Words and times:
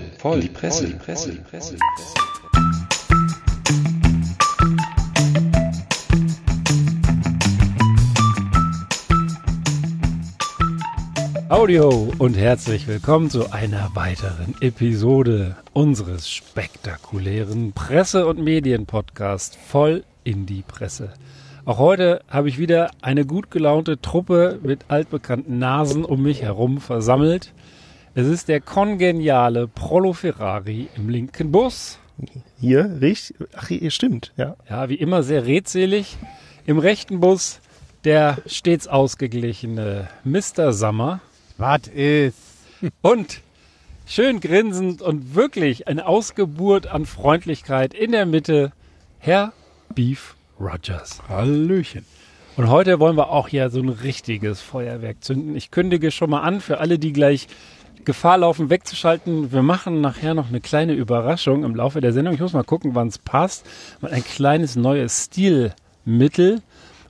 voll, 0.00 0.32
voll, 0.32 0.40
die 0.40 0.48
Presse, 0.48 0.86
die 0.86 0.94
Presse, 0.94 1.32
die 1.32 1.38
Presse. 1.38 1.76
Audio 11.48 12.12
und 12.18 12.38
herzlich 12.38 12.86
willkommen 12.86 13.28
zu 13.28 13.52
einer 13.52 13.90
weiteren 13.94 14.54
Episode 14.60 15.56
unseres 15.72 16.30
spektakulären 16.30 17.72
Presse- 17.72 18.26
und 18.26 18.38
Medienpodcasts 18.38 19.56
voll 19.56 20.04
in 20.24 20.46
die 20.46 20.62
Presse. 20.62 21.10
Auch 21.64 21.78
heute 21.78 22.22
habe 22.28 22.48
ich 22.48 22.58
wieder 22.58 22.90
eine 23.02 23.26
gut 23.26 23.50
gelaunte 23.50 24.00
Truppe 24.00 24.58
mit 24.62 24.86
altbekannten 24.88 25.58
Nasen 25.58 26.04
um 26.04 26.22
mich 26.22 26.42
herum 26.42 26.80
versammelt. 26.80 27.52
Es 28.12 28.26
ist 28.26 28.48
der 28.48 28.60
kongeniale 28.60 29.68
Prolo 29.68 30.12
Ferrari 30.12 30.88
im 30.96 31.08
linken 31.08 31.52
Bus. 31.52 32.00
Hier, 32.58 32.98
richtig? 33.00 33.36
Ach, 33.54 33.68
hier 33.68 33.92
stimmt, 33.92 34.32
ja. 34.36 34.56
Ja, 34.68 34.88
wie 34.88 34.96
immer 34.96 35.22
sehr 35.22 35.46
redselig. 35.46 36.18
Im 36.66 36.80
rechten 36.80 37.20
Bus 37.20 37.60
der 38.02 38.38
stets 38.46 38.88
ausgeglichene 38.88 40.08
Mr. 40.24 40.72
Summer. 40.72 41.20
Was 41.56 41.86
ist? 41.86 42.36
Und 43.00 43.42
schön 44.06 44.40
grinsend 44.40 45.02
und 45.02 45.36
wirklich 45.36 45.86
eine 45.86 46.06
Ausgeburt 46.06 46.88
an 46.88 47.06
Freundlichkeit 47.06 47.94
in 47.94 48.10
der 48.10 48.26
Mitte, 48.26 48.72
Herr 49.20 49.52
Beef 49.94 50.34
Rogers. 50.58 51.22
Hallöchen. 51.28 52.04
Und 52.56 52.68
heute 52.68 52.98
wollen 52.98 53.16
wir 53.16 53.30
auch 53.30 53.46
hier 53.46 53.70
so 53.70 53.80
ein 53.80 53.88
richtiges 53.88 54.60
Feuerwerk 54.60 55.22
zünden. 55.22 55.54
Ich 55.54 55.70
kündige 55.70 56.10
schon 56.10 56.30
mal 56.30 56.40
an 56.40 56.60
für 56.60 56.78
alle, 56.78 56.98
die 56.98 57.12
gleich 57.12 57.46
Gefahr 58.04 58.38
laufen 58.38 58.70
wegzuschalten. 58.70 59.52
Wir 59.52 59.62
machen 59.62 60.00
nachher 60.00 60.34
noch 60.34 60.48
eine 60.48 60.60
kleine 60.60 60.92
Überraschung 60.94 61.64
im 61.64 61.74
Laufe 61.74 62.00
der 62.00 62.12
Sendung. 62.12 62.34
Ich 62.34 62.40
muss 62.40 62.52
mal 62.52 62.64
gucken, 62.64 62.94
wann 62.94 63.08
es 63.08 63.18
passt. 63.18 63.66
Mal 64.00 64.12
ein 64.12 64.24
kleines 64.24 64.76
neues 64.76 65.24
Stilmittel. 65.26 66.62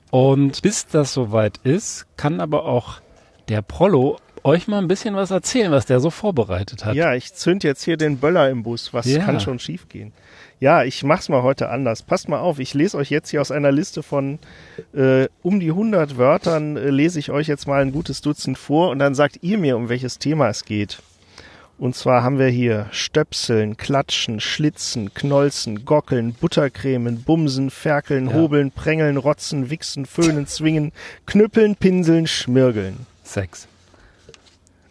Und 0.09 0.61
bis 0.61 0.87
das 0.87 1.13
soweit 1.13 1.57
ist, 1.63 2.05
kann 2.17 2.41
aber 2.41 2.65
auch 2.65 2.99
der 3.47 3.61
Prollo 3.61 4.17
euch 4.43 4.67
mal 4.67 4.79
ein 4.79 4.87
bisschen 4.87 5.15
was 5.15 5.31
erzählen, 5.31 5.71
was 5.71 5.85
der 5.85 5.99
so 5.99 6.09
vorbereitet 6.09 6.83
hat. 6.83 6.95
Ja, 6.95 7.13
ich 7.13 7.33
zünd 7.33 7.63
jetzt 7.63 7.83
hier 7.83 7.95
den 7.95 8.17
Böller 8.17 8.49
im 8.49 8.63
Bus. 8.63 8.93
Was 8.93 9.05
Ja. 9.05 9.23
kann 9.23 9.39
schon 9.39 9.59
schiefgehen? 9.59 10.13
Ja, 10.61 10.83
ich 10.83 11.03
mach's 11.03 11.27
mal 11.27 11.41
heute 11.41 11.69
anders. 11.69 12.03
Passt 12.03 12.29
mal 12.29 12.39
auf, 12.39 12.59
ich 12.59 12.75
lese 12.75 12.95
euch 12.95 13.09
jetzt 13.09 13.31
hier 13.31 13.41
aus 13.41 13.49
einer 13.49 13.71
Liste 13.71 14.03
von 14.03 14.37
äh, 14.93 15.27
um 15.41 15.59
die 15.59 15.71
100 15.71 16.19
Wörtern, 16.19 16.77
äh, 16.77 16.91
lese 16.91 17.17
ich 17.17 17.31
euch 17.31 17.47
jetzt 17.47 17.67
mal 17.67 17.81
ein 17.81 17.91
gutes 17.91 18.21
Dutzend 18.21 18.59
vor 18.59 18.91
und 18.91 18.99
dann 18.99 19.15
sagt 19.15 19.39
ihr 19.41 19.57
mir, 19.57 19.75
um 19.75 19.89
welches 19.89 20.19
Thema 20.19 20.49
es 20.49 20.63
geht. 20.63 21.01
Und 21.79 21.95
zwar 21.95 22.21
haben 22.21 22.37
wir 22.37 22.49
hier 22.49 22.85
Stöpseln, 22.91 23.75
Klatschen, 23.75 24.39
Schlitzen, 24.39 25.15
Knolzen, 25.15 25.83
Gockeln, 25.83 26.35
Buttercremen, 26.35 27.23
Bumsen, 27.23 27.71
Ferkeln, 27.71 28.27
Ja. 28.27 28.33
Hobeln, 28.35 28.69
Prängeln, 28.69 29.17
Rotzen, 29.17 29.71
Wichsen, 29.71 30.05
Föhnen, 30.05 30.45
Zwingen, 30.45 30.91
Knüppeln, 31.25 31.75
Pinseln, 31.75 32.27
Schmirgeln. 32.27 33.07
Sex. 33.23 33.67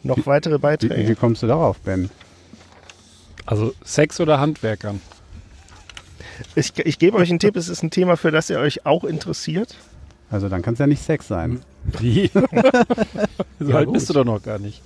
Noch 0.02 0.26
weitere 0.26 0.54
Wie, 0.54 0.56
wie 0.56 0.62
Beiträge? 0.62 1.14
kommst 1.14 1.44
du 1.44 1.46
darauf, 1.46 1.78
Ben? 1.78 2.10
Also 3.46 3.72
Sex 3.84 4.18
oder 4.18 4.40
Handwerkern? 4.40 5.00
Ich, 6.54 6.72
ich 6.78 6.98
gebe 6.98 7.16
euch 7.18 7.30
einen 7.30 7.38
Tipp, 7.38 7.56
es 7.56 7.68
ist 7.68 7.82
ein 7.82 7.90
Thema, 7.90 8.16
für 8.16 8.30
das 8.30 8.50
ihr 8.50 8.58
euch 8.58 8.86
auch 8.86 9.04
interessiert. 9.04 9.76
Also 10.30 10.48
dann 10.48 10.62
kann 10.62 10.74
es 10.74 10.78
ja 10.80 10.86
nicht 10.86 11.02
Sex 11.02 11.26
sein. 11.28 11.60
Wie? 11.98 12.30
so 12.32 12.40
Ja, 13.68 13.74
alt 13.76 13.86
gut. 13.86 13.94
bist 13.94 14.08
du 14.08 14.12
doch 14.14 14.24
noch 14.24 14.42
gar 14.42 14.58
nicht. 14.58 14.80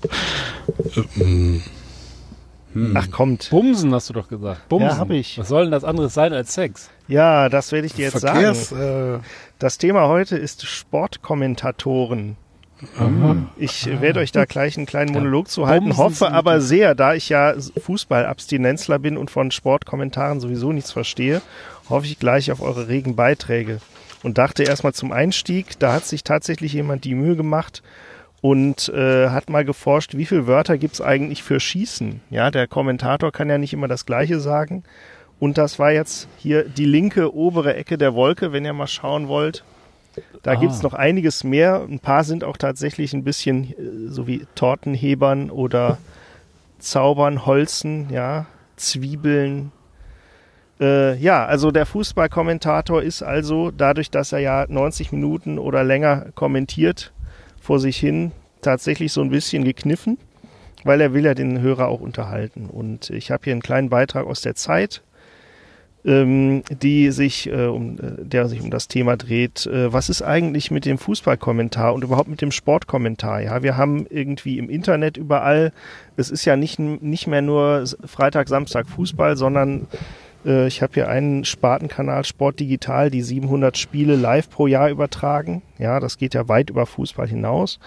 Ach 2.95 3.11
kommt. 3.11 3.51
Bumsen 3.51 3.95
hast 3.95 4.09
du 4.09 4.15
doch 4.15 4.29
gesagt. 4.29 4.69
Bumsen. 4.69 4.89
Ja, 4.89 4.97
hab 4.99 5.11
ich. 5.11 5.39
Was 5.39 5.49
soll 5.49 5.63
denn 5.65 5.71
das 5.73 5.85
anderes 5.85 6.13
sein 6.15 6.33
als 6.33 6.55
Sex? 6.55 6.91
Ja, 7.07 7.49
das 7.49 7.71
werde 7.73 7.87
ich 7.87 7.93
dir 7.95 8.07
jetzt 8.07 8.19
Verkehrs, 8.21 8.71
sagen. 8.71 9.17
äh, 9.17 9.19
Das 9.61 9.79
Thema 9.79 10.09
heute 10.09 10.37
ist 10.37 10.67
Sportkommentatoren. 10.67 12.37
Ich 13.57 13.87
werde 14.01 14.21
euch 14.21 14.33
da 14.33 14.45
gleich 14.45 14.77
einen 14.77 14.87
kleinen 14.87 15.13
Monolog 15.13 15.49
zu 15.49 15.67
halten, 15.67 15.87
Bumsen 15.87 16.05
hoffe 16.05 16.33
aber 16.33 16.61
sehr, 16.61 16.95
da 16.95 17.15
ich 17.15 17.29
ja 17.29 17.55
Fußballabstinenzler 17.59 18.99
bin 18.99 19.17
und 19.17 19.31
von 19.31 19.51
Sportkommentaren 19.51 20.41
sowieso 20.41 20.73
nichts 20.73 20.93
verstehe, 20.93 21.41
hoffe 21.89 22.07
ich 22.07 22.19
gleich 22.19 22.51
auf 22.51 22.61
eure 22.61 22.89
regen 22.89 23.17
Beiträge. 23.17 23.79
Und 24.23 24.39
dachte 24.39 24.63
erstmal 24.63 24.95
zum 24.95 25.13
Einstieg, 25.13 25.79
da 25.79 25.93
hat 25.93 26.07
sich 26.07 26.25
tatsächlich 26.25 26.73
jemand 26.73 27.05
die 27.05 27.15
Mühe 27.15 27.37
gemacht 27.37 27.83
und 28.41 28.89
äh, 28.89 29.29
hat 29.29 29.51
mal 29.51 29.65
geforscht, 29.65 30.17
wie 30.17 30.27
viele 30.27 30.47
Wörter 30.47 30.79
gibt's 30.79 31.01
eigentlich 31.01 31.43
für 31.43 31.61
Schießen. 31.61 32.21
Ja, 32.31 32.51
der 32.51 32.67
Kommentator 32.67 33.33
kann 33.33 33.51
ja 33.51 33.59
nicht 33.59 33.73
immer 33.73 33.89
das 33.89 34.07
Gleiche 34.07 34.41
sagen. 34.41 34.83
Und 35.41 35.59
das 35.59 35.79
war 35.79 35.93
jetzt 35.93 36.29
hier 36.39 36.65
die 36.65 36.85
linke 36.85 37.35
obere 37.35 37.75
Ecke 37.75 37.99
der 37.99 38.15
Wolke, 38.15 38.53
wenn 38.53 38.65
ihr 38.65 38.73
mal 38.73 38.87
schauen 38.87 39.29
wollt. 39.29 39.65
Da 40.43 40.53
Ah. 40.53 40.55
gibt's 40.57 40.83
noch 40.83 40.95
einiges 40.95 41.45
mehr. 41.45 41.83
Ein 41.89 41.99
paar 41.99 42.25
sind 42.25 42.45
auch 42.45 42.57
tatsächlich 42.57 43.13
ein 43.15 43.25
bisschen 43.25 43.71
äh, 43.73 44.11
so 44.11 44.27
wie 44.27 44.47
Tortenhebern 44.55 45.51
oder 45.51 45.99
Zaubern, 46.79 47.47
Holzen, 47.47 48.09
ja, 48.11 48.47
Zwiebeln. 48.77 49.73
Äh, 50.81 51.17
ja, 51.19 51.45
also 51.47 51.71
der 51.71 51.87
Fußballkommentator 51.87 53.03
ist 53.03 53.23
also 53.23 53.71
dadurch, 53.71 54.11
dass 54.11 54.33
er 54.33 54.41
ja 54.41 54.67
90 54.69 55.13
Minuten 55.13 55.59
oder 55.59 55.85
länger 55.85 56.27
kommentiert 56.35 57.13
vor 57.61 57.79
sich 57.79 57.97
hin, 57.97 58.33
tatsächlich 58.61 59.13
so 59.13 59.21
ein 59.23 59.31
bisschen 59.31 59.65
gekniffen, 59.65 60.19
weil 60.83 61.01
er 61.01 61.15
will 61.15 61.25
ja 61.25 61.35
den 61.35 61.61
Hörer 61.61 61.89
auch 61.89 62.01
unterhalten. 62.01 62.67
Und 62.67 63.11
ich 63.11 63.31
habe 63.31 63.45
hier 63.45 63.53
einen 63.53 63.63
kleinen 63.63 63.89
Beitrag 63.89 64.27
aus 64.27 64.41
der 64.43 64.55
Zeit, 64.57 65.03
ähm, 66.05 66.63
die 66.71 67.11
sich, 67.11 67.49
äh, 67.51 67.67
um, 67.67 67.99
äh, 67.99 68.25
der 68.25 68.49
sich 68.49 68.61
um 68.61 68.71
das 68.71 68.89
Thema 68.89 69.17
dreht. 69.17 69.67
Äh, 69.67 69.93
was 69.93 70.09
ist 70.09 70.23
eigentlich 70.23 70.71
mit 70.71 70.85
dem 70.85 70.99
Fußballkommentar 70.99 71.95
und 71.95 72.05
überhaupt 72.05 72.29
mit 72.29 72.43
dem 72.43 72.53
Sportkommentar? 72.53 73.41
Ja, 73.41 73.63
wir 73.63 73.77
haben 73.77 74.07
irgendwie 74.09 74.59
im 74.59 74.69
Internet 74.69 75.17
überall, 75.17 75.73
es 76.17 76.31
ist 76.31 76.45
ja 76.45 76.57
nicht, 76.57 76.79
nicht 76.79 77.27
mehr 77.27 77.43
nur 77.43 77.85
Freitag, 78.05 78.49
Samstag 78.49 78.87
Fußball, 78.89 79.37
sondern 79.37 79.87
äh, 80.45 80.67
ich 80.67 80.83
habe 80.83 80.95
hier 80.95 81.09
einen 81.09 81.45
Spartenkanal 81.45 82.25
Sport 82.25 82.61
Digital, 82.61 83.11
die 83.11 83.23
700 83.23 83.79
Spiele 83.79 84.17
live 84.17 84.51
pro 84.51 84.67
Jahr 84.67 84.91
übertragen. 84.91 85.63
Ja, 85.79 86.01
das 86.01 86.19
geht 86.19 86.35
ja 86.35 86.49
weit 86.49 86.71
über 86.71 86.87
Fußball 86.87 87.29
hinaus. 87.29 87.79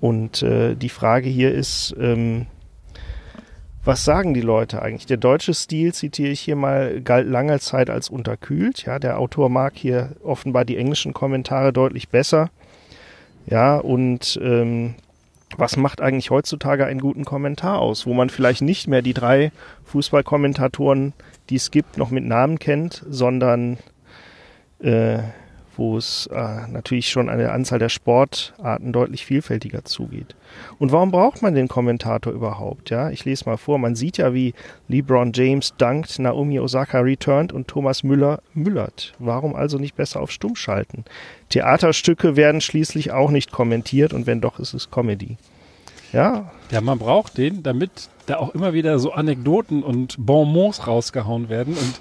Und 0.00 0.42
äh, 0.42 0.74
die 0.74 0.88
Frage 0.88 1.28
hier 1.28 1.52
ist, 1.52 1.94
ähm, 1.98 2.46
was 3.86 4.04
sagen 4.04 4.34
die 4.34 4.40
Leute 4.40 4.82
eigentlich? 4.82 5.06
Der 5.06 5.16
deutsche 5.16 5.54
Stil, 5.54 5.94
zitiere 5.94 6.30
ich 6.30 6.40
hier 6.40 6.56
mal, 6.56 7.00
galt 7.00 7.28
lange 7.28 7.58
Zeit 7.60 7.88
als 7.88 8.10
unterkühlt. 8.10 8.84
Ja, 8.84 8.98
der 8.98 9.18
Autor 9.18 9.48
mag 9.48 9.74
hier 9.76 10.16
offenbar 10.22 10.64
die 10.64 10.76
englischen 10.76 11.12
Kommentare 11.12 11.72
deutlich 11.72 12.08
besser. 12.08 12.50
Ja, 13.46 13.76
und 13.76 14.38
ähm, 14.42 14.96
was 15.56 15.76
macht 15.76 16.00
eigentlich 16.00 16.30
heutzutage 16.30 16.84
einen 16.84 17.00
guten 17.00 17.24
Kommentar 17.24 17.78
aus, 17.78 18.06
wo 18.06 18.12
man 18.12 18.28
vielleicht 18.28 18.62
nicht 18.62 18.88
mehr 18.88 19.02
die 19.02 19.14
drei 19.14 19.52
Fußballkommentatoren, 19.84 21.12
die 21.48 21.56
es 21.56 21.70
gibt, 21.70 21.96
noch 21.96 22.10
mit 22.10 22.24
Namen 22.24 22.58
kennt, 22.58 23.04
sondern 23.08 23.78
äh, 24.80 25.18
wo 25.78 25.96
es 25.96 26.28
äh, 26.32 26.68
natürlich 26.68 27.08
schon 27.08 27.28
eine 27.28 27.52
Anzahl 27.52 27.78
der 27.78 27.88
Sportarten 27.88 28.92
deutlich 28.92 29.24
vielfältiger 29.26 29.84
zugeht. 29.84 30.34
Und 30.78 30.92
warum 30.92 31.10
braucht 31.10 31.42
man 31.42 31.54
den 31.54 31.68
Kommentator 31.68 32.32
überhaupt? 32.32 32.90
Ja, 32.90 33.10
ich 33.10 33.24
lese 33.24 33.44
mal 33.46 33.56
vor. 33.56 33.78
Man 33.78 33.94
sieht 33.94 34.18
ja, 34.18 34.34
wie 34.34 34.54
LeBron 34.88 35.32
James 35.34 35.74
dankt, 35.78 36.18
Naomi 36.18 36.60
Osaka 36.60 37.00
returned 37.00 37.52
und 37.52 37.68
Thomas 37.68 38.02
Müller 38.02 38.40
müllert. 38.54 39.14
Warum 39.18 39.54
also 39.54 39.78
nicht 39.78 39.96
besser 39.96 40.20
auf 40.20 40.30
Stumm 40.30 40.56
schalten? 40.56 41.04
Theaterstücke 41.48 42.36
werden 42.36 42.60
schließlich 42.60 43.12
auch 43.12 43.30
nicht 43.30 43.52
kommentiert 43.52 44.12
und 44.12 44.26
wenn 44.26 44.40
doch, 44.40 44.58
ist 44.58 44.74
es 44.74 44.90
Comedy. 44.90 45.36
Ja, 46.12 46.50
Ja, 46.70 46.80
man 46.80 46.98
braucht 46.98 47.36
den, 47.36 47.62
damit 47.62 48.08
da 48.26 48.38
auch 48.38 48.54
immer 48.54 48.72
wieder 48.72 48.98
so 48.98 49.12
Anekdoten 49.12 49.82
und 49.82 50.16
Bonbons 50.18 50.86
rausgehauen 50.86 51.48
werden. 51.48 51.74
Und 51.74 52.00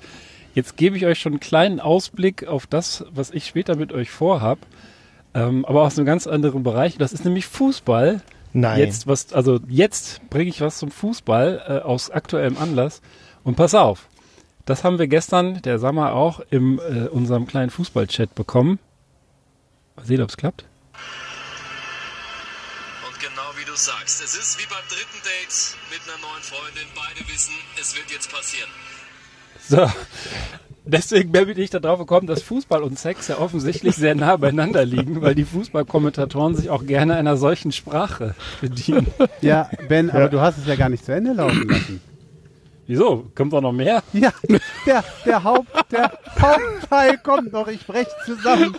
jetzt 0.56 0.78
gebe 0.78 0.98
ich 0.98 1.06
euch 1.06 1.20
schon 1.20 1.34
einen 1.34 1.40
kleinen 1.40 1.80
Ausblick 1.80 2.48
auf 2.48 2.66
das, 2.66 3.06
was 3.12 3.30
ich 3.30 3.46
später 3.46 3.76
mit 3.76 3.94
euch 3.94 4.10
vorhab. 4.10 4.58
Ähm, 5.36 5.66
aber 5.66 5.84
aus 5.84 5.98
einem 5.98 6.06
ganz 6.06 6.26
anderen 6.26 6.64
Bereich. 6.64 6.98
Das 6.98 7.14
ist 7.14 7.26
nämlich 7.26 7.46
Fußball. 7.46 8.22
nein. 8.54 8.80
Jetzt 8.80 9.06
was, 9.06 9.34
also 9.34 9.60
jetzt 9.68 10.28
bringe 10.30 10.50
ich 10.50 10.62
was 10.62 10.78
zum 10.78 10.90
Fußball 10.90 11.62
äh, 11.68 11.80
aus 11.80 12.10
aktuellem 12.10 12.58
Anlass. 12.58 13.02
Und 13.44 13.56
pass 13.56 13.76
auf, 13.76 14.08
das 14.66 14.84
haben 14.84 14.98
wir 14.98 15.08
gestern, 15.08 15.62
der 15.62 15.78
Sammer 15.78 16.14
auch, 16.14 16.40
in 16.50 16.80
äh, 16.80 17.08
unserem 17.10 17.46
kleinen 17.46 17.70
Fußballchat 17.70 18.34
bekommen. 18.34 18.80
Mal 19.96 20.06
sehen, 20.06 20.22
ob 20.22 20.30
es 20.30 20.38
klappt. 20.38 20.66
Und 23.06 23.20
genau 23.20 23.50
wie 23.60 23.66
du 23.66 23.76
sagst, 23.76 24.24
es 24.24 24.36
ist 24.36 24.58
wie 24.58 24.66
beim 24.68 24.84
dritten 24.88 25.22
Date 25.22 25.76
mit 25.92 26.02
einer 26.08 26.20
neuen 26.22 26.42
Freundin. 26.42 26.88
Beide 26.96 27.28
wissen, 27.32 27.54
es 27.80 27.96
wird 27.96 28.10
jetzt 28.10 28.32
passieren. 28.32 28.70
So. 29.68 29.90
Deswegen 30.88 31.32
bin 31.32 31.58
ich 31.58 31.72
darauf 31.72 31.98
gekommen, 31.98 32.28
dass 32.28 32.44
Fußball 32.44 32.84
und 32.84 33.00
Sex 33.00 33.28
ja 33.28 33.40
offensichtlich 33.40 33.96
sehr 33.96 34.14
nah 34.14 34.38
beieinander 34.38 34.86
liegen, 34.86 35.20
weil 35.22 35.34
die 35.34 35.44
Fußballkommentatoren 35.46 36.56
sich 36.56 36.70
auch 36.70 36.86
gerne 36.86 37.16
einer 37.16 37.38
solchen 37.38 37.72
Sprache 37.72 38.36
bedienen. 38.62 39.08
Ja, 39.42 39.70
Ben, 39.88 40.12
aber 40.12 40.30
du 40.30 40.42
hast 40.42 40.60
es 40.60 40.68
ja 40.68 40.76
gar 40.76 40.90
nicht 40.90 41.04
zu 41.04 41.12
Ende 41.12 41.34
laufen 41.34 41.68
lassen. 41.68 42.02
Wieso? 42.88 43.32
Kommt 43.34 43.52
doch 43.54 43.62
noch 43.62 43.72
mehr? 43.72 44.04
Ja, 44.14 44.32
der, 44.86 45.04
der, 45.26 45.44
Haupt, 45.44 45.68
der 45.92 46.12
Hauptteil 46.40 47.18
kommt 47.18 47.52
noch. 47.52 47.68
Ich 47.68 47.86
brech 47.86 48.08
zusammen. 48.26 48.76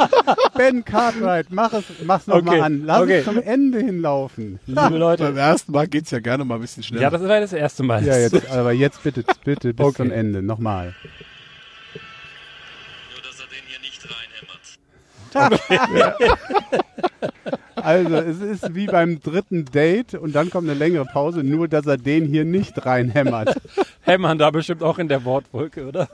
Ben 0.56 0.85
Cartwright, 0.85 1.47
mach 1.50 1.73
es, 1.73 1.85
mach's 2.05 2.26
noch 2.26 2.37
Okay, 2.37 2.44
mal 2.44 2.61
an. 2.62 2.85
Lass 2.85 3.03
okay. 3.03 3.19
es 3.19 3.25
zum 3.25 3.43
Ende 3.43 3.81
hinlaufen. 3.81 4.61
Liebe 4.67 4.97
Leute. 4.97 5.25
Beim 5.25 5.37
ersten 5.37 5.73
Mal 5.73 5.88
geht's 5.88 6.11
ja 6.12 6.20
gerne 6.20 6.44
mal 6.44 6.55
ein 6.56 6.61
bisschen 6.61 6.82
schneller. 6.85 7.03
Ja, 7.03 7.11
das 7.11 7.23
war 7.23 7.41
das 7.41 7.53
erste 7.53 7.82
Mal. 7.82 8.05
Ja, 8.05 8.17
jetzt, 8.17 8.49
aber 8.50 8.73
jetzt 8.73 9.03
bitte, 9.03 9.25
bitte 9.44 9.75
bis 9.75 9.87
Okay. 9.87 9.97
zum 9.97 10.11
Ende. 10.12 10.43
Nochmal. 10.43 10.94
Nur, 13.12 13.23
dass 13.23 13.41
er 13.41 13.47
den 13.47 13.64
hier 13.67 13.81
nicht 13.81 14.03
reinhämmert. 14.05 14.61
Also, 17.76 18.17
es 18.17 18.40
ist 18.40 18.75
wie 18.75 18.87
beim 18.87 19.20
dritten 19.20 19.64
Date 19.67 20.14
und 20.14 20.34
dann 20.34 20.50
kommt 20.50 20.69
eine 20.69 20.78
längere 20.78 21.05
Pause, 21.05 21.44
nur 21.44 21.69
dass 21.69 21.87
er 21.87 21.99
den 21.99 22.26
hier 22.26 22.44
nicht 22.44 22.84
reinhämmert. 22.84 23.61
Hämmern 24.00 24.38
da 24.38 24.50
bestimmt 24.50 24.82
auch 24.82 24.99
in 24.99 25.08
der 25.08 25.25
Wortwolke, 25.25 25.87
oder? 25.87 26.08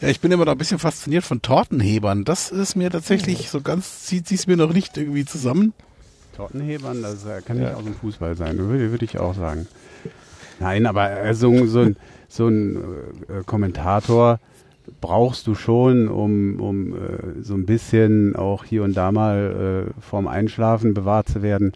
Ja, 0.00 0.08
ich 0.08 0.20
bin 0.20 0.32
immer 0.32 0.44
noch 0.44 0.52
ein 0.52 0.58
bisschen 0.58 0.78
fasziniert 0.78 1.24
von 1.24 1.42
Tortenhebern. 1.42 2.24
Das 2.24 2.50
ist 2.50 2.74
mir 2.74 2.90
tatsächlich 2.90 3.50
so 3.50 3.60
ganz, 3.60 4.04
zieht 4.04 4.28
sich's 4.28 4.46
mir 4.46 4.56
noch 4.56 4.72
nicht 4.72 4.96
irgendwie 4.96 5.24
zusammen. 5.24 5.74
Tortenhebern, 6.36 7.02
das 7.02 7.26
äh, 7.26 7.42
kann 7.42 7.58
nicht 7.58 7.74
aus 7.74 7.84
dem 7.84 7.94
Fußball 7.94 8.34
sein, 8.34 8.56
würde, 8.58 8.90
würde 8.92 9.04
ich 9.04 9.18
auch 9.18 9.34
sagen. 9.34 9.66
Nein, 10.58 10.86
aber 10.86 11.10
äh, 11.10 11.34
so, 11.34 11.66
so 11.66 11.80
ein, 11.80 11.96
so 12.28 12.48
ein 12.48 12.76
äh, 13.28 13.42
Kommentator 13.44 14.40
brauchst 15.00 15.46
du 15.46 15.54
schon, 15.54 16.08
um, 16.08 16.60
um 16.60 16.94
äh, 16.94 17.42
so 17.42 17.54
ein 17.54 17.66
bisschen 17.66 18.36
auch 18.36 18.64
hier 18.64 18.82
und 18.82 18.96
da 18.96 19.12
mal 19.12 19.86
äh, 19.88 20.00
vorm 20.00 20.28
Einschlafen 20.28 20.94
bewahrt 20.94 21.28
zu 21.28 21.42
werden. 21.42 21.72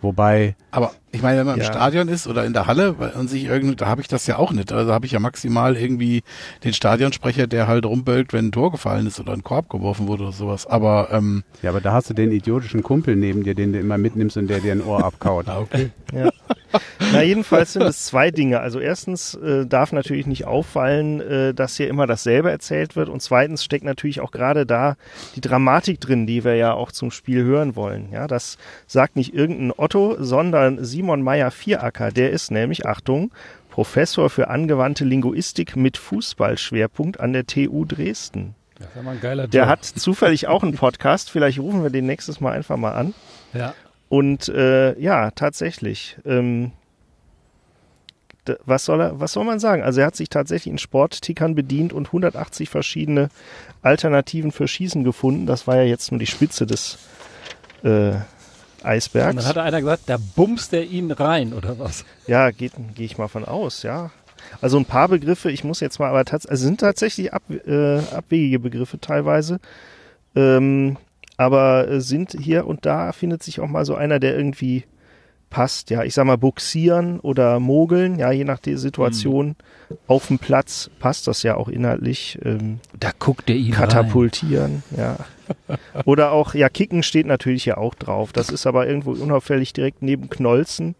Wobei, 0.00 0.56
Aber 0.70 0.92
ich 1.14 1.22
meine, 1.22 1.38
wenn 1.38 1.46
man 1.46 1.58
Ja. 1.58 1.66
im 1.66 1.72
Stadion 1.72 2.08
ist 2.08 2.26
oder 2.26 2.44
in 2.44 2.52
der 2.52 2.66
Halle 2.66 2.92
und 2.92 3.28
sich 3.28 3.44
irgendwie, 3.44 3.76
da 3.76 3.86
habe 3.86 4.00
ich 4.00 4.08
das 4.08 4.26
ja 4.26 4.36
auch 4.38 4.52
nicht. 4.52 4.72
Also 4.72 4.92
habe 4.92 5.06
ich 5.06 5.12
ja 5.12 5.20
maximal 5.20 5.76
irgendwie 5.76 6.22
den 6.64 6.72
Stadionsprecher, 6.72 7.46
der 7.46 7.68
halt 7.68 7.86
rumbölkt, 7.86 8.32
wenn 8.32 8.48
ein 8.48 8.52
Tor 8.52 8.72
gefallen 8.72 9.06
ist 9.06 9.20
oder 9.20 9.32
ein 9.32 9.44
Korb 9.44 9.68
geworfen 9.70 10.08
wurde 10.08 10.24
oder 10.24 10.32
sowas. 10.32 10.66
Aber 10.66 11.08
ähm, 11.12 11.44
ja, 11.62 11.70
aber 11.70 11.80
da 11.80 11.92
hast 11.92 12.10
du 12.10 12.14
den 12.14 12.32
idiotischen 12.32 12.82
Kumpel 12.82 13.16
neben 13.16 13.44
dir, 13.44 13.54
den 13.54 13.72
du 13.72 13.78
immer 13.78 13.96
mitnimmst 13.98 14.36
und 14.36 14.48
der 14.48 14.60
dir 14.60 14.72
ein 14.72 14.82
Ohr 14.82 15.04
abkaut. 15.04 15.48
ah, 15.48 15.60
okay. 15.60 15.90
Ja. 16.12 16.30
Na, 17.12 17.22
jedenfalls 17.22 17.72
sind 17.74 17.82
es 17.82 18.04
zwei 18.06 18.30
Dinge. 18.32 18.58
Also 18.60 18.80
erstens 18.80 19.34
äh, 19.34 19.64
darf 19.66 19.92
natürlich 19.92 20.26
nicht 20.26 20.44
auffallen, 20.46 21.20
äh, 21.20 21.54
dass 21.54 21.76
hier 21.76 21.88
immer 21.88 22.06
dasselbe 22.08 22.50
erzählt 22.50 22.96
wird. 22.96 23.08
Und 23.08 23.22
zweitens 23.22 23.62
steckt 23.62 23.84
natürlich 23.84 24.20
auch 24.20 24.32
gerade 24.32 24.66
da 24.66 24.96
die 25.36 25.40
Dramatik 25.40 26.00
drin, 26.00 26.26
die 26.26 26.44
wir 26.44 26.56
ja 26.56 26.72
auch 26.72 26.90
zum 26.90 27.12
Spiel 27.12 27.44
hören 27.44 27.76
wollen. 27.76 28.08
Ja, 28.10 28.26
das 28.26 28.58
sagt 28.88 29.14
nicht 29.16 29.34
irgendein 29.34 29.72
Otto, 29.76 30.16
sondern 30.18 30.84
Simon 30.84 31.03
Meyer 31.04 31.50
Vieracker. 31.50 32.10
Der 32.10 32.30
ist 32.30 32.50
nämlich, 32.50 32.86
Achtung, 32.86 33.32
Professor 33.70 34.30
für 34.30 34.48
angewandte 34.48 35.04
Linguistik 35.04 35.76
mit 35.76 35.96
Fußballschwerpunkt 35.96 37.18
an 37.20 37.32
der 37.32 37.46
TU 37.46 37.84
Dresden. 37.84 38.54
Das 38.78 38.88
ist 38.88 38.96
ja 38.96 39.02
mal 39.02 39.12
ein 39.12 39.20
geiler 39.20 39.46
Der 39.48 39.62
Job. 39.62 39.68
hat 39.70 39.84
zufällig 39.84 40.46
auch 40.48 40.62
einen 40.62 40.74
Podcast. 40.74 41.30
Vielleicht 41.30 41.58
rufen 41.58 41.82
wir 41.82 41.90
den 41.90 42.06
nächstes 42.06 42.40
Mal 42.40 42.52
einfach 42.52 42.76
mal 42.76 42.92
an. 42.92 43.14
Ja. 43.52 43.74
Und 44.08 44.48
äh, 44.48 44.98
ja, 45.00 45.30
tatsächlich. 45.30 46.16
Ähm, 46.24 46.72
was 48.64 48.84
soll 48.84 49.00
er, 49.00 49.20
was 49.20 49.32
soll 49.32 49.44
man 49.44 49.58
sagen? 49.58 49.82
Also 49.82 50.00
er 50.00 50.06
hat 50.06 50.16
sich 50.16 50.28
tatsächlich 50.28 50.70
in 50.70 50.78
Sporttickern 50.78 51.54
bedient 51.54 51.92
und 51.92 52.08
180 52.08 52.68
verschiedene 52.68 53.28
Alternativen 53.82 54.52
für 54.52 54.68
Schießen 54.68 55.02
gefunden. 55.02 55.46
Das 55.46 55.66
war 55.66 55.76
ja 55.76 55.84
jetzt 55.84 56.12
nur 56.12 56.18
die 56.18 56.26
Spitze 56.26 56.66
des 56.66 56.98
äh, 57.82 58.12
Und 58.84 58.90
Eisbergs. 58.90 59.36
dann 59.36 59.46
hat 59.46 59.58
einer 59.58 59.80
gesagt, 59.80 60.02
da 60.06 60.18
bumst 60.36 60.72
er 60.72 60.84
ihn 60.84 61.10
rein, 61.10 61.52
oder 61.52 61.78
was? 61.78 62.04
Ja, 62.26 62.50
geht 62.50 62.72
gehe 62.94 63.06
ich 63.06 63.18
mal 63.18 63.28
von 63.28 63.44
aus, 63.44 63.82
ja. 63.82 64.10
Also 64.60 64.78
ein 64.78 64.84
paar 64.84 65.08
Begriffe, 65.08 65.50
ich 65.50 65.64
muss 65.64 65.80
jetzt 65.80 65.98
mal, 65.98 66.08
aber 66.08 66.24
tats 66.24 66.46
also 66.46 66.64
sind 66.64 66.80
tatsächlich 66.80 67.32
ab, 67.32 67.42
äh, 67.50 67.98
abwegige 67.98 68.58
Begriffe 68.58 69.00
teilweise. 69.00 69.58
Ähm, 70.36 70.96
aber 71.36 71.88
äh, 71.88 72.00
sind 72.00 72.36
hier 72.38 72.66
und 72.66 72.86
da 72.86 73.12
findet 73.12 73.42
sich 73.42 73.60
auch 73.60 73.66
mal 73.66 73.84
so 73.84 73.94
einer, 73.94 74.20
der 74.20 74.36
irgendwie 74.36 74.84
passt. 75.50 75.90
Ja, 75.90 76.02
ich 76.02 76.14
sag 76.14 76.24
mal 76.26 76.38
Buxieren 76.38 77.20
oder 77.20 77.60
Mogeln, 77.60 78.18
ja, 78.18 78.30
je 78.32 78.44
nach 78.44 78.58
der 78.58 78.78
Situation 78.78 79.56
auf 80.06 80.28
dem 80.28 80.38
Platz 80.38 80.90
passt 80.98 81.26
das 81.26 81.42
ja 81.42 81.56
auch 81.56 81.68
inhaltlich. 81.68 82.38
Ähm, 82.44 82.80
Da 82.98 83.10
guckt 83.18 83.48
er 83.50 83.56
ihn 83.56 83.72
Katapultieren, 83.72 84.82
ja. 84.96 85.16
Oder 86.06 86.32
auch, 86.32 86.54
ja, 86.54 86.70
Kicken 86.70 87.02
steht 87.02 87.26
natürlich 87.26 87.66
ja 87.66 87.76
auch 87.76 87.94
drauf. 87.94 88.32
Das 88.32 88.48
ist 88.48 88.66
aber 88.66 88.88
irgendwo 88.88 89.12
unauffällig 89.12 89.74
direkt 89.74 90.00
neben 90.00 90.30
Knolzen 90.30 90.94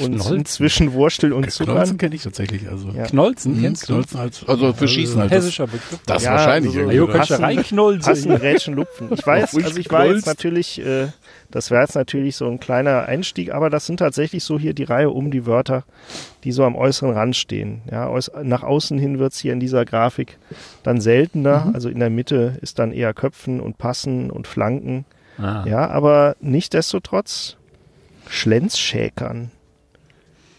und 0.00 0.14
Knolzen? 0.16 0.44
zwischen 0.44 0.92
Wurstel 0.92 1.32
und 1.32 1.42
Knolzen 1.42 1.66
Zuckern. 1.66 1.98
kenne 1.98 2.14
ich 2.14 2.22
tatsächlich. 2.22 2.68
Also 2.68 2.88
Ja. 2.90 3.04
Knolzen, 3.04 3.56
Mhm, 3.56 3.62
kennst 3.62 3.86
Knolzen 3.86 4.18
als, 4.20 4.46
also 4.48 4.72
für 4.72 4.88
Schießen 4.88 5.20
halt. 5.20 5.30
Das, 5.30 5.38
Hessischer 5.44 5.66
Begriff. 5.66 5.98
das 6.06 6.22
Ja, 6.24 6.32
wahrscheinlich 6.32 6.70
also 6.76 6.84
so- 6.84 6.90
irgendwie. 6.90 7.12
Kannst 7.12 7.30
du 7.30 7.34
Passen- 8.00 8.30
Rätschen, 8.32 8.74
Lupfen. 8.74 9.08
Ich 9.12 9.26
weiß, 9.26 9.54
also 9.56 9.76
ich 9.78 9.90
war 9.90 10.06
jetzt 10.06 10.26
natürlich, 10.26 10.80
äh, 10.84 11.08
das 11.50 11.70
wäre 11.70 11.82
jetzt 11.82 11.94
natürlich 11.94 12.36
so 12.36 12.46
ein 12.46 12.60
kleiner 12.60 13.06
Einstieg, 13.06 13.52
aber 13.52 13.70
das 13.70 13.86
sind 13.86 13.98
tatsächlich 13.98 14.44
so 14.44 14.58
hier 14.58 14.74
die 14.74 14.84
Reihe 14.84 15.10
um 15.10 15.30
die 15.30 15.46
Wörter, 15.46 15.84
die 16.44 16.52
so 16.52 16.64
am 16.64 16.76
äußeren 16.76 17.12
Rand 17.12 17.36
stehen. 17.36 17.82
Ja, 17.90 18.12
nach 18.42 18.62
außen 18.62 18.98
hin 18.98 19.18
wird's 19.18 19.38
hier 19.38 19.52
in 19.52 19.60
dieser 19.60 19.84
Grafik 19.84 20.38
dann 20.82 21.00
seltener. 21.00 21.70
Also 21.74 21.88
in 21.88 21.98
der 22.00 22.10
Mitte 22.10 22.58
ist 22.60 22.78
dann 22.78 22.92
eher 22.92 23.14
Köpfen 23.14 23.60
und 23.60 23.78
Passen 23.78 24.30
und 24.30 24.46
Flanken. 24.46 25.04
Ah. 25.38 25.64
Ja, 25.66 25.88
aber 25.88 26.36
nichtdestotrotz 26.40 27.56
Schlenzschäkern. 28.28 29.50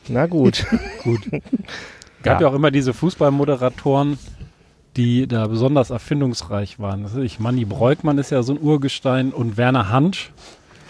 Na 0.10 0.26
gut. 0.26 0.66
gab 2.24 2.42
Ja. 2.42 2.42
ja 2.42 2.48
auch 2.48 2.56
immer 2.56 2.72
diese 2.72 2.94
Fußballmoderatoren, 2.94 4.18
die 4.98 5.28
da 5.28 5.48
besonders 5.48 5.90
erfindungsreich 5.90 6.80
waren. 6.80 7.04
Das 7.04 7.14
ist 7.14 7.24
ich, 7.24 7.40
Manni 7.40 7.66
Breukmann 7.66 8.18
ist 8.18 8.32
ja 8.32 8.44
so 8.44 8.54
ein 8.54 8.60
Urgestein 8.62 9.32
und 9.32 9.58
Werner 9.58 9.90
Hansch. 9.90 10.32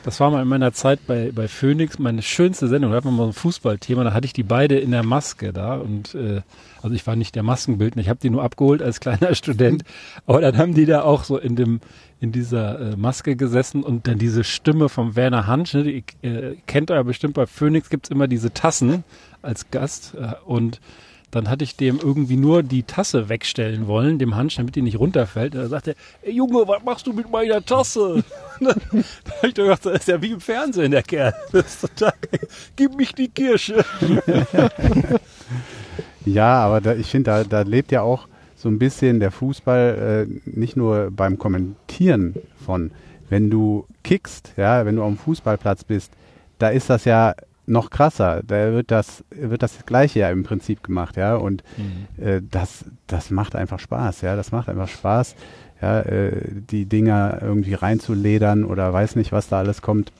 Das 0.03 0.19
war 0.21 0.31
mal 0.31 0.41
in 0.41 0.47
meiner 0.47 0.71
Zeit 0.71 1.05
bei, 1.07 1.31
bei 1.35 1.49
Phoenix 1.49 1.99
meine 1.99 2.21
schönste 2.21 2.69
Sendung. 2.69 2.91
Da 2.91 2.97
hatten 2.97 3.07
wir 3.09 3.11
mal 3.11 3.23
so 3.23 3.29
ein 3.29 3.33
Fußballthema. 3.33 4.05
Da 4.05 4.13
hatte 4.13 4.25
ich 4.25 4.33
die 4.33 4.43
beide 4.43 4.79
in 4.79 4.91
der 4.91 5.03
Maske 5.03 5.51
da. 5.51 5.75
Und 5.75 6.15
äh, 6.15 6.41
also 6.81 6.95
ich 6.95 7.05
war 7.05 7.17
nicht 7.17 7.35
der 7.35 7.43
Maskenbildner, 7.43 8.01
ich 8.01 8.07
habe 8.09 8.19
die 8.21 8.29
nur 8.29 8.41
abgeholt 8.41 8.81
als 8.81 9.01
kleiner 9.01 9.35
Student. 9.35 9.83
Aber 10.25 10.39
dann 10.39 10.57
haben 10.57 10.73
die 10.73 10.85
da 10.85 11.01
auch 11.01 11.25
so 11.25 11.37
in 11.37 11.57
dem 11.57 11.81
in 12.21 12.31
dieser 12.31 12.79
äh, 12.79 12.95
Maske 12.95 13.35
gesessen 13.35 13.83
und 13.83 14.07
dann 14.07 14.17
diese 14.17 14.43
Stimme 14.43 14.89
von 14.89 15.15
Werner 15.15 15.47
Hansch, 15.47 15.73
ne, 15.73 15.83
die 15.83 16.03
äh, 16.27 16.57
kennt 16.67 16.91
ihr 16.91 16.95
ja 16.95 17.03
bestimmt 17.03 17.33
bei 17.33 17.45
Phoenix 17.45 17.89
gibt's 17.89 18.09
immer 18.09 18.27
diese 18.27 18.53
Tassen 18.53 19.03
als 19.41 19.71
Gast. 19.71 20.15
Äh, 20.15 20.33
und 20.45 20.81
dann 21.31 21.47
hatte 21.47 21.63
ich 21.63 21.75
dem 21.75 21.99
irgendwie 21.99 22.37
nur 22.37 22.63
die 22.63 22.83
Tasse 22.83 23.29
wegstellen 23.29 23.87
wollen, 23.87 24.17
dem 24.17 24.35
Hansch, 24.35 24.55
damit 24.55 24.75
die 24.75 24.81
nicht 24.81 24.99
runterfällt. 24.99 25.53
Und 25.53 25.61
er 25.61 25.67
sagte, 25.67 25.95
ey 26.23 26.33
Junge, 26.33 26.67
was 26.67 26.83
machst 26.83 27.07
du 27.07 27.13
mit 27.13 27.29
meiner 27.29 27.63
Tasse? 27.63 28.23
da 28.59 28.69
hab 28.69 29.43
ich 29.43 29.53
doch 29.53 29.63
gedacht, 29.63 29.85
das 29.85 29.99
ist 29.99 30.07
ja 30.07 30.21
wie 30.21 30.31
im 30.31 30.41
Fernsehen, 30.41 30.91
der 30.91 31.03
Kerl. 31.03 31.33
Das 31.51 31.65
ist 31.65 31.81
total, 31.81 32.13
gib 32.75 32.95
mich 32.95 33.13
die 33.13 33.29
Kirsche. 33.29 33.85
Ja, 36.25 36.59
aber 36.59 36.81
da, 36.81 36.93
ich 36.93 37.07
finde, 37.07 37.31
da, 37.31 37.43
da 37.43 37.61
lebt 37.61 37.91
ja 37.91 38.01
auch 38.01 38.27
so 38.59 38.67
ein 38.67 38.77
bisschen 38.77 39.21
der 39.21 39.31
Fußball 39.31 40.27
äh, 40.27 40.49
nicht 40.49 40.75
nur 40.75 41.11
beim 41.11 41.39
Kommentieren 41.39 42.35
von, 42.65 42.91
wenn 43.29 43.49
du 43.49 43.85
kickst, 44.03 44.51
ja, 44.57 44.85
wenn 44.85 44.97
du 44.97 45.03
auf 45.03 45.07
dem 45.09 45.17
Fußballplatz 45.17 45.85
bist, 45.85 46.11
da 46.57 46.67
ist 46.67 46.89
das 46.89 47.05
ja 47.05 47.35
noch 47.67 47.89
krasser. 47.89 48.41
Da 48.45 48.73
wird 48.73 48.91
das, 48.91 49.23
wird 49.29 49.63
das 49.63 49.85
Gleiche 49.85 50.19
ja 50.19 50.29
im 50.29 50.43
Prinzip 50.43 50.83
gemacht, 50.83 51.15
ja. 51.15 51.35
Und 51.35 51.63
äh, 52.17 52.41
das, 52.51 52.83
das 53.07 53.31
macht 53.31 53.55
einfach 53.55 53.79
Spaß, 53.79 54.21
ja. 54.21 54.35
Das 54.35 54.51
macht 54.51 54.67
einfach 54.67 54.89
Spaß, 54.89 55.35
ja, 55.81 56.01
äh, 56.01 56.33
die 56.69 56.85
Dinger 56.85 57.39
irgendwie 57.41 57.75
reinzuledern 57.75 58.65
oder 58.65 58.91
weiß 58.91 59.15
nicht, 59.15 59.31
was 59.31 59.47
da 59.47 59.59
alles 59.59 59.81
kommt. 59.81 60.11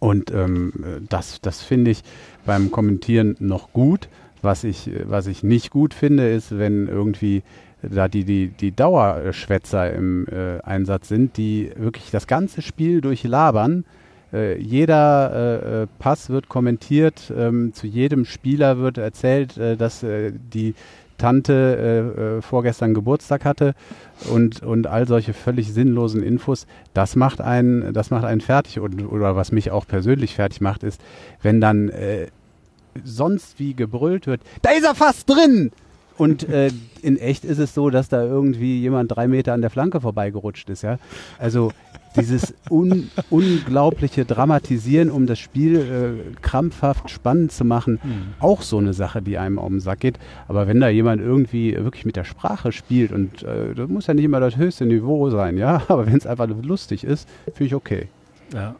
Und 0.00 0.30
ähm, 0.32 1.06
das, 1.08 1.40
das 1.40 1.62
finde 1.62 1.92
ich 1.92 2.02
beim 2.44 2.70
Kommentieren 2.70 3.36
noch 3.38 3.72
gut. 3.72 4.10
Was 4.42 4.64
ich, 4.64 4.90
was 5.04 5.26
ich 5.26 5.42
nicht 5.42 5.70
gut 5.70 5.94
finde, 5.94 6.28
ist, 6.30 6.56
wenn 6.58 6.86
irgendwie 6.86 7.42
da 7.82 8.08
die, 8.08 8.24
die, 8.24 8.48
die 8.48 8.72
Dauerschwätzer 8.72 9.92
im 9.92 10.26
äh, 10.28 10.60
Einsatz 10.62 11.08
sind, 11.08 11.36
die 11.36 11.70
wirklich 11.76 12.10
das 12.10 12.26
ganze 12.26 12.62
Spiel 12.62 13.00
durchlabern. 13.00 13.84
Äh, 14.32 14.60
jeder 14.60 15.32
äh, 15.32 15.82
äh, 15.82 15.86
Pass 15.98 16.28
wird 16.28 16.48
kommentiert, 16.48 17.32
ähm, 17.36 17.72
zu 17.72 17.86
jedem 17.86 18.24
Spieler 18.24 18.78
wird 18.78 18.98
erzählt, 18.98 19.56
äh, 19.56 19.76
dass 19.76 20.02
äh, 20.02 20.32
die 20.32 20.74
Tante 21.16 22.38
vorgestern 22.42 22.94
Geburtstag 22.94 23.44
hatte 23.44 23.74
und, 24.30 24.62
und 24.62 24.86
all 24.86 25.08
solche 25.08 25.34
völlig 25.34 25.72
sinnlosen 25.72 26.22
Infos, 26.22 26.68
das 26.94 27.16
macht 27.16 27.40
einen, 27.40 27.92
das 27.92 28.12
macht 28.12 28.24
einen 28.24 28.40
fertig 28.40 28.78
und, 28.78 29.04
oder 29.04 29.34
was 29.34 29.50
mich 29.50 29.72
auch 29.72 29.84
persönlich 29.84 30.36
fertig 30.36 30.60
macht, 30.60 30.84
ist, 30.84 31.00
wenn 31.42 31.60
dann 31.60 31.90
sonst 33.04 33.58
wie 33.58 33.74
gebrüllt 33.74 34.26
wird, 34.26 34.40
da 34.62 34.70
ist 34.70 34.84
er 34.84 34.94
fast 34.94 35.28
drin! 35.28 35.70
Und 36.16 36.48
äh, 36.48 36.70
in 37.00 37.16
echt 37.16 37.44
ist 37.44 37.58
es 37.58 37.74
so, 37.74 37.90
dass 37.90 38.08
da 38.08 38.24
irgendwie 38.24 38.80
jemand 38.80 39.14
drei 39.14 39.28
Meter 39.28 39.52
an 39.52 39.60
der 39.60 39.70
Flanke 39.70 40.00
vorbeigerutscht 40.00 40.68
ist, 40.68 40.82
ja. 40.82 40.98
Also 41.38 41.70
dieses 42.16 42.54
un 42.68 43.08
unglaubliche 43.30 44.24
Dramatisieren, 44.24 45.10
um 45.10 45.26
das 45.26 45.38
Spiel 45.38 45.76
äh, 45.76 46.40
krampfhaft 46.42 47.08
spannend 47.10 47.52
zu 47.52 47.64
machen, 47.64 48.00
Mhm. 48.02 48.34
auch 48.40 48.62
so 48.62 48.78
eine 48.78 48.94
Sache, 48.94 49.22
die 49.22 49.38
einem 49.38 49.60
auf 49.60 49.68
den 49.68 49.78
Sack 49.78 50.00
geht. 50.00 50.18
Aber 50.48 50.66
wenn 50.66 50.80
da 50.80 50.88
jemand 50.88 51.22
irgendwie 51.22 51.76
wirklich 51.76 52.04
mit 52.04 52.16
der 52.16 52.24
Sprache 52.24 52.72
spielt 52.72 53.12
und 53.12 53.44
äh, 53.44 53.74
das 53.76 53.88
muss 53.88 54.08
ja 54.08 54.14
nicht 54.14 54.24
immer 54.24 54.40
das 54.40 54.56
höchste 54.56 54.86
Niveau 54.86 55.30
sein, 55.30 55.56
ja, 55.56 55.82
aber 55.88 56.06
wenn 56.06 56.16
es 56.16 56.26
einfach 56.26 56.48
lustig 56.62 57.04
ist, 57.04 57.28
finde 57.44 57.64
ich 57.66 57.74
okay. 57.76 58.08
Ja. 58.52 58.74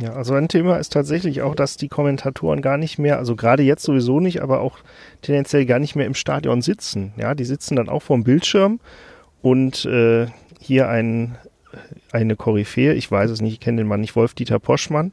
Ja, 0.00 0.14
also 0.14 0.34
ein 0.34 0.48
Thema 0.48 0.76
ist 0.76 0.92
tatsächlich 0.92 1.42
auch, 1.42 1.54
dass 1.54 1.76
die 1.76 1.88
Kommentatoren 1.88 2.62
gar 2.62 2.78
nicht 2.78 2.98
mehr, 2.98 3.18
also 3.18 3.36
gerade 3.36 3.62
jetzt 3.62 3.84
sowieso 3.84 4.18
nicht, 4.18 4.42
aber 4.42 4.60
auch 4.60 4.78
tendenziell 5.22 5.66
gar 5.66 5.78
nicht 5.78 5.94
mehr 5.94 6.06
im 6.06 6.14
Stadion 6.14 6.62
sitzen. 6.62 7.12
Ja, 7.16 7.34
die 7.34 7.44
sitzen 7.44 7.76
dann 7.76 7.88
auch 7.88 8.02
vorm 8.02 8.24
Bildschirm 8.24 8.80
und 9.40 9.84
äh, 9.84 10.26
hier 10.60 10.88
ein, 10.88 11.36
eine 12.10 12.34
Koryphäe, 12.34 12.94
ich 12.94 13.08
weiß 13.08 13.30
es 13.30 13.40
nicht, 13.40 13.52
ich 13.52 13.60
kenne 13.60 13.82
den 13.82 13.86
Mann 13.86 14.00
nicht, 14.00 14.16
Wolf-Dieter 14.16 14.58
Poschmann 14.58 15.12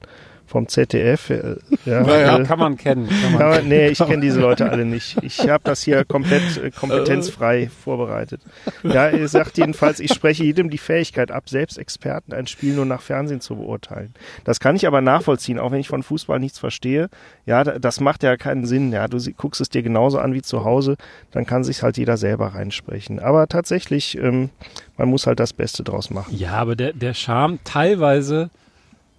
vom 0.52 0.68
ZDF. 0.68 1.30
Äh, 1.30 1.56
ja, 1.86 2.02
Naja. 2.04 2.38
äh, 2.40 2.44
Kann 2.44 2.60
man 2.60 2.76
kennen. 2.78 3.08
Kann 3.08 3.32
man 3.32 3.40
kann 3.54 3.68
nee, 3.70 3.88
ich 3.88 3.98
kenne 4.00 4.20
diese 4.22 4.40
Leute 4.42 4.70
alle 4.70 4.84
nicht. 4.86 5.18
Ich 5.24 5.40
habe 5.50 5.64
das 5.64 5.82
hier 5.82 6.04
komplett 6.06 6.58
äh, 6.62 6.72
kompetenzfrei 6.72 7.70
vorbereitet. 7.84 8.42
Ja, 8.84 9.08
er 9.08 9.28
sagt 9.28 9.58
jedenfalls, 9.58 10.00
ich 10.00 10.14
spreche 10.14 10.44
jedem 10.44 10.70
die 10.70 10.78
Fähigkeit 10.78 11.32
ab, 11.32 11.50
selbst 11.50 11.78
Experten 11.78 12.34
ein 12.34 12.48
Spiel 12.48 12.74
nur 12.76 12.86
nach 12.86 13.02
Fernsehen 13.02 13.40
zu 13.42 13.56
beurteilen. 13.56 14.14
Das 14.44 14.60
kann 14.60 14.76
ich 14.76 14.86
aber 14.88 15.02
nachvollziehen, 15.02 15.58
auch 15.58 15.72
wenn 15.72 15.80
ich 15.80 15.88
von 15.88 16.04
Fußball 16.04 16.40
nichts 16.40 16.60
verstehe. 16.60 17.10
Ja, 17.46 17.64
da- 17.64 17.80
das 17.80 18.00
macht 18.02 18.24
ja 18.24 18.36
keinen 18.38 18.66
Sinn. 18.66 18.92
Ja, 18.92 19.08
du 19.08 19.18
guckst 19.38 19.62
es 19.62 19.70
dir 19.70 19.82
genauso 19.84 20.20
an 20.20 20.34
wie 20.34 20.42
zu 20.42 20.66
Hause, 20.66 20.98
dann 21.32 21.46
kann 21.46 21.64
sich 21.64 21.82
halt 21.82 21.98
jeder 21.98 22.18
selber 22.18 22.48
reinsprechen. 22.48 23.20
Aber 23.20 23.48
tatsächlich, 23.48 24.18
ähm, 24.18 24.50
man 24.98 25.08
muss 25.10 25.26
halt 25.28 25.40
das 25.40 25.54
Beste 25.54 25.84
draus 25.84 26.10
machen. 26.10 26.36
Ja, 26.38 26.52
aber 26.56 26.76
der, 26.76 26.92
der 26.94 27.14
Charme 27.14 27.60
teilweise, 27.64 28.50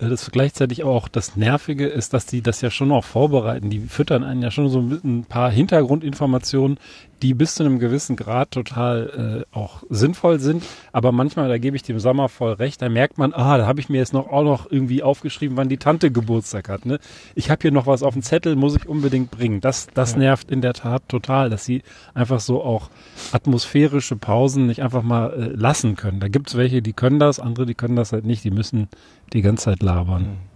das 0.08 0.30
gleichzeitig 0.30 0.84
auch 0.84 1.08
das 1.08 1.36
Nervige 1.36 1.86
ist, 1.86 2.14
dass 2.14 2.26
die 2.26 2.42
das 2.42 2.60
ja 2.60 2.70
schon 2.70 2.92
auch 2.92 3.04
vorbereiten. 3.04 3.70
Die 3.70 3.80
füttern 3.80 4.24
einen 4.24 4.42
ja 4.42 4.50
schon 4.50 4.68
so 4.68 4.80
ein 4.80 5.24
paar 5.28 5.50
Hintergrundinformationen, 5.50 6.78
die 7.22 7.34
bis 7.34 7.54
zu 7.54 7.62
einem 7.62 7.78
gewissen 7.78 8.16
Grad 8.16 8.50
total 8.50 9.44
äh, 9.52 9.56
auch 9.56 9.82
sinnvoll 9.88 10.40
sind. 10.40 10.64
Aber 10.92 11.12
manchmal, 11.12 11.48
da 11.48 11.58
gebe 11.58 11.76
ich 11.76 11.82
dem 11.82 12.00
Sommer 12.00 12.28
voll 12.28 12.52
recht, 12.52 12.82
da 12.82 12.88
merkt 12.88 13.16
man, 13.16 13.32
ah, 13.32 13.56
da 13.58 13.66
habe 13.66 13.80
ich 13.80 13.88
mir 13.88 13.98
jetzt 13.98 14.12
noch 14.12 14.28
auch 14.28 14.42
noch 14.42 14.70
irgendwie 14.70 15.02
aufgeschrieben, 15.02 15.56
wann 15.56 15.68
die 15.68 15.78
Tante 15.78 16.10
Geburtstag 16.10 16.68
hat. 16.68 16.84
Ne? 16.84 16.98
Ich 17.34 17.50
habe 17.50 17.62
hier 17.62 17.72
noch 17.72 17.86
was 17.86 18.02
auf 18.02 18.14
dem 18.14 18.22
Zettel, 18.22 18.56
muss 18.56 18.76
ich 18.76 18.88
unbedingt 18.88 19.30
bringen. 19.30 19.60
Das, 19.60 19.86
das 19.94 20.16
nervt 20.16 20.50
in 20.50 20.60
der 20.60 20.74
Tat 20.74 21.08
total, 21.08 21.48
dass 21.48 21.64
sie 21.64 21.82
einfach 22.14 22.40
so 22.40 22.62
auch 22.62 22.90
atmosphärische 23.32 24.16
Pausen 24.16 24.66
nicht 24.66 24.82
einfach 24.82 25.02
mal 25.02 25.32
äh, 25.32 25.56
lassen 25.56 25.96
können. 25.96 26.20
Da 26.20 26.28
gibt's 26.28 26.56
welche, 26.56 26.82
die 26.82 26.92
können 26.92 27.20
das, 27.20 27.38
andere, 27.38 27.66
die 27.66 27.74
können 27.74 27.96
das 27.96 28.12
halt 28.12 28.24
nicht. 28.24 28.44
Die 28.44 28.50
müssen 28.50 28.88
die 29.32 29.42
ganze 29.42 29.64
Zeit 29.64 29.82
labern. 29.82 30.24
Finde 30.24 30.51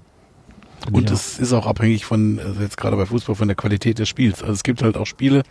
Und 0.92 1.04
ich 1.04 1.10
es 1.12 1.38
ist 1.38 1.52
auch 1.52 1.66
abhängig 1.66 2.04
von, 2.04 2.38
also 2.38 2.60
jetzt 2.60 2.76
gerade 2.76 2.96
bei 2.96 3.06
Fußball, 3.06 3.34
von 3.34 3.48
der 3.48 3.56
Qualität 3.56 3.98
des 3.98 4.08
Spiels. 4.08 4.40
Also 4.42 4.52
es 4.54 4.62
gibt 4.62 4.82
halt 4.82 4.96
auch 4.96 5.06
Spiele, 5.06 5.42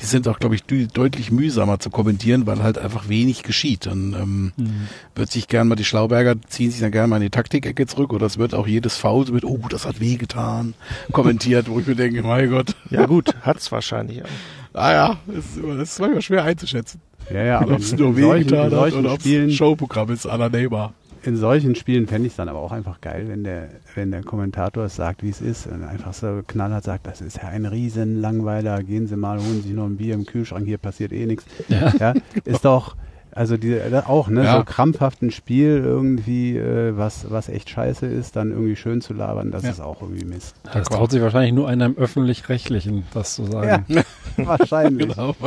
die 0.00 0.04
sind 0.06 0.26
auch, 0.28 0.38
glaube 0.38 0.54
ich, 0.54 0.64
deutlich 0.64 1.30
mühsamer 1.30 1.78
zu 1.78 1.90
kommentieren, 1.90 2.46
weil 2.46 2.62
halt 2.62 2.78
einfach 2.78 3.08
wenig 3.08 3.42
geschieht. 3.42 3.86
Dann 3.86 4.14
ähm, 4.14 4.52
Mhm. 4.56 4.88
wird 5.14 5.30
sich 5.30 5.48
gern 5.48 5.68
mal 5.68 5.74
die 5.76 5.84
Schlauberger 5.84 6.34
ziehen 6.48 6.70
sich 6.70 6.80
dann 6.80 6.90
gerne 6.92 7.08
mal 7.08 7.16
in 7.16 7.22
die 7.22 7.30
Taktikecke 7.30 7.86
zurück 7.86 8.12
oder 8.12 8.26
es 8.26 8.38
wird 8.38 8.54
auch 8.54 8.66
jedes 8.66 8.96
Foul 8.96 9.26
so 9.26 9.32
mit, 9.32 9.44
oh, 9.44 9.60
das 9.68 9.86
hat 9.86 10.00
wehgetan, 10.00 10.74
kommentiert, 11.12 11.68
wo 11.68 11.78
ich 11.80 11.86
mir 11.86 11.94
denke, 11.96 12.22
mein 12.22 12.50
Gott, 12.50 12.74
Ja 12.90 13.06
gut, 13.06 13.30
hat's 13.42 13.70
wahrscheinlich. 13.72 14.22
auch. 14.22 14.28
ah 14.74 14.92
ja, 14.92 15.16
es 15.28 15.44
ist, 15.46 15.56
immer- 15.58 15.78
es 15.80 15.92
ist 15.92 16.00
manchmal 16.00 16.22
schwer 16.22 16.44
einzuschätzen. 16.44 17.00
Ja, 17.32 17.42
ja, 17.44 17.60
aber 17.60 17.74
Ob 17.74 17.78
es 17.80 17.92
nur 17.96 18.16
wehgetan 18.16 18.72
hat 18.74 18.92
oder 18.94 19.12
ob 19.12 19.24
es 19.24 19.54
Showprogramm 19.54 20.10
ist 20.10 20.24
la 20.24 20.48
Neymar. 20.48 20.92
In 21.24 21.36
solchen 21.36 21.74
Spielen 21.74 22.06
fände 22.06 22.26
ich 22.26 22.32
es 22.32 22.36
dann 22.36 22.48
aber 22.48 22.58
auch 22.60 22.72
einfach 22.72 23.00
geil, 23.00 23.26
wenn 23.28 23.44
der, 23.44 23.68
wenn 23.94 24.10
der 24.10 24.22
Kommentator 24.22 24.84
es 24.84 24.96
sagt, 24.96 25.22
wie 25.22 25.28
es 25.30 25.40
ist 25.40 25.66
und 25.66 25.84
einfach 25.84 26.14
so 26.14 26.42
knallhart 26.46 26.84
sagt, 26.84 27.06
das 27.06 27.20
ist 27.20 27.36
ja 27.38 27.48
ein 27.48 27.64
riesen 27.66 28.20
Langweiler, 28.20 28.82
gehen 28.82 29.06
Sie 29.06 29.16
mal, 29.16 29.38
holen 29.38 29.62
Sie 29.62 29.68
sich 29.68 29.72
noch 29.72 29.86
ein 29.86 29.96
Bier 29.96 30.14
im 30.14 30.26
Kühlschrank, 30.26 30.66
hier 30.66 30.78
passiert 30.78 31.12
eh 31.12 31.26
nichts. 31.26 31.44
Ja. 32.00 32.14
ist 32.44 32.64
doch, 32.64 32.96
also 33.34 33.56
diese, 33.56 33.80
äh, 33.80 34.02
auch, 34.04 34.28
ne, 34.28 34.44
Ja. 34.44 34.58
so 34.58 34.64
krampfhaft 34.64 35.22
ein 35.22 35.30
Spiel 35.30 35.78
irgendwie, 35.84 36.56
äh, 36.58 36.96
was, 36.96 37.30
was 37.30 37.48
echt 37.48 37.70
scheiße 37.70 38.06
ist, 38.06 38.36
dann 38.36 38.50
irgendwie 38.50 38.76
schön 38.76 39.00
zu 39.00 39.14
labern, 39.14 39.50
das 39.50 39.62
Ja. 39.62 39.70
ist 39.70 39.80
auch 39.80 40.02
irgendwie 40.02 40.24
Mist. 40.24 40.54
Das 40.72 40.88
traut 40.88 41.10
sich 41.12 41.22
wahrscheinlich 41.22 41.52
nur 41.52 41.68
einer 41.68 41.86
im 41.86 41.96
Öffentlich-Rechtlichen, 41.96 43.04
das 43.14 43.34
zu 43.34 43.44
sagen. 43.46 43.84
Ja, 43.88 44.02
wahrscheinlich. 44.38 45.08
Genau. 45.08 45.34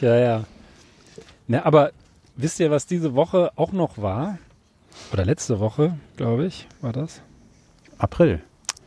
Ja, 0.00 0.14
ja. 0.16 0.44
Na, 1.48 1.64
aber 1.66 1.90
wisst 2.38 2.60
ihr, 2.60 2.70
was 2.70 2.86
diese 2.86 3.14
Woche 3.14 3.50
auch 3.56 3.72
noch 3.72 3.98
war? 3.98 4.38
Oder 5.12 5.24
letzte 5.24 5.60
Woche, 5.60 5.98
glaube 6.16 6.46
ich, 6.46 6.66
war 6.80 6.92
das? 6.92 7.20
April. 7.98 8.40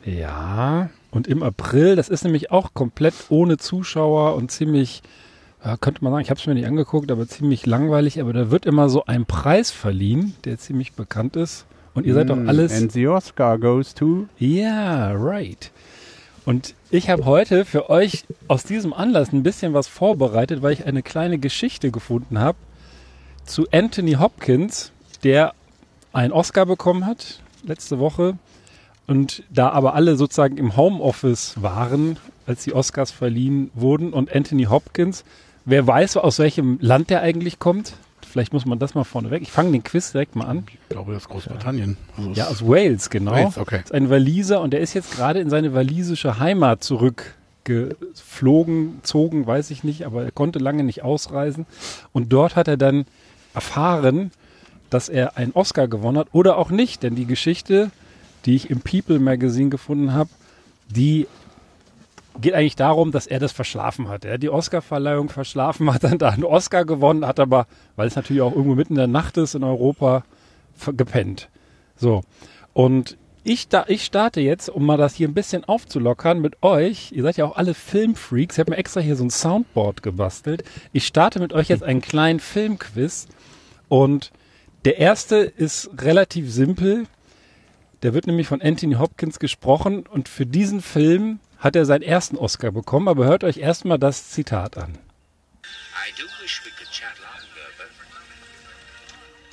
Ja. 0.03 0.89
Und 1.11 1.27
im 1.27 1.43
April, 1.43 1.95
das 1.95 2.09
ist 2.09 2.23
nämlich 2.23 2.51
auch 2.51 2.73
komplett 2.73 3.13
ohne 3.29 3.57
Zuschauer 3.57 4.35
und 4.35 4.51
ziemlich, 4.51 5.03
ja, 5.63 5.77
könnte 5.77 6.03
man 6.03 6.13
sagen, 6.13 6.23
ich 6.23 6.29
habe 6.29 6.39
es 6.39 6.47
mir 6.47 6.53
nicht 6.53 6.65
angeguckt, 6.65 7.11
aber 7.11 7.27
ziemlich 7.27 7.65
langweilig. 7.65 8.19
Aber 8.21 8.33
da 8.33 8.49
wird 8.49 8.65
immer 8.65 8.89
so 8.89 9.05
ein 9.05 9.25
Preis 9.25 9.69
verliehen, 9.69 10.33
der 10.45 10.57
ziemlich 10.57 10.93
bekannt 10.93 11.35
ist. 11.35 11.65
Und 11.93 12.05
ihr 12.05 12.13
seid 12.13 12.29
doch 12.29 12.37
Mm, 12.37 12.47
alles. 12.47 12.73
And 12.73 12.91
the 12.91 13.07
Oscar 13.09 13.57
goes 13.57 13.93
to 13.93 14.27
Ja, 14.39 15.11
right. 15.11 15.71
Und 16.45 16.73
ich 16.89 17.09
habe 17.09 17.25
heute 17.25 17.65
für 17.65 17.89
euch 17.89 18.23
aus 18.47 18.63
diesem 18.63 18.93
Anlass 18.93 19.33
ein 19.33 19.43
bisschen 19.43 19.73
was 19.73 19.87
vorbereitet, 19.87 20.61
weil 20.61 20.73
ich 20.73 20.85
eine 20.85 21.03
kleine 21.03 21.37
Geschichte 21.37 21.91
gefunden 21.91 22.39
habe 22.39 22.57
zu 23.45 23.67
Anthony 23.71 24.13
Hopkins, 24.13 24.91
der 25.23 25.53
einen 26.13 26.33
Oscar 26.33 26.65
bekommen 26.65 27.05
hat 27.05 27.41
letzte 27.63 27.99
Woche. 27.99 28.37
Und 29.07 29.43
da 29.49 29.69
aber 29.69 29.95
alle 29.95 30.15
sozusagen 30.15 30.57
im 30.57 30.77
Homeoffice 30.77 31.61
waren, 31.61 32.17
als 32.45 32.63
die 32.63 32.73
Oscars 32.73 33.11
verliehen 33.11 33.69
wurden 33.73 34.13
und 34.13 34.33
Anthony 34.33 34.63
Hopkins, 34.65 35.25
wer 35.65 35.85
weiß, 35.85 36.15
aus 36.17 36.39
welchem 36.39 36.77
Land 36.81 37.09
der 37.09 37.21
eigentlich 37.21 37.59
kommt? 37.59 37.93
Vielleicht 38.25 38.53
muss 38.53 38.65
man 38.65 38.79
das 38.79 38.95
mal 38.95 39.03
vorneweg. 39.03 39.41
Ich 39.41 39.51
fange 39.51 39.73
den 39.73 39.83
Quiz 39.83 40.13
direkt 40.13 40.37
mal 40.37 40.45
an. 40.45 40.63
Ich 40.67 40.77
glaube, 40.89 41.11
das 41.13 41.23
ist 41.23 41.29
Großbritannien. 41.29 41.97
Also 42.15 42.31
Ja, 42.31 42.47
aus 42.47 42.65
Wales, 42.65 43.09
genau. 43.09 43.33
Wales, 43.33 43.57
okay. 43.57 43.81
ist 43.83 43.93
ein 43.93 44.09
Waliser 44.09 44.61
und 44.61 44.71
der 44.71 44.79
ist 44.79 44.93
jetzt 44.93 45.11
gerade 45.11 45.41
in 45.41 45.49
seine 45.49 45.73
walisische 45.73 46.39
Heimat 46.39 46.81
zurückgeflogen, 46.81 49.01
zogen, 49.03 49.45
weiß 49.45 49.69
ich 49.71 49.83
nicht, 49.83 50.05
aber 50.05 50.23
er 50.23 50.31
konnte 50.31 50.59
lange 50.59 50.85
nicht 50.85 51.03
ausreisen. 51.03 51.65
Und 52.13 52.31
dort 52.31 52.55
hat 52.55 52.69
er 52.69 52.77
dann 52.77 53.05
erfahren, 53.53 54.31
dass 54.89 55.09
er 55.09 55.37
einen 55.37 55.53
Oscar 55.53 55.87
gewonnen 55.87 56.17
hat 56.17 56.27
oder 56.33 56.57
auch 56.57 56.69
nicht, 56.69 57.03
denn 57.03 57.15
die 57.15 57.25
Geschichte, 57.25 57.91
die 58.45 58.55
ich 58.55 58.69
im 58.69 58.81
People 58.81 59.19
Magazine 59.19 59.69
gefunden 59.69 60.13
habe, 60.13 60.29
die 60.89 61.27
geht 62.39 62.53
eigentlich 62.53 62.75
darum, 62.75 63.11
dass 63.11 63.27
er 63.27 63.39
das 63.39 63.51
verschlafen 63.51 64.09
hat. 64.09 64.25
Er 64.25 64.33
hat 64.33 64.43
die 64.43 64.49
Oscarverleihung 64.49 65.29
verschlafen, 65.29 65.93
hat 65.93 66.03
dann 66.03 66.17
da 66.17 66.29
einen 66.29 66.43
Oscar 66.43 66.85
gewonnen, 66.85 67.25
hat 67.25 67.39
aber, 67.39 67.67
weil 67.95 68.07
es 68.07 68.15
natürlich 68.15 68.41
auch 68.41 68.51
irgendwo 68.51 68.75
mitten 68.75 68.93
in 68.93 68.99
der 68.99 69.07
Nacht 69.07 69.37
ist 69.37 69.55
in 69.55 69.63
Europa, 69.63 70.23
gepennt. 70.95 71.49
So. 71.95 72.21
Und 72.73 73.17
ich, 73.43 73.67
da, 73.67 73.85
ich 73.87 74.05
starte 74.05 74.39
jetzt, 74.39 74.69
um 74.69 74.85
mal 74.85 74.97
das 74.97 75.15
hier 75.15 75.27
ein 75.27 75.33
bisschen 75.33 75.63
aufzulockern 75.63 76.41
mit 76.41 76.61
euch. 76.61 77.11
Ihr 77.11 77.23
seid 77.23 77.37
ja 77.37 77.45
auch 77.45 77.55
alle 77.55 77.73
Filmfreaks. 77.73 78.55
Ich 78.55 78.59
habe 78.59 78.71
mir 78.71 78.77
extra 78.77 79.01
hier 79.01 79.15
so 79.15 79.23
ein 79.23 79.31
Soundboard 79.31 80.03
gebastelt. 80.03 80.63
Ich 80.93 81.07
starte 81.07 81.39
mit 81.39 81.51
euch 81.53 81.69
jetzt 81.69 81.83
einen 81.83 82.01
kleinen 82.01 82.39
Filmquiz. 82.39 83.27
Und 83.91 84.31
der 84.85 84.99
erste 84.99 85.35
ist 85.35 85.89
relativ 85.97 86.49
simpel. 86.49 87.07
Der 88.03 88.13
wird 88.13 88.25
nämlich 88.25 88.47
von 88.47 88.61
Anthony 88.61 88.95
Hopkins 88.95 89.37
gesprochen. 89.37 90.07
Und 90.07 90.29
für 90.29 90.45
diesen 90.45 90.81
Film 90.81 91.41
hat 91.57 91.75
er 91.75 91.83
seinen 91.85 92.03
ersten 92.03 92.37
Oscar 92.37 92.71
bekommen. 92.71 93.09
Aber 93.09 93.25
hört 93.25 93.43
euch 93.43 93.57
erstmal 93.57 93.99
das 93.99 94.29
Zitat 94.29 94.77
an. 94.77 94.93
I 94.93 96.13
do 96.17 96.23
wish 96.41 96.61
we 96.63 96.71
could 96.77 96.89
chat 96.89 97.11
longer, 97.19 97.67
but 97.77 97.89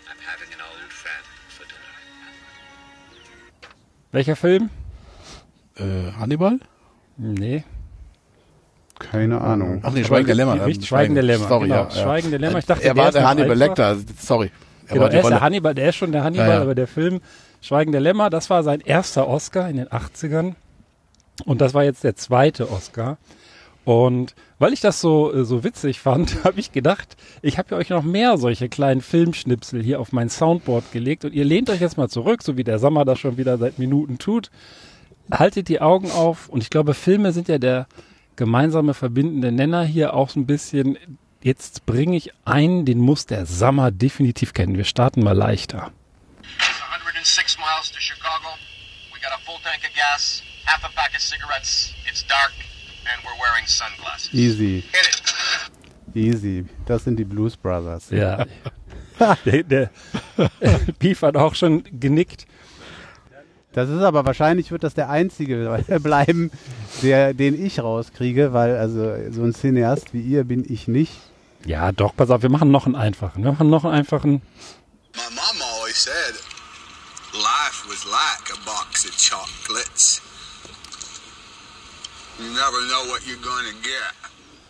I'm 0.06 0.20
having 0.24 0.54
an 0.54 0.60
old 0.70 0.92
friend 0.92 1.24
for 1.48 1.66
dinner. 1.66 1.82
Welcher 4.12 4.36
Film? 4.36 4.70
Äh, 5.74 6.12
Hannibal? 6.12 6.60
Nee. 7.16 7.64
Keine 8.98 9.40
Ahnung. 9.40 9.80
Ach 9.82 9.92
nee, 9.92 10.04
Schweigen 10.04 10.26
der 10.26 10.36
Lämmer. 10.36 10.66
Richtig, 10.66 10.88
Schweigen 10.88 11.14
der 11.14 11.22
Lämmer, 11.22 11.48
Sorry, 11.48 11.68
genau, 11.68 11.82
ja, 11.82 11.88
ja. 11.88 12.02
Schweigen 12.02 12.30
der 12.30 12.38
Lämmer. 12.38 12.58
Ich 12.58 12.66
dachte, 12.66 12.84
er 12.84 12.94
der 12.94 13.04
war 13.04 13.12
der 13.12 13.28
Hannibal. 13.28 13.56
Lecter. 13.56 13.96
Sorry. 14.18 14.50
Er 14.86 14.94
Genau, 14.94 15.06
er 15.06 15.20
ist 15.20 15.28
der. 15.28 15.40
Hannibal, 15.40 15.74
der 15.74 15.88
ist 15.90 15.96
schon 15.96 16.12
der 16.12 16.24
Hannibal, 16.24 16.48
Ja, 16.48 16.54
ja. 16.54 16.62
aber 16.62 16.74
der 16.74 16.86
Film 16.86 17.20
Schweigen 17.60 17.92
der 17.92 18.00
Lämmer, 18.00 18.30
das 18.30 18.50
war 18.50 18.62
sein 18.62 18.80
erster 18.80 19.28
Oscar 19.28 19.68
in 19.68 19.76
den 19.76 19.88
80ern. 19.88 20.54
Und 21.44 21.60
das 21.60 21.74
war 21.74 21.84
jetzt 21.84 22.04
der 22.04 22.16
zweite 22.16 22.70
Oscar. 22.70 23.18
Und 23.84 24.34
weil 24.58 24.72
ich 24.72 24.80
das 24.80 25.00
so, 25.00 25.32
äh, 25.32 25.44
so 25.44 25.64
witzig 25.64 26.00
fand, 26.00 26.44
habe 26.44 26.60
ich 26.60 26.72
gedacht, 26.72 27.16
ich 27.42 27.58
habe 27.58 27.68
ja 27.70 27.76
euch 27.78 27.90
noch 27.90 28.02
mehr 28.02 28.36
solche 28.36 28.68
kleinen 28.68 29.00
Filmschnipsel 29.00 29.82
hier 29.82 30.00
auf 30.00 30.12
mein 30.12 30.28
Soundboard 30.28 30.92
gelegt 30.92 31.24
und 31.24 31.32
ihr 31.32 31.44
lehnt 31.44 31.70
euch 31.70 31.80
jetzt 31.80 31.96
mal 31.96 32.08
zurück, 32.08 32.42
so 32.42 32.56
wie 32.56 32.64
der 32.64 32.78
Sommer 32.78 33.04
das 33.04 33.18
schon 33.18 33.38
wieder 33.38 33.56
seit 33.56 33.78
Minuten 33.78 34.18
tut. 34.18 34.50
Haltet 35.30 35.68
die 35.68 35.80
Augen 35.80 36.10
auf 36.10 36.48
und 36.48 36.62
ich 36.62 36.70
glaube, 36.70 36.94
Filme 36.94 37.32
sind 37.32 37.48
ja 37.48 37.58
der 37.58 37.86
gemeinsame 38.38 38.94
verbindende 38.94 39.52
Nenner 39.52 39.84
hier 39.84 40.14
auch 40.14 40.30
so 40.30 40.40
ein 40.40 40.46
bisschen. 40.46 40.96
Jetzt 41.42 41.86
bringe 41.86 42.16
ich 42.16 42.32
einen, 42.44 42.84
den 42.86 42.98
muss 42.98 43.26
der 43.26 43.46
Sommer 43.46 43.90
definitiv 43.90 44.54
kennen. 44.54 44.76
Wir 44.76 44.84
starten 44.84 45.22
mal 45.22 45.36
leichter. 45.36 45.92
106 46.92 47.58
miles 47.58 47.90
to 47.92 48.00
Chicago. 48.00 48.48
We 49.12 49.20
got 49.20 49.32
a 49.32 49.38
full 49.44 49.58
tank 49.62 49.82
of 49.84 49.94
gas, 49.94 50.42
half 50.64 50.82
a 50.84 50.88
pack 50.94 51.12
of 51.14 51.20
cigarettes. 51.20 51.92
It's 52.10 52.26
dark, 52.26 52.52
and 53.04 53.22
we're 53.24 53.38
wearing 53.42 53.66
sunglasses. 53.66 54.32
Easy, 54.32 54.84
Hit 54.92 55.20
it. 56.14 56.16
easy. 56.16 56.64
Das 56.86 57.04
sind 57.04 57.16
die 57.16 57.24
Blues 57.24 57.56
Brothers. 57.56 58.10
Ja. 58.10 58.46
der, 59.44 59.62
der 59.64 59.90
Beef 60.98 61.22
hat 61.22 61.36
auch 61.36 61.54
schon 61.54 61.84
genickt. 62.00 62.46
Das 63.72 63.90
ist 63.90 64.02
aber 64.02 64.24
wahrscheinlich 64.24 64.70
wird 64.70 64.82
das 64.82 64.94
der 64.94 65.10
einzige 65.10 65.82
bleiben, 66.02 66.50
der, 67.02 67.34
den 67.34 67.62
ich 67.62 67.80
rauskriege, 67.80 68.52
weil 68.52 68.76
also 68.76 69.14
so 69.30 69.42
ein 69.42 69.52
Cineast 69.52 70.14
wie 70.14 70.22
ihr 70.22 70.44
bin 70.44 70.64
ich 70.68 70.88
nicht. 70.88 71.12
Ja, 71.64 71.92
doch, 71.92 72.14
pass 72.16 72.30
auf, 72.30 72.42
wir 72.42 72.50
machen 72.50 72.70
noch 72.70 72.86
einen 72.86 72.94
einfachen. 72.94 73.42
Wir 73.42 73.52
machen 73.52 73.68
noch 73.68 73.84
einen 73.84 73.94
einfachen. 73.94 74.42
My 75.14 75.22
mom 75.34 75.62
always 75.76 75.96
said 75.96 76.34
life 77.34 77.84
was 77.88 78.04
like 78.06 78.52
a 78.52 78.64
box 78.64 79.04
of 79.04 79.16
chocolates. 79.16 80.22
You 82.38 82.44
never 82.50 82.80
know 82.88 83.12
what 83.12 83.22
you're 83.26 83.42
gonna 83.42 83.72
get. 83.82 84.14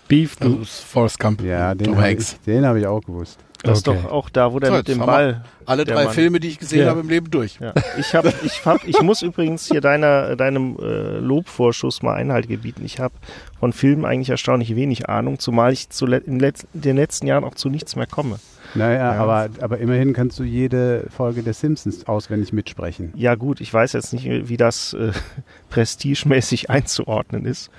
Beef, 0.09 0.37
ist 0.63 0.85
Forrest 0.85 1.19
Gump. 1.19 1.43
Ja, 1.43 1.75
den 1.75 1.95
habe 1.95 2.13
ich, 2.13 2.41
den 2.47 2.65
hab 2.65 2.77
ich 2.77 2.87
auch 2.87 3.03
gewusst. 3.03 3.39
Das 3.65 3.79
ist 3.79 3.89
Okay. 3.89 3.99
doch 4.05 4.11
auch 4.13 4.31
da, 4.31 4.53
wo 4.53 4.61
der 4.61 4.71
So, 4.71 4.77
mit 4.77 4.87
dem 4.89 4.99
Ball. 5.01 5.43
Alle 5.67 5.85
drei 5.85 6.05
Mann. 6.05 6.15
Filme, 6.15 6.39
die 6.39 6.49
ich 6.49 6.59
gesehen 6.61 6.81
Ja. 6.85 6.91
habe 6.91 7.01
im 7.01 7.09
Leben 7.09 7.29
durch. 7.31 7.59
Ja. 7.61 7.73
Ich 7.99 8.15
habe, 8.15 8.33
ich 8.45 8.65
hab, 8.65 8.87
ich 8.87 9.03
muss 9.03 9.21
übrigens 9.23 9.67
hier 9.67 9.81
deiner, 9.81 10.37
deinem 10.37 10.77
äh, 10.81 11.19
Lobvorschuss 11.19 12.03
mal 12.03 12.15
Einhalt 12.15 12.47
gebieten. 12.49 12.83
Ich 12.85 13.01
habe 13.01 13.15
von 13.59 13.73
Filmen 13.73 14.05
eigentlich 14.05 14.31
erstaunlich 14.31 14.77
wenig 14.77 15.09
Ahnung, 15.09 15.41
zumal 15.41 15.73
ich 15.73 15.91
zu 15.91 16.07
in 16.07 16.39
letz 16.39 16.67
den 16.73 16.97
letzten 16.97 17.27
Jahren 17.27 17.43
auch 17.43 17.57
zu 17.57 17.69
nichts 17.69 17.97
mehr 17.97 18.07
komme. 18.07 18.39
Naja, 18.75 19.15
Ja. 19.15 19.21
aber, 19.21 19.49
aber 19.61 19.79
immerhin 19.79 20.13
kannst 20.13 20.39
du 20.39 20.45
jede 20.45 21.07
Folge 21.11 21.43
der 21.43 21.55
Simpsons 21.55 22.07
auswendig 22.07 22.53
mitsprechen. 22.53 23.13
Ja 23.17 23.35
gut, 23.35 23.61
ich 23.61 23.73
weiß 23.75 23.93
jetzt 23.95 24.13
nicht, 24.13 24.49
wie 24.49 24.57
das 24.57 24.93
äh, 24.93 25.11
prestigemäßig 25.71 26.71
einzuordnen 26.71 27.45
ist. 27.45 27.71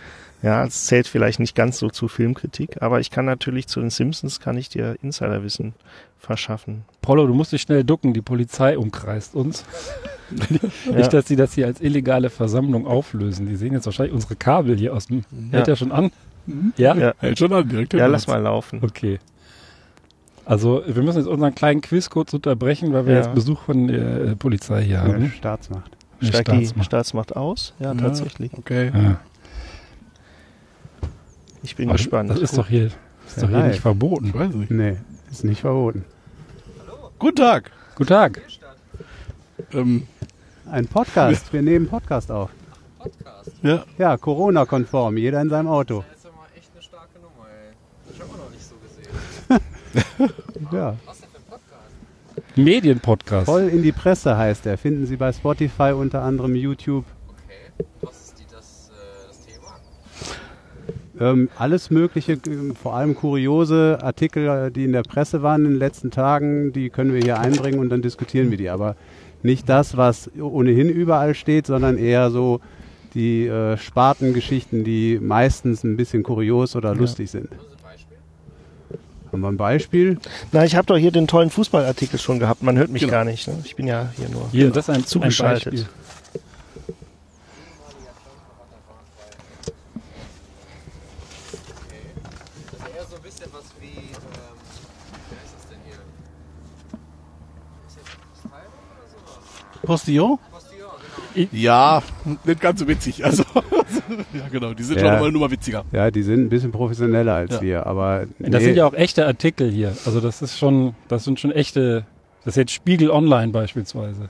Ja, 0.42 0.64
es 0.66 0.86
zählt 0.86 1.08
vielleicht 1.08 1.40
nicht 1.40 1.54
ganz 1.56 1.80
so 1.80 1.90
zu 1.90 2.08
Filmkritik, 2.08 2.82
aber 2.82 3.00
ich 3.02 3.12
kann 3.12 3.26
natürlich 3.26 3.68
zu 3.68 3.82
den 3.82 3.90
Simpsons 3.90 4.40
kann 4.40 4.58
ich 4.58 4.70
dir 4.70 4.96
Insiderwissen 5.02 5.74
verschaffen. 6.18 6.84
Polo, 7.02 7.28
du 7.28 7.34
musst 7.34 7.52
dich 7.52 7.62
schnell 7.62 7.84
ducken, 7.84 8.14
die 8.14 8.22
Polizei 8.22 8.78
umkreist 8.78 9.36
uns. 9.36 9.66
Nicht, 10.96 11.12
dass 11.12 11.28
sie 11.28 11.36
das 11.36 11.54
hier 11.54 11.66
als 11.66 11.82
illegale 11.82 12.30
Versammlung 12.30 12.86
auflösen. 12.88 13.48
Die 13.48 13.56
sehen 13.56 13.74
jetzt 13.74 13.86
wahrscheinlich 13.86 14.14
unsere 14.14 14.36
Kabel 14.36 14.78
hier 14.78 14.94
aus 14.94 15.08
dem. 15.08 15.24
Hält 15.52 15.68
er 15.68 15.76
schon 15.76 15.92
an? 15.92 16.12
Ja? 16.78 16.96
Ja. 16.96 17.14
Hält 17.18 17.40
schon 17.40 17.52
an, 17.52 17.68
direkt 17.68 17.94
Ja, 17.94 18.06
lass 18.06 18.24
uns. 18.24 18.28
mal 18.34 18.42
laufen. 18.42 18.80
Okay. 18.84 19.20
Also, 20.46 20.84
wir 20.88 21.04
müssen 21.04 21.18
jetzt 21.20 21.28
unseren 21.28 21.54
kleinen 21.54 21.82
Quiz 21.82 22.10
kurz 22.10 22.34
unterbrechen, 22.34 22.94
weil 22.94 23.06
wir 23.06 23.14
Ja. 23.14 23.20
jetzt 23.22 23.34
Besuch 23.36 23.62
von 23.62 23.88
der 23.88 24.22
äh, 24.22 24.36
Polizei 24.36 24.84
hier 24.84 24.96
Ja, 24.96 25.04
haben. 25.04 25.32
Staatsmacht. 25.38 25.92
Eine 26.22 26.30
Steigt 26.30 26.48
die 26.52 26.56
Staatsmacht. 26.66 26.86
Staatsmacht 26.86 27.36
aus? 27.36 27.74
Ja, 27.80 27.94
Ja. 27.94 28.00
tatsächlich. 28.00 28.52
Okay. 28.54 28.92
Ich 31.64 31.76
bin 31.76 31.90
Aber 31.90 31.98
gespannt. 31.98 32.30
Das 32.30 32.40
ist 32.40 32.58
doch 32.58 32.68
hier, 32.68 32.86
ist 32.88 32.98
Ja, 33.38 33.42
doch 33.44 33.50
hier 33.50 33.64
nicht 33.64 33.80
verboten. 33.82 34.28
Ich 34.28 34.34
weiß 34.34 34.54
nicht. 34.54 34.72
Nee, 34.72 34.98
ist 35.30 35.44
nicht 35.44 35.62
verboten. 35.62 36.06
Guten 37.20 37.36
Tag. 37.36 37.72
Guten 37.96 38.08
Tag. 38.10 38.42
Ähm, 39.74 40.08
Ein 40.72 40.88
Podcast, 40.88 41.52
wir 41.54 41.62
nehmen 41.62 41.88
Podcast 41.88 42.32
auf. 42.32 42.50
ja. 43.62 43.84
Ja, 43.98 44.18
Corona-konform, 44.18 45.18
jeder 45.18 45.42
in 45.42 45.50
seinem 45.50 45.68
Auto. 45.68 46.04
Das 46.10 46.18
ist 46.18 46.24
ja 46.26 46.32
mal 46.32 46.46
echt 46.56 46.70
eine 46.74 46.82
starke 46.82 47.20
Nummer, 47.20 47.46
ey. 47.50 47.74
Das 48.08 48.20
hab 48.20 48.26
ich 48.28 48.34
auch 48.34 48.38
noch 48.38 48.52
nicht 48.52 48.64
so 48.64 48.76
gesehen. 48.78 50.30
Ja, 50.72 50.96
Was 51.06 51.20
denn 51.22 51.30
für 51.32 51.38
ein 51.38 51.44
Podcast? 51.50 52.58
Medienpodcast. 52.58 53.46
voll 53.46 53.64
in 53.70 53.82
die 53.84 53.92
Presse 53.92 54.38
heißt 54.38 54.66
er. 54.66 54.78
Finden 54.78 55.06
Sie 55.08 55.18
bei 55.18 55.32
Spotify 55.34 55.94
unter 55.94 56.22
anderem 56.22 56.56
YouTube. 56.56 57.06
Okay. 57.28 57.86
Was 58.02 58.12
ist 58.26 58.40
die, 58.40 58.44
das, 58.52 58.92
äh, 58.92 59.28
das 59.28 59.46
Thema? 59.46 59.76
Ähm, 61.20 61.50
alles 61.58 61.90
Mögliche, 61.90 62.38
vor 62.82 62.96
allem 62.96 63.14
kuriose 63.16 64.00
Artikel, 64.02 64.72
die 64.72 64.86
in 64.86 64.94
der 64.94 65.04
Presse 65.04 65.42
waren 65.42 65.66
in 65.66 65.72
den 65.72 65.80
letzten 65.80 66.12
Tagen, 66.12 66.72
die 66.72 66.90
können 66.90 67.14
wir 67.14 67.22
hier 67.22 67.40
einbringen 67.40 67.80
und 67.80 67.90
dann 67.90 68.02
diskutieren 68.02 68.52
wir 68.52 68.58
die. 68.58 68.70
Aber 68.70 68.96
nicht 69.44 69.68
das, 69.68 69.98
was 69.98 70.30
ohnehin 70.40 70.90
überall 70.90 71.34
steht, 71.36 71.68
sondern 71.68 71.98
eher 71.98 72.32
so 72.32 72.62
die 73.16 73.48
äh, 73.48 73.76
Spartengeschichten, 73.78 74.84
die 74.84 75.20
meistens 75.22 75.84
ein 75.84 75.98
bisschen 75.98 76.24
kurios 76.24 76.76
oder 76.76 76.96
lustig 76.96 77.32
sind. 77.32 77.50
Haben 79.32 79.42
wir 79.42 79.48
ein 79.50 79.58
Beispiel? 79.58 80.18
Na, 80.52 80.64
ich 80.66 80.76
habe 80.76 80.88
doch 80.88 80.98
hier 80.98 81.12
den 81.12 81.28
tollen 81.28 81.50
Fußballartikel 81.52 82.18
schon 82.18 82.40
gehabt. 82.40 82.64
Man 82.64 82.78
hört 82.78 82.90
mich 82.90 83.02
Genau. 83.02 83.12
gar 83.12 83.26
nicht. 83.26 83.48
Ne? 83.48 83.56
Ich 83.64 83.76
bin 83.76 83.86
ja 83.88 84.10
hier 84.18 84.28
nur. 84.30 84.50
Hier, 84.52 84.70
das 84.72 84.86
ist 84.86 84.90
ein, 84.90 84.96
ein 85.02 85.06
Zugeschaltet. 85.06 85.66
Beispiel. 85.74 85.88
Das 92.72 92.88
ist 92.90 92.96
eher 92.96 93.06
so 93.06 93.16
ein 93.16 93.22
bisschen 93.22 93.48
was 93.54 93.64
wie, 93.80 93.88
ähm, 93.88 94.58
wie 95.30 95.36
heißt 95.36 95.56
das 95.58 95.68
denn 95.70 95.80
hier? 95.86 96.00
Ist 97.88 97.98
das 97.98 98.04
Postillon 98.04 98.74
oder 98.94 99.08
sowas? 99.10 99.79
Postillon? 99.90 100.38
Genau. 101.36 101.48
Ja, 101.52 102.02
nicht 102.44 102.60
ganz 102.62 102.80
so 102.80 102.88
witzig. 102.88 103.24
Also, 103.26 103.44
ja 104.34 104.48
genau, 104.52 104.74
die 104.74 104.84
sind 104.84 104.98
Ja. 104.98 105.02
schon 105.06 105.14
nochmal 105.14 105.32
nur 105.32 105.42
mal 105.42 105.52
witziger. 105.52 105.84
Ja, 105.92 106.10
die 106.12 106.22
sind 106.24 106.42
ein 106.46 106.50
bisschen 106.50 106.72
professioneller 106.72 107.34
als 107.36 107.56
Ja. 107.56 107.62
wir, 107.62 107.86
aber 107.88 108.26
Das 108.40 108.50
nee, 108.50 108.60
sind 108.66 108.76
ja 108.76 108.86
auch 108.86 108.94
echte 108.94 109.26
Artikel 109.26 109.70
hier. 109.72 109.90
Also 110.06 110.22
das 110.22 110.42
ist 110.42 110.58
schon, 110.58 110.96
das 111.08 111.24
sind 111.24 111.40
schon 111.40 111.52
echte, 111.52 112.06
das 112.46 112.54
ist 112.54 112.58
jetzt 112.58 112.72
Spiegel 112.72 113.10
Online 113.12 113.52
beispielsweise. 113.52 114.30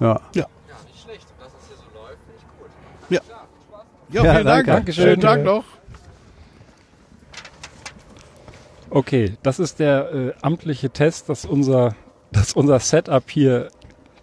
ja. 0.00 0.20
Ja, 0.34 0.46
nicht 0.86 1.02
schlecht. 1.02 1.26
Und 1.30 1.44
dass 1.44 1.52
das 1.52 1.68
hier 1.68 1.76
so 1.76 1.98
läuft, 1.98 2.18
finde 2.26 2.38
ich 2.38 2.58
gut. 2.58 2.70
Ja. 3.10 3.20
Ja, 4.10 4.24
Ja, 4.24 4.32
vielen 4.34 4.46
Dank. 4.46 4.66
danke. 4.66 4.70
Dankeschön. 4.70 5.04
Schönen 5.04 5.20
Tag 5.20 5.42
noch. 5.44 5.64
Okay, 8.90 9.36
das 9.42 9.58
ist 9.58 9.80
der 9.80 10.12
äh, 10.14 10.32
amtliche 10.42 10.90
Test, 10.90 11.28
dass 11.28 11.44
unser, 11.44 11.96
dass 12.34 12.52
unser 12.52 12.78
Setup 12.80 13.24
hier 13.30 13.68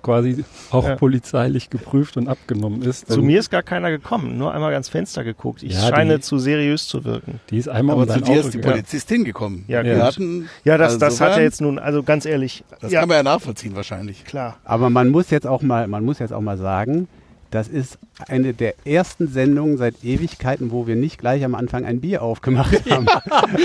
quasi 0.03 0.43
auch 0.71 0.87
Ja. 0.87 0.95
polizeilich 0.95 1.69
geprüft 1.69 2.17
und 2.17 2.27
abgenommen 2.27 2.81
ist. 2.81 3.07
Zu 3.11 3.21
mir 3.21 3.39
ist 3.39 3.51
gar 3.51 3.61
keiner 3.61 3.91
gekommen, 3.91 4.35
nur 4.35 4.51
einmal 4.51 4.71
ganz 4.71 4.89
Fenster 4.89 5.23
geguckt. 5.23 5.61
Ich 5.61 5.73
Ja, 5.73 5.89
scheine 5.89 6.15
die- 6.15 6.21
zu 6.21 6.39
seriös 6.39 6.87
zu 6.87 7.05
wirken. 7.05 7.39
Die 7.51 7.57
ist 7.57 7.67
einmal 7.69 7.93
Aber 7.95 8.03
um 8.03 8.09
zu 8.09 8.19
dir 8.21 8.31
Auto 8.39 8.47
ist 8.47 8.53
die. 8.55 8.57
Polizistin 8.57 9.23
gekommen. 9.25 9.63
Ja, 9.67 9.83
Wir 9.83 9.93
gut. 9.95 10.03
hatten, 10.03 10.49
Ja, 10.63 10.79
das, 10.79 10.93
also 10.93 10.99
das 11.05 11.21
hat 11.21 11.33
er 11.37 11.43
jetzt 11.43 11.61
nun, 11.61 11.77
also 11.77 12.01
ganz 12.01 12.25
ehrlich. 12.25 12.63
Das 12.79 12.91
ja, 12.91 13.01
kann 13.01 13.09
man 13.09 13.17
ja 13.17 13.23
nachvollziehen 13.23 13.75
wahrscheinlich. 13.75 14.25
klar. 14.25 14.57
Aber 14.63 14.89
man 14.89 15.09
muss 15.09 15.29
jetzt 15.29 15.45
auch 15.45 15.61
mal, 15.61 15.87
man 15.87 16.03
muss 16.03 16.17
jetzt 16.17 16.33
auch 16.33 16.41
mal 16.41 16.57
sagen, 16.57 17.07
das 17.51 17.67
ist 17.67 17.99
eine 18.27 18.53
der 18.53 18.73
ersten 18.85 19.27
Sendungen 19.27 19.77
seit 19.77 20.03
Ewigkeiten, 20.03 20.71
wo 20.71 20.87
wir 20.87 20.95
nicht 20.95 21.17
gleich 21.17 21.43
am 21.43 21.53
Anfang 21.53 21.85
ein 21.85 22.01
Bier 22.01 22.21
aufgemacht 22.21 22.89
haben. 22.89 23.07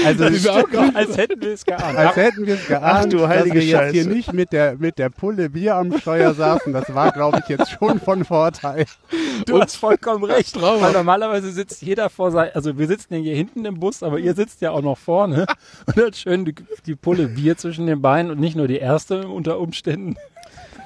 Also 0.05 0.25
Als 0.25 1.17
hätten 1.17 1.41
wir 1.41 1.53
es 1.53 1.65
geahnt. 1.65 1.97
als 1.97 2.17
hätten 2.17 2.47
wir 2.47 2.55
es 2.55 2.67
geahnt, 2.67 3.07
Ach 3.07 3.09
du 3.09 3.19
dass 3.19 3.29
heilige 3.29 3.55
wir 3.55 3.63
jetzt 3.65 3.93
hier 3.93 4.03
Scheiße. 4.05 4.09
nicht 4.09 4.33
mit 4.33 4.53
der 4.53 4.77
mit 4.77 4.99
der 4.99 5.09
Pulle 5.11 5.51
Bier 5.51 5.77
am 5.77 5.97
Steuer 5.99 6.35
saßen. 6.35 6.73
Das 6.73 6.93
war, 6.95 7.13
glaube 7.13 7.41
ich, 7.43 7.49
jetzt 7.49 7.71
schon 7.71 8.01
von 8.01 8.25
Vorteil. 8.25 8.87
Du 9.47 9.61
hast 9.61 9.77
vollkommen 9.77 10.25
recht. 10.25 10.61
Weil 10.61 10.93
normalerweise 10.93 11.51
sitzt 11.53 11.83
jeder 11.83 12.11
vor 12.11 12.31
sein, 12.33 12.51
also 12.55 12.77
wir 12.79 12.87
sitzen 12.89 13.15
ja 13.15 13.21
hier 13.21 13.37
hinten 13.37 13.65
im 13.65 13.79
Bus, 13.79 14.03
aber 14.03 14.19
ihr 14.19 14.35
sitzt 14.35 14.61
ja 14.63 14.73
auch 14.73 14.83
noch 14.83 14.99
vorne 14.99 15.47
und 15.87 15.97
hat 15.97 16.17
schön 16.17 16.45
die, 16.45 16.55
die 16.87 16.97
Pulle 16.97 17.29
Bier 17.29 17.57
zwischen 17.57 17.87
den 17.87 18.03
Beinen 18.03 18.31
und 18.33 18.41
nicht 18.41 18.57
nur 18.57 18.67
die 18.69 18.79
erste 18.79 19.29
unter 19.29 19.61
Umständen. 19.61 20.17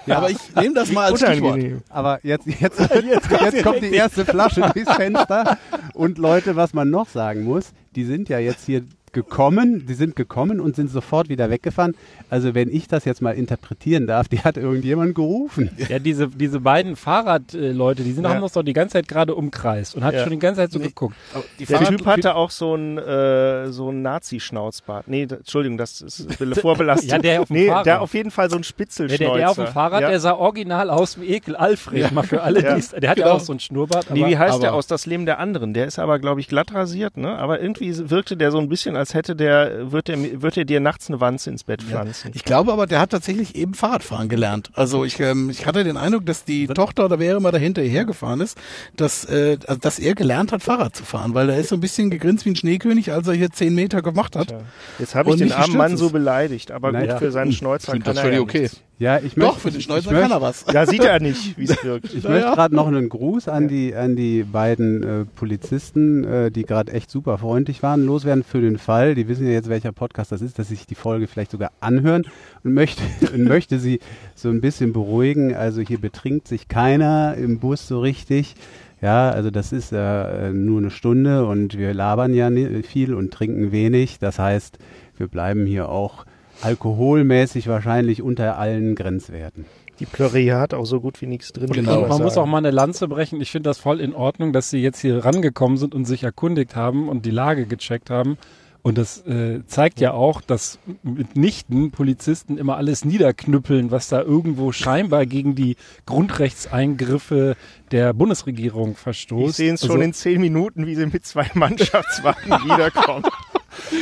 Ja, 0.07 0.19
aber 0.19 0.31
ich 0.31 0.55
nehme 0.55 0.75
das 0.75 0.91
mal 0.93 1.11
als 1.11 1.21
Stichwort. 1.21 1.61
Aber 1.89 2.21
jetzt, 2.23 2.47
jetzt, 2.61 2.81
jetzt 2.81 3.63
kommt 3.63 3.83
die 3.83 3.93
erste 3.93 4.25
Flasche 4.25 4.63
durchs 4.75 4.93
Fenster. 4.93 5.59
Und 5.95 6.19
Leute, 6.19 6.57
was 6.57 6.73
man 6.73 6.91
noch 6.91 7.09
sagen 7.09 7.45
muss, 7.45 7.73
die 7.95 8.05
sind 8.05 8.29
ja 8.29 8.39
jetzt 8.39 8.67
hier 8.67 8.85
gekommen, 9.13 9.87
die 9.87 9.95
sind 9.95 10.17
gekommen 10.17 10.61
und 10.61 10.77
sind 10.77 10.91
sofort 10.91 11.29
wieder 11.29 11.51
weggefahren. 11.51 11.95
Also 12.29 12.55
wenn 12.55 12.69
ich 12.69 12.89
das 12.89 13.05
jetzt 13.05 13.21
mal 13.23 13.33
interpretieren 13.33 14.07
darf, 14.07 14.29
die 14.29 14.41
hat 14.41 14.57
irgendjemand 14.57 15.15
gerufen. 15.15 15.71
Ja, 15.89 15.99
diese, 15.99 16.29
diese 16.29 16.61
beiden 16.61 16.97
Fahrradleute, 16.97 18.03
die 18.03 18.13
sind 18.13 18.25
Ja. 18.25 18.31
haben 18.35 18.43
uns 18.43 18.53
doch 18.53 18.63
die 18.63 18.73
ganze 18.73 18.95
Zeit 18.95 19.09
gerade 19.09 19.35
umkreist 19.35 19.95
und 19.97 20.05
hat 20.05 20.15
Ja. 20.15 20.23
schon 20.23 20.31
die 20.33 20.39
ganze 20.39 20.61
Zeit 20.63 20.73
so 20.73 20.79
Nee. 20.79 20.87
geguckt. 20.87 21.15
Die 21.59 21.65
Der 21.67 21.79
Fahrrad- 21.79 21.89
Typ 21.97 22.07
hatte 22.07 22.35
auch 22.35 22.51
so 22.51 22.75
ein, 22.75 22.99
äh, 22.99 23.71
so 23.73 23.91
ein 23.91 24.03
Nazi-Schnauzbart. 24.03 25.09
Nee, 25.09 25.27
da, 25.27 25.37
Entschuldigung, 25.37 25.79
das 25.79 26.01
ist 26.03 26.27
Vorbelastung. 26.61 27.09
Ja, 27.11 27.19
der 27.19 27.43
auf 27.43 27.49
dem 27.49 27.57
nee, 27.57 27.67
Fahrrad. 27.69 27.87
der 27.87 28.01
auf 28.03 28.15
jeden 28.15 28.31
Fall 28.31 28.49
so 28.51 28.57
ein 28.57 28.63
Der, 28.63 28.67
Spitzelschnäuzer. 28.67 29.25
der, 29.25 29.37
der 29.37 29.51
auf 29.51 29.57
dem 29.57 29.67
Fahrrad, 29.67 30.03
ja. 30.03 30.09
der 30.11 30.21
sah 30.21 30.33
original 30.35 30.91
aus 30.91 31.21
wie 31.21 31.27
Ekel 31.29 31.57
Alfred. 31.57 32.13
Mal 32.13 32.23
für 32.23 32.43
alle, 32.43 32.63
Ja. 32.63 32.77
der 32.79 33.11
hat 33.11 33.19
ja 33.19 33.25
Genau. 33.25 33.37
auch 33.37 33.41
so 33.41 33.53
einen 33.53 33.61
Schnurrbart. 33.61 34.11
Nee, 34.11 34.21
aber- 34.23 34.31
wie 34.31 34.39
heißt 34.39 34.55
aber- 34.55 34.61
der 34.63 34.75
aus 34.75 34.87
Das 34.87 35.07
Leben 35.07 35.27
der 35.27 35.39
anderen? 35.39 35.75
Der 35.75 35.87
ist 35.87 35.99
aber, 35.99 36.19
glaube 36.19 36.41
ich, 36.41 36.49
glatt 36.49 36.75
rasiert, 36.75 37.17
ne? 37.17 37.37
Aber 37.39 37.61
irgendwie 37.61 38.11
wirkte 38.11 38.37
der 38.37 38.51
so 38.51 38.59
ein 38.59 38.69
bisschen, 38.69 38.97
als 39.01 39.15
hätte 39.15 39.35
der, 39.35 39.91
wird 39.91 40.07
der, 40.09 40.43
wird 40.43 40.57
der 40.57 40.65
dir 40.65 40.79
nachts 40.79 41.09
eine 41.09 41.21
Wanze 41.21 41.51
ins 41.51 41.65
Bett 41.65 41.83
pflanzen. 41.83 42.31
Ich 42.35 42.45
glaube 42.45 42.73
aber, 42.73 42.87
der 42.87 43.01
hat 43.01 43.11
tatsächlich 43.11 43.57
eben 43.57 43.75
Fahrradfahren 43.75 44.29
gelernt. 44.29 44.71
Also 44.75 45.05
ich, 45.05 45.19
ähm, 45.19 45.51
ich 45.51 45.67
hatte 45.67 45.83
den 45.83 45.97
Eindruck, 45.97 46.27
dass 46.27 46.45
die 46.45 46.67
Tochter 46.69 47.07
oder 47.07 47.19
wer 47.19 47.37
immer 47.37 47.51
dahinter 47.51 47.83
hergefahren 47.83 48.41
ist, 48.41 48.57
dass, 48.97 49.25
äh, 49.25 49.59
also 49.67 49.81
dass 49.81 49.99
er 49.99 50.15
gelernt 50.15 50.53
hat, 50.53 50.63
Fahrrad 50.63 50.95
zu 50.95 51.05
fahren, 51.05 51.35
weil 51.35 51.51
er 51.51 51.59
ist 51.59 51.71
so 51.71 51.77
ein 51.77 51.81
bisschen 51.81 52.11
gegrinst 52.11 52.45
wie 52.45 52.51
ein 52.51 52.57
Schneekönig, 52.57 53.11
als 53.13 53.27
er 53.27 53.35
hier 53.35 53.51
zehn 53.51 53.75
Meter 53.75 54.03
gemacht 54.03 54.37
hat. 54.37 54.49
Tja. 54.49 54.61
Jetzt 54.99 55.15
habe 55.15 55.31
ich 55.31 55.37
den 55.37 55.53
armen 55.53 55.77
Mann 55.77 55.97
so 55.97 56.11
beleidigt, 56.11 56.71
aber 56.71 56.93
Naja. 56.93 57.15
gut, 57.15 57.19
für 57.21 57.33
seinen 57.33 57.53
Schnäuzer 57.53 57.93
finde 57.93 58.05
kann 58.05 58.15
das 58.15 58.25
er 58.25 58.31
ja 58.31 58.37
völlig 58.39 58.49
okay. 58.49 58.63
nichts. 58.63 58.81
Ja, 59.01 59.19
ich 59.19 59.35
Doch, 59.35 59.55
möchte, 59.55 59.61
für 59.61 59.71
den 59.71 59.81
Schnäuzer 59.81 60.11
kann 60.11 60.21
möchte, 60.21 60.35
er 60.35 60.43
was. 60.43 60.65
Da 60.67 60.85
sieht 60.85 61.03
er 61.03 61.21
nicht, 61.21 61.57
wie 61.57 61.65
es 61.65 61.83
wirkt. 61.83 62.13
ich 62.13 62.23
Ja, 62.23 62.29
möchte 62.29 62.49
ja. 62.49 62.55
gerade 62.55 62.77
noch 62.77 62.87
einen 62.87 63.09
Gruß 63.09 63.49
an 63.49 63.67
die 63.67 63.95
an 63.95 64.15
die 64.15 64.43
beiden 64.43 65.03
äh, 65.03 65.25
Polizisten, 65.25 66.23
äh, 66.25 66.51
die 66.51 66.65
gerade 66.65 66.93
echt 66.93 67.11
super 67.11 67.39
freundlich 67.39 67.83
waren, 67.83 68.05
loswerden 68.05 68.45
für 68.45 68.61
den 68.61 68.77
Fall. 68.77 69.15
Die 69.15 69.27
wissen 69.27 69.47
ja 69.47 69.53
jetzt, 69.53 69.71
welcher 69.71 69.93
Podcast 69.93 70.33
das 70.33 70.43
ist, 70.43 70.59
dass 70.59 70.69
sie 70.69 70.75
sich 70.75 70.87
die 70.87 70.95
Folge 70.95 71.29
vielleicht 71.29 71.51
sogar 71.51 71.73
anhören 71.81 72.27
und 72.63 72.75
möchte 72.75 73.03
und 73.35 73.45
möchte 73.45 73.79
sie 73.79 74.01
so 74.35 74.51
ein 74.51 74.61
bisschen 74.61 74.93
beruhigen. 74.93 75.55
Also 75.55 75.81
hier 75.81 75.99
betrinkt 75.99 76.47
sich 76.47 76.69
keiner 76.69 77.37
im 77.39 77.59
Bus 77.59 77.89
so 77.89 78.01
richtig. 78.01 78.55
Ja, 79.01 79.31
also 79.31 79.51
das 79.51 79.73
ist 79.73 79.93
äh, 79.93 80.53
nur 80.53 80.79
eine 80.79 80.91
Stunde 80.91 81.47
und 81.47 81.79
wir 81.79 81.95
labern 81.95 82.35
ja 82.35 82.51
viel 82.83 83.15
und 83.15 83.33
trinken 83.33 83.73
wenig. 83.73 84.19
Das 84.19 84.39
heißt, 84.39 84.79
wir 85.17 85.27
bleiben 85.27 85.65
hier 85.65 85.89
auch 85.89 86.27
alkoholmäßig 86.63 87.67
wahrscheinlich 87.69 88.23
unter 88.23 88.59
allen 88.59 88.95
Grenzwerten. 88.95 89.65
Die 89.99 90.07
Plörre 90.07 90.59
hat 90.59 90.73
auch 90.73 90.87
so 90.87 91.01
gut 91.01 91.21
wie 91.21 91.27
nichts 91.27 91.53
drin. 91.53 91.71
Genau. 91.71 92.07
Man 92.09 92.23
muss 92.23 92.39
auch 92.39 92.47
mal 92.47 92.59
eine 92.59 92.71
Lanze 92.71 93.07
brechen. 93.07 93.41
Ich 93.41 93.51
finde 93.51 93.69
das 93.69 93.79
voll 93.79 94.01
in 94.01 94.15
Ordnung, 94.15 94.53
dass 94.55 94.71
sie 94.71 94.79
jetzt 94.83 95.01
hier 95.01 95.25
rangekommen 95.25 95.77
sind 95.77 95.95
und 95.95 96.07
sich 96.07 96.23
erkundigt 96.25 96.75
haben 96.75 97.09
und 97.09 97.27
die 97.27 97.31
Lage 97.31 97.67
gecheckt 97.67 98.09
haben. 98.09 98.39
Und 98.83 98.97
das 98.97 99.27
äh, 99.27 99.61
zeigt 99.67 100.01
ja 100.01 100.13
auch, 100.15 100.41
dass 100.41 100.79
mitnichten 101.03 101.91
Polizisten 101.91 102.57
immer 102.57 102.79
alles 102.79 103.05
niederknüppeln, 103.05 103.91
was 103.91 104.09
da 104.09 104.23
irgendwo 104.23 104.73
scheinbar 104.73 105.27
gegen 105.27 105.55
die 105.55 105.77
Grundrechtseingriffe 106.07 107.57
der 107.91 108.15
Bundesregierung 108.15 108.97
verstoßt. 108.97 109.51
Ich 109.51 109.57
sehe 109.57 109.75
es 109.75 109.81
schon 109.83 109.91
Also- 109.91 110.03
in 110.03 110.13
zehn 110.15 110.41
Minuten, 110.41 110.87
wie 110.87 110.95
sie 110.95 111.05
mit 111.05 111.27
zwei 111.27 111.51
Mannschaftswagen 111.53 112.51
wiederkommen. 112.65 113.25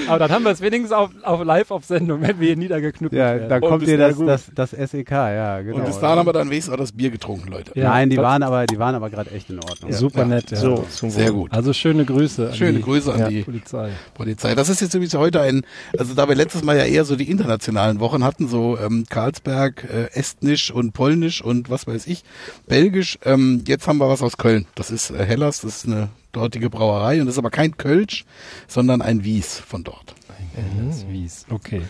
Aber 0.09 0.19
dann 0.19 0.31
haben 0.31 0.45
wir 0.45 0.51
es 0.51 0.61
wenigstens 0.61 0.93
auf, 0.93 1.11
auf 1.23 1.45
live 1.45 1.71
auf 1.71 1.85
Sendung, 1.85 2.21
wenn 2.23 2.39
wir 2.41 2.47
hier 2.49 2.57
niedergeknüppelt 2.57 3.19
Ja, 3.19 3.35
werden. 3.35 3.49
dann 3.49 3.63
Und 3.63 3.69
kommt 3.69 3.87
dir 3.87 3.99
das, 3.99 4.17
das, 4.19 4.51
das 4.73 4.91
SEK, 4.91 5.11
ja, 5.11 5.61
genau. 5.61 5.79
Und 5.79 5.87
bis 5.87 5.99
dahin 5.99 6.19
haben 6.19 6.27
wir 6.27 6.33
dann 6.33 6.49
wenigstens 6.51 6.75
auch 6.75 6.79
das 6.79 6.93
Bier 6.93 7.11
getrunken, 7.11 7.49
Leute. 7.51 7.73
Ja, 7.75 7.91
Nein, 7.91 8.11
die 8.11 8.17
waren 8.17 8.43
aber, 8.43 8.67
die 8.67 8.79
waren 8.79 8.95
aber 8.95 9.11
gerade 9.11 9.31
echt 9.31 9.51
in 9.51 9.59
Ordnung. 9.61 9.93
Super 9.93 10.21
Ja. 10.21 10.25
nett, 10.27 10.51
ja. 10.51 10.57
So, 10.57 10.85
Sehr 10.89 11.33
gut. 11.33 11.53
Also 11.53 11.73
schöne 11.73 12.05
Grüße 12.05 12.49
an 12.49 12.55
Schöne 12.55 12.79
die 12.79 12.83
Grüße 12.83 13.13
an 13.13 13.21
ja, 13.21 13.29
die 13.29 13.43
Polizei. 13.43 13.91
Polizei. 14.15 14.55
Das 14.55 14.69
ist 14.69 14.81
jetzt 14.81 14.95
übrigens 14.95 15.15
heute 15.15 15.41
ein, 15.41 15.63
also 15.99 16.15
da 16.15 16.29
wir 16.29 16.35
letztes 16.35 16.63
Mal 16.63 16.77
ja 16.77 16.85
eher 16.85 17.05
so 17.05 17.17
die 17.17 17.31
internationalen 17.31 18.01
Wochen 18.01 18.25
hatten, 18.25 18.49
so 18.49 18.79
ähm, 18.79 19.05
Karlsberg, 19.09 19.85
äh, 19.85 20.11
Estnisch 20.19 20.71
und 20.71 20.93
Polnisch 20.93 21.43
und 21.43 21.71
was 21.71 21.87
weiß 21.87 22.07
ich, 22.07 22.25
Belgisch. 22.67 23.19
Ähm, 23.25 23.63
jetzt 23.67 23.87
haben 23.87 23.99
wir 23.99 24.09
was 24.09 24.23
aus 24.23 24.37
Köln. 24.37 24.67
Das 24.75 24.91
ist 24.91 25.11
äh, 25.11 25.25
Hellas, 25.25 25.61
das 25.61 25.77
ist 25.79 25.87
eine 25.87 26.09
dortige 26.39 26.71
Brauerei 26.71 27.21
und 27.21 27.27
das 27.27 27.35
ist 27.35 27.39
aber 27.39 27.51
kein 27.51 27.77
Kölsch, 27.77 28.25
sondern 28.67 29.03
ein 29.03 29.25
Wies 29.25 29.59
von 29.59 29.85
dort. 29.85 30.15
Das 30.89 31.07
Wies, 31.09 31.47
okay. 31.51 31.83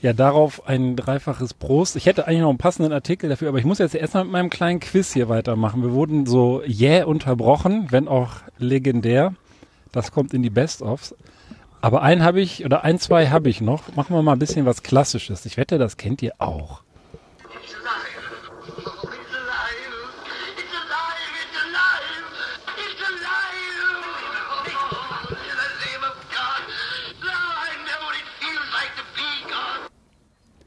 Ja, 0.00 0.12
darauf 0.12 0.68
ein 0.68 0.94
dreifaches 0.94 1.54
Prost. 1.54 1.96
Ich 1.96 2.06
hätte 2.06 2.26
eigentlich 2.26 2.42
noch 2.42 2.50
einen 2.50 2.58
passenden 2.58 2.92
Artikel 2.92 3.28
dafür, 3.28 3.48
aber 3.48 3.58
ich 3.58 3.64
muss 3.64 3.78
jetzt 3.78 3.96
erstmal 3.96 4.24
mit 4.24 4.32
meinem 4.32 4.50
kleinen 4.50 4.78
Quiz 4.78 5.12
hier 5.12 5.28
weitermachen. 5.28 5.82
Wir 5.82 5.92
wurden 5.92 6.24
so 6.24 6.62
jäh 6.64 7.02
unterbrochen, 7.02 7.88
wenn 7.90 8.06
auch 8.06 8.36
legendär. 8.58 9.34
Das 9.90 10.12
kommt 10.12 10.34
in 10.34 10.42
die 10.42 10.50
Best-ofs. 10.50 11.16
Aber 11.80 12.02
einen 12.02 12.22
habe 12.22 12.40
ich, 12.40 12.64
oder 12.64 12.84
ein, 12.84 12.98
zwei 12.98 13.28
habe 13.28 13.48
ich 13.48 13.60
noch. 13.60 13.94
Machen 13.96 14.14
wir 14.14 14.22
mal 14.22 14.34
ein 14.34 14.38
bisschen 14.38 14.66
was 14.66 14.82
Klassisches. 14.82 15.44
Ich 15.46 15.56
wette, 15.56 15.78
das 15.78 15.96
kennt 15.96 16.22
ihr 16.22 16.34
auch. 16.38 16.82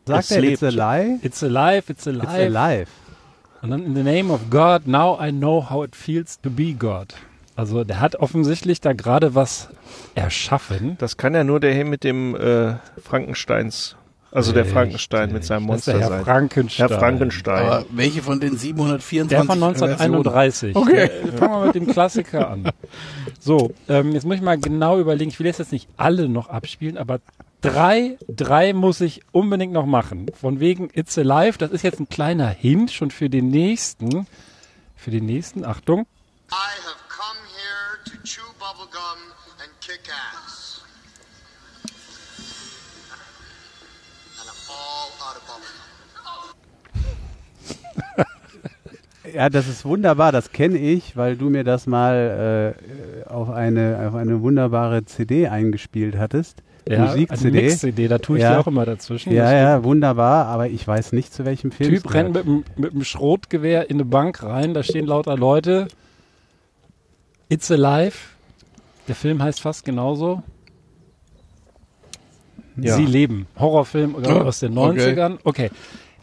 Sagt 0.05 0.23
Es 0.25 0.31
er, 0.31 0.41
lebt. 0.41 0.53
it's 0.53 0.63
a 0.63 0.69
lie? 0.69 1.19
It's 1.21 1.43
alive, 1.43 1.83
it's 1.89 2.07
alive. 2.07 2.23
It's 2.23 2.55
alive. 2.55 2.87
Und 3.61 3.69
dann 3.69 3.85
in 3.85 3.93
the 3.95 4.03
name 4.03 4.31
of 4.33 4.49
God, 4.49 4.87
now 4.87 5.19
I 5.21 5.31
know 5.31 5.69
how 5.69 5.83
it 5.85 5.95
feels 5.95 6.39
to 6.41 6.49
be 6.49 6.73
God. 6.73 7.13
Also 7.55 7.83
der 7.83 7.99
hat 7.99 8.15
offensichtlich 8.15 8.81
da 8.81 8.93
gerade 8.93 9.35
was 9.35 9.69
erschaffen. 10.15 10.95
Das 10.97 11.17
kann 11.17 11.35
ja 11.35 11.43
nur 11.43 11.59
der 11.59 11.73
hier 11.73 11.85
mit 11.85 12.03
dem 12.03 12.35
äh, 12.35 12.75
Frankensteins, 13.03 13.95
also 14.31 14.51
der. 14.53 14.65
Frankenstein 14.65 15.31
mit 15.31 15.43
seinem 15.43 15.67
Das 15.67 15.79
ist 15.79 15.87
der 15.87 15.93
Monster 15.95 15.99
Herr 15.99 16.09
sein. 16.09 16.23
Frankenstein. 16.25 16.87
Herr 16.89 16.99
Frankenstein. 16.99 17.65
Aber 17.67 17.85
welche 17.91 18.23
von 18.23 18.39
den 18.39 18.57
724 18.57 19.29
Der 19.29 19.43
von 19.45 19.61
1931. 19.63 20.75
Okay. 20.75 21.09
Der, 21.23 21.33
fangen 21.33 21.53
wir 21.59 21.65
mit 21.67 21.75
dem 21.75 21.87
Klassiker 21.87 22.49
an. 22.49 22.71
So, 23.39 23.73
ähm, 23.89 24.13
jetzt 24.13 24.25
muss 24.25 24.35
ich 24.37 24.41
mal 24.41 24.57
genau 24.57 24.99
überlegen. 24.99 25.29
Ich 25.29 25.39
will 25.39 25.45
jetzt, 25.45 25.59
jetzt 25.59 25.71
nicht 25.71 25.87
alle 25.97 26.29
noch 26.29 26.49
abspielen, 26.49 26.97
aber 26.97 27.19
drei, 27.61 28.17
drei 28.27 28.73
muss 28.73 29.01
ich 29.01 29.21
unbedingt 29.31 29.73
noch 29.73 29.85
machen. 29.85 30.27
Von 30.33 30.59
wegen 30.59 30.89
It's 30.93 31.17
Alive. 31.17 31.57
Das 31.57 31.71
ist 31.71 31.83
jetzt 31.83 31.99
ein 31.99 32.09
kleiner 32.09 32.49
Hint 32.49 32.91
schon 32.91 33.11
für 33.11 33.29
den 33.29 33.49
nächsten. 33.49 34.27
Für 34.95 35.11
den 35.11 35.25
nächsten, 35.25 35.63
Achtung. 35.65 36.05
I 36.51 36.55
have 36.83 36.97
come 37.07 37.39
here 37.55 38.03
to 38.05 38.11
chew 38.23 38.41
bubblegum 38.59 39.31
and 39.61 39.71
kick 39.79 40.01
ass. 40.11 40.81
And 44.39 44.49
I'm 44.49 44.69
all 44.69 45.09
out 45.21 45.37
of 45.37 45.43
bubblegum. 45.47 45.71
Ja, 49.33 49.49
das 49.49 49.67
ist 49.67 49.85
wunderbar, 49.85 50.33
das 50.33 50.51
kenne 50.51 50.77
ich, 50.77 51.15
weil 51.15 51.37
du 51.37 51.49
mir 51.49 51.63
das 51.63 51.87
mal 51.87 52.75
äh, 52.75 53.29
auf, 53.29 53.49
eine, 53.49 54.07
auf 54.09 54.15
eine 54.15 54.41
wunderbare 54.41 55.05
CD 55.05 55.47
eingespielt 55.47 56.17
hattest. 56.17 56.63
Ja, 56.87 56.97
eine 56.97 57.05
Musik-CD. 57.07 57.61
Mix-CD, 57.61 58.07
da 58.07 58.17
tue 58.17 58.37
ich 58.37 58.43
Ja. 58.43 58.59
auch 58.59 58.67
immer 58.67 58.85
dazwischen. 58.85 59.31
Ja, 59.33 59.53
ja, 59.53 59.83
wunderbar, 59.83 60.47
aber 60.47 60.67
ich 60.69 60.87
weiß 60.87 61.11
nicht, 61.13 61.33
zu 61.33 61.45
welchem 61.45 61.71
Film 61.71 61.93
Typ 61.93 62.13
rennt 62.13 62.33
mit, 62.33 62.45
dem- 62.45 62.63
mit 62.75 62.93
dem 62.93 63.03
Schrotgewehr 63.03 63.89
in 63.89 63.97
eine 63.97 64.05
Bank 64.05 64.41
rein, 64.43 64.73
da 64.73 64.81
stehen 64.81 65.05
lauter 65.05 65.37
Leute. 65.37 65.87
It's 67.49 67.69
Alive. 67.69 68.15
Der 69.07 69.15
Film 69.15 69.43
heißt 69.43 69.61
fast 69.61 69.85
genauso. 69.85 70.41
Ja. 72.77 72.95
Sie 72.95 73.05
leben. 73.05 73.47
Horrorfilm 73.59 74.15
Ja, 74.23 74.41
aus 74.41 74.59
den 74.61 74.77
okay. 74.77 74.99
90ern. 74.99 75.37
Okay. 75.43 75.69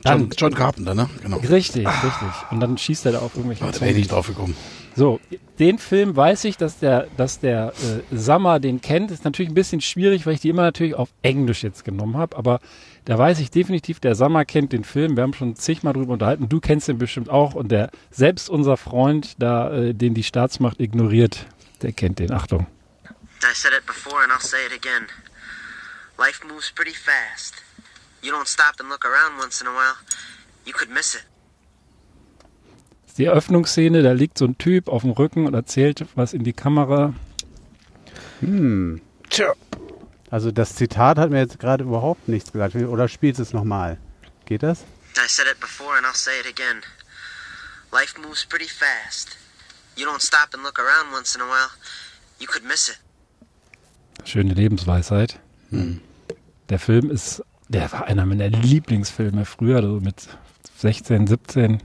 Dann, 0.03 0.21
John, 0.21 0.31
John 0.37 0.55
Carpenter, 0.55 0.95
ne? 0.95 1.09
Genau. 1.23 1.39
richtig, 1.39 1.87
richtig. 1.87 2.29
Und 2.51 2.61
dann 2.61 2.79
schießt 2.79 3.07
er 3.07 3.13
da 3.13 3.19
auf 3.19 3.35
irgendwelche 3.35 3.65
Oh, 3.65 3.71
da 3.71 3.81
wäre 3.81 3.91
ich 3.91 3.97
nicht 3.97 4.13
drauf 4.13 4.29
gekommen. 4.29 4.57
so, 4.95 5.21
den 5.59 5.79
Film 5.79 6.15
weiß 6.15 6.45
ich, 6.45 6.57
dass 6.57 6.79
der, 6.79 7.09
dass 7.17 7.41
der 7.41 7.73
äh, 8.13 8.17
Sammer 8.17 8.61
den 8.61 8.81
kennt. 8.81 9.11
Ist 9.11 9.25
natürlich 9.25 9.51
ein 9.51 9.55
bisschen 9.55 9.81
schwierig, 9.81 10.25
weil 10.27 10.35
ich 10.35 10.41
die 10.41 10.49
immer 10.51 10.63
natürlich 10.63 10.95
auf 10.95 11.09
Englisch 11.23 11.63
jetzt 11.65 11.85
genommen 11.85 12.17
habe. 12.17 12.37
Aber 12.37 12.61
da 13.07 13.19
weiß 13.19 13.41
ich 13.41 13.51
definitiv, 13.51 13.99
der 14.01 14.15
Sammer 14.15 14.45
kennt 14.45 14.73
den 14.73 14.85
Film. 14.85 15.17
Wir 15.17 15.23
haben 15.25 15.35
schon 15.35 15.57
zigmal 15.57 15.95
drüber 15.95 16.13
unterhalten. 16.13 16.49
Du 16.49 16.61
kennst 16.61 16.87
den 16.89 16.99
bestimmt 16.99 17.29
auch. 17.31 17.55
Und 17.55 17.73
der 17.73 17.91
selbst 18.11 18.49
unser 18.49 18.77
Freund, 18.77 19.35
da, 19.43 19.73
äh, 19.73 19.95
den 19.95 20.15
die 20.15 20.23
Staatsmacht 20.25 20.79
ignoriert, 20.81 21.47
der 21.83 21.93
kennt 21.93 22.19
den. 22.21 22.33
Achtung. 22.33 22.67
I 23.43 23.55
said 23.55 23.73
it 23.73 23.85
before 23.87 24.23
and 24.23 24.33
I'll 24.33 24.45
say 24.47 24.59
it 24.67 24.73
again. 24.73 25.07
Life 26.19 26.45
moves 26.47 26.71
pretty 26.73 26.95
fast. 26.95 27.55
You 28.29 28.35
don't 28.35 28.47
stop 28.47 28.79
and 28.79 28.91
look 28.91 29.07
around 29.07 29.38
once 29.38 29.62
in 29.62 29.67
a 29.67 29.71
while, 29.71 29.97
you 30.67 30.75
could 30.75 30.91
miss 30.91 31.14
it. 31.14 31.25
Das 33.01 33.12
ist 33.12 33.19
die 33.19 33.25
Eröffnungsszene, 33.25 34.03
da 34.03 34.12
liegt 34.12 34.37
so 34.37 34.45
ein 34.45 34.59
Typ 34.59 34.88
auf 34.88 35.01
dem 35.01 35.12
Rücken 35.12 35.47
und 35.47 35.55
erzählt 35.55 36.05
was 36.14 36.35
in 36.35 36.45
die 36.45 36.53
Kamera. 36.53 37.14
Hm. 38.41 39.01
Tja. 39.31 39.55
Also 40.31 40.51
das 40.51 40.75
Zitat 40.75 41.17
hat 41.17 41.31
mir 41.31 41.38
jetzt 41.38 41.59
gerade 41.59 41.85
überhaupt 41.85 42.29
nichts 42.29 42.53
gesagt. 42.53 42.75
Oder 42.75 43.09
spielst 43.09 43.38
du 43.38 43.45
es 43.45 43.55
nochmal? 43.55 43.97
Geht 44.45 44.62
das? 44.62 44.81
I 45.17 45.27
said 45.27 45.47
it 45.51 45.59
before 45.59 45.97
and 45.97 46.05
I'll 46.05 46.14
say 46.14 46.38
it 46.38 46.47
again. 46.47 46.83
Life 47.93 48.21
moves 48.21 48.45
pretty 48.45 48.69
fast. 48.69 49.38
You 49.97 50.07
don't 50.07 50.21
stop 50.21 50.53
and 50.53 50.62
look 50.62 50.79
around 50.79 51.14
once 51.14 51.35
in 51.35 51.41
a 51.41 51.47
while, 51.47 51.71
you 52.38 52.47
could 52.47 52.64
miss 52.64 52.91
it. 52.91 52.99
Schöne 54.27 54.53
Lebensweisheit. 54.53 55.41
Der 56.69 56.79
Film 56.79 57.11
ist, 57.11 57.43
der 57.68 57.90
war 57.92 58.07
einer 58.07 58.24
meiner 58.26 58.48
Lieblingsfilme 58.48 59.44
früher, 59.44 59.76
also 59.76 60.00
mit 60.00 60.28
16, 60.78 61.26
17. 61.26 61.78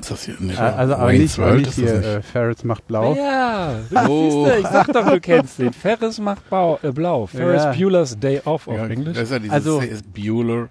Ist 0.00 0.10
das 0.10 0.24
hier 0.24 0.34
nicht? 0.40 0.58
also 0.58 0.94
aber 0.96 1.12
nicht, 1.12 1.38
World 1.38 1.58
nicht 1.58 1.68
ist 1.68 1.78
das 1.78 1.84
hier 1.90 1.98
nicht? 1.98 2.06
äh, 2.08 2.22
Ferris 2.22 2.64
macht 2.64 2.86
blau. 2.88 3.14
Ja, 3.14 3.76
Oh. 4.08 4.44
siehste, 4.44 4.58
ich 4.58 4.66
sag 4.66 4.86
doch, 4.92 5.08
du 5.08 5.20
kennst 5.20 5.58
den. 5.60 5.72
Ferris 5.72 6.18
macht 6.18 6.50
Bau, 6.50 6.80
äh, 6.82 6.90
blau. 6.90 7.26
Ferris 7.26 7.62
Ja. 7.62 7.72
Bueller's 7.72 8.18
Day 8.18 8.40
Off 8.44 8.66
auf 8.66 8.74
Ja, 8.76 8.86
Englisch. 8.88 9.14
Das 9.16 9.24
ist 9.24 9.30
ja 9.30 9.38
dieses 9.38 9.52
Also- 9.54 9.80
ist 9.80 10.12
Bueller. 10.12 10.68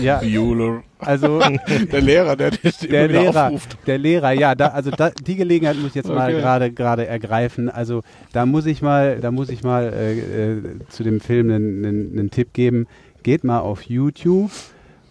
Ja, 0.00 0.18
Bueller. 0.20 0.82
also 0.98 1.40
Der 1.92 2.00
Lehrer, 2.00 2.36
der 2.36 2.50
dich 2.50 2.78
der 2.78 3.08
Lehrer, 3.08 3.46
aufruft. 3.48 3.78
der 3.86 3.98
Lehrer, 3.98 4.32
ja, 4.32 4.54
da, 4.54 4.68
also 4.68 4.90
da, 4.90 5.10
die 5.10 5.36
Gelegenheit 5.36 5.76
muss 5.76 5.90
ich 5.90 5.94
jetzt 5.94 6.08
mal 6.08 6.30
Okay. 6.30 6.40
gerade 6.40 6.72
gerade 6.72 7.06
ergreifen. 7.06 7.68
Also 7.68 8.02
da 8.32 8.46
muss 8.46 8.66
ich 8.66 8.82
mal, 8.82 9.18
da 9.20 9.30
muss 9.30 9.48
ich 9.48 9.62
mal 9.62 9.92
äh, 9.92 10.52
äh, 10.52 10.62
zu 10.88 11.04
dem 11.04 11.20
Film 11.20 11.50
einen, 11.50 11.84
einen, 11.84 12.18
einen 12.18 12.30
Tipp 12.30 12.52
geben. 12.52 12.86
Geht 13.22 13.44
mal 13.44 13.60
auf 13.60 13.82
YouTube 13.82 14.50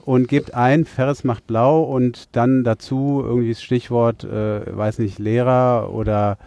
und 0.04 0.28
gebt 0.28 0.54
ein, 0.54 0.86
Ferris 0.86 1.24
macht 1.24 1.48
blau 1.48 1.84
und 1.84 2.30
dann 2.36 2.64
dazu 2.64 3.22
irgendwie 3.26 3.50
das 3.50 3.62
Stichwort, 3.64 4.24
äh, 4.24 4.76
weiß 4.76 5.00
nicht, 5.00 5.20
Lehrer 5.20 5.90
oder 5.94 6.38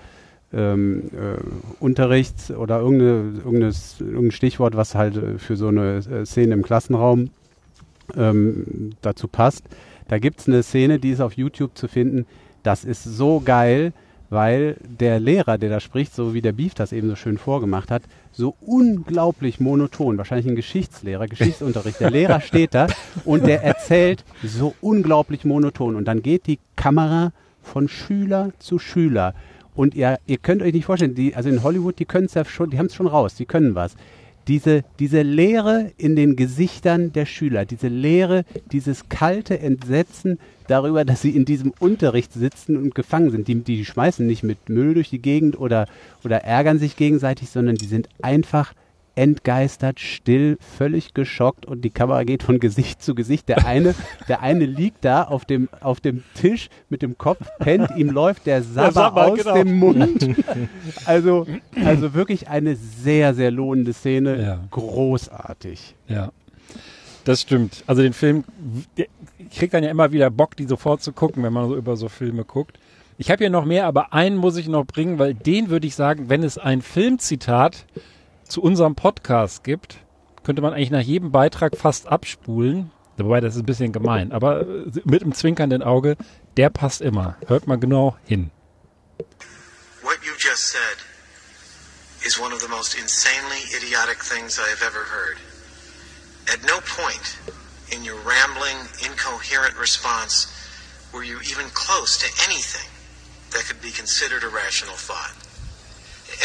ähm, 0.52 1.04
äh, 1.12 1.38
Unterrichts 1.80 2.50
oder 2.50 2.80
irgendeine, 2.80 3.40
irgendein 3.44 4.30
Stichwort, 4.30 4.76
was 4.76 4.94
halt 4.94 5.16
äh, 5.16 5.38
für 5.38 5.56
so 5.56 5.68
eine 5.68 5.96
äh, 5.98 6.24
Szene 6.24 6.54
im 6.54 6.62
Klassenraum 6.62 7.30
ähm, 8.16 8.90
dazu 9.02 9.28
passt. 9.28 9.64
Da 10.08 10.18
gibt 10.18 10.40
es 10.40 10.48
eine 10.48 10.62
Szene, 10.62 10.98
die 10.98 11.10
ist 11.10 11.20
auf 11.20 11.34
YouTube 11.34 11.76
zu 11.76 11.88
finden. 11.88 12.26
Das 12.62 12.84
ist 12.84 13.04
so 13.04 13.40
geil, 13.44 13.92
weil 14.30 14.76
der 14.82 15.20
Lehrer, 15.20 15.58
der 15.58 15.70
da 15.70 15.80
spricht, 15.80 16.14
so 16.14 16.34
wie 16.34 16.42
der 16.42 16.52
Beef 16.52 16.74
das 16.74 16.92
eben 16.92 17.08
so 17.08 17.16
schön 17.16 17.38
vorgemacht 17.38 17.90
hat, 17.90 18.02
so 18.32 18.54
unglaublich 18.60 19.60
monoton, 19.60 20.18
wahrscheinlich 20.18 20.46
ein 20.46 20.56
Geschichtslehrer, 20.56 21.26
Geschichtsunterricht. 21.26 22.00
Der 22.00 22.10
Lehrer 22.10 22.40
steht 22.40 22.74
da 22.74 22.88
und 23.24 23.46
der 23.46 23.62
erzählt 23.62 24.24
so 24.42 24.74
unglaublich 24.80 25.44
monoton. 25.44 25.96
Und 25.96 26.06
dann 26.06 26.22
geht 26.22 26.46
die 26.46 26.58
Kamera 26.76 27.32
von 27.62 27.88
Schüler 27.88 28.50
zu 28.58 28.78
Schüler. 28.78 29.34
Und 29.74 29.94
ihr, 29.94 30.18
ihr 30.26 30.38
könnt 30.38 30.62
euch 30.62 30.72
nicht 30.72 30.86
vorstellen, 30.86 31.14
die, 31.14 31.34
also 31.36 31.48
in 31.48 31.62
Hollywood, 31.62 31.98
die 31.98 32.04
können 32.04 32.26
es 32.26 32.34
ja 32.34 32.44
schon, 32.44 32.70
die 32.70 32.78
haben 32.78 32.86
es 32.86 32.94
schon 32.94 33.06
raus, 33.06 33.34
die 33.36 33.46
können 33.46 33.74
was. 33.74 33.94
Diese, 34.48 34.82
diese 34.98 35.22
Leere 35.22 35.92
in 35.98 36.16
den 36.16 36.34
Gesichtern 36.34 37.12
der 37.12 37.26
Schüler, 37.26 37.66
diese 37.66 37.88
Leere, 37.88 38.44
dieses 38.72 39.08
kalte 39.08 39.58
Entsetzen 39.58 40.38
darüber, 40.68 41.04
dass 41.04 41.22
sie 41.22 41.30
in 41.30 41.44
diesem 41.44 41.72
Unterricht 41.78 42.32
sitzen 42.32 42.76
und 42.76 42.94
gefangen 42.94 43.30
sind. 43.30 43.46
Die, 43.48 43.56
die 43.56 43.84
schmeißen 43.84 44.26
nicht 44.26 44.42
mit 44.42 44.68
Müll 44.68 44.94
durch 44.94 45.10
die 45.10 45.20
Gegend 45.20 45.58
oder, 45.58 45.86
oder 46.24 46.44
ärgern 46.44 46.78
sich 46.78 46.96
gegenseitig, 46.96 47.50
sondern 47.50 47.76
die 47.76 47.86
sind 47.86 48.08
einfach 48.22 48.72
entgeistert, 49.18 49.98
still, 49.98 50.56
völlig 50.76 51.12
geschockt 51.12 51.66
und 51.66 51.82
die 51.82 51.90
Kamera 51.90 52.22
geht 52.22 52.44
von 52.44 52.60
Gesicht 52.60 53.02
zu 53.02 53.16
Gesicht. 53.16 53.48
Der 53.48 53.66
eine, 53.66 53.94
der 54.28 54.42
eine 54.42 54.64
liegt 54.64 55.04
da 55.04 55.24
auf 55.24 55.44
dem, 55.44 55.68
auf 55.80 56.00
dem 56.00 56.22
Tisch 56.34 56.68
mit 56.88 57.02
dem 57.02 57.18
Kopf, 57.18 57.44
pennt, 57.58 57.90
ihm 57.96 58.10
läuft 58.10 58.46
der 58.46 58.62
Sabber, 58.62 58.92
Sabber, 58.92 59.26
aus 59.26 59.38
genau. 59.40 59.54
dem 59.54 59.78
Mund. 59.78 60.36
Also, 61.04 61.46
also 61.84 62.14
wirklich 62.14 62.48
eine 62.48 62.76
sehr, 62.76 63.34
sehr 63.34 63.50
lohnende 63.50 63.92
Szene. 63.92 64.40
Ja. 64.42 64.60
Großartig. 64.70 65.94
Ja, 66.06 66.30
das 67.24 67.42
stimmt. 67.42 67.82
Also 67.86 68.02
den 68.02 68.12
Film, 68.12 68.44
der- 68.96 69.06
ich 69.38 69.58
krieg 69.58 69.70
dann 69.70 69.82
ja 69.82 69.90
immer 69.90 70.12
wieder 70.12 70.30
Bock, 70.30 70.54
die 70.56 70.64
sofort 70.66 71.02
zu 71.02 71.12
gucken, 71.12 71.42
wenn 71.42 71.52
man 71.52 71.68
so 71.68 71.76
über 71.76 71.96
so 71.96 72.08
Filme 72.08 72.44
guckt. 72.44 72.78
Ich 73.16 73.30
habe 73.30 73.38
hier 73.38 73.50
noch 73.50 73.64
mehr, 73.64 73.86
aber 73.86 74.12
einen 74.12 74.36
muss 74.36 74.56
ich 74.56 74.68
noch 74.68 74.86
bringen, 74.86 75.18
weil 75.18 75.34
den 75.34 75.70
würde 75.70 75.86
ich 75.86 75.94
sagen, 75.96 76.28
wenn 76.28 76.42
es 76.44 76.56
ein 76.58 76.82
Filmzitat 76.82 77.84
zu 78.48 78.62
unserem 78.62 78.94
Podcast 78.94 79.62
gibt, 79.62 79.98
könnte 80.42 80.62
man 80.62 80.72
eigentlich 80.72 80.90
nach 80.90 81.00
jedem 81.00 81.30
Beitrag 81.30 81.76
fast 81.76 82.08
abspulen. 82.08 82.90
Wobei, 83.18 83.40
das 83.40 83.56
ist 83.56 83.62
ein 83.62 83.66
bisschen 83.66 83.92
gemein, 83.92 84.32
aber 84.32 84.60
äh, 84.60 84.90
mit 85.04 85.22
einem 85.22 85.34
zwinkernden 85.34 85.82
Auge, 85.82 86.16
der 86.56 86.70
passt 86.70 87.00
immer. 87.00 87.36
Hört 87.46 87.66
mal 87.66 87.78
genau 87.78 88.16
hin. 88.24 88.50
What 90.02 90.18
you 90.24 90.32
just 90.38 90.68
said 90.68 90.98
is 92.24 92.38
one 92.38 92.54
of 92.54 92.60
the 92.60 92.68
most 92.68 92.94
insanely 92.94 93.60
idiotic 93.76 94.22
things 94.22 94.58
I 94.58 94.70
have 94.70 94.82
ever 94.82 95.04
heard. 95.10 95.36
At 96.46 96.62
no 96.64 96.80
point 96.86 97.36
in 97.90 98.04
your 98.04 98.16
rambling, 98.24 98.78
incoherent 99.04 99.76
response 99.78 100.48
were 101.12 101.24
you 101.24 101.38
even 101.42 101.66
close 101.74 102.16
to 102.18 102.28
anything 102.48 102.86
that 103.50 103.66
could 103.66 103.82
be 103.82 103.90
considered 103.90 104.44
a 104.44 104.48
rational 104.48 104.94
thought. 104.94 105.34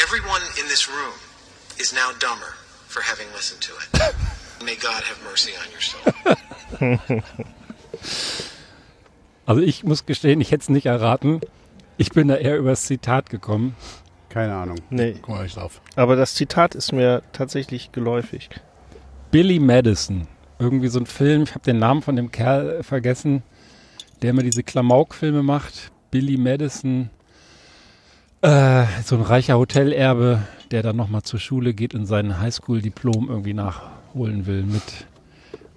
Everyone 0.01 0.41
in 0.59 0.67
this 0.67 0.89
room 0.89 1.13
is 1.79 1.93
now 1.93 2.11
dumber 2.19 2.55
for 2.87 3.01
having 3.01 3.27
listened 3.33 3.61
to 3.61 3.73
it. 3.73 4.15
May 4.65 4.75
God 4.75 5.03
have 5.03 5.21
mercy 5.23 5.51
on 5.57 5.67
your 5.71 5.81
soul. 5.81 7.23
Also 9.45 9.61
ich 9.61 9.83
muss 9.83 10.05
gestehen, 10.05 10.39
ich 10.41 10.51
hätte 10.51 10.63
es 10.63 10.69
nicht 10.69 10.85
erraten. 10.85 11.41
Ich 11.97 12.11
bin 12.11 12.27
da 12.27 12.35
eher 12.35 12.57
übers 12.57 12.83
Zitat 12.83 13.29
gekommen. 13.29 13.75
Keine 14.29 14.55
Ahnung. 14.55 14.77
Nee. 14.89 15.15
Guck 15.21 15.29
mal 15.29 15.43
nicht 15.43 15.57
drauf. 15.57 15.81
Aber 15.95 16.15
das 16.15 16.33
Zitat 16.33 16.75
ist 16.75 16.91
mir 16.91 17.21
tatsächlich 17.33 17.91
geläufig. 17.91 18.49
Billy 19.31 19.59
Madison. 19.59 20.27
Irgendwie 20.59 20.87
so 20.87 20.99
ein 20.99 21.05
Film, 21.05 21.43
ich 21.43 21.51
habe 21.51 21.65
den 21.65 21.77
Namen 21.77 22.01
von 22.01 22.15
dem 22.15 22.31
Kerl 22.31 22.83
vergessen, 22.83 23.43
der 24.21 24.29
immer 24.29 24.43
diese 24.43 24.63
Klamauk-Filme 24.63 25.43
macht. 25.43 25.91
Billy 26.09 26.37
Madison. 26.37 27.09
Äh, 28.43 28.85
so 29.05 29.15
ein 29.15 29.21
reicher 29.21 29.57
Hotelerbe, 29.57 30.41
der 30.71 30.83
dann 30.83 30.97
nochmal 30.97 31.21
zur 31.21 31.39
Schule 31.39 31.73
geht 31.73 31.95
und 31.95 32.05
sein 32.05 32.41
Highschool-Diplom 32.41 33.29
irgendwie 33.29 33.53
nachholen 33.53 34.45
will 34.45 34.63
mit 34.63 34.83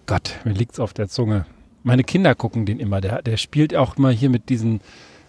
Gott, 0.07 0.35
mir 0.44 0.52
liegt's 0.52 0.81
auf 0.81 0.92
der 0.92 1.09
Zunge. 1.09 1.46
Meine 1.85 2.02
Kinder 2.02 2.35
gucken 2.35 2.66
den 2.66 2.81
immer. 2.81 3.00
Der, 3.00 3.22
der 3.22 3.37
spielt 3.37 3.74
auch 3.76 3.96
immer 3.96 4.11
hier 4.11 4.31
mit 4.31 4.48
diesen, 4.48 4.81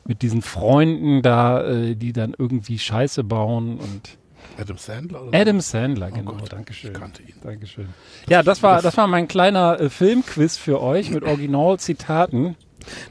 mit 0.05 0.23
diesen 0.23 0.41
Freunden 0.41 1.21
da, 1.21 1.63
äh, 1.63 1.95
die 1.95 2.11
dann 2.11 2.33
irgendwie 2.35 2.79
Scheiße 2.79 3.23
bauen 3.23 3.77
und 3.77 4.17
Adam 4.59 4.77
Sandler? 4.77 5.23
Oder 5.27 5.39
Adam 5.39 5.61
Sandler, 5.61 6.09
Oh 6.11 6.15
genau. 6.15 6.31
Gott, 6.31 6.53
Dankeschön. 6.53 6.91
ich 6.91 6.99
kannte 6.99 7.21
ihn. 7.21 7.35
Dankeschön. 7.43 7.89
Ja, 8.27 8.41
das 8.41 8.63
war, 8.63 8.81
das 8.81 8.97
war 8.97 9.05
mein 9.05 9.27
kleiner 9.27 9.79
äh, 9.79 9.89
Filmquiz 9.91 10.57
für 10.57 10.81
euch 10.81 11.11
mit 11.11 11.23
Originalzitaten. 11.23 12.55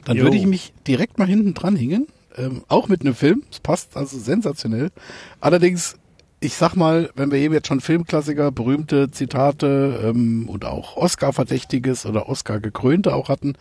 Dann 0.03 0.17
Jo. 0.17 0.23
würde 0.23 0.35
ich 0.35 0.45
mich 0.45 0.73
direkt 0.85 1.17
mal 1.17 1.27
hinten 1.27 1.53
dran 1.53 1.77
hängen. 1.77 2.07
Ähm, 2.37 2.63
auch 2.67 2.87
mit 2.87 3.01
einem 3.01 3.15
Film. 3.15 3.43
Es 3.51 3.59
passt 3.59 3.97
also 3.97 4.17
sensationell. 4.19 4.89
Allerdings, 5.41 5.95
ich 6.39 6.53
sag 6.53 6.75
mal, 6.75 7.09
wenn 7.15 7.31
wir 7.31 7.39
eben 7.39 7.53
jetzt 7.53 7.67
schon 7.67 7.81
Filmklassiker, 7.81 8.51
berühmte 8.51 9.09
Zitate 9.11 10.01
ähm, 10.03 10.47
und 10.49 10.65
auch 10.65 10.97
Oscar-Verdächtiges 10.97 12.05
oder 12.05 12.29
Oscar-gekrönte 12.29 13.13
auch 13.15 13.29
hatten. 13.29 13.53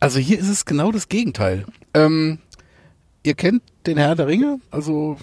Also 0.00 0.18
hier 0.18 0.38
ist 0.38 0.48
es 0.48 0.64
genau 0.64 0.92
das 0.92 1.08
Gegenteil. 1.08 1.64
Ähm, 1.94 2.38
ihr 3.22 3.34
kennt 3.34 3.62
den 3.86 3.98
Herr 3.98 4.14
der 4.14 4.26
Ringe, 4.26 4.60
also 4.70 5.16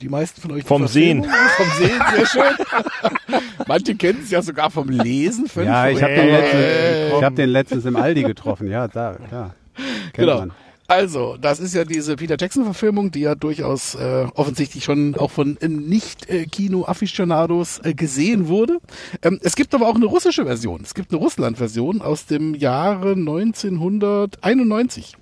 die 0.00 0.08
meisten 0.08 0.40
von 0.40 0.52
euch. 0.52 0.64
Vom 0.64 0.86
Sehen. 0.86 1.24
Vom 1.56 1.66
Sehen, 1.78 2.00
sehr 2.14 2.26
schön. 2.26 3.40
Manche 3.66 3.94
kennen 3.94 4.20
es 4.22 4.30
ja 4.30 4.40
sogar 4.40 4.70
vom 4.70 4.88
Lesen. 4.88 5.46
Ja, 5.56 5.88
ich 5.88 6.02
habe 6.02 6.14
den, 6.14 7.14
ich 7.18 7.22
hab 7.22 7.36
den 7.36 7.50
letztens 7.50 7.84
im 7.84 7.96
Aldi 7.96 8.22
getroffen. 8.22 8.66
Ja, 8.66 8.88
da, 8.88 9.16
klar. 9.28 9.54
Kennt 9.74 10.14
Genau. 10.14 10.38
man. 10.38 10.52
Also, 10.90 11.38
das 11.40 11.60
ist 11.60 11.72
ja 11.72 11.84
diese 11.84 12.16
Peter 12.16 12.34
Jackson-Verfilmung, 12.36 13.12
die 13.12 13.20
ja 13.20 13.36
durchaus 13.36 13.94
äh, 13.94 14.26
offensichtlich 14.34 14.82
schon 14.82 15.14
auch 15.14 15.30
von 15.30 15.56
äh, 15.60 15.68
Nicht-Kino-Aficionados 15.68 17.78
äh, 17.84 17.94
gesehen 17.94 18.48
wurde. 18.48 18.80
Ähm, 19.22 19.38
es 19.40 19.54
gibt 19.54 19.72
aber 19.72 19.86
auch 19.86 19.94
eine 19.94 20.06
russische 20.06 20.46
Version. 20.46 20.80
Es 20.82 20.94
gibt 20.94 21.12
eine 21.12 21.20
Russland-Version 21.20 22.02
aus 22.02 22.26
dem 22.26 22.56
Jahre 22.56 23.12
1991 23.12 25.16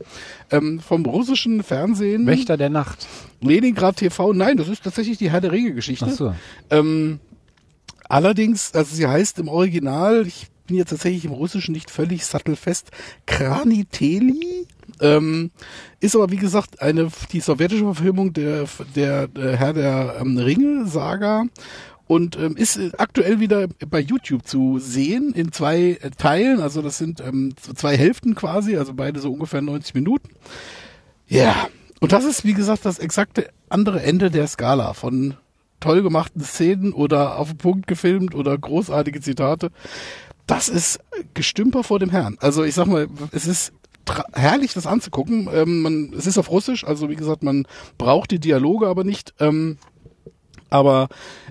ähm, 0.53 0.81
vom 0.81 1.05
russischen 1.05 1.63
Fernsehen. 1.63 2.27
Wächter 2.27 2.57
der 2.57 2.71
Nacht. 2.71 3.07
Leningrad 3.43 3.97
TV. 3.97 4.33
Nein, 4.33 4.57
das 4.57 4.69
ist 4.69 4.85
tatsächlich 4.85 5.19
die 5.19 5.31
Herr 5.31 5.43
der 5.43 5.53
Ringe-Geschichte. 5.53 6.07
Ach 6.09 6.15
so. 6.15 6.35
Ähm, 6.71 7.21
allerdings, 8.09 8.75
also 8.75 8.97
sie 8.97 9.07
heißt 9.07 9.39
im 9.39 9.49
Original, 9.49 10.27
ich 10.27 10.47
bin 10.67 10.79
jetzt 10.79 10.89
tatsächlich 10.89 11.27
im 11.27 11.33
Russischen 11.33 11.73
nicht 11.73 11.91
völlig 11.91 12.25
sattelfest, 12.25 12.91
Kraniteli. 13.27 14.67
Ähm, 15.01 15.51
ist 16.01 16.15
aber 16.15 16.31
wie 16.31 16.37
gesagt 16.37 16.81
eine 16.83 17.09
die 17.33 17.41
sowjetische 17.41 17.85
Verfilmung 17.85 18.33
der 18.33 18.67
der, 18.95 19.29
der 19.29 19.57
Herr 19.57 19.73
der 19.73 20.17
ähm, 20.21 20.39
Ringe 20.39 20.87
Saga 20.87 21.45
und 22.07 22.39
ähm, 22.39 22.57
ist 22.57 22.79
aktuell 22.99 23.39
wieder 23.39 23.69
bei 23.89 24.01
YouTube 24.01 24.47
zu 24.47 24.79
sehen 24.79 25.33
in 25.35 25.53
zwei 25.53 25.99
Teilen. 26.17 26.61
Also 26.61 26.83
das 26.83 26.99
sind 26.99 27.21
ähm, 27.21 27.55
zwei 27.57 27.97
Hälften 27.97 28.35
quasi, 28.35 28.77
also 28.77 28.95
beide 28.95 29.21
so 29.21 29.31
ungefähr 29.31 29.61
90 29.61 29.95
Minuten. 29.95 30.31
Ja, 31.29 31.69
und 32.01 32.13
das 32.13 32.25
ist 32.25 32.45
wie 32.45 32.55
gesagt 32.55 32.85
das 32.85 32.99
exakte 32.99 33.51
andere 33.69 34.03
Ende 34.03 34.31
der 34.31 34.47
Skala 34.47 34.95
von 34.95 35.35
toll 35.81 36.03
gemachten 36.03 36.43
Szenen 36.43 36.93
oder 36.93 37.39
auf 37.39 37.49
den 37.49 37.59
Punkt 37.59 37.87
gefilmt 37.87 38.35
oder 38.35 38.57
großartige 38.57 39.21
Zitate. 39.21 39.71
Das 40.47 40.71
ist 40.71 41.01
Gestümper 41.35 41.85
vor 41.85 41.99
dem 41.99 42.11
Herrn. 42.11 42.39
Also 42.41 42.65
ich 42.65 42.75
sag 42.75 42.87
mal, 42.87 43.07
es 43.33 43.47
ist 43.47 43.73
herrlich, 44.33 44.75
das 44.75 44.87
anzugucken. 44.87 45.49
Ähm, 45.53 45.83
man, 45.83 46.13
es 46.17 46.27
ist 46.27 46.39
auf 46.39 46.51
Russisch, 46.51 46.85
also 46.85 47.09
wie 47.09 47.17
gesagt, 47.17 47.43
man 47.43 47.67
braucht 47.97 48.31
die 48.31 48.41
Dialoge 48.41 48.87
aber 48.89 49.05
nicht. 49.05 49.35
Ähm, 49.41 49.79
aber 50.71 51.09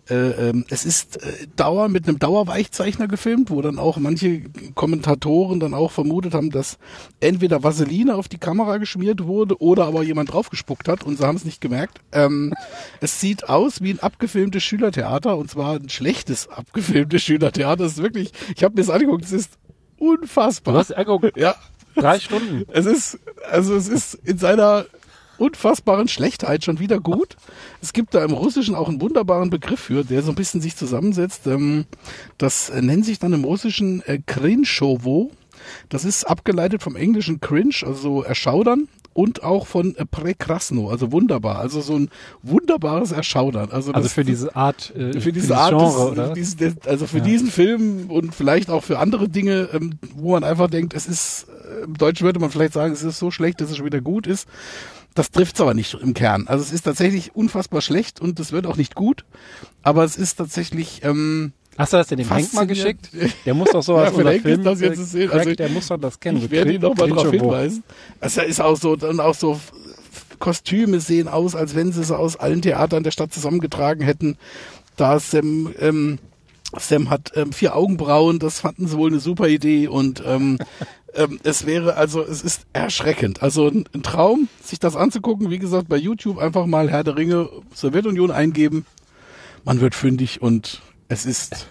äh, 0.10 0.50
ähm, 0.50 0.65
es 0.70 0.86
ist 0.86 1.22
äh, 1.24 1.48
Dauer 1.56 1.89
mit 1.89 2.08
einem 2.08 2.20
Dauerweichzeichner 2.20 3.08
gefilmt, 3.08 3.50
wo 3.50 3.62
dann 3.62 3.80
auch 3.80 3.98
manche 3.98 4.43
Kommentatoren 4.76 5.60
dann 5.60 5.74
auch 5.74 5.91
vermutet 5.91 6.34
haben, 6.34 6.52
dass 6.52 6.78
entweder 7.20 7.63
Vaseline 7.63 8.15
auf 8.15 8.28
die 8.28 8.38
Kamera 8.38 8.78
geschmiert 8.78 9.26
wurde 9.26 9.60
oder 9.60 9.86
aber 9.86 10.04
jemand 10.04 10.32
draufgespuckt 10.32 10.88
hat 10.88 11.04
und 11.04 11.17
sie 11.17 11.26
haben 11.26 11.36
es 11.36 11.46
nicht 11.46 11.62
gemerkt. 11.62 12.00
Ähm, 12.12 12.54
es 13.02 13.20
sieht 13.20 13.50
aus 13.50 13.82
wie 13.82 13.91
ein 13.91 14.00
abgefilmtes 14.00 14.63
Schülertheater 14.63 15.38
und 15.38 15.50
zwar 15.50 15.76
ein 15.76 15.89
schlechtes 15.89 16.48
abgefilmtes 16.50 17.24
Schülertheater. 17.24 17.86
Es 17.86 17.93
ist 17.93 18.04
wirklich, 18.04 18.32
ich 18.56 18.63
habe 18.63 18.76
mir 18.76 18.82
das 18.82 18.91
angeguckt, 18.91 19.26
es 19.26 19.32
ist 19.32 19.58
unfassbar. 19.98 20.76
Du 20.76 20.80
hast 20.80 20.96
angeguckt, 20.96 21.38
ja, 21.38 21.56
drei 21.98 22.20
Stunden. 22.20 22.66
es 22.72 22.86
ist, 22.86 23.20
also 23.50 23.76
es 23.76 23.88
ist 23.88 24.16
in 24.24 24.38
seiner 24.38 24.86
unfassbaren 25.38 26.08
Schlechtheit 26.08 26.64
schon 26.64 26.80
wieder 26.80 27.00
gut. 27.00 27.38
Es 27.82 27.94
gibt 27.94 28.14
da 28.14 28.24
im 28.24 28.32
Russischen 28.32 28.76
auch 28.76 28.90
einen 28.90 29.02
wunderbaren 29.02 29.50
Begriff 29.50 29.80
für, 29.80 30.04
der 30.04 30.24
so 30.24 30.32
ein 30.32 30.36
bisschen 30.36 30.62
sich 30.62 30.76
zusammensetzt. 30.76 31.48
Ähm, 31.48 31.86
das 32.38 32.70
äh, 32.70 32.82
nennt 32.82 33.06
sich 33.06 33.20
dann 33.20 33.34
im 33.34 33.44
Russischen 33.44 34.02
äh, 34.08 34.20
Krinschowo. 34.26 35.32
Das 35.90 36.06
ist 36.06 36.24
abgeleitet 36.24 36.82
vom 36.82 36.96
englischen 36.96 37.40
Cringe, 37.42 37.76
also 37.84 38.24
erschaudern. 38.24 38.88
Und 39.17 39.41
auch 39.41 39.65
von 39.65 39.95
äh, 39.95 40.06
Prekrasno, 40.06 40.91
also 40.91 41.12
wunderbar, 41.12 41.58
also 41.58 41.82
so 41.82 41.95
ein 41.95 42.10
wunderbares 42.43 43.12
Erschaudern. 43.12 43.71
Also, 43.71 43.91
Also 43.91 44.10
für 44.10 44.23
diese 44.23 44.56
Art, 44.56 44.95
äh, 44.95 45.19
für 45.19 45.34
diese 45.34 45.58
Art, 45.58 45.71
Genre, 45.71 46.36
des, 46.36 46.53
oder? 46.53 46.65
Des, 46.69 46.88
also 46.88 47.08
für 47.08 47.17
Ja. 47.17 47.23
diesen 47.23 47.49
Film 47.49 48.12
und 48.12 48.36
vielleicht 48.36 48.69
auch 48.69 48.84
für 48.84 48.99
andere 48.99 49.27
Dinge, 49.27 49.69
ähm, 49.73 49.97
wo 50.15 50.34
man 50.34 50.43
einfach 50.43 50.69
denkt, 50.69 50.93
es 50.93 51.08
ist, 51.08 51.47
äh, 51.49 51.86
im 51.86 51.95
Deutschen 51.97 52.25
würde 52.25 52.39
man 52.39 52.51
vielleicht 52.51 52.73
sagen, 52.73 52.93
es 52.93 53.01
ist 53.01 53.17
so 53.17 53.32
schlecht, 53.32 53.60
dass 53.60 53.71
es 53.71 53.77
schon 53.77 53.88
wieder 53.88 54.01
gut 54.01 54.27
ist. 54.27 54.47
Das 55.15 55.32
trifft's 55.32 55.60
aber 55.62 55.73
nicht 55.73 55.95
im 55.95 56.13
Kern. 56.13 56.47
Also 56.47 56.63
es 56.63 56.71
ist 56.71 56.84
tatsächlich 56.84 57.36
unfassbar 57.36 57.82
schlecht 57.82 58.21
und 58.21 58.39
es 58.39 58.51
wird 58.51 58.67
auch 58.67 58.77
nicht 58.77 58.93
gut, 58.93 59.25
aber 59.82 60.03
es 60.03 60.15
ist 60.15 60.36
tatsächlich, 60.36 61.01
ähm, 61.03 61.53
Hast 61.78 61.94
du 61.94 61.98
das 61.98 62.08
denn 62.08 62.18
dem 62.18 62.30
Hank 62.30 62.54
mal 62.54 62.66
geschickt? 62.66 63.10
Der 63.46 63.54
muss 63.54 63.70
doch 63.70 63.84
sowas 63.84 64.12
Ja, 64.18 64.30
ist 64.32 64.42
Film, 64.42 64.63
das 64.63 64.82
jetzt 64.82 65.12
sehen. 65.12 65.30
Crack, 65.30 65.40
Also 65.40 65.56
der 65.56 65.70
muss 65.70 65.88
doch 65.88 65.98
das 65.98 66.20
kennen. 66.20 66.38
Ich 66.38 66.50
werde 66.50 66.74
ihn 66.74 66.82
noch 66.82 66.96
mal 66.96 67.08
darauf 67.08 67.32
hinweisen. 67.32 67.84
Also 68.20 68.42
ist 68.42 68.60
auch 68.60 68.76
so, 68.78 68.96
dann 68.96 69.20
auch 69.20 69.36
so 69.36 69.60
Kostüme 70.40 71.00
sehen 71.00 71.28
aus, 71.28 71.56
als 71.56 71.76
wenn 71.76 71.92
sie 71.92 72.04
sie 72.04 72.18
aus 72.18 72.36
allen 72.36 72.62
Theatern 72.62 73.04
der 73.04 73.12
Stadt 73.12 73.34
zusammengetragen 73.34 74.04
hätten. 74.04 74.38
Da 74.96 75.20
Sam, 75.20 75.74
ähm, 75.80 76.18
Sam 76.78 77.10
hat 77.10 77.32
ähm, 77.36 77.54
vier 77.54 77.76
Augenbrauen, 77.76 78.40
das 78.40 78.60
fanden 78.60 78.88
sie 78.88 78.98
wohl 78.98 79.12
eine 79.12 79.20
super 79.20 79.48
Idee 79.48 79.88
und 79.88 80.24
ähm, 80.26 80.58
ähm, 81.16 81.40
es 81.44 81.66
wäre 81.66 81.96
also, 81.96 82.24
es 82.24 82.42
ist 82.42 82.62
erschreckend. 82.74 83.44
Also 83.44 83.68
ein, 83.68 83.86
ein 83.94 84.04
Traum, 84.04 84.48
sich 84.63 84.80
das 84.80 84.96
anzugucken. 84.96 85.52
Wie 85.52 85.60
gesagt, 85.60 85.90
bei 85.90 85.98
YouTube 85.98 86.40
einfach 86.40 86.66
mal 86.66 86.90
Herr 86.90 87.04
der 87.04 87.18
Ringe, 87.18 87.50
Sowjetunion 87.74 88.32
eingeben. 88.32 88.86
Man 89.63 89.82
wird 89.82 89.96
fündig 89.96 90.42
und 90.42 90.82
es 91.08 91.26
ist 91.26 91.67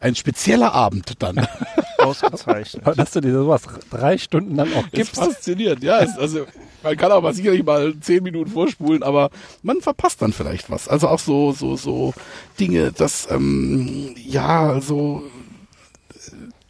ein 0.00 0.14
spezieller 0.14 0.72
Abend 0.72 1.22
dann. 1.22 1.46
Ausgezeichnet. 1.98 2.86
Dass 2.96 3.10
du 3.10 3.20
dir 3.20 3.32
sowas 3.32 3.62
drei 3.90 4.18
Stunden 4.18 4.56
dann 4.56 4.72
auch 4.74 4.84
Ist 4.84 4.92
gibst. 4.92 5.16
faszinierend, 5.16 5.82
ja. 5.82 5.98
Ist, 5.98 6.16
also 6.18 6.46
man 6.84 6.96
kann 6.96 7.10
auch 7.10 7.20
mal 7.22 7.34
sicherlich 7.34 7.64
mal 7.64 7.92
zehn 8.00 8.22
Minuten 8.22 8.50
vorspulen, 8.52 9.02
aber 9.02 9.30
man 9.62 9.80
verpasst 9.80 10.22
dann 10.22 10.32
vielleicht 10.32 10.70
was. 10.70 10.88
Also 10.88 11.08
auch 11.08 11.18
so 11.18 11.52
so 11.52 11.76
so 11.76 12.14
Dinge, 12.60 12.92
dass 12.92 13.28
ähm, 13.30 14.14
ja 14.16 14.68
also 14.70 15.24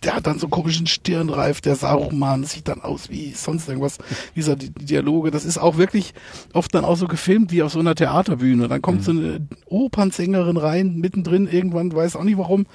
der 0.05 0.15
hat 0.15 0.27
dann 0.29 0.39
so 0.39 0.47
komischen 0.49 0.87
Stirnreif, 0.87 1.61
der 1.61 1.75
Saruman, 1.75 2.45
sieht 2.45 2.69
dann 2.69 2.81
aus 2.83 3.11
wie 3.11 3.33
sonst 3.33 3.69
irgendwas, 3.69 3.99
dieser 4.37 4.55
Di- 4.55 4.71
Dialoge, 4.71 5.31
das 5.33 5.45
ist 5.45 5.59
auch 5.59 5.77
wirklich 5.77 6.15
oft 6.53 6.73
dann 6.75 6.85
auch 6.85 6.97
so 6.97 7.09
gefilmt 7.09 7.51
wie 7.51 7.63
auf 7.65 7.73
so 7.73 7.81
einer 7.81 7.95
Theaterbühne. 7.97 8.69
Dann 8.69 8.81
kommt 8.81 9.03
so 9.03 9.11
eine 9.11 9.41
Opernsängerin 9.67 10.57
rein, 10.57 10.97
mittendrin, 10.99 11.49
irgendwann, 11.49 11.93
weiß 11.93 12.15
auch 12.17 12.23
nicht 12.25 12.39
warum. 12.39 12.67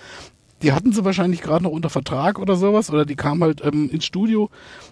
Die 0.61 0.71
hatten 0.73 0.91
sie 0.93 1.03
wahrscheinlich 1.05 1.41
gerade 1.41 1.63
noch 1.63 1.71
unter 1.71 1.89
Vertrag 1.89 2.39
oder 2.39 2.55
sowas, 2.55 2.89
oder 2.89 3.05
die 3.05 3.15
kam 3.15 3.41
halt 3.43 3.61
ähm, 3.65 3.89
ins 3.89 4.05
Studio. 4.05 4.49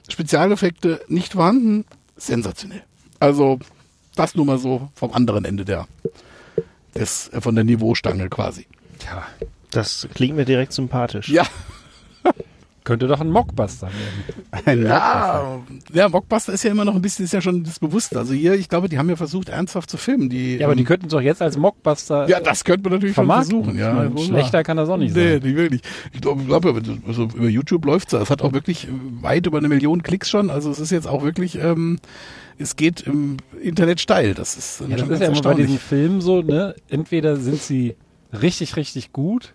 Spezialeffekte 0.09 1.01
nicht 1.07 1.33
vorhanden, 1.33 1.85
sensationell. 2.17 2.83
Also 3.19 3.59
das 4.15 4.35
nur 4.35 4.45
mal 4.45 4.57
so 4.57 4.89
vom 4.95 5.13
anderen 5.13 5.45
Ende 5.45 5.63
der 5.65 5.87
des, 6.95 7.29
äh, 7.29 7.39
von 7.41 7.55
der 7.55 7.63
Niveaustange 7.63 8.29
quasi. 8.29 8.67
Tja, 8.99 9.23
Das 9.71 10.07
klingt 10.13 10.35
mir 10.35 10.45
direkt 10.45 10.73
sympathisch. 10.73 11.29
Ja, 11.29 11.43
könnte 12.83 13.07
doch 13.07 13.21
ein 13.21 13.29
Mockbuster 13.29 13.87
werden. 13.87 14.65
Ein 14.65 14.83
Ja, 14.83 15.59
ja, 15.93 16.09
Mockbuster 16.09 16.53
ist 16.53 16.63
ja 16.63 16.71
immer 16.71 16.83
noch 16.83 16.95
ein 16.95 17.01
bisschen, 17.01 17.25
ist 17.25 17.33
ja 17.33 17.41
schon 17.41 17.63
das 17.63 17.79
Bewusste. 17.79 18.17
Also 18.17 18.33
hier, 18.33 18.55
ich 18.55 18.69
glaube, 18.69 18.89
die 18.89 18.97
haben 18.97 19.09
ja 19.09 19.15
versucht, 19.15 19.49
ernsthaft 19.49 19.89
zu 19.89 19.97
filmen. 19.97 20.29
Die, 20.29 20.57
Ja, 20.57 20.65
aber 20.65 20.75
die 20.75 20.81
ähm, 20.81 20.87
könnten 20.87 21.05
es 21.05 21.11
doch 21.11 21.21
jetzt 21.21 21.41
als 21.41 21.57
Mockbuster 21.57 22.27
ja, 22.27 22.39
das 22.39 22.63
könnte 22.63 22.83
man 22.83 22.93
natürlich 22.93 23.15
vermarkten. 23.15 23.63
versuchen. 23.63 23.79
Ja, 23.79 23.93
meine, 23.93 24.17
schlechter 24.17 24.63
kann 24.63 24.77
das 24.77 24.89
auch 24.89 24.97
nicht 24.97 25.15
nee, 25.15 25.33
sein. 25.33 25.43
nicht 25.43 25.55
wirklich. 25.55 25.81
Ich 26.11 26.21
glaube, 26.21 26.43
glaub, 26.43 26.65
also 26.65 27.23
über 27.23 27.47
YouTube 27.47 27.85
läuft's. 27.85 28.13
Es 28.13 28.29
hat 28.29 28.41
auch 28.41 28.53
wirklich 28.53 28.87
weit 29.21 29.45
über 29.45 29.59
eine 29.59 29.67
Million 29.67 30.01
Klicks 30.01 30.29
schon. 30.29 30.49
Also 30.49 30.71
es 30.71 30.79
ist 30.79 30.91
jetzt 30.91 31.07
auch 31.07 31.23
wirklich, 31.23 31.59
ähm, 31.59 31.99
es 32.57 32.75
geht 32.75 33.01
im 33.01 33.37
Internet 33.61 33.99
steil. 34.01 34.33
Das 34.33 34.57
ist, 34.57 34.81
Ja, 34.87 34.97
das 34.97 35.09
ist 35.09 35.21
ja 35.21 35.27
immer 35.27 35.41
bei 35.41 35.53
diesen. 35.53 35.77
Filmen 35.77 36.21
so, 36.21 36.41
ne? 36.41 36.75
Entweder 36.89 37.37
sind 37.37 37.61
sie 37.61 37.95
richtig, 38.33 38.75
richtig 38.75 39.13
gut 39.13 39.53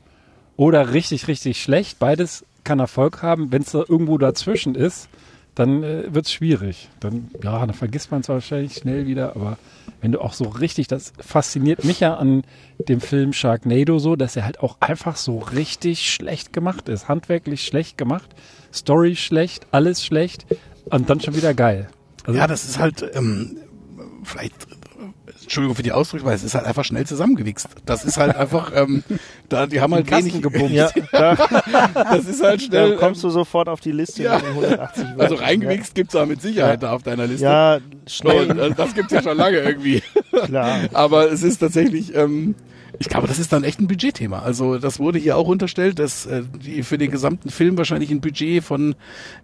oder 0.57 0.93
richtig, 0.93 1.29
richtig 1.29 1.61
schlecht. 1.61 1.99
Beides 1.99 2.45
kann 2.67 2.81
Erfolg 2.81 3.23
haben. 3.23 3.51
Wenn 3.51 3.63
es 3.63 3.71
da 3.71 3.83
irgendwo 3.89 4.19
dazwischen 4.19 4.75
ist, 4.75 5.09
dann 5.55 5.83
äh, 5.83 6.15
wird 6.15 6.27
es 6.27 6.33
schwierig. 6.33 6.91
Dann, 7.01 7.31
ja, 7.43 7.59
dann 7.65 7.73
vergisst 7.73 8.11
man 8.11 8.21
es 8.21 8.29
wahrscheinlich 8.29 8.75
schnell 8.75 9.07
wieder, 9.07 9.35
aber 9.35 9.57
wenn 10.03 10.13
du 10.13 10.21
auch 10.21 10.35
so 10.35 10.45
richtig, 10.45 10.87
das 10.87 11.15
fasziniert 11.19 11.83
mich 11.85 12.01
ja 12.01 12.15
an 12.15 12.45
dem 12.89 13.01
Film 13.01 13.33
Sharknado 13.33 13.99
so, 13.99 14.17
dass 14.17 14.37
er 14.37 14.45
halt 14.45 14.61
auch 14.61 14.77
einfach 14.81 15.17
so 15.17 15.39
richtig 15.39 16.13
schlecht 16.13 16.53
gemacht 16.53 16.91
ist. 16.91 17.09
Handwerklich 17.09 17.65
schlecht 17.65 17.97
gemacht, 17.97 18.29
Story 18.73 19.17
schlecht, 19.17 19.67
alles 19.71 20.05
schlecht 20.05 20.45
und 20.91 21.09
dann 21.09 21.21
schon 21.21 21.35
wieder 21.35 21.55
geil. 21.55 21.89
Also, 22.25 22.39
Ja, 22.39 22.47
das 22.47 22.65
ist 22.69 22.79
halt, 22.79 23.05
ähm, 23.15 23.57
vielleicht, 24.25 24.67
Entschuldigung 25.47 25.77
für 25.77 25.83
die 25.85 25.93
Ausdrucksweise, 25.93 26.37
es 26.39 26.45
ist 26.45 26.55
halt 26.57 26.67
einfach 26.67 26.85
schnell 26.85 27.07
zusammengewichst. 27.07 27.69
Das 27.87 28.05
ist 28.05 28.17
halt 28.17 28.35
einfach, 28.37 28.73
ähm, 28.75 29.05
da, 29.49 29.67
die 29.67 29.81
haben 29.81 29.95
halt 29.95 30.11
wenig 30.11 30.43
gebumst. 30.43 30.73
Ja, 30.73 30.91
da, 31.13 31.37
Das 31.95 32.27
ist 32.27 32.43
halt 32.43 32.63
schnell. 32.63 32.91
da 32.93 32.97
kommst 32.97 33.23
du 33.23 33.31
sofort 33.31 33.69
auf 33.69 33.81
die 33.81 33.93
Liste 33.93 34.25
Ja. 34.25 34.35
mit 34.37 34.43
den 34.45 34.51
180 34.55 35.05
also 35.19 35.35
reingewichst 35.37 35.95
gibt's 35.95 36.15
da 36.15 36.27
mit 36.27 36.43
Sicherheit 36.43 36.83
da 36.83 36.93
auf 36.93 37.05
deiner 37.05 37.27
Liste. 37.29 37.45
Ja, 37.45 37.77
Und, 37.77 38.11
schnell, 38.11 38.59
äh, 38.59 38.71
das 38.77 38.93
gibt's 38.95 39.13
ja 39.13 39.23
schon 39.23 39.37
lange 39.37 39.59
irgendwie. 39.59 40.03
klar. 40.47 40.81
Aber 40.93 41.31
es 41.31 41.43
ist 41.45 41.59
tatsächlich, 41.59 42.15
ähm, 42.15 42.55
ich 42.99 43.09
glaube, 43.09 43.27
das 43.27 43.39
ist 43.39 43.53
dann 43.53 43.65
echt 43.65 43.81
ein 43.81 43.87
Budgetthema. 43.87 44.41
Also 44.41 44.79
das 44.79 44.99
wurde 44.99 45.19
hier 45.19 45.37
auch 45.37 45.49
unterstellt, 45.49 45.99
dass 45.99 46.27
äh, 46.27 46.43
die 46.65 46.83
für 46.83 46.99
den 46.99 47.11
gesamten 47.11 47.51
Film 47.51 47.77
wahrscheinlich 47.79 48.11
ein 48.11 48.21
Budget 48.21 48.63
von 48.65 48.95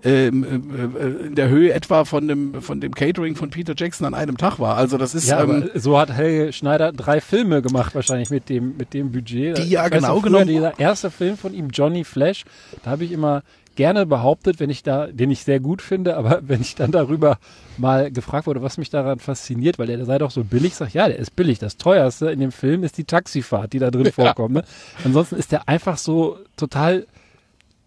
ähm, 0.04 0.44
äh, 0.44 1.04
äh, 1.04 1.26
in 1.28 1.34
der 1.34 1.48
Höhe 1.48 1.72
etwa 1.72 2.04
von 2.04 2.28
dem 2.28 2.62
von 2.62 2.80
dem 2.80 2.94
Catering 2.94 3.36
von 3.36 3.50
Peter 3.50 3.74
Jackson 3.76 4.06
an 4.06 4.14
einem 4.14 4.36
Tag 4.36 4.58
war. 4.58 4.76
Also 4.76 4.98
das 4.98 5.14
ist 5.14 5.28
Ja, 5.28 5.42
ähm, 5.42 5.70
so 5.74 5.98
hat 5.98 6.10
Helge 6.12 6.52
Schneider 6.52 6.92
drei 6.92 7.20
Filme 7.20 7.62
gemacht, 7.62 7.94
wahrscheinlich 7.94 8.30
mit 8.30 8.48
dem, 8.48 8.76
mit 8.76 8.94
dem 8.94 9.12
Budget. 9.12 9.58
Die 9.58 9.68
ja 9.70 9.88
genau 9.88 10.20
genommen- 10.20 10.46
Dieser 10.48 10.78
erste 10.78 11.10
Film 11.10 11.36
von 11.36 11.54
ihm, 11.54 11.68
Johnny 11.70 12.04
Flash, 12.04 12.44
da 12.82 12.90
habe 12.92 13.04
ich 13.04 13.12
immer 13.12 13.42
gerne 13.76 14.06
behauptet, 14.06 14.60
wenn 14.60 14.70
ich 14.70 14.82
da, 14.82 15.06
den 15.06 15.30
ich 15.30 15.44
sehr 15.44 15.60
gut 15.60 15.82
finde, 15.82 16.16
aber 16.16 16.40
wenn 16.48 16.60
ich 16.60 16.74
dann 16.74 16.90
darüber 16.90 17.38
mal 17.78 18.10
gefragt 18.10 18.46
wurde, 18.46 18.62
was 18.62 18.78
mich 18.78 18.90
daran 18.90 19.18
fasziniert, 19.18 19.78
weil 19.78 19.86
der 19.86 20.04
sei 20.04 20.18
doch 20.18 20.30
so 20.30 20.44
billig, 20.44 20.74
sag 20.74 20.88
ich, 20.88 20.94
ja, 20.94 21.08
der 21.08 21.18
ist 21.18 21.34
billig. 21.36 21.58
Das 21.58 21.76
teuerste 21.76 22.30
in 22.30 22.40
dem 22.40 22.52
Film 22.52 22.84
ist 22.84 22.98
die 22.98 23.04
Taxifahrt, 23.04 23.72
die 23.72 23.78
da 23.78 23.90
drin 23.90 24.12
vorkommt. 24.12 24.54
Ne? 24.54 24.64
Ansonsten 25.04 25.36
ist 25.36 25.52
der 25.52 25.68
einfach 25.68 25.98
so 25.98 26.38
total 26.56 27.06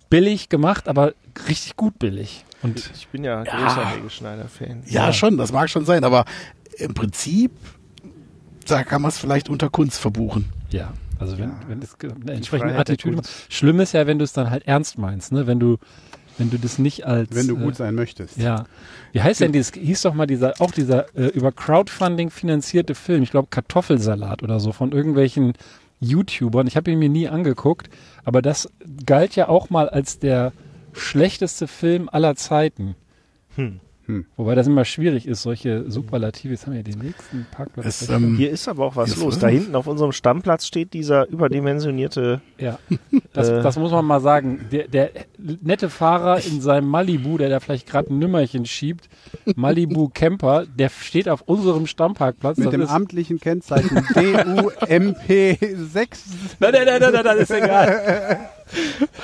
billig 0.10 0.50
gemacht, 0.50 0.88
aber 0.88 1.14
richtig 1.48 1.76
gut 1.76 2.00
billig. 2.00 2.46
Und 2.62 2.92
Ich 2.96 3.08
bin 3.10 3.24
ja 3.24 3.44
großer 3.44 3.90
Helge 3.90 4.10
Schneider-Fan. 4.10 4.84
ja, 4.88 5.14
schon, 5.14 5.38
das 5.38 5.52
mag 5.52 5.70
schon 5.70 5.86
sein, 5.86 6.04
aber 6.04 6.26
im 6.78 6.94
Prinzip 6.94 7.52
da 8.66 8.84
kann 8.84 9.02
man 9.02 9.10
es 9.10 9.18
vielleicht 9.18 9.50
unter 9.50 9.70
Kunst 9.70 10.00
verbuchen. 10.00 10.46
Ja, 10.70 10.94
also 11.20 11.38
wenn, 11.38 11.52
wenn 11.68 11.82
es 11.82 11.96
eine 12.00 12.34
entsprechende 12.34 12.76
Attitüde. 12.76 13.22
Schlimm 13.50 13.80
ist 13.80 13.94
ja, 13.94 14.08
wenn 14.08 14.20
du 14.20 14.24
es 14.24 14.34
dann 14.34 14.50
halt 14.50 14.68
ernst 14.68 14.98
meinst, 14.98 15.32
ne? 15.32 15.48
Wenn 15.48 15.60
du, 15.60 15.78
wenn 16.38 16.50
du 16.50 16.58
das 16.58 16.80
nicht 16.80 17.06
als 17.06 17.34
Wenn 17.34 17.48
du 17.48 17.56
äh, 17.56 17.60
gut 17.60 17.76
sein 17.76 17.96
möchtest. 17.96 18.38
Ja. 18.38 18.66
Wie 19.14 19.22
heißt 19.22 19.42
denn 19.42 19.52
dieses, 19.52 19.74
hieß 19.74 20.02
doch 20.02 20.14
mal 20.14 20.28
dieser, 20.28 20.60
auch 20.60 20.72
dieser 20.72 21.16
äh, 21.16 21.28
über 21.28 21.52
Crowdfunding 21.52 22.30
finanzierte 22.30 22.96
Film, 22.96 23.24
ich 23.24 23.32
glaube 23.32 23.48
Kartoffelsalat 23.50 24.44
oder 24.44 24.60
so, 24.60 24.72
von 24.72 24.92
irgendwelchen 24.92 25.54
YouTubern. 26.00 26.68
Ich 26.68 26.76
habe 26.76 26.92
ihn 26.92 27.00
mir 27.00 27.10
nie 27.10 27.28
angeguckt, 27.28 27.90
aber 28.24 28.42
das 28.42 28.70
galt 29.06 29.36
ja 29.36 29.48
auch 29.48 29.70
mal 29.70 29.90
als 29.90 30.20
der 30.20 30.52
schlechteste 30.94 31.68
Film 31.68 32.10
aller 32.12 32.36
Zeiten. 32.36 32.96
Hm. 33.56 33.80
Hm. 34.08 34.26
Wobei 34.38 34.54
das 34.56 34.68
immer 34.68 34.86
schwierig 34.86 35.28
ist, 35.28 35.42
solche 35.42 35.90
Superlative. 35.90 36.54
Jetzt 36.54 36.68
haben 36.68 36.74
wir 36.76 36.84
den 36.84 37.00
nächsten 37.00 37.48
Parkplatz. 37.52 37.86
Es, 37.88 38.10
ähm, 38.10 38.36
Hier 38.38 38.52
ist 38.52 38.68
aber 38.68 38.86
auch 38.86 38.96
was 38.96 39.18
los. 39.18 39.40
Da 39.40 39.48
hinten 39.48 39.76
auf 39.76 39.88
unserem 39.88 40.12
Stammplatz 40.12 40.66
steht 40.68 40.94
dieser 40.94 41.28
überdimensionierte. 41.28 42.42
Ja, 42.60 42.78
das, 43.34 43.50
Äh. 43.50 43.62
das 43.64 43.78
muss 43.78 43.92
man 43.92 44.06
mal 44.06 44.22
sagen. 44.22 44.68
Der, 44.72 44.88
der 44.88 45.10
nette 45.62 45.90
Fahrer 45.90 46.40
in 46.46 46.62
seinem 46.62 46.88
Malibu, 46.88 47.38
der 47.38 47.50
da 47.50 47.60
vielleicht 47.60 47.88
gerade 47.88 48.14
ein 48.14 48.20
Nümmerchen 48.20 48.66
schiebt, 48.66 49.10
Malibu 49.56 50.10
Camper, 50.14 50.66
der 50.68 50.90
steht 50.90 51.28
auf 51.28 51.42
unserem 51.42 51.88
Stammparkplatz. 51.88 52.58
Mit 52.58 52.68
Das 52.68 52.72
dem 52.74 52.82
ist- 52.82 52.90
amtlichen 52.92 53.40
Kennzeichen 53.40 53.98
DUMP6. 53.98 55.28
Nein, 56.60 56.72
nein, 56.72 56.86
nein, 56.86 57.02
nein, 57.02 57.12
nein, 57.14 57.24
das 57.24 57.38
ist 57.40 57.52
egal. 57.52 58.50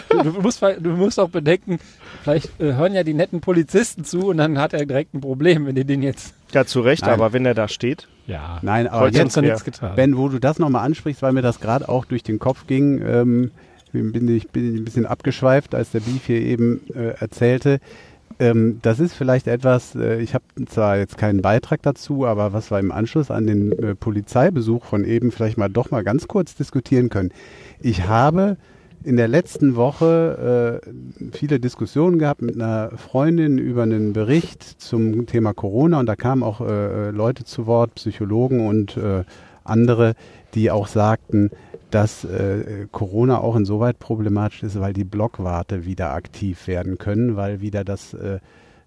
Du, 0.09 0.31
musst, 0.41 0.61
du 0.61 0.89
musst 0.89 1.19
auch 1.19 1.29
bedenken, 1.29 1.79
vielleicht 2.23 2.59
äh, 2.59 2.73
hören 2.73 2.93
ja 2.93 3.03
die 3.03 3.13
netten 3.13 3.41
Polizisten 3.41 4.03
zu 4.03 4.27
und 4.27 4.37
dann 4.37 4.59
hat 4.59 4.73
er 4.73 4.85
direkt 4.85 5.13
ein 5.13 5.21
Problem, 5.21 5.65
wenn 5.65 5.75
die 5.75 5.85
den 5.85 6.03
jetzt. 6.03 6.33
Ja, 6.53 6.65
zu 6.65 6.81
Recht, 6.81 7.03
Nein. 7.03 7.13
aber 7.13 7.33
wenn 7.33 7.45
er 7.45 7.53
da 7.53 7.67
steht. 7.67 8.07
Ja, 8.27 8.59
Nein, 8.61 8.87
aber 8.87 9.09
jetzt 9.09 9.35
nichts 9.37 9.63
getan. 9.63 9.95
Ben, 9.95 10.17
wo 10.17 10.29
du 10.29 10.39
das 10.39 10.59
nochmal 10.59 10.85
ansprichst, 10.85 11.21
weil 11.21 11.31
mir 11.31 11.41
das 11.41 11.59
gerade 11.59 11.89
auch 11.89 12.05
durch 12.05 12.23
den 12.23 12.39
Kopf 12.39 12.67
ging, 12.67 13.01
ähm, 13.05 13.51
bin 13.91 14.27
ich 14.35 14.49
bin 14.49 14.75
ein 14.75 14.85
bisschen 14.85 15.05
abgeschweift, 15.05 15.73
als 15.75 15.91
der 15.91 16.01
Beef 16.01 16.25
hier 16.25 16.41
eben 16.41 16.81
äh, 16.93 17.15
erzählte. 17.19 17.79
Ähm, 18.39 18.79
das 18.81 18.99
ist 18.99 19.13
vielleicht 19.13 19.47
etwas, 19.47 19.95
äh, 19.95 20.19
ich 20.19 20.33
habe 20.33 20.43
zwar 20.67 20.97
jetzt 20.97 21.17
keinen 21.17 21.41
Beitrag 21.41 21.81
dazu, 21.83 22.25
aber 22.25 22.53
was 22.53 22.71
wir 22.71 22.79
im 22.79 22.91
Anschluss 22.91 23.29
an 23.29 23.47
den 23.47 23.71
äh, 23.71 23.95
Polizeibesuch 23.95 24.85
von 24.85 25.03
eben 25.03 25.31
vielleicht 25.31 25.57
mal 25.57 25.69
doch 25.69 25.91
mal 25.91 26.03
ganz 26.03 26.27
kurz 26.27 26.55
diskutieren 26.55 27.09
können. 27.09 27.31
Ich 27.79 28.07
habe 28.07 28.57
in 29.03 29.17
der 29.17 29.27
letzten 29.27 29.75
Woche 29.75 30.81
äh, 30.83 31.31
viele 31.35 31.59
Diskussionen 31.59 32.19
gehabt 32.19 32.41
mit 32.41 32.55
einer 32.55 32.91
Freundin 32.97 33.57
über 33.57 33.83
einen 33.83 34.13
Bericht 34.13 34.63
zum 34.63 35.25
Thema 35.25 35.53
Corona. 35.53 35.99
Und 35.99 36.05
da 36.05 36.15
kamen 36.15 36.43
auch 36.43 36.61
äh, 36.61 37.09
Leute 37.09 37.43
zu 37.43 37.65
Wort, 37.65 37.95
Psychologen 37.95 38.65
und 38.67 38.97
äh, 38.97 39.23
andere, 39.63 40.13
die 40.53 40.71
auch 40.71 40.87
sagten, 40.87 41.51
dass 41.89 42.23
äh, 42.23 42.87
Corona 42.91 43.39
auch 43.39 43.55
insoweit 43.55 43.99
problematisch 43.99 44.63
ist, 44.63 44.79
weil 44.79 44.93
die 44.93 45.03
Blockwarte 45.03 45.85
wieder 45.85 46.13
aktiv 46.13 46.67
werden 46.67 46.97
können, 46.97 47.35
weil 47.35 47.61
wieder 47.61 47.83
das 47.83 48.13
äh, 48.13 48.39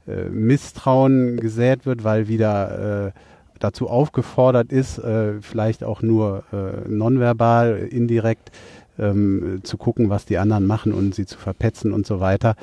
äh, 0.07 0.29
Misstrauen 0.31 1.39
gesät 1.39 1.87
wird, 1.87 2.05
weil 2.05 2.29
wieder 2.29 3.07
äh, 3.07 3.13
dazu 3.59 3.89
aufgefordert 3.89 4.73
ist, 4.73 4.99
äh, 4.99 5.41
vielleicht 5.41 5.85
auch 5.85 6.03
nur 6.03 6.45
äh, 6.53 6.89
nonverbal, 6.89 7.79
indirekt 7.79 8.51
ähm, 8.99 9.61
zu 9.63 9.77
gucken, 9.77 10.11
was 10.11 10.25
die 10.27 10.39
anderen 10.39 10.67
machen 10.67 10.93
und 10.93 11.15
sie 11.15 11.27
zu 11.27 11.39
verpetzen 11.39 11.93
und 11.93 12.07
so 12.07 12.21
weiter. 12.21 12.57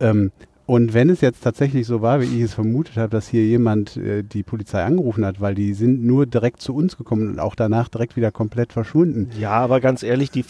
Ähm, 0.00 0.32
und 0.68 0.92
wenn 0.92 1.08
es 1.08 1.22
jetzt 1.22 1.42
tatsächlich 1.42 1.86
so 1.86 2.02
war, 2.02 2.20
wie 2.20 2.26
ich 2.26 2.42
es 2.42 2.52
vermutet 2.52 2.98
habe, 2.98 3.08
dass 3.08 3.26
hier 3.26 3.42
jemand 3.42 3.96
äh, 3.96 4.22
die 4.22 4.42
Polizei 4.42 4.84
angerufen 4.84 5.24
hat, 5.24 5.40
weil 5.40 5.54
die 5.54 5.72
sind 5.72 6.04
nur 6.04 6.26
direkt 6.26 6.60
zu 6.60 6.74
uns 6.74 6.98
gekommen 6.98 7.26
und 7.26 7.38
auch 7.40 7.54
danach 7.54 7.88
direkt 7.88 8.16
wieder 8.16 8.30
komplett 8.30 8.74
verschwunden. 8.74 9.30
Ja, 9.40 9.52
aber 9.52 9.80
ganz 9.80 10.02
ehrlich, 10.02 10.30
die 10.30 10.44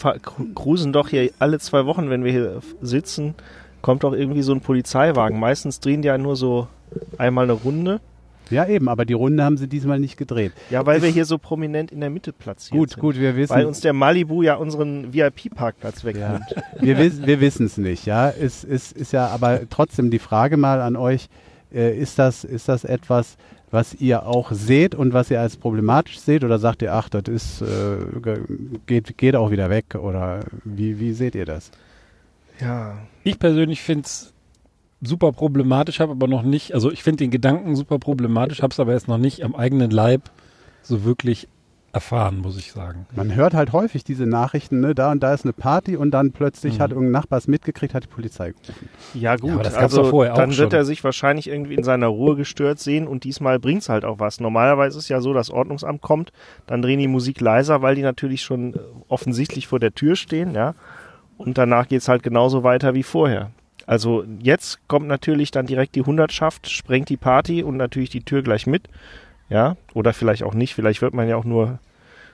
cruisen 0.55 0.91
doch 0.91 1.07
hier 1.07 1.31
alle 1.39 1.57
zwei 1.59 1.85
Wochen, 1.85 2.09
wenn 2.09 2.25
wir 2.25 2.33
hier 2.33 2.59
sitzen, 2.81 3.33
kommt 3.81 4.03
doch 4.03 4.11
irgendwie 4.11 4.41
so 4.41 4.51
ein 4.51 4.59
Polizeiwagen. 4.59 5.39
Meistens 5.39 5.79
drehen 5.79 6.01
die 6.01 6.07
ja 6.09 6.17
nur 6.17 6.35
so 6.35 6.67
einmal 7.17 7.45
eine 7.45 7.53
Runde 7.53 8.01
ja, 8.49 8.65
eben, 8.67 8.89
aber 8.89 9.05
die 9.05 9.13
Runde 9.13 9.43
haben 9.43 9.57
sie 9.57 9.67
diesmal 9.67 9.99
nicht 9.99 10.17
gedreht. 10.17 10.53
Ja, 10.69 10.85
weil 10.85 11.01
wir 11.01 11.09
hier 11.09 11.25
so 11.25 11.37
prominent 11.37 11.91
in 11.91 11.99
der 11.99 12.09
Mitte 12.09 12.33
platziert 12.33 12.77
gut, 12.77 12.89
sind. 12.89 12.99
Gut, 12.99 13.15
gut, 13.15 13.21
wir 13.21 13.35
wissen. 13.35 13.53
Weil 13.53 13.65
uns 13.65 13.81
der 13.81 13.93
Malibu 13.93 14.41
ja 14.41 14.55
unseren 14.55 15.13
VIP-Parkplatz 15.13 16.03
wegnimmt. 16.03 16.43
Ja. 16.55 16.63
wir 16.81 16.97
wissen 16.97 17.25
wir 17.25 17.41
wissen 17.41 17.65
es 17.65 17.77
nicht, 17.77 18.05
ja. 18.05 18.29
Es 18.29 18.63
ist, 18.63 18.91
ist 18.91 19.13
ja 19.13 19.27
aber 19.27 19.61
trotzdem 19.69 20.11
die 20.11 20.19
Frage 20.19 20.57
mal 20.57 20.81
an 20.81 20.95
euch, 20.95 21.29
äh, 21.73 21.97
ist, 21.97 22.19
das, 22.19 22.43
ist 22.43 22.69
das 22.69 22.83
etwas, 22.83 23.37
was 23.71 23.93
ihr 23.93 24.25
auch 24.25 24.51
seht 24.51 24.95
und 24.95 25.13
was 25.13 25.29
ihr 25.29 25.39
als 25.39 25.57
problematisch 25.57 26.19
seht 26.19 26.43
oder 26.43 26.59
sagt 26.59 26.81
ihr, 26.81 26.93
ach, 26.93 27.09
das 27.09 27.23
ist, 27.27 27.61
äh, 27.61 27.97
geht, 28.87 29.17
geht 29.17 29.35
auch 29.35 29.51
wieder 29.51 29.69
weg 29.69 29.95
oder 29.95 30.41
wie, 30.63 30.99
wie 30.99 31.13
seht 31.13 31.35
ihr 31.35 31.45
das? 31.45 31.71
Ja. 32.59 32.97
Ich 33.23 33.39
persönlich 33.39 33.81
finde 33.81 34.05
es 34.05 34.33
super 35.01 35.31
problematisch, 35.31 35.99
habe 35.99 36.11
aber 36.11 36.27
noch 36.27 36.43
nicht, 36.43 36.73
also 36.73 36.91
ich 36.91 37.03
finde 37.03 37.23
den 37.23 37.31
Gedanken 37.31 37.75
super 37.75 37.99
problematisch, 37.99 38.61
habe 38.61 38.71
es 38.71 38.79
aber 38.79 38.93
jetzt 38.93 39.07
noch 39.07 39.17
nicht 39.17 39.43
am 39.43 39.55
eigenen 39.55 39.91
Leib 39.91 40.29
so 40.81 41.03
wirklich 41.03 41.47
erfahren, 41.91 42.39
muss 42.39 42.57
ich 42.57 42.71
sagen. 42.71 43.07
Man 43.15 43.33
hört 43.33 43.53
halt 43.53 43.73
häufig 43.73 44.03
diese 44.03 44.25
Nachrichten, 44.25 44.79
ne, 44.79 44.93
da 44.93 45.11
und 45.11 45.23
da 45.23 45.33
ist 45.33 45.43
eine 45.43 45.53
Party 45.53 45.95
und 45.95 46.11
dann 46.11 46.31
plötzlich 46.31 46.77
mhm. 46.77 46.81
hat 46.81 46.91
irgendein 46.91 47.13
Nachbar 47.13 47.39
es 47.39 47.47
mitgekriegt, 47.47 47.93
hat 47.93 48.03
die 48.03 48.07
Polizei 48.07 48.51
gerufen. 48.51 48.89
Ja 49.13 49.35
gut, 49.35 49.49
ja, 49.49 49.53
aber 49.55 49.63
das 49.63 49.73
also 49.73 50.03
vorher 50.03 50.33
dann 50.33 50.55
wird 50.55 50.73
er 50.73 50.85
sich 50.85 51.03
wahrscheinlich 51.03 51.47
irgendwie 51.47 51.75
in 51.75 51.83
seiner 51.83 52.07
Ruhe 52.07 52.35
gestört 52.35 52.79
sehen 52.79 53.07
und 53.07 53.23
diesmal 53.23 53.59
bringt 53.59 53.81
es 53.81 53.89
halt 53.89 54.05
auch 54.05 54.19
was. 54.19 54.39
Normalerweise 54.39 54.97
ist 54.97 55.05
es 55.05 55.09
ja 55.09 55.21
so, 55.21 55.33
das 55.33 55.49
Ordnungsamt 55.49 56.01
kommt, 56.01 56.31
dann 56.67 56.81
drehen 56.81 56.99
die 56.99 57.07
Musik 57.07 57.41
leiser, 57.41 57.81
weil 57.81 57.95
die 57.95 58.03
natürlich 58.03 58.43
schon 58.43 58.75
äh, 58.75 58.77
offensichtlich 59.07 59.67
vor 59.67 59.79
der 59.79 59.93
Tür 59.93 60.15
stehen, 60.15 60.53
ja. 60.53 60.75
Und 61.37 61.57
danach 61.57 61.87
geht 61.87 62.01
es 62.01 62.09
halt 62.09 62.21
genauso 62.21 62.63
weiter 62.63 62.93
wie 62.93 63.03
vorher. 63.03 63.51
Also 63.89 64.23
jetzt 64.39 64.87
kommt 64.87 65.07
natürlich 65.07 65.49
dann 65.49 65.65
direkt 65.65 65.95
die 65.95 66.03
Hundertschaft, 66.03 66.69
sprengt 66.69 67.09
die 67.09 67.17
Party 67.17 67.63
und 67.63 67.75
natürlich 67.75 68.11
die 68.11 68.21
Tür 68.21 68.43
gleich 68.43 68.67
mit. 68.67 68.83
Ja, 69.49 69.77
oder 69.95 70.13
vielleicht 70.13 70.43
auch 70.43 70.53
nicht. 70.53 70.75
Vielleicht 70.75 71.01
wird 71.01 71.15
man 71.15 71.27
ja 71.27 71.35
auch 71.35 71.43
nur 71.43 71.79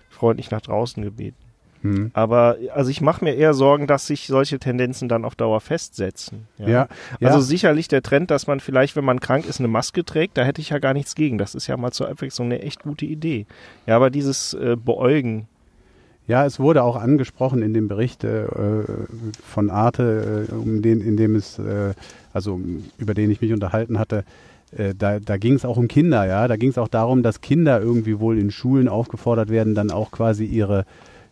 freundlich 0.09 0.51
nach 0.51 0.59
draußen 0.59 1.01
gebeten. 1.01 1.37
Mhm. 1.81 2.11
Aber 2.13 2.57
also 2.73 2.91
ich 2.91 2.99
mache 2.99 3.23
mir 3.23 3.35
eher 3.35 3.53
Sorgen, 3.53 3.87
dass 3.87 4.05
sich 4.05 4.27
solche 4.27 4.59
Tendenzen 4.59 5.07
dann 5.07 5.23
auf 5.23 5.35
Dauer 5.35 5.61
festsetzen. 5.61 6.45
Ja? 6.57 6.67
Ja, 6.67 6.87
ja. 7.21 7.29
Also 7.29 7.39
sicherlich 7.39 7.87
der 7.87 8.03
Trend, 8.03 8.31
dass 8.31 8.47
man 8.47 8.59
vielleicht, 8.59 8.97
wenn 8.97 9.05
man 9.05 9.21
krank 9.21 9.45
ist, 9.45 9.61
eine 9.61 9.69
Maske 9.69 10.03
trägt, 10.03 10.37
da 10.37 10.43
hätte 10.43 10.59
ich 10.59 10.71
ja 10.71 10.79
gar 10.79 10.93
nichts 10.93 11.15
gegen. 11.15 11.37
Das 11.37 11.55
ist 11.55 11.67
ja 11.67 11.77
mal 11.77 11.91
zur 11.91 12.09
Abwechslung 12.09 12.47
eine 12.47 12.63
echt 12.63 12.83
gute 12.83 13.05
Idee. 13.05 13.45
Ja, 13.87 13.95
aber 13.95 14.09
dieses 14.09 14.53
äh, 14.55 14.75
Beäugen, 14.75 15.47
ja, 16.27 16.45
es 16.45 16.59
wurde 16.59 16.83
auch 16.83 16.95
angesprochen 16.95 17.61
in 17.61 17.73
dem 17.73 17.87
Bericht 17.87 18.23
äh, 18.23 18.45
von 19.43 19.69
Arte, 19.69 20.47
äh, 20.49 20.53
um 20.53 20.81
den, 20.81 21.01
in 21.01 21.17
dem 21.17 21.35
es, 21.35 21.59
äh, 21.59 21.93
also 22.33 22.59
über 22.97 23.13
den 23.13 23.29
ich 23.29 23.41
mich 23.41 23.53
unterhalten 23.53 23.99
hatte, 23.99 24.23
äh, 24.75 24.93
da, 24.97 25.19
da 25.19 25.37
ging 25.37 25.53
es 25.53 25.65
auch 25.65 25.77
um 25.77 25.87
Kinder, 25.87 26.25
ja. 26.25 26.47
Da 26.47 26.55
ging 26.55 26.69
es 26.69 26.77
auch 26.77 26.87
darum, 26.87 27.23
dass 27.23 27.41
Kinder 27.41 27.79
irgendwie 27.79 28.19
wohl 28.19 28.39
in 28.39 28.51
Schulen 28.51 28.87
aufgefordert 28.87 29.49
werden, 29.49 29.75
dann 29.75 29.91
auch 29.91 30.11
quasi 30.11 30.45
ihre 30.45 30.85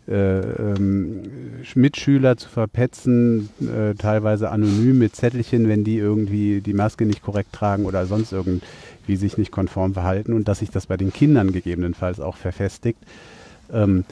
äh, 0.08 0.40
ähm, 0.42 1.22
Mitschüler 1.76 2.38
zu 2.38 2.50
verpetzen, 2.50 3.50
äh, 3.62 3.96
teilweise 3.96 4.52
anonym 4.52 5.00
mit 5.00 5.16
Zettelchen, 5.16 5.70
wenn 5.70 5.84
die 5.84 5.98
irgendwie 5.98 6.62
die 6.62 6.74
Maske 6.74 7.06
nicht 7.06 7.24
korrekt 7.24 7.54
tragen 7.54 7.86
oder 7.86 8.06
sonst 8.06 8.34
irgendwie 8.34 9.16
sich 9.16 9.38
nicht 9.38 9.52
konform 9.52 9.94
verhalten 9.94 10.34
und 10.34 10.48
dass 10.48 10.60
sich 10.60 10.72
das 10.72 10.88
bei 10.88 10.98
den 10.98 11.14
Kindern 11.14 11.52
gegebenenfalls 11.52 12.20
auch 12.20 12.36
verfestigt. 12.36 13.00
Ähm, 13.72 14.04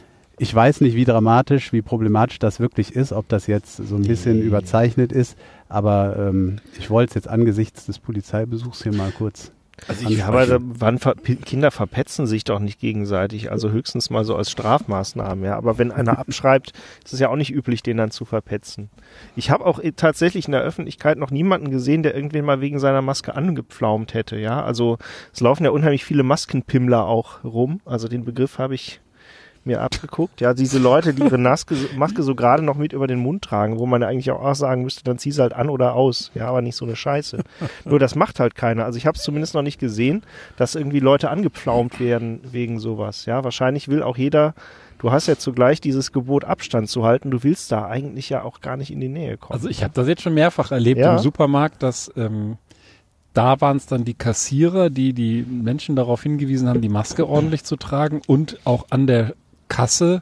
ich 0.41 0.55
weiß 0.55 0.81
nicht, 0.81 0.95
wie 0.95 1.05
dramatisch, 1.05 1.71
wie 1.71 1.83
problematisch 1.83 2.39
das 2.39 2.59
wirklich 2.59 2.95
ist, 2.95 3.13
ob 3.13 3.29
das 3.29 3.45
jetzt 3.45 3.77
so 3.77 3.95
ein 3.95 4.01
bisschen 4.01 4.39
nee. 4.39 4.45
überzeichnet 4.45 5.11
ist, 5.11 5.37
aber 5.69 6.15
ähm, 6.17 6.57
ich 6.79 6.89
wollte 6.89 7.11
es 7.11 7.13
jetzt 7.13 7.27
angesichts 7.27 7.85
des 7.85 7.99
Polizeibesuchs 7.99 8.81
hier 8.81 8.95
mal 8.95 9.11
kurz. 9.11 9.51
Also 9.87 10.09
ich, 10.09 10.23
aber 10.23 10.47
da, 10.47 10.57
wann 10.59 10.97
ver 10.97 11.13
Kinder 11.13 11.69
verpetzen 11.69 12.25
sich 12.25 12.43
doch 12.43 12.59
nicht 12.59 12.79
gegenseitig, 12.79 13.51
also 13.51 13.69
höchstens 13.69 14.09
mal 14.09 14.25
so 14.25 14.35
als 14.35 14.49
Strafmaßnahmen, 14.49 15.45
ja. 15.45 15.55
Aber 15.57 15.77
wenn 15.77 15.91
einer 15.91 16.17
abschreibt, 16.17 16.73
ist 17.05 17.13
es 17.13 17.19
ja 17.19 17.29
auch 17.29 17.35
nicht 17.35 17.53
üblich, 17.53 17.83
den 17.83 17.97
dann 17.97 18.09
zu 18.09 18.25
verpetzen. 18.25 18.89
Ich 19.35 19.51
habe 19.51 19.63
auch 19.63 19.79
tatsächlich 19.95 20.47
in 20.47 20.53
der 20.53 20.61
Öffentlichkeit 20.61 21.19
noch 21.19 21.29
niemanden 21.29 21.69
gesehen, 21.69 22.01
der 22.01 22.15
irgendwen 22.15 22.45
mal 22.45 22.61
wegen 22.61 22.79
seiner 22.79 23.03
Maske 23.03 23.35
angepflaumt 23.35 24.15
hätte, 24.15 24.37
ja. 24.37 24.63
Also 24.63 24.97
es 25.33 25.39
laufen 25.39 25.65
ja 25.65 25.69
unheimlich 25.69 26.03
viele 26.03 26.23
Maskenpimmler 26.23 27.05
auch 27.05 27.43
rum. 27.43 27.79
Also 27.85 28.07
den 28.07 28.25
Begriff 28.25 28.57
habe 28.57 28.73
ich 28.73 29.01
mir 29.65 29.81
abgeguckt. 29.81 30.41
Ja, 30.41 30.53
diese 30.53 30.79
Leute, 30.79 31.13
die 31.13 31.23
ihre 31.23 31.37
Maske, 31.37 31.75
Maske 31.95 32.23
so 32.23 32.35
gerade 32.35 32.63
noch 32.63 32.75
mit 32.75 32.93
über 32.93 33.07
den 33.07 33.19
Mund 33.19 33.43
tragen, 33.43 33.79
wo 33.79 33.85
man 33.85 34.01
ja 34.01 34.07
eigentlich 34.07 34.31
auch 34.31 34.55
sagen 34.55 34.83
müsste, 34.83 35.03
dann 35.03 35.17
zieh 35.17 35.31
sie 35.31 35.41
halt 35.41 35.53
an 35.53 35.69
oder 35.69 35.93
aus. 35.93 36.31
Ja, 36.33 36.47
aber 36.47 36.61
nicht 36.61 36.75
so 36.75 36.85
eine 36.85 36.95
Scheiße. 36.95 37.43
Nur 37.85 37.99
das 37.99 38.15
macht 38.15 38.39
halt 38.39 38.55
keiner. 38.55 38.85
Also 38.85 38.97
ich 38.97 39.05
habe 39.05 39.17
es 39.17 39.23
zumindest 39.23 39.53
noch 39.53 39.61
nicht 39.61 39.79
gesehen, 39.79 40.23
dass 40.57 40.75
irgendwie 40.75 40.99
Leute 40.99 41.29
angepflaumt 41.29 41.99
werden 41.99 42.41
wegen 42.51 42.79
sowas. 42.79 43.25
Ja, 43.25 43.43
wahrscheinlich 43.43 43.87
will 43.87 44.03
auch 44.03 44.17
jeder 44.17 44.53
du 45.01 45.11
hast 45.11 45.27
ja 45.27 45.35
zugleich 45.35 45.81
dieses 45.81 46.11
Gebot 46.11 46.45
Abstand 46.45 46.87
zu 46.87 47.03
halten. 47.03 47.31
Du 47.31 47.43
willst 47.43 47.71
da 47.71 47.87
eigentlich 47.87 48.29
ja 48.29 48.43
auch 48.43 48.61
gar 48.61 48.77
nicht 48.77 48.91
in 48.91 48.99
die 48.99 49.09
Nähe 49.09 49.37
kommen. 49.37 49.53
Also 49.53 49.67
ich 49.67 49.83
habe 49.83 49.93
das 49.95 50.07
jetzt 50.07 50.21
schon 50.21 50.35
mehrfach 50.35 50.71
erlebt 50.71 50.99
ja. 50.99 51.13
im 51.13 51.19
Supermarkt, 51.19 51.81
dass 51.81 52.11
ähm, 52.15 52.57
da 53.33 53.61
waren 53.61 53.77
es 53.77 53.85
dann 53.85 54.03
die 54.03 54.13
Kassierer, 54.13 54.89
die 54.89 55.13
die 55.13 55.43
Menschen 55.43 55.95
darauf 55.95 56.23
hingewiesen 56.23 56.67
haben, 56.67 56.81
die 56.81 56.89
Maske 56.89 57.27
ordentlich 57.27 57.63
zu 57.63 57.77
tragen 57.77 58.21
und 58.27 58.59
auch 58.65 58.87
an 58.89 59.07
der 59.07 59.33
Kasse 59.71 60.21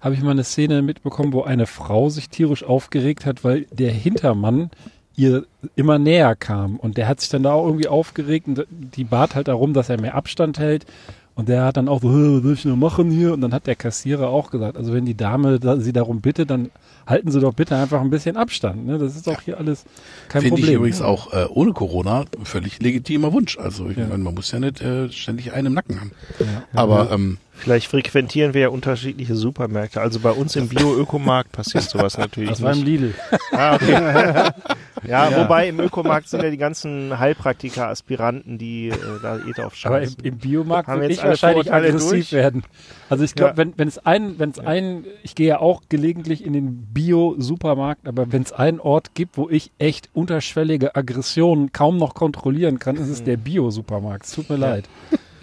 habe 0.00 0.14
ich 0.14 0.22
mal 0.22 0.32
eine 0.32 0.44
Szene 0.44 0.82
mitbekommen, 0.82 1.32
wo 1.32 1.42
eine 1.42 1.66
Frau 1.66 2.08
sich 2.10 2.28
tierisch 2.28 2.64
aufgeregt 2.64 3.26
hat, 3.26 3.44
weil 3.44 3.66
der 3.72 3.92
Hintermann 3.92 4.70
ihr 5.16 5.46
immer 5.74 5.98
näher 5.98 6.36
kam. 6.36 6.76
Und 6.76 6.96
der 6.96 7.08
hat 7.08 7.20
sich 7.20 7.28
dann 7.28 7.42
da 7.44 7.52
auch 7.52 7.66
irgendwie 7.66 7.88
aufgeregt 7.88 8.46
und 8.48 8.66
die 8.70 9.04
bat 9.04 9.34
halt 9.34 9.48
darum, 9.48 9.72
dass 9.72 9.88
er 9.88 10.00
mehr 10.00 10.14
Abstand 10.14 10.58
hält. 10.58 10.86
Und 11.34 11.48
der 11.48 11.64
hat 11.64 11.76
dann 11.76 11.88
auch 11.88 12.02
so, 12.02 12.08
was 12.08 12.42
soll 12.42 12.52
ich 12.54 12.64
noch 12.64 12.76
machen 12.76 13.12
hier? 13.12 13.32
Und 13.32 13.40
dann 13.40 13.54
hat 13.54 13.68
der 13.68 13.76
Kassierer 13.76 14.28
auch 14.28 14.50
gesagt, 14.50 14.76
also 14.76 14.92
wenn 14.92 15.04
die 15.04 15.16
Dame 15.16 15.60
da, 15.60 15.78
sie 15.78 15.92
darum 15.92 16.20
bittet, 16.20 16.50
dann 16.50 16.70
halten 17.06 17.30
Sie 17.30 17.40
doch 17.40 17.54
bitte 17.54 17.76
einfach 17.76 18.00
ein 18.00 18.10
bisschen 18.10 18.36
Abstand. 18.36 18.86
Ne? 18.86 18.98
Das 18.98 19.14
ist 19.14 19.26
doch 19.26 19.40
hier 19.40 19.56
alles 19.56 19.84
kein 20.28 20.42
Find 20.42 20.54
Problem. 20.54 20.66
Finde 20.66 20.70
ich 20.70 20.76
übrigens 20.76 21.00
auch 21.00 21.32
äh, 21.32 21.46
ohne 21.48 21.72
Corona 21.72 22.24
völlig 22.42 22.80
legitimer 22.82 23.32
Wunsch. 23.32 23.56
Also 23.56 23.88
ich 23.88 23.96
ja. 23.96 24.06
meine, 24.06 24.24
man 24.24 24.34
muss 24.34 24.50
ja 24.50 24.58
nicht 24.58 24.80
äh, 24.80 25.10
ständig 25.10 25.52
einen 25.52 25.68
im 25.68 25.74
Nacken 25.74 26.00
haben. 26.00 26.10
Ja. 26.40 26.64
Aber 26.74 27.12
ähm, 27.12 27.38
Vielleicht 27.58 27.88
frequentieren 27.88 28.54
wir 28.54 28.60
ja 28.62 28.68
unterschiedliche 28.68 29.34
Supermärkte. 29.34 30.00
Also 30.00 30.20
bei 30.20 30.30
uns 30.30 30.54
im 30.54 30.68
Bio-Ökomarkt 30.68 31.50
passiert 31.50 31.84
sowas 31.90 32.16
natürlich 32.16 32.50
das 32.50 32.60
nicht. 32.60 32.68
Das 32.70 32.76
war 32.76 32.80
im 32.80 32.86
Lidl. 32.86 33.14
Ah, 33.52 33.74
okay. 33.74 33.92
ja, 35.08 35.30
ja, 35.30 35.42
wobei 35.42 35.68
im 35.68 35.80
Ökomarkt 35.80 36.28
sind 36.28 36.42
ja 36.42 36.50
die 36.50 36.56
ganzen 36.56 37.18
Heilpraktiker, 37.18 37.88
Aspiranten, 37.88 38.58
die 38.58 38.88
äh, 38.88 38.94
da 39.20 39.38
eh 39.38 39.52
drauf 39.52 39.74
schauen. 39.74 39.92
Aber 39.92 40.02
im, 40.02 40.14
im 40.22 40.38
Biomarkt 40.38 40.88
würde 40.88 41.08
ich 41.08 41.22
wahrscheinlich 41.22 41.72
aggressiv 41.72 42.30
werden. 42.32 42.62
Also 43.10 43.24
ich 43.24 43.34
glaube, 43.34 43.52
ja. 43.52 43.56
wenn, 43.56 43.74
wenn 43.76 43.88
es 43.88 43.98
ein, 43.98 44.38
wenn 44.38 44.50
es 44.50 44.58
ja. 44.58 44.64
ein, 44.64 45.04
ich 45.24 45.34
gehe 45.34 45.48
ja 45.48 45.60
auch 45.60 45.82
gelegentlich 45.88 46.44
in 46.44 46.52
den 46.52 46.86
Bio-Supermarkt, 46.92 48.06
aber 48.06 48.30
wenn 48.32 48.42
es 48.42 48.52
einen 48.52 48.78
Ort 48.78 49.14
gibt, 49.14 49.36
wo 49.36 49.48
ich 49.50 49.72
echt 49.78 50.10
unterschwellige 50.12 50.94
Aggressionen 50.94 51.72
kaum 51.72 51.96
noch 51.96 52.14
kontrollieren 52.14 52.78
kann, 52.78 52.96
ist 52.96 53.08
es 53.08 53.20
mhm. 53.20 53.24
der 53.24 53.36
Bio-Supermarkt. 53.38 54.26
Es 54.26 54.32
tut 54.32 54.48
mir 54.48 54.56
leid. 54.56 54.88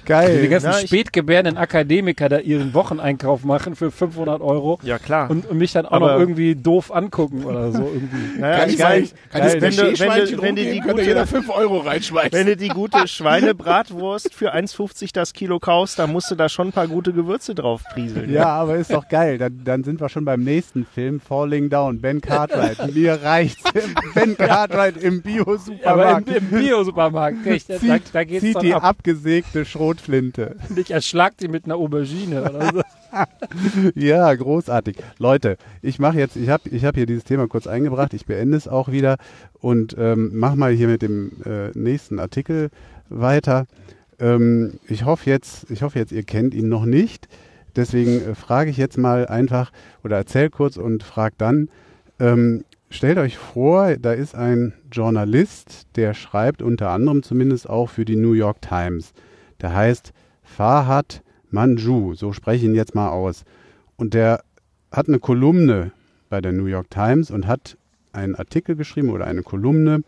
Geil. 0.05 0.41
Die 0.41 0.47
ganzen 0.49 0.69
Na, 0.71 0.73
spätgebärenden 0.73 1.57
Akademiker 1.57 2.29
da 2.29 2.39
ihren 2.39 2.73
Wocheneinkauf 2.73 3.43
machen 3.43 3.75
für 3.75 3.91
500 3.91 4.41
Euro. 4.41 4.79
Ja, 4.83 4.99
klar. 4.99 5.29
Und, 5.29 5.49
und 5.49 5.57
mich 5.57 5.71
dann 5.73 5.85
auch 5.85 5.91
Aber- 5.93 6.13
noch 6.13 6.19
irgendwie 6.19 6.55
doof 6.55 6.93
angucken 6.93 7.43
oder 7.45 7.71
so 7.71 7.79
irgendwie. 7.93 8.15
Naja, 8.39 8.59
Kann 8.59 8.69
ich 8.69 8.77
geil, 8.77 9.07
kann 9.31 9.41
geil, 9.41 9.55
ich 9.55 9.61
wenn 9.61 9.71
du, 9.75 9.99
wenn 9.99 10.25
du, 10.25 10.41
wenn 10.41 10.55
du 10.55 10.63
die 10.73 10.79
gute, 10.79 11.01
jeder 11.01 11.25
5 11.27 11.49
Euro 11.49 11.77
reinschmeißen. 11.79 12.31
wenn 12.33 12.47
du 12.47 12.57
die 12.57 12.67
gute 12.75 13.07
Schweinebratwurst 13.07 14.33
für 14.33 14.53
1,50 14.53 15.11
das 15.13 15.33
Kilo 15.33 15.59
kaufst, 15.59 15.99
dann 15.99 16.11
musst 16.11 16.29
du 16.31 16.35
da 16.35 16.49
schon 16.49 16.67
ein 16.69 16.71
paar 16.71 16.87
gute 16.87 17.13
Gewürze 17.13 17.55
drauf 17.55 17.83
prieseln. 17.93 18.31
Ja, 18.31 18.47
aber 18.47 18.75
ist 18.75 18.91
doch 18.91 19.07
geil. 19.07 19.37
Dann, 19.37 19.61
dann 19.63 19.83
sind 19.83 20.01
wir 20.01 20.09
schon 20.09 20.25
beim 20.25 20.43
nächsten 20.43 20.85
Film, 20.85 21.19
Falling 21.19 21.69
Down, 21.69 22.01
Ben 22.01 22.21
Cartwright. 22.21 22.77
Mir 22.93 23.21
reicht's. 23.23 23.63
Ben 24.13 24.37
Cartwright 24.37 24.97
im 24.97 25.05
Aber 25.05 25.07
im, 25.07 25.21
Bio-Supermarkt. 25.21 26.29
im 26.29 26.45
Bio-Supermarkt, 26.49 27.37
da, 27.67 27.97
da 28.13 28.23
geht's 28.23 28.43
zieht 28.43 28.55
dann 28.55 28.63
die 28.63 28.73
ab. 28.73 28.83
abgesägte 28.83 29.65
Schrotflinte. 29.95 30.55
Ich 30.75 30.91
erschlag 30.91 31.37
die 31.37 31.47
mit 31.47 31.65
einer 31.65 31.75
Aubergine 31.75 32.43
oder 32.43 32.71
so. 32.73 32.81
Ja, 33.95 34.33
großartig. 34.33 34.97
Leute, 35.19 35.55
ich 35.81 35.99
mache 35.99 36.17
jetzt, 36.17 36.35
ich 36.35 36.49
habe 36.49 36.67
ich 36.69 36.83
hab 36.83 36.95
hier 36.95 37.05
dieses 37.05 37.23
Thema 37.23 37.47
kurz 37.47 37.65
eingebracht, 37.65 38.13
ich 38.13 38.25
beende 38.25 38.57
es 38.57 38.67
auch 38.67 38.91
wieder 38.91 39.15
und 39.61 39.95
ähm, 39.97 40.31
mach 40.33 40.55
mal 40.55 40.73
hier 40.73 40.89
mit 40.89 41.01
dem 41.01 41.31
äh, 41.45 41.69
nächsten 41.75 42.19
Artikel 42.19 42.71
weiter. 43.07 43.67
Ähm, 44.19 44.79
ich 44.89 45.05
hoffe 45.05 45.29
jetzt, 45.29 45.71
ich 45.71 45.81
hoffe 45.81 45.97
jetzt, 45.97 46.11
ihr 46.11 46.23
kennt 46.23 46.53
ihn 46.53 46.67
noch 46.67 46.83
nicht. 46.83 47.29
Deswegen 47.77 48.21
äh, 48.21 48.35
frage 48.35 48.69
ich 48.69 48.75
jetzt 48.75 48.97
mal 48.97 49.27
einfach 49.27 49.71
oder 50.03 50.17
erzähl 50.17 50.49
kurz 50.49 50.75
und 50.75 51.01
frag 51.01 51.37
dann. 51.37 51.69
Ähm, 52.19 52.65
stellt 52.89 53.17
euch 53.17 53.37
vor, 53.37 53.95
da 53.95 54.11
ist 54.11 54.35
ein 54.35 54.73
Journalist, 54.91 55.87
der 55.95 56.13
schreibt 56.13 56.61
unter 56.61 56.89
anderem 56.89 57.23
zumindest 57.23 57.69
auch 57.69 57.89
für 57.89 58.03
die 58.03 58.17
New 58.17 58.33
York 58.33 58.61
Times. 58.61 59.13
Der 59.61 59.73
heißt 59.73 60.13
Fahad 60.43 61.23
Manju, 61.49 62.15
so 62.15 62.33
spreche 62.33 62.65
ich 62.65 62.69
ihn 62.69 62.75
jetzt 62.75 62.95
mal 62.95 63.09
aus. 63.09 63.43
Und 63.95 64.13
der 64.13 64.43
hat 64.91 65.07
eine 65.07 65.19
Kolumne 65.19 65.91
bei 66.29 66.41
der 66.41 66.51
New 66.51 66.65
York 66.65 66.89
Times 66.89 67.31
und 67.31 67.47
hat 67.47 67.77
einen 68.11 68.35
Artikel 68.35 68.75
geschrieben 68.75 69.09
oder 69.09 69.25
eine 69.25 69.43
Kolumne 69.43 70.01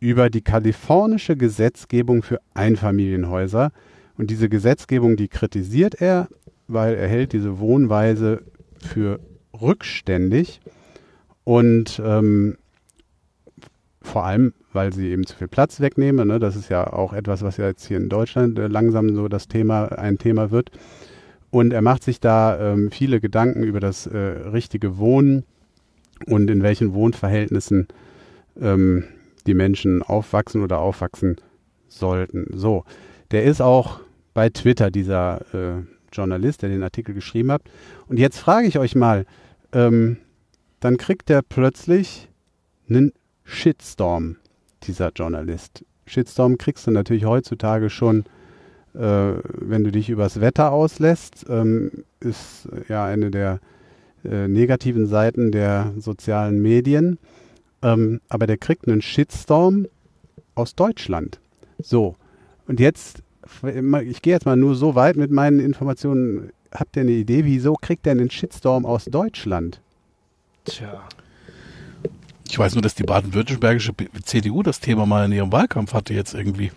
über 0.00 0.30
die 0.30 0.42
kalifornische 0.42 1.36
Gesetzgebung 1.36 2.22
für 2.22 2.40
Einfamilienhäuser. 2.54 3.72
Und 4.18 4.30
diese 4.30 4.48
Gesetzgebung, 4.48 5.16
die 5.16 5.28
kritisiert 5.28 6.00
er, 6.00 6.28
weil 6.68 6.94
er 6.94 7.08
hält 7.08 7.32
diese 7.32 7.58
Wohnweise 7.58 8.42
für 8.78 9.20
rückständig 9.60 10.60
und 11.44 12.00
ähm, 12.04 12.56
vor 14.02 14.24
allem, 14.24 14.54
weil 14.72 14.92
sie 14.92 15.10
eben 15.10 15.26
zu 15.26 15.36
viel 15.36 15.48
Platz 15.48 15.80
wegnehmen. 15.80 16.28
Ne? 16.28 16.38
Das 16.38 16.56
ist 16.56 16.68
ja 16.68 16.92
auch 16.92 17.12
etwas, 17.12 17.42
was 17.42 17.56
ja 17.56 17.66
jetzt 17.66 17.86
hier 17.86 17.96
in 17.96 18.08
Deutschland 18.08 18.58
äh, 18.58 18.66
langsam 18.66 19.14
so 19.14 19.28
das 19.28 19.48
Thema, 19.48 19.86
ein 19.86 20.18
Thema 20.18 20.50
wird. 20.50 20.70
Und 21.50 21.72
er 21.72 21.82
macht 21.82 22.02
sich 22.02 22.20
da 22.20 22.72
ähm, 22.72 22.90
viele 22.90 23.20
Gedanken 23.20 23.62
über 23.62 23.80
das 23.80 24.06
äh, 24.06 24.16
richtige 24.18 24.98
Wohnen 24.98 25.44
und 26.26 26.50
in 26.50 26.62
welchen 26.62 26.94
Wohnverhältnissen 26.94 27.88
ähm, 28.60 29.04
die 29.46 29.54
Menschen 29.54 30.02
aufwachsen 30.02 30.62
oder 30.62 30.78
aufwachsen 30.78 31.36
sollten. 31.88 32.46
So, 32.54 32.84
der 33.30 33.44
ist 33.44 33.60
auch 33.60 34.00
bei 34.34 34.48
Twitter, 34.48 34.90
dieser 34.90 35.42
äh, 35.52 35.82
Journalist, 36.12 36.62
der 36.62 36.70
den 36.70 36.82
Artikel 36.82 37.14
geschrieben 37.14 37.52
hat. 37.52 37.62
Und 38.06 38.18
jetzt 38.18 38.38
frage 38.38 38.66
ich 38.66 38.78
euch 38.78 38.94
mal, 38.94 39.26
ähm, 39.72 40.16
dann 40.80 40.96
kriegt 40.96 41.30
er 41.30 41.42
plötzlich 41.42 42.28
einen 42.88 43.12
Shitstorm, 43.52 44.36
dieser 44.84 45.10
Journalist. 45.10 45.84
Shitstorm 46.06 46.58
kriegst 46.58 46.86
du 46.86 46.90
natürlich 46.90 47.24
heutzutage 47.24 47.90
schon, 47.90 48.24
äh, 48.94 49.34
wenn 49.44 49.84
du 49.84 49.92
dich 49.92 50.10
übers 50.10 50.40
Wetter 50.40 50.72
auslässt, 50.72 51.46
ähm, 51.48 52.04
ist 52.20 52.68
ja 52.88 53.04
eine 53.04 53.30
der 53.30 53.60
äh, 54.24 54.48
negativen 54.48 55.06
Seiten 55.06 55.52
der 55.52 55.92
sozialen 55.98 56.60
Medien. 56.60 57.18
Ähm, 57.82 58.20
aber 58.28 58.46
der 58.46 58.58
kriegt 58.58 58.88
einen 58.88 59.02
Shitstorm 59.02 59.86
aus 60.54 60.74
Deutschland. 60.74 61.40
So, 61.78 62.16
und 62.66 62.80
jetzt, 62.80 63.22
ich 63.62 64.22
gehe 64.22 64.32
jetzt 64.32 64.46
mal 64.46 64.56
nur 64.56 64.74
so 64.74 64.94
weit 64.94 65.16
mit 65.16 65.30
meinen 65.30 65.60
Informationen. 65.60 66.52
Habt 66.72 66.96
ihr 66.96 67.02
eine 67.02 67.12
Idee, 67.12 67.44
wieso 67.44 67.74
kriegt 67.74 68.06
er 68.06 68.12
einen 68.12 68.30
Shitstorm 68.30 68.86
aus 68.86 69.04
Deutschland? 69.04 69.80
Tja. 70.64 71.02
Ich 72.52 72.58
weiß 72.58 72.74
nur, 72.74 72.82
dass 72.82 72.94
die 72.94 73.04
baden-württembergische 73.04 73.94
CDU 74.24 74.62
das 74.62 74.78
Thema 74.78 75.06
mal 75.06 75.24
in 75.24 75.32
ihrem 75.32 75.50
Wahlkampf 75.52 75.94
hatte 75.94 76.12
jetzt 76.12 76.34
irgendwie. 76.34 76.70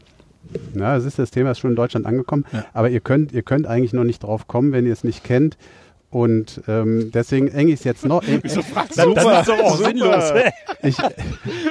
Na, 0.74 0.96
es 0.96 1.04
ist 1.04 1.20
das 1.20 1.32
Thema 1.32 1.52
ist 1.52 1.60
schon 1.60 1.72
in 1.72 1.76
Deutschland 1.76 2.06
angekommen, 2.06 2.46
aber 2.72 2.90
ihr 2.90 3.02
könnt, 3.02 3.34
ihr 3.34 3.42
könnt 3.42 3.68
eigentlich 3.68 3.92
noch 3.92 4.06
nicht 4.06 4.24
drauf 4.24 4.48
kommen, 4.48 4.72
wenn 4.72 4.86
ihr 4.86 4.94
es 4.94 5.04
nicht 5.04 5.26
kennt. 5.26 5.58
Und 6.12 6.62
ähm, 6.70 7.12
deswegen 7.14 7.50
eng 7.50 7.68
ich 7.68 7.76
es 7.76 7.84
jetzt 7.84 8.06
noch. 8.06 8.24
Eng, 8.26 8.40
Wieso 8.42 8.62
fragst 8.62 8.98
du? 8.98 9.14
Das 9.14 9.26
ist 9.40 9.50
doch 9.50 9.60
auch 9.60 9.78
sinnlos. 9.78 10.24
ich, 10.82 10.96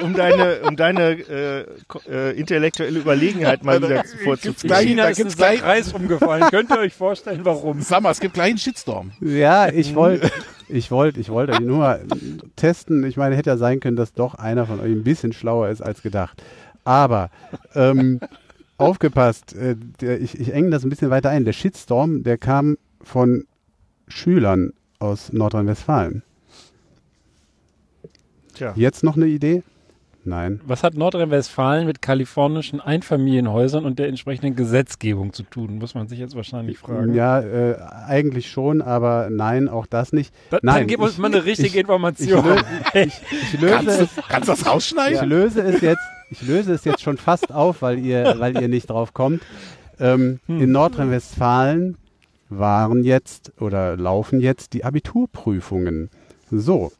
Um 0.03 0.13
deine, 0.13 0.59
um 0.61 0.75
deine 0.75 1.11
äh, 1.13 1.65
äh, 2.07 2.37
intellektuelle 2.37 2.99
Überlegenheit 2.99 3.63
mal 3.63 3.81
wieder 3.81 4.03
vorzuführen. 4.23 4.55
gleich- 4.67 4.85
China 4.87 5.03
da 5.03 5.09
ist 5.09 5.17
ein 5.17 5.23
gibt's 5.23 5.37
gleich- 5.37 5.63
Reis 5.63 5.93
umgefallen. 5.93 6.43
Könnt 6.51 6.69
ihr 6.69 6.77
euch 6.77 6.93
vorstellen, 6.93 7.41
warum? 7.43 7.81
Sag 7.81 8.01
mal, 8.03 8.11
es 8.11 8.19
gibt 8.19 8.35
gleich 8.35 8.49
einen 8.49 8.57
Shitstorm. 8.59 9.11
ja, 9.19 9.67
ich 9.69 9.95
wollte, 9.95 10.29
ich 10.69 10.91
wollte, 10.91 11.19
ich 11.19 11.29
wollte 11.29 11.59
nur 11.63 11.79
mal 11.79 12.01
testen. 12.55 13.03
Ich 13.03 13.17
meine, 13.17 13.35
hätte 13.35 13.49
ja 13.49 13.57
sein 13.57 13.79
können, 13.79 13.95
dass 13.97 14.13
doch 14.13 14.35
einer 14.35 14.67
von 14.67 14.79
euch 14.79 14.91
ein 14.91 15.03
bisschen 15.03 15.33
schlauer 15.33 15.69
ist 15.69 15.81
als 15.81 16.03
gedacht. 16.03 16.43
Aber 16.83 17.31
ähm, 17.73 18.19
aufgepasst, 18.77 19.55
äh, 19.55 19.75
der, 20.01 20.21
ich, 20.21 20.39
ich 20.39 20.53
enge 20.53 20.69
das 20.69 20.83
ein 20.83 20.89
bisschen 20.89 21.09
weiter 21.09 21.29
ein. 21.29 21.45
Der 21.45 21.53
Shitstorm, 21.53 22.21
der 22.23 22.37
kam 22.37 22.77
von 23.01 23.45
Schülern 24.07 24.73
aus 24.99 25.31
Nordrhein-Westfalen. 25.33 26.23
Tja. 28.53 28.73
Jetzt 28.75 29.03
noch 29.03 29.17
eine 29.17 29.27
Idee? 29.27 29.63
Nein. 30.27 30.59
Was 30.65 30.81
hat 30.81 30.95
Nordrhein-Westfalen 30.95 31.85
mit 31.85 32.01
kalifornischen 32.01 32.81
Einfamilienhäusern 32.81 33.85
und 33.85 33.99
der 33.99 34.07
entsprechenden 34.07 34.55
Gesetzgebung 34.55 35.33
zu 35.33 35.43
tun? 35.43 35.77
Muss 35.77 35.93
man 35.93 36.07
sich 36.07 36.17
jetzt 36.17 36.35
wahrscheinlich 36.35 36.79
fragen. 36.79 37.13
Ja, 37.13 37.41
äh, 37.41 37.75
eigentlich 38.07 38.49
schon, 38.49 38.81
aber 38.81 39.29
nein, 39.29 39.69
auch 39.69 39.85
das 39.85 40.13
nicht. 40.13 40.33
Dann, 40.49 40.61
nein, 40.63 40.75
dann 40.79 40.87
gib 40.87 40.99
uns 41.01 41.13
ich- 41.13 41.17
mal 41.19 41.27
eine 41.27 41.45
richtige 41.45 41.67
ich, 41.69 41.75
Information. 41.75 42.43
Ich, 42.95 43.13
ich 43.53 43.61
löse 43.61 43.75
Kannst 43.75 44.01
es, 44.01 44.15
du, 44.15 44.21
kannst 44.27 44.49
du 44.49 44.53
das 44.53 44.65
rausschneiden? 44.65 45.15
ich 45.21 45.29
löse 45.29 45.61
es 45.61 45.81
jetzt, 45.81 46.01
ich 46.31 46.41
löse 46.41 46.73
es 46.73 46.85
jetzt 46.85 47.03
schon 47.03 47.17
fast 47.17 47.53
auf, 47.53 47.83
weil 47.83 47.99
ihr, 47.99 48.35
weil 48.39 48.59
ihr 48.59 48.67
nicht 48.67 48.89
drauf 48.89 49.13
kommt. 49.13 49.43
Ähm, 49.99 50.39
In 50.47 50.71
Nordrhein-Westfalen 50.71 51.97
waren 52.49 53.03
jetzt 53.03 53.53
oder 53.59 53.97
laufen 53.97 54.39
jetzt 54.39 54.73
die 54.73 54.83
Abiturprüfungen. 54.83 56.09
So. 56.51 56.91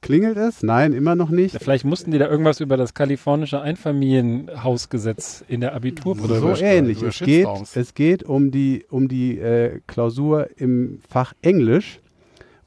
Klingelt 0.00 0.36
es? 0.36 0.62
Nein, 0.62 0.92
immer 0.92 1.14
noch 1.14 1.30
nicht. 1.30 1.56
Vielleicht 1.58 1.86
mussten 1.86 2.10
die 2.10 2.18
da 2.18 2.28
irgendwas 2.28 2.60
über 2.60 2.76
das 2.76 2.92
kalifornische 2.92 3.62
Einfamilienhausgesetz 3.62 5.42
in 5.48 5.62
der 5.62 5.74
Abiturprüfung. 5.74 6.56
So 6.56 6.62
ähnlich. 6.62 7.00
Es 7.00 7.20
geht, 7.20 7.48
es 7.74 7.94
geht 7.94 8.22
um 8.22 8.50
die, 8.50 8.84
um 8.90 9.08
die 9.08 9.38
äh, 9.38 9.80
Klausur 9.86 10.48
im 10.56 11.00
Fach 11.08 11.32
Englisch 11.40 12.00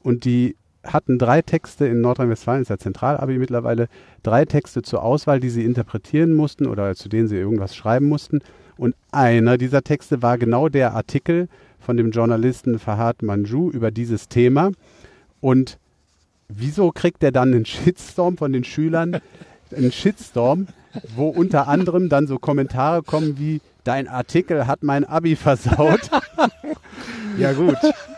und 0.00 0.24
die 0.24 0.56
hatten 0.82 1.18
drei 1.18 1.42
Texte 1.42 1.86
in 1.86 2.00
Nordrhein-Westfalen, 2.00 2.62
ist 2.62 2.70
ja 2.70 2.78
Zentralabi 2.78 3.38
mittlerweile, 3.38 3.88
drei 4.22 4.44
Texte 4.44 4.82
zur 4.82 5.02
Auswahl, 5.02 5.38
die 5.38 5.50
sie 5.50 5.64
interpretieren 5.64 6.34
mussten 6.34 6.66
oder 6.66 6.94
zu 6.94 7.08
denen 7.08 7.28
sie 7.28 7.36
irgendwas 7.36 7.76
schreiben 7.76 8.06
mussten. 8.06 8.40
Und 8.76 8.94
einer 9.12 9.58
dieser 9.58 9.82
Texte 9.82 10.22
war 10.22 10.38
genau 10.38 10.68
der 10.68 10.94
Artikel 10.94 11.48
von 11.80 11.96
dem 11.96 12.10
Journalisten 12.10 12.78
Fahad 12.78 13.22
Manju 13.22 13.70
über 13.70 13.90
dieses 13.90 14.28
Thema. 14.28 14.70
Und 15.40 15.78
wieso 16.48 16.90
kriegt 16.90 17.22
er 17.22 17.32
dann 17.32 17.54
einen 17.54 17.64
Shitstorm 17.64 18.36
von 18.36 18.52
den 18.52 18.64
Schülern? 18.64 19.20
Einen 19.74 19.92
Shitstorm, 19.92 20.68
wo 21.14 21.28
unter 21.28 21.68
anderem 21.68 22.08
dann 22.08 22.26
so 22.26 22.38
Kommentare 22.38 23.02
kommen 23.02 23.38
wie, 23.38 23.60
dein 23.84 24.08
Artikel 24.08 24.66
hat 24.66 24.82
mein 24.82 25.04
Abi 25.04 25.36
versaut. 25.36 26.10
Ja 27.38 27.52
gut. 27.52 27.76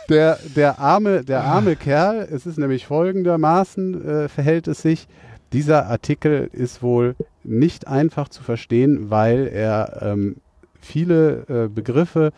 Der, 0.08 0.38
der, 0.56 0.78
arme, 0.78 1.24
der 1.24 1.44
arme 1.44 1.76
Kerl, 1.76 2.26
es 2.32 2.46
ist 2.46 2.58
nämlich 2.58 2.86
folgendermaßen, 2.86 4.08
äh, 4.08 4.28
verhält 4.28 4.66
es 4.66 4.80
sich. 4.80 5.06
Dieser 5.52 5.86
Artikel 5.86 6.48
ist 6.52 6.82
wohl 6.82 7.14
nicht 7.44 7.86
einfach 7.86 8.28
zu 8.30 8.42
verstehen, 8.42 9.10
weil 9.10 9.46
er 9.46 10.00
ähm, 10.00 10.36
viele 10.80 11.44
äh, 11.48 11.68
Begriffe, 11.68 12.32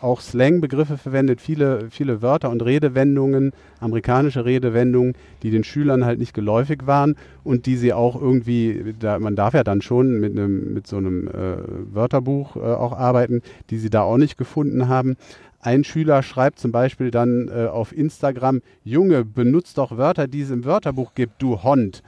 auch 0.00 0.20
Slang-Begriffe 0.20 0.98
verwendet, 0.98 1.40
viele, 1.40 1.88
viele 1.90 2.22
Wörter 2.22 2.50
und 2.50 2.64
Redewendungen, 2.64 3.52
amerikanische 3.80 4.44
Redewendungen, 4.44 5.14
die 5.42 5.50
den 5.50 5.64
Schülern 5.64 6.04
halt 6.04 6.18
nicht 6.18 6.34
geläufig 6.34 6.86
waren 6.86 7.16
und 7.44 7.66
die 7.66 7.76
sie 7.76 7.92
auch 7.92 8.20
irgendwie, 8.20 8.94
da, 8.98 9.18
man 9.18 9.36
darf 9.36 9.54
ja 9.54 9.64
dann 9.64 9.82
schon 9.82 10.20
mit, 10.20 10.32
einem, 10.32 10.72
mit 10.74 10.86
so 10.86 10.96
einem 10.96 11.28
äh, 11.28 11.94
Wörterbuch 11.94 12.56
äh, 12.56 12.60
auch 12.60 12.92
arbeiten, 12.92 13.42
die 13.70 13.78
sie 13.78 13.90
da 13.90 14.02
auch 14.02 14.18
nicht 14.18 14.38
gefunden 14.38 14.88
haben. 14.88 15.16
Ein 15.60 15.82
Schüler 15.82 16.22
schreibt 16.22 16.60
zum 16.60 16.70
Beispiel 16.70 17.10
dann 17.10 17.48
äh, 17.48 17.66
auf 17.66 17.96
Instagram, 17.96 18.60
Junge, 18.84 19.24
benutzt 19.24 19.78
doch 19.78 19.96
Wörter, 19.96 20.28
die 20.28 20.42
es 20.42 20.50
im 20.50 20.64
Wörterbuch 20.64 21.14
gibt, 21.14 21.42
du 21.42 21.62
Hond. 21.62 22.02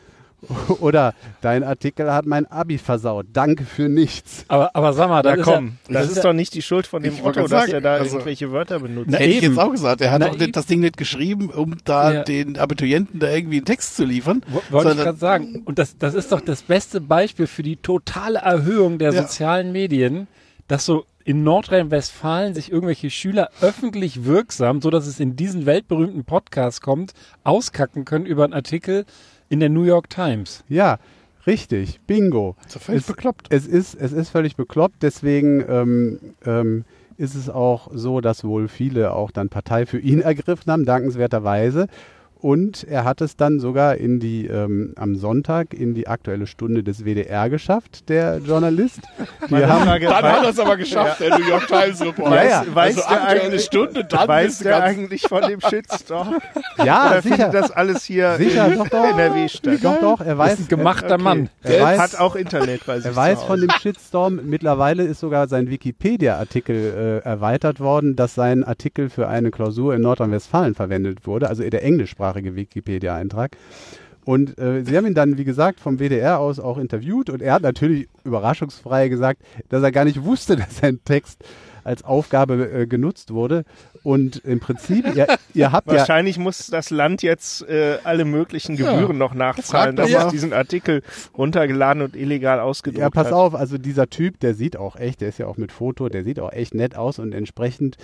Oder 0.80 1.14
dein 1.40 1.62
Artikel 1.64 2.12
hat 2.12 2.26
mein 2.26 2.46
Abi 2.46 2.78
versaut. 2.78 3.26
Danke 3.32 3.64
für 3.64 3.88
nichts. 3.88 4.44
Aber, 4.48 4.74
aber 4.74 4.92
sag 4.92 5.08
mal, 5.08 5.22
das 5.22 5.34
Na 5.36 5.40
ist 5.40 5.44
komm, 5.46 5.72
ja, 5.88 5.94
das, 6.00 6.10
ist 6.10 6.24
doch 6.24 6.32
nicht 6.32 6.54
die 6.54 6.62
Schuld 6.62 6.86
von 6.86 7.02
dem 7.02 7.14
Ich 7.14 7.22
Otto, 7.24 7.46
dass 7.46 7.68
er 7.68 7.80
da 7.80 7.94
also- 7.94 8.16
irgendwelche 8.16 8.50
Wörter 8.52 8.80
benutzt. 8.80 9.10
Na, 9.10 9.18
Hätte 9.18 9.30
ich 9.30 9.36
eben. 9.42 9.54
jetzt 9.54 9.58
auch 9.62 9.70
gesagt. 9.70 10.00
Er 10.00 10.10
hat 10.10 10.20
Na, 10.20 10.26
auch 10.28 10.32
eben. 10.34 10.42
nicht 10.42 10.56
das 10.56 10.66
Ding 10.66 10.80
nicht 10.80 10.96
geschrieben, 10.96 11.50
um 11.50 11.76
da 11.84 12.12
Ja. 12.12 12.22
den 12.24 12.58
Abiturienten 12.58 13.20
da 13.20 13.28
irgendwie 13.30 13.58
einen 13.58 13.66
Text 13.66 13.96
zu 13.96 14.04
liefern. 14.04 14.42
Wo- 14.48 14.62
Wollte 14.70 14.92
ich 14.92 14.96
gerade 14.98 15.18
sagen. 15.18 15.62
Und 15.64 15.78
das, 15.78 15.96
das 15.98 16.14
ist 16.14 16.32
doch 16.32 16.40
das 16.40 16.62
beste 16.62 17.00
Beispiel 17.00 17.46
für 17.46 17.62
die 17.62 17.76
totale 17.76 18.38
Erhöhung 18.38 18.98
der 18.98 19.12
Ja. 19.12 19.22
sozialen 19.22 19.72
Medien, 19.72 20.26
dass 20.68 20.84
so 20.86 21.04
in 21.24 21.44
Nordrhein-Westfalen 21.44 22.54
sich 22.54 22.72
irgendwelche 22.72 23.10
Schüler 23.10 23.50
öffentlich 23.60 24.24
wirksam, 24.24 24.80
so 24.80 24.90
dass 24.90 25.06
es 25.06 25.20
in 25.20 25.36
diesen 25.36 25.66
weltberühmten 25.66 26.24
Podcast 26.24 26.80
kommt, 26.82 27.12
auskacken 27.44 28.04
können 28.04 28.26
über 28.26 28.44
einen 28.44 28.54
Artikel 28.54 29.04
in 29.50 29.60
der 29.60 29.68
New 29.68 29.82
York 29.82 30.08
Times. 30.08 30.64
Ja, 30.68 30.98
richtig. 31.46 32.00
Bingo. 32.06 32.56
Ist 32.64 32.76
doch 32.76 32.80
völlig 32.80 33.02
es, 33.02 33.06
bekloppt. 33.06 33.46
Es 33.50 33.66
ist, 33.66 33.94
es 33.94 34.12
ist 34.12 34.30
völlig 34.30 34.56
bekloppt. 34.56 35.02
Deswegen 35.02 35.62
ähm, 35.68 36.20
ähm, 36.46 36.84
ist 37.18 37.34
es 37.34 37.50
auch 37.50 37.90
so, 37.92 38.22
dass 38.22 38.44
wohl 38.44 38.68
viele 38.68 39.12
auch 39.12 39.30
dann 39.30 39.50
Partei 39.50 39.84
für 39.84 39.98
ihn 39.98 40.20
ergriffen 40.22 40.72
haben, 40.72 40.86
dankenswerterweise. 40.86 41.88
Und 42.40 42.84
er 42.84 43.04
hat 43.04 43.20
es 43.20 43.36
dann 43.36 43.60
sogar 43.60 43.96
in 43.96 44.18
die, 44.18 44.46
ähm, 44.46 44.94
am 44.96 45.14
Sonntag 45.14 45.74
in 45.74 45.92
die 45.94 46.08
aktuelle 46.08 46.46
Stunde 46.46 46.82
des 46.82 47.04
WDR 47.04 47.50
geschafft, 47.50 48.08
der 48.08 48.38
Journalist. 48.38 49.00
Wir 49.48 49.68
haben, 49.68 49.84
Frage, 49.84 50.06
Dann 50.06 50.22
hat 50.24 50.42
er 50.44 50.48
es 50.50 50.58
aber 50.58 50.76
geschafft, 50.78 51.20
der 51.20 51.38
New 51.38 51.46
York 51.46 51.66
Times 51.66 52.00
Reporter. 52.00 52.30
Weiß, 52.36 52.50
ja. 52.50 52.64
weiß 52.74 52.96
also 52.96 53.08
der 53.08 53.22
aktuelle 53.22 53.42
eigentlich, 53.44 53.62
Stunde, 53.64 54.04
dann 54.04 54.28
weiß 54.28 54.58
der 54.60 54.72
ganz- 54.72 54.84
eigentlich 54.84 55.22
von 55.22 55.42
dem 55.42 55.60
Shitstorm? 55.60 56.38
ja, 56.84 57.06
Oder 57.10 57.22
sicher. 57.22 57.34
findet 57.36 57.54
das 57.54 57.70
alles 57.72 58.04
hier 58.04 58.36
Sicher, 58.38 58.68
in 58.72 58.78
doch, 58.78 58.88
doch. 58.88 59.04
NRW 59.18 59.48
statt? 59.48 59.78
Doch, 59.82 60.00
doch, 60.00 60.20
er 60.20 60.26
Das 60.26 60.38
weiß, 60.38 60.52
ist 60.60 60.60
ein 60.60 60.68
gemachter 60.78 61.14
Okay. 61.14 61.22
Mann. 61.22 61.48
er 61.62 61.70
Der 61.72 61.82
weiß, 61.82 61.98
hat 62.00 62.20
auch 62.20 62.36
Internet 62.36 62.86
bei 62.86 62.96
sich 63.00 63.06
Er 63.06 63.16
weiß 63.16 63.40
zu 63.40 63.46
von 63.46 63.60
dem 63.60 63.70
Shitstorm. 63.70 64.40
Mittlerweile 64.44 65.02
ist 65.04 65.20
sogar 65.20 65.46
sein 65.48 65.68
Wikipedia-Artikel 65.68 67.20
äh, 67.24 67.28
erweitert 67.28 67.80
worden, 67.80 68.16
dass 68.16 68.34
sein 68.34 68.64
Artikel 68.64 69.10
für 69.10 69.28
eine 69.28 69.50
Klausur 69.50 69.94
in 69.94 70.00
Nordrhein-Westfalen 70.02 70.74
verwendet 70.74 71.26
wurde, 71.26 71.48
also 71.48 71.68
der 71.68 71.82
englischsprachige 72.30 72.56
Wikipedia-Eintrag. 72.56 73.56
Und 74.24 74.58
äh, 74.58 74.84
sie 74.84 74.96
haben 74.96 75.06
ihn 75.06 75.14
dann, 75.14 75.38
wie 75.38 75.44
gesagt, 75.44 75.80
vom 75.80 75.98
WDR 75.98 76.38
aus 76.38 76.60
auch 76.60 76.78
interviewt 76.78 77.30
und 77.30 77.40
er 77.40 77.54
hat 77.54 77.62
natürlich 77.62 78.08
überraschungsfrei 78.24 79.08
gesagt, 79.08 79.42
dass 79.70 79.82
er 79.82 79.92
gar 79.92 80.04
nicht 80.04 80.22
wusste, 80.22 80.56
dass 80.56 80.78
sein 80.78 81.00
Text 81.04 81.42
als 81.84 82.04
Aufgabe 82.04 82.70
äh, 82.70 82.86
genutzt 82.86 83.32
wurde. 83.32 83.64
Und 84.02 84.36
im 84.44 84.60
Prinzip, 84.60 85.14
ihr, 85.14 85.26
ihr 85.54 85.72
habt 85.72 85.90
ja 85.90 85.98
Wahrscheinlich 85.98 86.38
muss 86.38 86.66
das 86.68 86.90
Land 86.90 87.22
jetzt 87.22 87.68
äh, 87.68 87.98
alle 88.04 88.24
möglichen 88.24 88.76
Gebühren 88.76 89.18
noch 89.18 89.34
nachzahlen, 89.34 89.96
dass 89.96 90.10
doch 90.10 90.26
es 90.26 90.32
diesen 90.32 90.52
Artikel 90.52 91.02
runtergeladen 91.36 92.02
und 92.02 92.16
illegal 92.16 92.60
ausgedruckt 92.60 93.02
Ja, 93.02 93.10
pass 93.10 93.26
hat. 93.26 93.34
auf, 93.34 93.54
also 93.54 93.78
dieser 93.78 94.08
Typ, 94.08 94.40
der 94.40 94.54
sieht 94.54 94.76
auch 94.76 94.96
echt, 94.96 95.20
der 95.20 95.28
ist 95.28 95.38
ja 95.38 95.46
auch 95.46 95.56
mit 95.56 95.72
Foto, 95.72 96.08
der 96.08 96.24
sieht 96.24 96.40
auch 96.40 96.52
echt 96.52 96.74
nett 96.74 96.96
aus 96.96 97.18
und 97.18 97.34
entsprechend 97.34 97.96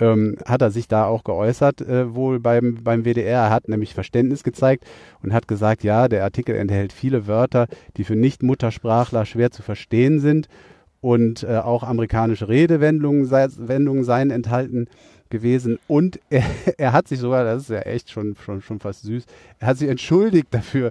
ähm, 0.00 0.36
hat 0.46 0.62
er 0.62 0.70
sich 0.70 0.88
da 0.88 1.04
auch 1.04 1.24
geäußert, 1.24 1.82
äh, 1.82 2.14
wohl 2.14 2.40
beim, 2.40 2.82
beim 2.82 3.04
WDR. 3.04 3.42
Er 3.42 3.50
hat 3.50 3.68
nämlich 3.68 3.94
Verständnis 3.94 4.42
gezeigt 4.42 4.84
und 5.22 5.32
hat 5.32 5.48
gesagt, 5.48 5.84
ja, 5.84 6.08
der 6.08 6.24
Artikel 6.24 6.56
enthält 6.56 6.92
viele 6.92 7.26
Wörter, 7.26 7.66
die 7.96 8.04
für 8.04 8.16
Nicht-Muttersprachler 8.16 9.26
schwer 9.26 9.50
zu 9.50 9.62
verstehen 9.62 10.20
sind 10.20 10.48
und 11.02 11.42
äh, 11.42 11.58
auch 11.58 11.82
amerikanische 11.82 12.48
Redewendungen 12.48 13.26
sei, 13.26 13.48
Wendungen 13.58 14.04
seien 14.04 14.30
enthalten 14.30 14.86
gewesen 15.28 15.78
und 15.88 16.20
er, 16.30 16.44
er 16.78 16.92
hat 16.92 17.08
sich 17.08 17.18
sogar, 17.18 17.44
das 17.44 17.64
ist 17.64 17.70
ja 17.70 17.80
echt 17.80 18.10
schon, 18.10 18.36
schon, 18.42 18.62
schon 18.62 18.78
fast 18.80 19.02
süß, 19.02 19.24
er 19.58 19.66
hat 19.66 19.78
sich 19.78 19.88
entschuldigt 19.88 20.48
dafür, 20.52 20.90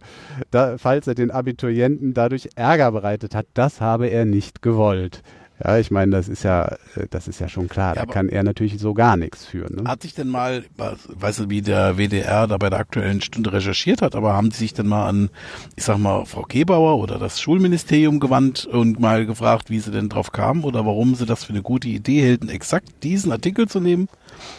da, 0.52 0.78
falls 0.78 1.08
er 1.08 1.16
den 1.16 1.32
Abiturienten 1.32 2.14
dadurch 2.14 2.50
Ärger 2.56 2.92
bereitet 2.92 3.34
hat. 3.34 3.48
Das 3.54 3.82
habe 3.82 4.08
er 4.08 4.26
nicht 4.26 4.62
gewollt. 4.62 5.24
Ja, 5.64 5.78
ich 5.78 5.92
meine, 5.92 6.12
das 6.12 6.28
ist 6.28 6.44
ja, 6.44 6.66
äh, 6.96 7.08
das 7.10 7.28
ist 7.28 7.40
ja 7.40 7.48
schon 7.48 7.68
klar. 7.68 7.96
da 7.96 8.02
aber- 8.02 8.14
kann 8.14 8.30
er 8.30 8.44
natürlich 8.44 8.80
so 8.80 8.94
gar 8.94 9.18
nichts 9.18 9.46
für. 9.46 9.72
Ne? 9.72 9.84
Hat 9.88 10.02
sich 10.02 10.14
denn 10.14 10.28
mal, 10.28 10.64
weißt 10.78 11.40
du, 11.40 11.50
wie 11.50 11.62
der 11.62 11.98
WDR 11.98 12.48
da 12.48 12.58
bei 12.58 12.70
der 12.70 12.80
aktuellen 12.80 13.22
Stunde 13.22 13.54
recherchiert 13.54 14.02
hat, 14.02 14.16
aber 14.16 14.34
haben 14.34 14.50
die 14.50 14.56
sich 14.56 14.74
denn 14.74 14.88
mal 14.88 15.08
an, 15.08 15.30
ich 15.76 15.84
sag 15.84 15.98
mal, 15.98 16.26
Frau 16.26 16.46
Gebauer 16.48 16.98
oder 16.98 17.20
das 17.20 17.40
Schulministerium 17.40 18.20
gewandt 18.20 18.66
und 18.66 19.00
mal 19.00 19.26
gefragt, 19.26 19.70
wie 19.70 19.80
sie 19.80 19.92
denn 19.92 20.10
drauf 20.10 20.32
kamen 20.32 20.64
oder 20.64 20.86
warum 20.86 21.16
sie 21.16 21.26
das 21.26 21.44
für 21.44 21.54
eine 21.54 21.62
gute 21.62 21.88
Idee 21.90 22.22
hielten, 22.22 22.50
exakt 22.50 23.04
diesen 23.04 23.32
Artikel 23.32 23.68
zu 23.68 23.80
nehmen? 23.80 24.08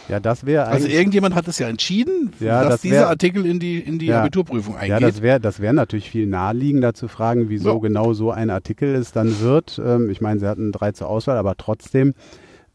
Ja, 0.09 0.19
das 0.19 0.45
wäre 0.45 0.65
Also 0.65 0.87
irgendjemand 0.87 1.33
hat 1.35 1.47
es 1.47 1.59
ja 1.59 1.67
entschieden, 1.67 2.31
Ja, 2.39 2.61
dass 2.63 2.73
das 2.73 2.81
dieser 2.81 3.07
Artikel 3.09 3.45
in 3.45 3.59
die, 3.59 3.79
in 3.79 3.99
die 3.99 4.07
Ja. 4.07 4.19
Abiturprüfung 4.21 4.75
eingeht. 4.75 4.89
Ja, 4.89 4.99
das 4.99 5.21
wäre 5.21 5.39
das 5.39 5.59
wär 5.59 5.73
natürlich 5.73 6.09
viel 6.09 6.27
naheliegender 6.27 6.93
zu 6.93 7.07
fragen, 7.07 7.49
wieso 7.49 7.73
Ja. 7.73 7.79
genau 7.79 8.13
so 8.13 8.31
ein 8.31 8.49
Artikel 8.49 8.95
es 8.95 9.11
dann 9.11 9.39
wird. 9.39 9.81
Ähm, 9.83 10.09
ich 10.09 10.19
meine, 10.21 10.39
sie 10.39 10.47
hatten 10.47 10.71
drei 10.71 10.91
zur 10.91 11.07
Auswahl, 11.07 11.37
aber 11.37 11.55
trotzdem, 11.57 12.13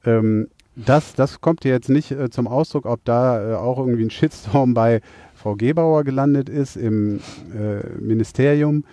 ähm, 0.05 0.49
das, 0.77 1.15
das 1.15 1.41
kommt 1.41 1.65
hier 1.65 1.73
jetzt 1.73 1.89
nicht 1.91 2.13
äh, 2.13 2.31
zum 2.31 2.47
Ausdruck, 2.47 2.87
ob 2.87 3.05
da 3.05 3.53
äh, 3.53 3.55
auch 3.57 3.79
irgendwie 3.79 4.05
ein 4.05 4.11
Shitstorm 4.11 4.75
bei 4.75 5.01
Frau 5.35 5.55
Gebauer 5.57 6.05
gelandet 6.05 6.49
ist 6.49 6.77
im 6.77 7.21
äh, 7.53 7.87
Ministerium. 8.01 8.85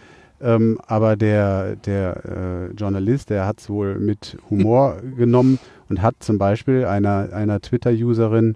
Ähm, 0.41 0.79
aber 0.85 1.15
der, 1.15 1.75
der 1.77 2.69
äh, 2.71 2.73
Journalist, 2.73 3.29
der 3.29 3.45
hat 3.45 3.59
es 3.61 3.69
wohl 3.69 3.99
mit 3.99 4.37
Humor 4.49 4.97
genommen 5.17 5.59
und 5.89 6.01
hat 6.01 6.15
zum 6.19 6.37
Beispiel 6.37 6.85
einer, 6.85 7.29
einer 7.33 7.61
Twitter-Userin, 7.61 8.55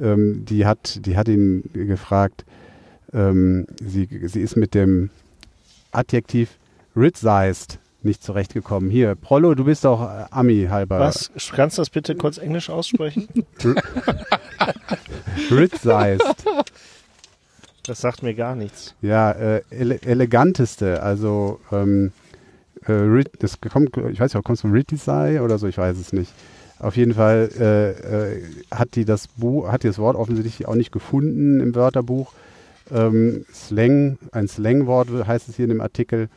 ähm, 0.00 0.44
die, 0.44 0.66
hat, 0.66 1.04
die 1.06 1.16
hat 1.16 1.28
ihn 1.28 1.64
gefragt, 1.72 2.44
ähm, 3.12 3.66
sie, 3.84 4.08
sie 4.24 4.40
ist 4.40 4.56
mit 4.56 4.74
dem 4.74 5.10
Adjektiv 5.92 6.58
Ritzized 6.96 7.78
nicht 8.04 8.22
zurechtgekommen. 8.22 8.90
Hier, 8.90 9.14
Prollo, 9.14 9.54
du 9.54 9.64
bist 9.64 9.84
doch 9.84 10.02
äh, 10.02 10.24
Ami 10.30 10.66
halber. 10.68 10.98
Was? 10.98 11.30
Kannst 11.54 11.78
du 11.78 11.82
das 11.82 11.90
bitte 11.90 12.16
kurz 12.16 12.38
Englisch 12.38 12.70
aussprechen? 12.70 13.28
Ritzized. 15.50 16.44
Das 17.84 18.00
sagt 18.00 18.22
mir 18.22 18.34
gar 18.34 18.54
nichts. 18.54 18.94
Ja, 19.02 19.32
äh, 19.32 19.62
ele 19.70 20.00
eleganteste, 20.02 21.02
also 21.02 21.60
ähm, 21.72 22.12
äh, 22.86 23.24
das 23.38 23.60
kommt, 23.60 23.96
ich 23.96 24.20
weiß 24.20 24.32
nicht, 24.32 24.36
ob 24.36 24.44
kommt 24.44 24.60
von 24.60 24.72
Ritzai 24.72 25.40
oder 25.40 25.58
so, 25.58 25.66
ich 25.66 25.78
weiß 25.78 25.98
es 25.98 26.12
nicht. 26.12 26.32
Auf 26.78 26.96
jeden 26.96 27.14
Fall 27.14 27.48
äh, 27.58 27.90
äh, 27.90 28.42
hat 28.70 28.96
die 28.96 29.04
das 29.04 29.28
Buch, 29.28 29.70
hat 29.70 29.84
die 29.84 29.88
das 29.88 29.98
Wort 29.98 30.16
offensichtlich 30.16 30.66
auch 30.66 30.74
nicht 30.74 30.92
gefunden 30.92 31.60
im 31.60 31.74
Wörterbuch. 31.74 32.32
Ähm, 32.92 33.44
Slang, 33.52 34.18
ein 34.32 34.48
Slangwort 34.48 35.08
heißt 35.26 35.48
es 35.48 35.56
hier 35.56 35.64
in 35.64 35.70
dem 35.70 35.80
Artikel. 35.80 36.28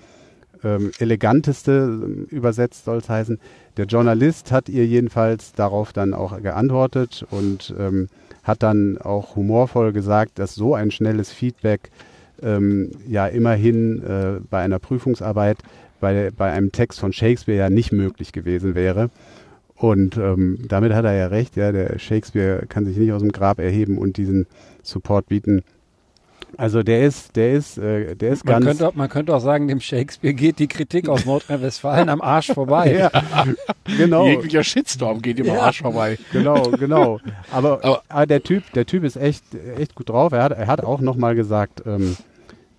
Ähm, 0.63 0.91
eleganteste 0.99 1.71
ähm, 1.71 2.27
übersetzt 2.29 2.85
soll 2.85 2.97
es 2.97 3.09
heißen. 3.09 3.39
Der 3.77 3.85
Journalist 3.85 4.51
hat 4.51 4.69
ihr 4.69 4.85
jedenfalls 4.85 5.53
darauf 5.53 5.93
dann 5.93 6.13
auch 6.13 6.41
geantwortet 6.41 7.25
und 7.29 7.73
ähm, 7.77 8.07
hat 8.43 8.63
dann 8.63 8.97
auch 8.97 9.35
humorvoll 9.35 9.91
gesagt, 9.91 10.39
dass 10.39 10.55
so 10.55 10.75
ein 10.75 10.91
schnelles 10.91 11.31
Feedback 11.31 11.89
ähm, 12.41 12.91
ja 13.07 13.27
immerhin 13.27 14.01
äh, 14.03 14.39
bei 14.49 14.61
einer 14.61 14.79
Prüfungsarbeit 14.79 15.57
bei, 15.99 16.31
bei 16.35 16.51
einem 16.51 16.71
Text 16.71 16.99
von 16.99 17.13
Shakespeare 17.13 17.57
ja 17.57 17.69
nicht 17.69 17.91
möglich 17.91 18.31
gewesen 18.31 18.75
wäre. 18.75 19.09
Und 19.77 20.15
ähm, 20.17 20.59
damit 20.69 20.93
hat 20.93 21.03
er 21.05 21.13
ja 21.15 21.27
recht, 21.27 21.57
ja, 21.57 21.71
der 21.71 21.99
Shakespeare 21.99 22.65
kann 22.67 22.85
sich 22.85 22.95
nicht 22.97 23.11
aus 23.11 23.21
dem 23.21 23.31
Grab 23.31 23.59
erheben 23.59 23.97
und 23.97 24.15
diesen 24.17 24.47
Support 24.83 25.27
bieten. 25.27 25.63
Also 26.57 26.83
der 26.83 27.03
ist, 27.05 27.35
der 27.35 27.51
ist, 27.53 27.77
äh, 27.77 28.15
der 28.15 28.29
ist 28.31 28.45
Man 28.45 28.53
ganz. 28.53 28.65
könnte, 28.65 28.87
auch- 28.87 28.95
man 28.95 29.09
könnte 29.09 29.35
auch 29.35 29.41
sagen, 29.41 29.67
dem 29.67 29.81
Shakespeare 29.81 30.33
geht 30.33 30.59
die 30.59 30.67
Kritik 30.67 31.09
aus 31.09 31.25
Nordrhein-Westfalen 31.25 32.07
am 32.07 32.21
Arsch 32.21 32.53
vorbei. 32.53 33.09
ja, 33.13 33.45
genau. 33.97 34.25
Jeglicher 34.27 34.63
Shitstorm 34.63 35.21
geht 35.21 35.39
ihm 35.39 35.49
am 35.49 35.57
Arsch 35.59 35.81
vorbei. 35.81 36.17
Genau, 36.31 36.61
genau. 36.71 37.19
Aber, 37.51 37.79
Aber- 37.83 38.03
aber, 38.07 38.25
der 38.25 38.41
Typ, 38.43 38.63
der 38.73 38.85
Typ 38.85 39.03
ist 39.03 39.17
echt, 39.17 39.43
echt 39.77 39.95
gut 39.95 40.07
drauf. 40.07 40.31
Er 40.31 40.43
hat, 40.43 40.53
er 40.53 40.67
hat 40.67 40.85
auch 40.85 41.01
nochmal 41.01 41.35
gesagt, 41.35 41.83
ähm, 41.85 42.15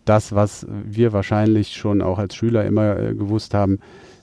das, 0.07 0.35
was 0.35 0.67
wir 0.71 1.13
wahrscheinlich 1.13 1.75
schon 1.75 2.01
auch 2.01 2.19
als 2.19 2.35
Schüler 2.35 2.65
immer 2.65 2.97
äh, 2.99 3.15
gewusst 3.15 3.53
haben, 3.53 3.81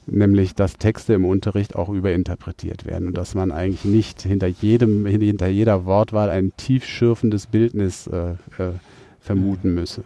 nämlich, 0.08 0.56
dass 0.56 0.78
Texte 0.78 1.14
im 1.14 1.26
Unterricht 1.26 1.76
auch 1.76 1.90
überinterpretiert 1.90 2.86
werden 2.86 3.08
und 3.08 3.18
dass 3.18 3.36
man 3.36 3.52
eigentlich 3.52 3.86
nicht 3.86 4.22
hinter 4.22 4.48
jedem, 4.48 5.06
hinter 5.06 5.48
jeder 5.48 5.86
Wortwahl 5.86 6.30
ein 6.30 6.54
tiefschürfendes 6.58 7.48
Bildnis 7.48 8.08
äh, 8.08 8.32
äh, 8.62 8.74
vermuten 9.20 9.74
müsse. 9.74 10.04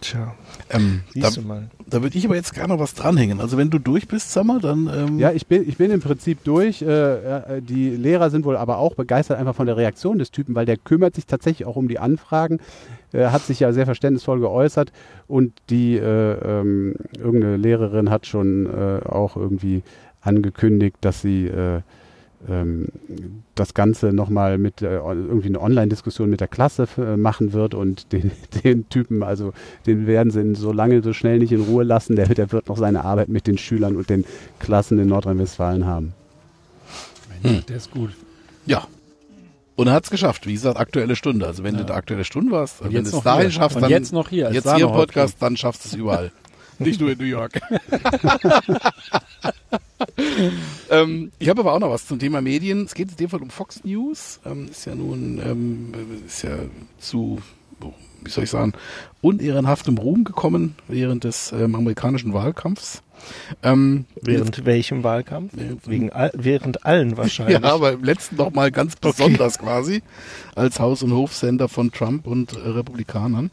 Tja, 0.00 0.34
Ähm, 0.70 1.02
da 1.14 1.28
da 1.86 2.02
würde 2.02 2.16
ich 2.16 2.24
aber 2.24 2.34
jetzt 2.34 2.54
gerne 2.54 2.72
noch 2.72 2.80
was 2.80 2.94
dranhängen. 2.94 3.38
Also 3.40 3.58
wenn 3.58 3.68
du 3.68 3.78
durch 3.78 4.08
bist, 4.08 4.32
sag 4.32 4.44
mal, 4.44 4.58
dann 4.58 4.90
ähm, 4.92 5.18
Ja, 5.18 5.32
ich 5.32 5.46
bin, 5.46 5.68
ich 5.68 5.76
bin 5.76 5.90
im 5.90 6.00
Prinzip 6.00 6.42
durch. 6.44 6.80
Äh, 6.80 6.86
äh, 6.86 7.62
die 7.62 7.90
Lehrer 7.90 8.30
sind 8.30 8.46
wohl 8.46 8.56
aber 8.56 8.78
auch 8.78 8.94
begeistert 8.94 9.38
einfach 9.38 9.54
von 9.54 9.66
der 9.66 9.76
Reaktion 9.76 10.18
des 10.18 10.30
Typen, 10.30 10.54
weil 10.54 10.64
der 10.64 10.78
kümmert 10.78 11.16
sich 11.16 11.26
tatsächlich 11.26 11.66
auch 11.66 11.76
um 11.76 11.86
die 11.88 11.98
Anfragen, 11.98 12.60
äh, 13.12 13.26
hat 13.26 13.42
sich 13.42 13.60
ja 13.60 13.72
sehr 13.72 13.86
verständnisvoll 13.86 14.40
geäußert 14.40 14.92
und 15.26 15.52
die 15.70 15.96
äh, 15.96 16.32
ähm, 16.60 16.94
irgendeine 17.18 17.56
Lehrerin 17.56 18.10
hat 18.10 18.26
schon 18.26 18.66
äh, 18.66 19.00
auch 19.06 19.36
irgendwie 19.36 19.82
angekündigt, 20.22 20.96
dass 21.00 21.22
sie 21.22 21.46
äh, 21.46 21.80
ähm, 22.48 22.88
das 23.54 23.74
Ganze 23.74 24.12
nochmal 24.12 24.58
mit 24.58 24.82
äh, 24.82 24.96
irgendwie 24.96 25.48
eine 25.48 25.60
Online-Diskussion 25.60 26.30
mit 26.30 26.40
der 26.40 26.48
Klasse 26.48 26.88
äh, 26.96 27.16
machen 27.16 27.52
wird 27.52 27.74
und 27.74 28.12
den, 28.12 28.30
den 28.64 28.88
Typen, 28.88 29.22
also 29.22 29.52
den 29.86 30.06
werden 30.06 30.30
sie 30.30 30.54
so 30.54 30.72
lange, 30.72 31.02
so 31.02 31.12
schnell 31.12 31.38
nicht 31.38 31.52
in 31.52 31.62
Ruhe 31.62 31.84
lassen. 31.84 32.16
Der, 32.16 32.28
der 32.28 32.52
wird 32.52 32.68
noch 32.68 32.78
seine 32.78 33.04
Arbeit 33.04 33.28
mit 33.28 33.46
den 33.46 33.58
Schülern 33.58 33.96
und 33.96 34.08
den 34.08 34.24
Klassen 34.58 34.98
in 34.98 35.08
Nordrhein-Westfalen 35.08 35.86
haben. 35.86 36.14
Hm. 37.42 37.62
Der 37.68 37.76
ist 37.76 37.90
gut. 37.90 38.10
Ja. 38.66 38.86
Und 39.80 39.86
er 39.86 39.94
hat 39.94 40.04
es 40.04 40.10
geschafft. 40.10 40.46
Wie 40.46 40.52
gesagt, 40.52 40.78
aktuelle 40.78 41.16
Stunde. 41.16 41.46
Also 41.46 41.64
wenn 41.64 41.72
ja. 41.72 41.80
du 41.80 41.86
der 41.86 41.96
aktuelle 41.96 42.24
Stunde 42.26 42.52
warst, 42.52 42.82
und 42.82 42.92
wenn 42.92 43.02
du 43.02 43.16
es 43.16 43.22
dahin 43.22 43.40
hier. 43.40 43.50
schaffst, 43.50 43.76
und 43.76 43.82
dann 43.82 43.90
jetzt 43.90 44.12
noch 44.12 44.28
hier, 44.28 44.52
jetzt 44.52 44.70
hier 44.74 44.84
im 44.84 44.92
Podcast, 44.92 45.36
dann 45.40 45.56
schaffst 45.56 45.86
du 45.86 45.88
es 45.88 45.94
überall. 45.94 46.32
Nicht 46.78 47.00
nur 47.00 47.10
in 47.10 47.16
New 47.16 47.24
York. 47.24 47.58
ähm, 50.90 51.32
ich 51.38 51.48
habe 51.48 51.62
aber 51.62 51.72
auch 51.72 51.78
noch 51.78 51.88
was 51.88 52.06
zum 52.06 52.18
Thema 52.18 52.42
Medien. 52.42 52.84
Es 52.84 52.92
geht 52.92 53.10
in 53.12 53.16
dem 53.16 53.30
Fall 53.30 53.40
um 53.40 53.48
Fox 53.48 53.82
News. 53.82 54.40
Ähm, 54.44 54.68
ist 54.70 54.84
ja 54.84 54.94
nun 54.94 55.40
ähm, 55.42 55.94
ist 56.26 56.42
ja 56.42 56.58
zu 56.98 57.38
wie 58.22 58.30
soll 58.30 58.44
ich 58.44 58.50
sagen, 58.50 58.74
unehrenhaftem 59.22 59.96
Ruhm 59.96 60.24
gekommen 60.24 60.74
während 60.88 61.24
des 61.24 61.52
ähm, 61.52 61.74
amerikanischen 61.74 62.34
Wahlkampfs. 62.34 63.02
Ähm, 63.62 64.06
während 64.20 64.56
jetzt, 64.56 64.66
welchem 64.66 65.04
Wahlkampf? 65.04 65.52
Während, 65.54 65.88
Wegen 65.88 66.10
all, 66.12 66.30
während 66.34 66.84
allen 66.84 67.16
wahrscheinlich. 67.16 67.58
ja, 67.62 67.72
aber 67.72 67.92
im 67.92 68.04
letzten 68.04 68.36
noch 68.36 68.52
mal 68.52 68.70
ganz 68.70 68.96
besonders 68.96 69.56
okay. 69.56 69.64
quasi 69.64 70.02
als 70.54 70.80
Haus- 70.80 71.02
und 71.02 71.12
Hofsender 71.12 71.68
von 71.68 71.92
Trump 71.92 72.26
und 72.26 72.52
äh, 72.52 72.68
Republikanern. 72.68 73.50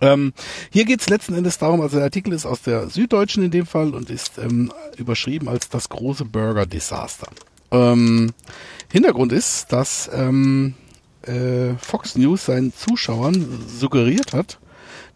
Ähm, 0.00 0.32
hier 0.70 0.84
geht 0.84 1.00
es 1.00 1.08
letzten 1.08 1.34
Endes 1.34 1.58
darum, 1.58 1.80
also 1.80 1.96
der 1.96 2.04
Artikel 2.04 2.32
ist 2.32 2.44
aus 2.44 2.62
der 2.62 2.88
Süddeutschen 2.90 3.44
in 3.44 3.50
dem 3.50 3.66
Fall 3.66 3.94
und 3.94 4.10
ist 4.10 4.38
ähm, 4.38 4.70
überschrieben 4.98 5.48
als 5.48 5.68
das 5.68 5.88
große 5.88 6.26
Burger-Desaster. 6.26 7.28
Ähm, 7.70 8.32
Hintergrund 8.92 9.32
ist, 9.32 9.72
dass 9.72 10.10
ähm, 10.12 10.74
äh, 11.22 11.74
Fox 11.78 12.16
News 12.16 12.46
seinen 12.46 12.72
Zuschauern 12.74 13.46
suggeriert 13.68 14.32
hat, 14.32 14.58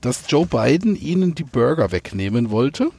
dass 0.01 0.25
Joe 0.29 0.47
Biden 0.47 0.97
ihnen 0.97 1.35
die 1.35 1.45
Burger 1.45 1.93
wegnehmen 1.93 2.51
wollte. 2.51 2.91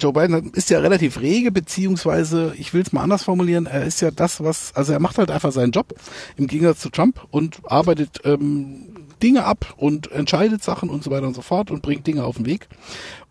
Joe 0.00 0.12
Biden 0.12 0.50
ist 0.54 0.70
ja 0.70 0.78
relativ 0.80 1.20
rege, 1.20 1.52
beziehungsweise, 1.52 2.54
ich 2.56 2.72
will 2.74 2.82
es 2.82 2.92
mal 2.92 3.02
anders 3.02 3.24
formulieren, 3.24 3.66
er 3.66 3.84
ist 3.84 4.00
ja 4.00 4.10
das, 4.10 4.42
was, 4.42 4.74
also 4.74 4.92
er 4.92 5.00
macht 5.00 5.18
halt 5.18 5.30
einfach 5.30 5.52
seinen 5.52 5.72
Job 5.72 5.94
im 6.36 6.46
Gegensatz 6.46 6.80
zu 6.80 6.90
Trump 6.90 7.20
und 7.30 7.60
arbeitet 7.64 8.20
ähm, 8.24 8.88
Dinge 9.22 9.44
ab 9.44 9.74
und 9.76 10.10
entscheidet 10.10 10.62
Sachen 10.62 10.90
und 10.90 11.04
so 11.04 11.10
weiter 11.10 11.26
und 11.26 11.34
so 11.34 11.42
fort 11.42 11.70
und 11.70 11.82
bringt 11.82 12.06
Dinge 12.06 12.24
auf 12.24 12.36
den 12.36 12.46
Weg. 12.46 12.68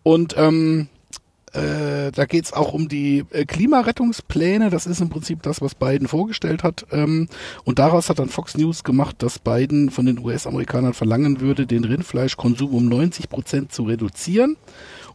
Und 0.02 0.34
ähm, 0.38 0.88
äh, 1.52 2.10
da 2.12 2.24
geht 2.24 2.46
es 2.46 2.52
auch 2.52 2.72
um 2.72 2.88
die 2.88 3.24
äh, 3.30 3.44
Klimarettungspläne. 3.44 4.70
Das 4.70 4.86
ist 4.86 5.00
im 5.00 5.10
Prinzip 5.10 5.42
das, 5.42 5.60
was 5.60 5.74
Biden 5.74 6.08
vorgestellt 6.08 6.62
hat. 6.62 6.86
Ähm, 6.90 7.28
und 7.64 7.78
daraus 7.78 8.08
hat 8.08 8.18
dann 8.18 8.30
Fox 8.30 8.56
News 8.56 8.84
gemacht, 8.84 9.16
dass 9.18 9.38
Biden 9.38 9.90
von 9.90 10.06
den 10.06 10.18
US-Amerikanern 10.18 10.94
verlangen 10.94 11.40
würde, 11.40 11.66
den 11.66 11.84
Rindfleischkonsum 11.84 12.72
um 12.72 12.86
90 12.86 13.28
Prozent 13.28 13.72
zu 13.72 13.82
reduzieren. 13.82 14.56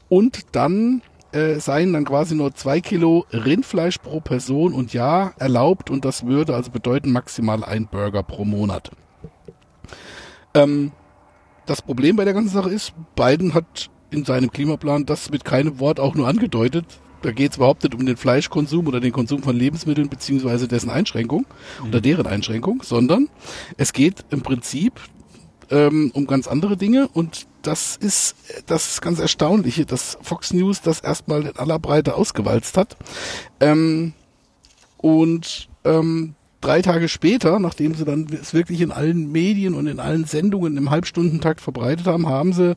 Und 0.09 0.45
dann 0.51 1.01
äh, 1.37 1.59
seien 1.59 1.93
dann 1.93 2.03
quasi 2.03 2.33
nur 2.33 2.55
zwei 2.55 2.81
Kilo 2.81 3.25
Rindfleisch 3.31 3.99
pro 3.99 4.19
Person 4.19 4.73
und 4.73 4.93
Jahr 4.93 5.35
erlaubt. 5.37 5.91
Und 5.91 6.03
das 6.03 6.25
würde 6.25 6.55
also 6.55 6.71
bedeuten 6.71 7.11
maximal 7.11 7.63
ein 7.63 7.87
Burger 7.87 8.23
pro 8.23 8.43
Monat. 8.43 8.89
Ähm, 10.55 10.91
das 11.67 11.81
Problem 11.81 12.15
bei 12.15 12.25
der 12.25 12.33
ganzen 12.33 12.53
Sache 12.53 12.71
ist, 12.71 12.93
Biden 13.15 13.53
hat 13.53 13.89
in 14.09 14.25
seinem 14.25 14.51
Klimaplan 14.51 15.05
das 15.05 15.29
mit 15.29 15.45
keinem 15.45 15.79
Wort 15.79 15.99
auch 15.99 16.15
nur 16.15 16.27
angedeutet. 16.27 16.85
Da 17.21 17.31
geht 17.31 17.51
es 17.51 17.57
überhaupt 17.57 17.83
nicht 17.83 17.93
um 17.93 18.05
den 18.05 18.17
Fleischkonsum 18.17 18.87
oder 18.87 18.99
den 18.99 19.11
Konsum 19.11 19.43
von 19.43 19.55
Lebensmitteln 19.55 20.09
beziehungsweise 20.09 20.67
dessen 20.67 20.89
Einschränkung 20.89 21.45
mhm. 21.81 21.89
oder 21.89 22.01
deren 22.01 22.25
Einschränkung, 22.25 22.81
sondern 22.83 23.29
es 23.75 23.93
geht 23.93 24.25
im 24.29 24.41
Prinzip 24.41 24.93
ähm, 25.69 26.11
um 26.13 26.25
ganz 26.25 26.47
andere 26.47 26.77
Dinge 26.77 27.09
und 27.09 27.47
das 27.67 27.97
ist 27.97 28.35
das 28.65 29.01
ganz 29.01 29.19
Erstaunliche, 29.19 29.85
dass 29.85 30.17
Fox 30.21 30.53
News 30.53 30.81
das 30.81 31.01
erstmal 31.01 31.43
in 31.43 31.57
aller 31.57 31.79
Breite 31.79 32.15
ausgewalzt 32.15 32.77
hat. 32.77 32.95
Ähm, 33.59 34.13
und 34.97 35.67
ähm, 35.83 36.35
drei 36.61 36.81
Tage 36.81 37.07
später, 37.07 37.59
nachdem 37.59 37.93
sie 37.93 38.05
dann 38.05 38.27
es 38.41 38.53
wirklich 38.53 38.81
in 38.81 38.91
allen 38.91 39.31
Medien 39.31 39.73
und 39.73 39.87
in 39.87 39.99
allen 39.99 40.25
Sendungen 40.25 40.77
im 40.77 40.89
Halbstundentakt 40.89 41.61
verbreitet 41.61 42.07
haben, 42.07 42.27
haben 42.27 42.53
sie 42.53 42.75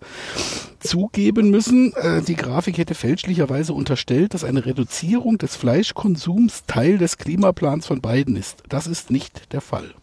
zugeben 0.80 1.50
müssen, 1.50 1.92
äh, 1.94 2.22
die 2.22 2.36
Grafik 2.36 2.78
hätte 2.78 2.94
fälschlicherweise 2.94 3.72
unterstellt, 3.72 4.34
dass 4.34 4.44
eine 4.44 4.66
Reduzierung 4.66 5.38
des 5.38 5.56
Fleischkonsums 5.56 6.64
Teil 6.66 6.98
des 6.98 7.16
Klimaplans 7.16 7.86
von 7.86 8.00
Biden 8.00 8.36
ist. 8.36 8.62
Das 8.68 8.86
ist 8.86 9.10
nicht 9.10 9.52
der 9.52 9.60
Fall. 9.60 9.94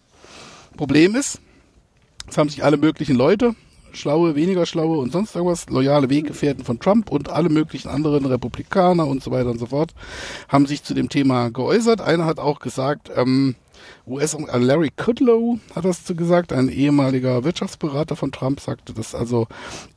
Problem 0.76 1.16
ist, 1.16 1.40
es 2.30 2.38
haben 2.38 2.50
sich 2.50 2.64
alle 2.64 2.78
möglichen 2.78 3.16
Leute, 3.16 3.56
schlaue, 3.98 4.36
weniger 4.36 4.66
schlaue 4.66 4.98
und 4.98 5.12
sonst 5.12 5.36
irgendwas, 5.36 5.68
loyale 5.70 6.10
Weggefährten 6.10 6.64
von 6.64 6.80
Trump 6.80 7.12
und 7.12 7.30
alle 7.30 7.50
möglichen 7.50 7.90
anderen 7.90 8.26
Republikaner 8.26 9.08
und 9.08 9.24
so 9.24 9.32
weiter 9.32 9.50
und 9.50 9.60
so 9.60 9.68
fort, 9.68 9.94
haben 10.48 10.66
sich 10.66 10.84
zu 10.84 10.94
dem 10.94 11.10
Thema 11.10 11.50
geäußert. 11.50 12.02
Einer 12.02 12.26
hat 12.26 12.40
auch 12.40 12.60
gesagt, 12.60 13.12
ähm, 13.16 13.56
US 14.06 14.34
äh, 14.34 14.58
Larry 14.58 14.92
Kudlow 14.96 15.60
hat 15.76 15.86
das 15.86 16.04
gesagt, 16.16 16.54
ein 16.54 16.70
ehemaliger 16.70 17.44
Wirtschaftsberater 17.44 18.16
von 18.16 18.32
Trump 18.32 18.60
sagte, 18.60 18.94
dass 18.94 19.14
also 19.14 19.48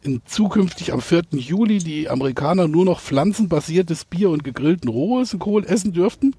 in 0.03 0.23
zukünftig 0.27 0.93
am 0.93 1.01
4. 1.01 1.23
Juli 1.33 1.79
die 1.79 2.09
Amerikaner 2.09 2.69
nur 2.69 2.85
noch 2.85 3.01
pflanzenbasiertes 3.01 4.05
Bier 4.05 4.31
und 4.31 4.45
gegrillten 4.45 4.89
rohes 4.89 5.37
Kohl 5.39 5.65
essen 5.65 5.93
dürften. 5.93 6.35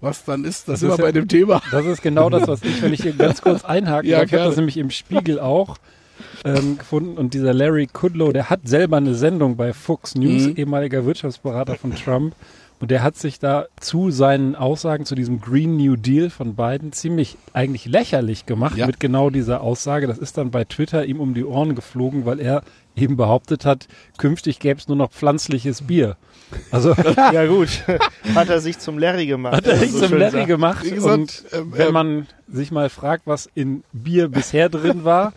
Was 0.00 0.24
dann 0.24 0.44
ist, 0.44 0.68
das, 0.68 0.80
das 0.80 0.82
ist 0.82 0.88
immer 0.88 0.98
ja, 0.98 1.04
bei 1.04 1.12
dem 1.12 1.28
Thema. 1.28 1.62
Das 1.70 1.86
ist 1.86 2.02
genau 2.02 2.28
das, 2.28 2.46
was 2.46 2.62
ich, 2.62 2.82
wenn 2.82 2.92
ich 2.92 3.02
hier 3.02 3.12
ganz 3.12 3.40
kurz 3.40 3.64
einhaken 3.64 4.08
ja, 4.08 4.22
ich 4.22 4.32
habe 4.32 4.44
das 4.44 4.56
nämlich 4.56 4.76
im 4.76 4.90
Spiegel 4.90 5.40
auch 5.40 5.76
ähm, 6.46 6.78
gefunden 6.78 7.18
und 7.18 7.34
dieser 7.34 7.52
Larry 7.52 7.88
Kudlow, 7.92 8.32
der 8.32 8.48
hat 8.50 8.60
selber 8.64 8.96
eine 8.96 9.14
Sendung 9.14 9.56
bei 9.56 9.72
Fox 9.72 10.14
News, 10.14 10.46
mhm. 10.46 10.56
ehemaliger 10.56 11.04
Wirtschaftsberater 11.04 11.74
von 11.76 11.94
Trump. 11.94 12.34
Und 12.78 12.90
der 12.90 13.02
hat 13.02 13.16
sich 13.16 13.38
da 13.38 13.66
zu 13.80 14.10
seinen 14.10 14.54
Aussagen 14.54 15.06
zu 15.06 15.14
diesem 15.14 15.40
Green 15.40 15.78
New 15.78 15.96
Deal 15.96 16.28
von 16.28 16.56
Biden 16.56 16.92
ziemlich 16.92 17.38
eigentlich 17.54 17.86
lächerlich 17.86 18.44
gemacht 18.44 18.76
ja. 18.76 18.86
mit 18.86 19.00
genau 19.00 19.30
dieser 19.30 19.62
Aussage. 19.62 20.06
Das 20.06 20.18
ist 20.18 20.36
dann 20.36 20.50
bei 20.50 20.64
Twitter 20.64 21.06
ihm 21.06 21.18
um 21.18 21.32
die 21.32 21.44
Ohren 21.44 21.74
geflogen, 21.74 22.26
weil 22.26 22.38
er 22.38 22.62
eben 22.94 23.16
behauptet 23.16 23.64
hat, 23.64 23.88
künftig 24.18 24.58
gäbe 24.58 24.78
es 24.78 24.88
nur 24.88 24.96
noch 24.96 25.10
pflanzliches 25.10 25.82
Bier. 25.82 26.16
Also 26.70 26.94
ja 27.16 27.46
gut, 27.46 27.68
hat 28.34 28.50
er 28.50 28.60
sich 28.60 28.78
zum 28.78 28.98
Larry 28.98 29.26
gemacht. 29.26 29.54
Hat 29.54 29.66
er 29.66 29.76
sich 29.78 29.92
so 29.92 30.06
zum 30.06 30.18
Larry 30.18 30.38
sagt. 30.38 30.46
gemacht. 30.46 30.84
Gesagt, 30.84 31.14
und 31.14 31.44
ähm, 31.52 31.72
wenn 31.72 31.88
ähm, 31.88 31.92
man 31.94 32.26
sich 32.46 32.70
mal 32.70 32.90
fragt, 32.90 33.26
was 33.26 33.48
in 33.54 33.84
Bier 33.92 34.28
bisher 34.28 34.68
drin 34.68 35.04
war, 35.04 35.32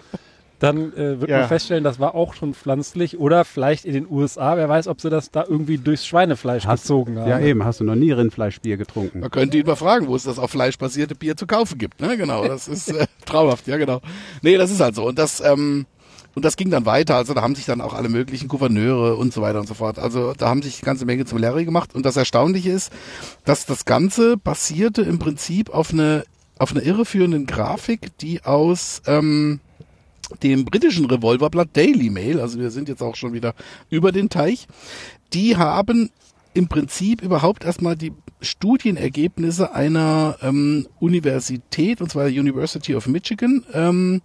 dann 0.59 0.93
äh, 0.93 1.21
wird 1.21 1.29
ja. 1.29 1.39
man 1.39 1.47
feststellen, 1.47 1.83
das 1.83 1.99
war 1.99 2.15
auch 2.15 2.33
schon 2.33 2.53
pflanzlich 2.53 3.17
oder 3.17 3.45
vielleicht 3.45 3.85
in 3.85 3.93
den 3.93 4.07
USA, 4.09 4.57
wer 4.57 4.67
weiß, 4.67 4.87
ob 4.87 5.01
sie 5.01 5.09
das 5.09 5.31
da 5.31 5.45
irgendwie 5.47 5.77
durchs 5.77 6.05
Schweinefleisch 6.05 6.67
hast, 6.67 6.83
gezogen 6.83 7.17
haben. 7.17 7.29
Ja 7.29 7.39
eben, 7.39 7.63
hast 7.63 7.79
du 7.79 7.85
noch 7.85 7.95
nie 7.95 8.11
Rindfleischbier 8.11 8.77
getrunken. 8.77 9.21
Man 9.21 9.31
könnte 9.31 9.57
ihn 9.57 9.65
mal 9.65 9.75
fragen, 9.75 10.07
wo 10.07 10.15
es 10.15 10.23
das 10.23 10.37
auf 10.37 10.51
fleischbasierte 10.51 11.15
Bier 11.15 11.37
zu 11.37 11.47
kaufen 11.47 11.77
gibt. 11.77 12.01
Ne? 12.01 12.17
Genau, 12.17 12.45
das 12.47 12.67
ist 12.67 12.89
äh, 12.89 13.07
traumhaft, 13.25 13.67
ja 13.67 13.77
genau. 13.77 14.01
Nee, 14.41 14.57
das 14.57 14.71
ist 14.71 14.81
halt 14.81 14.95
so. 14.95 15.07
Und 15.07 15.17
das, 15.17 15.39
ähm, 15.39 15.85
und 16.35 16.45
das 16.45 16.57
ging 16.57 16.69
dann 16.69 16.85
weiter. 16.85 17.15
Also 17.15 17.33
da 17.33 17.41
haben 17.41 17.55
sich 17.55 17.65
dann 17.65 17.81
auch 17.81 17.93
alle 17.93 18.09
möglichen 18.09 18.47
Gouverneure 18.47 19.15
und 19.15 19.33
so 19.33 19.41
weiter 19.41 19.59
und 19.59 19.67
so 19.67 19.73
fort. 19.73 19.97
Also 19.97 20.33
da 20.37 20.49
haben 20.49 20.61
sich 20.61 20.79
die 20.79 20.85
ganze 20.85 21.05
Menge 21.05 21.25
zum 21.25 21.37
Larry 21.37 21.65
gemacht. 21.65 21.95
Und 21.95 22.05
das 22.05 22.17
Erstaunliche 22.17 22.71
ist, 22.71 22.91
dass 23.45 23.65
das 23.65 23.85
Ganze 23.85 24.37
basierte 24.37 25.01
im 25.01 25.19
Prinzip 25.19 25.69
auf 25.69 25.91
eine 25.91 26.23
auf 26.57 26.71
einer 26.71 26.83
irreführenden 26.83 27.45
Grafik, 27.45 28.17
die 28.17 28.43
aus 28.43 29.01
ähm, 29.07 29.61
dem 30.43 30.65
britischen 30.65 31.05
Revolverblatt 31.05 31.69
Daily 31.73 32.09
Mail, 32.09 32.39
also 32.39 32.59
wir 32.59 32.71
sind 32.71 32.89
jetzt 32.89 33.01
auch 33.01 33.15
schon 33.15 33.33
wieder 33.33 33.53
über 33.89 34.11
den 34.11 34.29
Teich, 34.29 34.67
die 35.33 35.57
haben 35.57 36.09
im 36.53 36.67
Prinzip 36.67 37.21
überhaupt 37.21 37.63
erstmal 37.63 37.95
die 37.95 38.13
Studienergebnisse 38.41 39.73
einer 39.73 40.37
ähm, 40.41 40.87
Universität, 40.99 42.01
und 42.01 42.11
zwar 42.11 42.25
University 42.25 42.95
of 42.95 43.07
Michigan, 43.07 43.65
ähm, 43.73 44.21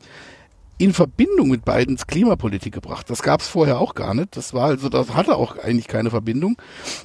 in 0.76 0.92
Verbindung 0.92 1.50
mit 1.50 1.64
Bidens 1.64 2.06
Klimapolitik 2.06 2.74
gebracht. 2.74 3.08
Das 3.08 3.22
gab 3.22 3.40
es 3.40 3.48
vorher 3.48 3.78
auch 3.78 3.94
gar 3.94 4.14
nicht. 4.14 4.36
Das 4.36 4.54
war 4.54 4.66
also, 4.66 4.88
das 4.88 5.14
hatte 5.14 5.36
auch 5.36 5.56
eigentlich 5.58 5.86
keine 5.86 6.10
Verbindung. 6.10 6.56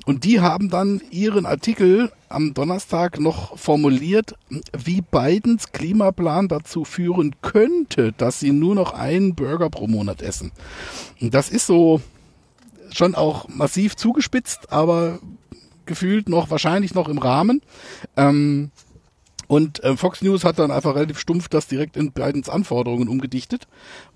Und 0.05 0.23
die 0.23 0.41
haben 0.41 0.69
dann 0.69 1.01
ihren 1.11 1.45
Artikel 1.45 2.11
am 2.29 2.53
Donnerstag 2.53 3.19
noch 3.19 3.57
formuliert, 3.57 4.35
wie 4.77 5.01
Bidens 5.01 5.71
Klimaplan 5.71 6.47
dazu 6.47 6.83
führen 6.83 7.35
könnte, 7.41 8.11
dass 8.13 8.39
sie 8.39 8.51
nur 8.51 8.75
noch 8.75 8.93
einen 8.93 9.35
Burger 9.35 9.69
pro 9.69 9.87
Monat 9.87 10.21
essen. 10.21 10.51
Und 11.21 11.33
das 11.33 11.49
ist 11.49 11.67
so 11.67 12.01
schon 12.91 13.13
auch 13.13 13.47
massiv 13.49 13.95
zugespitzt, 13.95 14.71
aber 14.71 15.19
gefühlt 15.85 16.29
noch 16.29 16.49
wahrscheinlich 16.49 16.93
noch 16.95 17.07
im 17.07 17.17
Rahmen. 17.17 17.61
Ähm, 18.17 18.71
Und 19.49 19.83
äh, 19.83 19.97
Fox 19.97 20.21
News 20.21 20.43
hat 20.43 20.59
dann 20.59 20.69
einfach 20.69 20.93
relativ 20.93 21.17
stumpf 21.17 21.49
das 21.49 21.65
direkt 21.65 21.97
in 21.97 22.11
Bidens 22.11 22.49
Anforderungen 22.49 23.07
umgedichtet. 23.07 23.67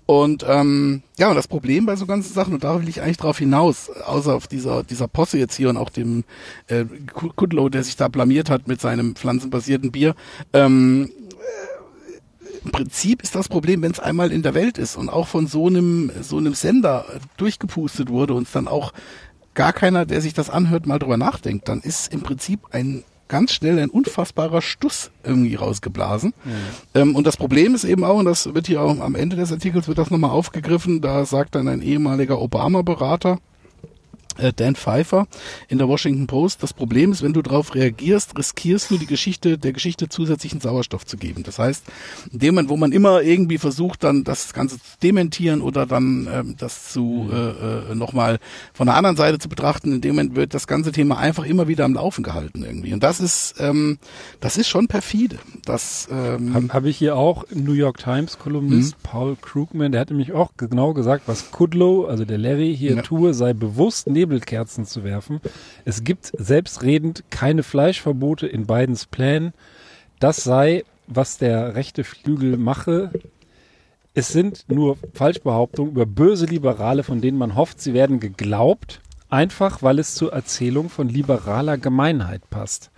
Und 0.06 0.44
ähm, 0.48 1.02
ja, 1.18 1.28
und 1.28 1.34
das 1.34 1.48
Problem 1.48 1.86
bei 1.86 1.96
so 1.96 2.06
ganzen 2.06 2.32
Sachen, 2.32 2.54
und 2.54 2.62
da 2.62 2.80
will 2.80 2.88
ich 2.88 3.02
eigentlich 3.02 3.16
drauf 3.16 3.38
hinaus, 3.38 3.90
außer 3.90 4.32
auf 4.32 4.46
dieser, 4.46 4.84
dieser 4.84 5.08
Posse 5.08 5.38
jetzt 5.38 5.56
hier 5.56 5.70
und 5.70 5.76
auch 5.76 5.90
dem 5.90 6.22
äh, 6.68 6.84
Kudlow, 7.12 7.68
der 7.68 7.82
sich 7.82 7.96
da 7.96 8.06
blamiert 8.06 8.48
hat 8.48 8.68
mit 8.68 8.80
seinem 8.80 9.16
pflanzenbasierten 9.16 9.90
Bier, 9.90 10.14
ähm, 10.52 11.10
im 12.64 12.70
Prinzip 12.70 13.20
ist 13.22 13.34
das 13.34 13.48
Problem, 13.48 13.82
wenn 13.82 13.90
es 13.90 14.00
einmal 14.00 14.30
in 14.30 14.42
der 14.42 14.54
Welt 14.54 14.78
ist 14.78 14.96
und 14.96 15.08
auch 15.08 15.26
von 15.26 15.48
so 15.48 15.66
einem 15.66 16.12
so 16.22 16.38
einem 16.38 16.54
Sender 16.54 17.06
durchgepustet 17.36 18.08
wurde 18.08 18.34
und 18.34 18.48
dann 18.54 18.68
auch 18.68 18.92
gar 19.54 19.72
keiner, 19.72 20.06
der 20.06 20.20
sich 20.20 20.32
das 20.32 20.48
anhört, 20.48 20.86
mal 20.86 21.00
drüber 21.00 21.16
nachdenkt, 21.16 21.68
dann 21.68 21.80
ist 21.80 22.12
im 22.12 22.22
Prinzip 22.22 22.60
ein 22.70 23.04
ganz 23.28 23.52
schnell 23.52 23.78
ein 23.78 23.90
unfassbarer 23.90 24.62
Stuss 24.62 25.10
irgendwie 25.22 25.54
rausgeblasen. 25.54 26.34
Mhm. 26.44 26.50
Ähm, 26.94 27.16
und 27.16 27.26
das 27.26 27.36
Problem 27.36 27.74
ist 27.74 27.84
eben 27.84 28.04
auch, 28.04 28.18
und 28.18 28.26
das 28.26 28.54
wird 28.54 28.66
hier 28.66 28.82
auch 28.82 29.00
am 29.00 29.14
Ende 29.14 29.36
des 29.36 29.52
Artikels 29.52 29.88
wird 29.88 29.98
das 29.98 30.10
nochmal 30.10 30.30
aufgegriffen, 30.30 31.00
da 31.00 31.24
sagt 31.24 31.54
dann 31.54 31.68
ein 31.68 31.82
ehemaliger 31.82 32.40
Obama-Berater, 32.40 33.38
Dan 34.52 34.76
Pfeiffer 34.76 35.26
in 35.68 35.78
der 35.78 35.88
Washington 35.88 36.26
Post. 36.26 36.62
Das 36.62 36.72
Problem 36.72 37.12
ist, 37.12 37.22
wenn 37.22 37.32
du 37.32 37.42
darauf 37.42 37.74
reagierst, 37.74 38.36
riskierst 38.38 38.90
du 38.90 38.98
die 38.98 39.06
Geschichte, 39.06 39.58
der 39.58 39.72
Geschichte 39.72 40.08
zusätzlichen 40.08 40.60
Sauerstoff 40.60 41.06
zu 41.06 41.16
geben. 41.16 41.42
Das 41.42 41.58
heißt, 41.58 41.84
in 42.32 42.38
dem 42.38 42.54
Moment, 42.54 42.68
wo 42.68 42.76
man 42.76 42.92
immer 42.92 43.22
irgendwie 43.22 43.58
versucht, 43.58 44.04
dann 44.04 44.24
das 44.24 44.52
Ganze 44.52 44.76
zu 44.78 44.98
dementieren 45.02 45.60
oder 45.60 45.86
dann 45.86 46.28
ähm, 46.32 46.54
das 46.58 46.92
zu 46.92 47.30
äh, 47.32 47.90
äh, 47.92 47.94
nochmal 47.94 48.38
von 48.72 48.86
der 48.86 48.96
anderen 48.96 49.16
Seite 49.16 49.38
zu 49.38 49.48
betrachten, 49.48 49.92
in 49.92 50.00
dem 50.00 50.16
Moment 50.16 50.36
wird 50.36 50.54
das 50.54 50.66
ganze 50.66 50.92
Thema 50.92 51.18
einfach 51.18 51.44
immer 51.44 51.68
wieder 51.68 51.84
am 51.84 51.94
Laufen 51.94 52.22
gehalten 52.22 52.64
irgendwie. 52.64 52.92
Und 52.92 53.02
das 53.02 53.20
ist, 53.20 53.54
ähm, 53.58 53.98
das 54.40 54.56
ist 54.56 54.68
schon 54.68 54.86
perfide. 54.86 55.38
Das 55.64 56.08
ähm, 56.10 56.54
habe 56.54 56.68
hab 56.68 56.84
ich 56.84 56.96
hier 56.96 57.16
auch 57.16 57.44
New 57.52 57.72
York 57.72 57.98
Times 57.98 58.38
Kolumnist 58.38 58.96
mhm. 58.96 59.02
Paul 59.02 59.36
Krugman, 59.40 59.92
der 59.92 60.00
hat 60.00 60.10
nämlich 60.10 60.32
auch 60.32 60.52
genau 60.56 60.94
gesagt, 60.94 61.24
was 61.26 61.50
Kudlow, 61.50 62.06
also 62.06 62.24
der 62.24 62.38
Larry 62.38 62.74
hier 62.76 62.96
ja. 62.96 63.02
tue, 63.02 63.34
sei 63.34 63.52
bewusst 63.52 64.06
neben 64.06 64.23
Nebelkerzen 64.24 64.86
zu 64.86 65.04
werfen. 65.04 65.40
Es 65.84 66.02
gibt 66.04 66.32
selbstredend 66.36 67.24
keine 67.30 67.62
Fleischverbote 67.62 68.46
in 68.46 68.66
Bidens 68.66 69.06
Plänen. 69.06 69.52
Das 70.18 70.42
sei, 70.42 70.84
was 71.06 71.38
der 71.38 71.74
rechte 71.74 72.04
Flügel 72.04 72.56
mache. 72.56 73.10
Es 74.14 74.28
sind 74.28 74.64
nur 74.68 74.96
Falschbehauptungen 75.12 75.92
über 75.92 76.06
böse 76.06 76.46
Liberale, 76.46 77.02
von 77.02 77.20
denen 77.20 77.36
man 77.36 77.54
hofft, 77.54 77.80
sie 77.80 77.94
werden 77.94 78.20
geglaubt, 78.20 79.00
einfach 79.28 79.82
weil 79.82 79.98
es 79.98 80.14
zur 80.14 80.32
Erzählung 80.32 80.88
von 80.88 81.08
liberaler 81.08 81.76
Gemeinheit 81.76 82.48
passt. 82.48 82.90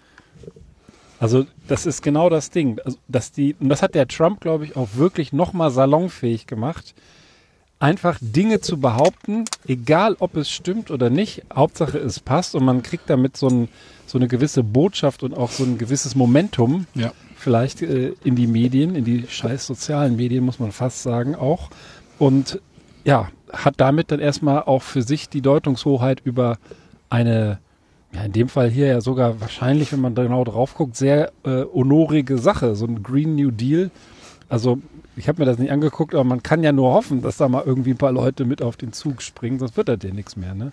Also 1.19 1.47
das 1.67 1.87
ist 1.87 2.03
genau 2.03 2.29
das 2.29 2.51
Ding, 2.51 2.79
also, 2.85 2.99
dass 3.09 3.33
die 3.33 3.57
und 3.59 3.71
das 3.71 3.81
hat 3.83 3.95
der 3.95 4.07
Trump, 4.07 4.41
glaube 4.41 4.67
ich, 4.67 4.77
auch 4.77 4.91
wirklich 4.97 5.33
nochmal 5.33 5.71
salonfähig 5.71 6.47
gemacht 6.47 6.95
einfach 7.79 8.19
Dinge 8.21 8.61
zu 8.61 8.79
behaupten, 8.79 9.45
egal 9.67 10.17
ob 10.19 10.37
es 10.37 10.51
stimmt 10.51 10.91
oder 10.91 11.11
nicht, 11.11 11.43
Hauptsache 11.55 11.99
es 11.99 12.21
passt 12.21 12.55
und 12.55 12.65
man 12.65 12.83
kriegt 12.83 13.11
damit 13.11 13.37
so, 13.37 13.49
ein, 13.49 13.69
so 14.07 14.19
eine 14.19 14.29
gewisse 14.29 14.63
Botschaft 14.63 15.23
und 15.23 15.37
auch 15.37 15.51
so 15.51 15.65
ein 15.65 15.77
gewisses 15.77 16.15
Momentum 16.15 16.87
ja. 16.95 17.13
vielleicht 17.37 17.83
äh, 17.83 18.15
in 18.25 18.35
die 18.35 18.47
Medien, 18.47 18.95
in 18.95 19.05
die 19.05 19.27
scheiß 19.29 19.67
sozialen 19.67 20.17
Medien, 20.17 20.45
muss 20.45 20.59
man 20.59 20.73
fast 20.73 21.03
sagen 21.03 21.35
auch. 21.35 21.69
Und 22.19 22.61
ja, 23.05 23.29
hat 23.53 23.75
damit 23.77 24.11
dann 24.11 24.21
erstmal 24.21 24.63
auch 24.63 24.83
für 24.83 25.03
sich 25.03 25.29
die 25.29 25.43
Deutungshoheit 25.43 26.21
über 26.25 26.59
eine, 27.11 27.59
ja 28.13 28.23
in 28.23 28.33
dem 28.33 28.49
Fall 28.49 28.71
hier 28.71 28.87
ja 28.87 29.01
sogar 29.03 29.41
wahrscheinlich, 29.41 29.93
wenn 29.93 30.01
man 30.01 30.15
genau 30.15 30.45
drauf 30.45 30.75
guckt, 30.75 30.97
sehr 30.97 31.31
äh, 31.45 31.65
honorige 31.73 32.39
Sache, 32.39 32.75
so 32.75 32.87
ein 32.87 33.03
Green 33.03 33.37
New 33.37 33.51
Deal. 33.51 33.91
Also 34.49 34.79
ich 35.17 35.29
habe 35.29 35.41
mir 35.41 35.47
das 35.47 35.59
nicht 35.59 35.73
angeguckt, 35.73 36.15
aber 36.15 36.25
man 36.25 36.43
kann 36.43 36.63
ja 36.63 36.73
nur 36.73 36.93
hoffen, 36.93 37.23
dass 37.23 37.39
da 37.39 37.49
mal 37.49 37.65
irgendwie 37.65 37.91
ein 37.91 37.99
paar 37.99 38.13
Leute 38.13 38.45
mit 38.45 38.63
auf 38.63 38.77
den 38.77 38.93
Zug 38.93 39.23
springen, 39.23 39.59
sonst 39.59 39.77
wird 39.77 39.89
das 39.89 39.99
dir 39.99 40.13
nichts 40.13 40.37
mehr, 40.37 40.55
ne? 40.55 40.73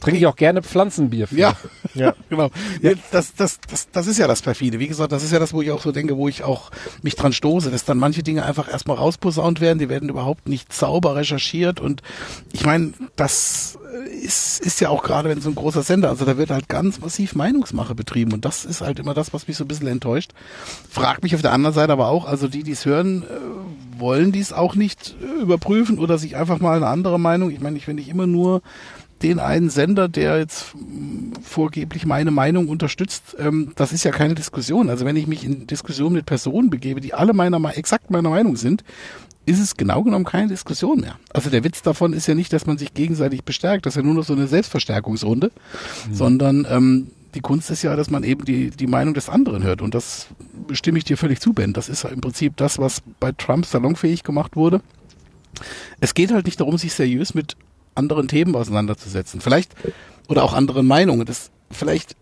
Trinke 0.00 0.18
ich 0.18 0.26
auch 0.26 0.36
gerne 0.36 0.62
Pflanzenbier 0.62 1.28
für. 1.28 1.36
Ja, 1.36 1.56
ja. 1.94 2.14
genau. 2.30 2.50
Ja. 2.82 2.92
Das, 3.10 3.34
das, 3.34 3.60
das, 3.68 3.90
das 3.90 4.06
ist 4.06 4.18
ja 4.18 4.26
das 4.26 4.42
perfide. 4.42 4.78
Wie 4.78 4.88
gesagt, 4.88 5.12
das 5.12 5.22
ist 5.22 5.32
ja 5.32 5.38
das, 5.38 5.52
wo 5.52 5.62
ich 5.62 5.70
auch 5.70 5.82
so 5.82 5.92
denke, 5.92 6.16
wo 6.16 6.28
ich 6.28 6.42
auch 6.42 6.70
mich 7.02 7.16
dran 7.16 7.32
stoße, 7.32 7.70
dass 7.70 7.84
dann 7.84 7.98
manche 7.98 8.22
Dinge 8.22 8.44
einfach 8.44 8.68
erstmal 8.70 8.96
rausposaunt 8.96 9.60
werden, 9.60 9.78
die 9.78 9.88
werden 9.88 10.08
überhaupt 10.08 10.48
nicht 10.48 10.72
sauber 10.72 11.16
recherchiert 11.16 11.80
und 11.80 12.02
ich 12.52 12.64
meine, 12.64 12.92
das 13.16 13.78
ist, 14.22 14.60
ist 14.60 14.80
ja 14.80 14.88
auch 14.88 15.02
gerade, 15.02 15.28
wenn 15.28 15.40
so 15.40 15.48
ein 15.48 15.54
großer 15.54 15.82
Sender, 15.82 16.08
also 16.08 16.24
da 16.24 16.36
wird 16.36 16.50
halt 16.50 16.68
ganz 16.68 17.00
massiv 17.00 17.34
Meinungsmache 17.34 17.94
betrieben 17.94 18.32
und 18.32 18.44
das 18.44 18.64
ist 18.64 18.80
halt 18.80 18.98
immer 18.98 19.14
das, 19.14 19.32
was 19.32 19.48
mich 19.48 19.56
so 19.56 19.64
ein 19.64 19.68
bisschen 19.68 19.86
enttäuscht. 19.86 20.32
Frag 20.90 21.22
mich 21.22 21.34
auf 21.34 21.42
der 21.42 21.52
anderen 21.52 21.74
Seite 21.74 21.92
aber 21.92 22.08
auch, 22.08 22.26
also 22.26 22.48
die, 22.48 22.62
die 22.62 22.72
es 22.72 22.84
hören, 22.84 23.22
äh, 23.22 24.00
wollen 24.00 24.32
dies 24.32 24.52
auch 24.52 24.74
nicht 24.74 25.14
äh, 25.22 25.42
überprüfen 25.42 25.98
oder 25.98 26.18
sich 26.18 26.36
einfach 26.36 26.60
mal 26.60 26.76
eine 26.76 26.88
andere 26.88 27.18
Meinung. 27.18 27.50
Ich 27.50 27.60
meine, 27.60 27.76
ich 27.76 27.88
wenn 27.88 27.98
ich 27.98 28.08
immer 28.08 28.26
nur 28.26 28.62
den 29.22 29.38
einen 29.38 29.70
Sender, 29.70 30.08
der 30.08 30.38
jetzt 30.38 30.74
vorgeblich 31.42 32.04
meine 32.04 32.30
Meinung 32.30 32.68
unterstützt, 32.68 33.36
ähm, 33.38 33.72
das 33.76 33.92
ist 33.92 34.04
ja 34.04 34.10
keine 34.10 34.34
Diskussion. 34.34 34.90
Also 34.90 35.04
wenn 35.04 35.16
ich 35.16 35.26
mich 35.26 35.44
in 35.44 35.66
Diskussion 35.66 36.12
mit 36.12 36.26
Personen 36.26 36.70
begebe, 36.70 37.00
die 37.00 37.14
alle 37.14 37.32
meiner 37.32 37.76
exakt 37.76 38.10
meiner 38.10 38.30
Meinung 38.30 38.56
sind, 38.56 38.84
ist 39.46 39.60
es 39.60 39.76
genau 39.76 40.02
genommen 40.02 40.24
keine 40.24 40.48
Diskussion 40.48 41.00
mehr. 41.00 41.16
Also 41.32 41.50
der 41.50 41.64
Witz 41.64 41.80
davon 41.82 42.12
ist 42.12 42.26
ja 42.26 42.34
nicht, 42.34 42.52
dass 42.52 42.66
man 42.66 42.78
sich 42.78 42.94
gegenseitig 42.94 43.44
bestärkt, 43.44 43.86
das 43.86 43.94
ist 43.94 43.98
ja 43.98 44.02
nur 44.02 44.14
noch 44.14 44.24
so 44.24 44.34
eine 44.34 44.48
Selbstverstärkungsrunde, 44.48 45.52
mhm. 46.08 46.14
sondern 46.14 46.66
ähm, 46.68 47.06
die 47.34 47.40
Kunst 47.40 47.70
ist 47.70 47.82
ja, 47.82 47.94
dass 47.96 48.10
man 48.10 48.24
eben 48.24 48.44
die, 48.44 48.70
die 48.70 48.86
Meinung 48.86 49.14
des 49.14 49.28
anderen 49.28 49.62
hört. 49.62 49.82
Und 49.82 49.94
das 49.94 50.26
stimme 50.72 50.98
ich 50.98 51.04
dir 51.04 51.16
völlig 51.16 51.40
zu, 51.40 51.52
Ben. 51.52 51.72
Das 51.72 51.88
ist 51.88 52.02
ja 52.02 52.10
im 52.10 52.20
Prinzip 52.20 52.56
das, 52.56 52.78
was 52.78 53.02
bei 53.20 53.30
Trump 53.32 53.66
salonfähig 53.66 54.24
gemacht 54.24 54.56
wurde. 54.56 54.80
Es 56.00 56.14
geht 56.14 56.32
halt 56.32 56.46
nicht 56.46 56.60
darum, 56.60 56.76
sich 56.76 56.94
seriös 56.94 57.34
mit 57.34 57.56
anderen 57.96 58.28
Themen 58.28 58.54
auseinanderzusetzen. 58.54 59.40
Vielleicht, 59.40 59.74
oder 60.28 60.44
auch 60.44 60.52
anderen 60.52 60.86
Meinungen. 60.86 61.26
Das, 61.26 61.50
vielleicht 61.70 62.16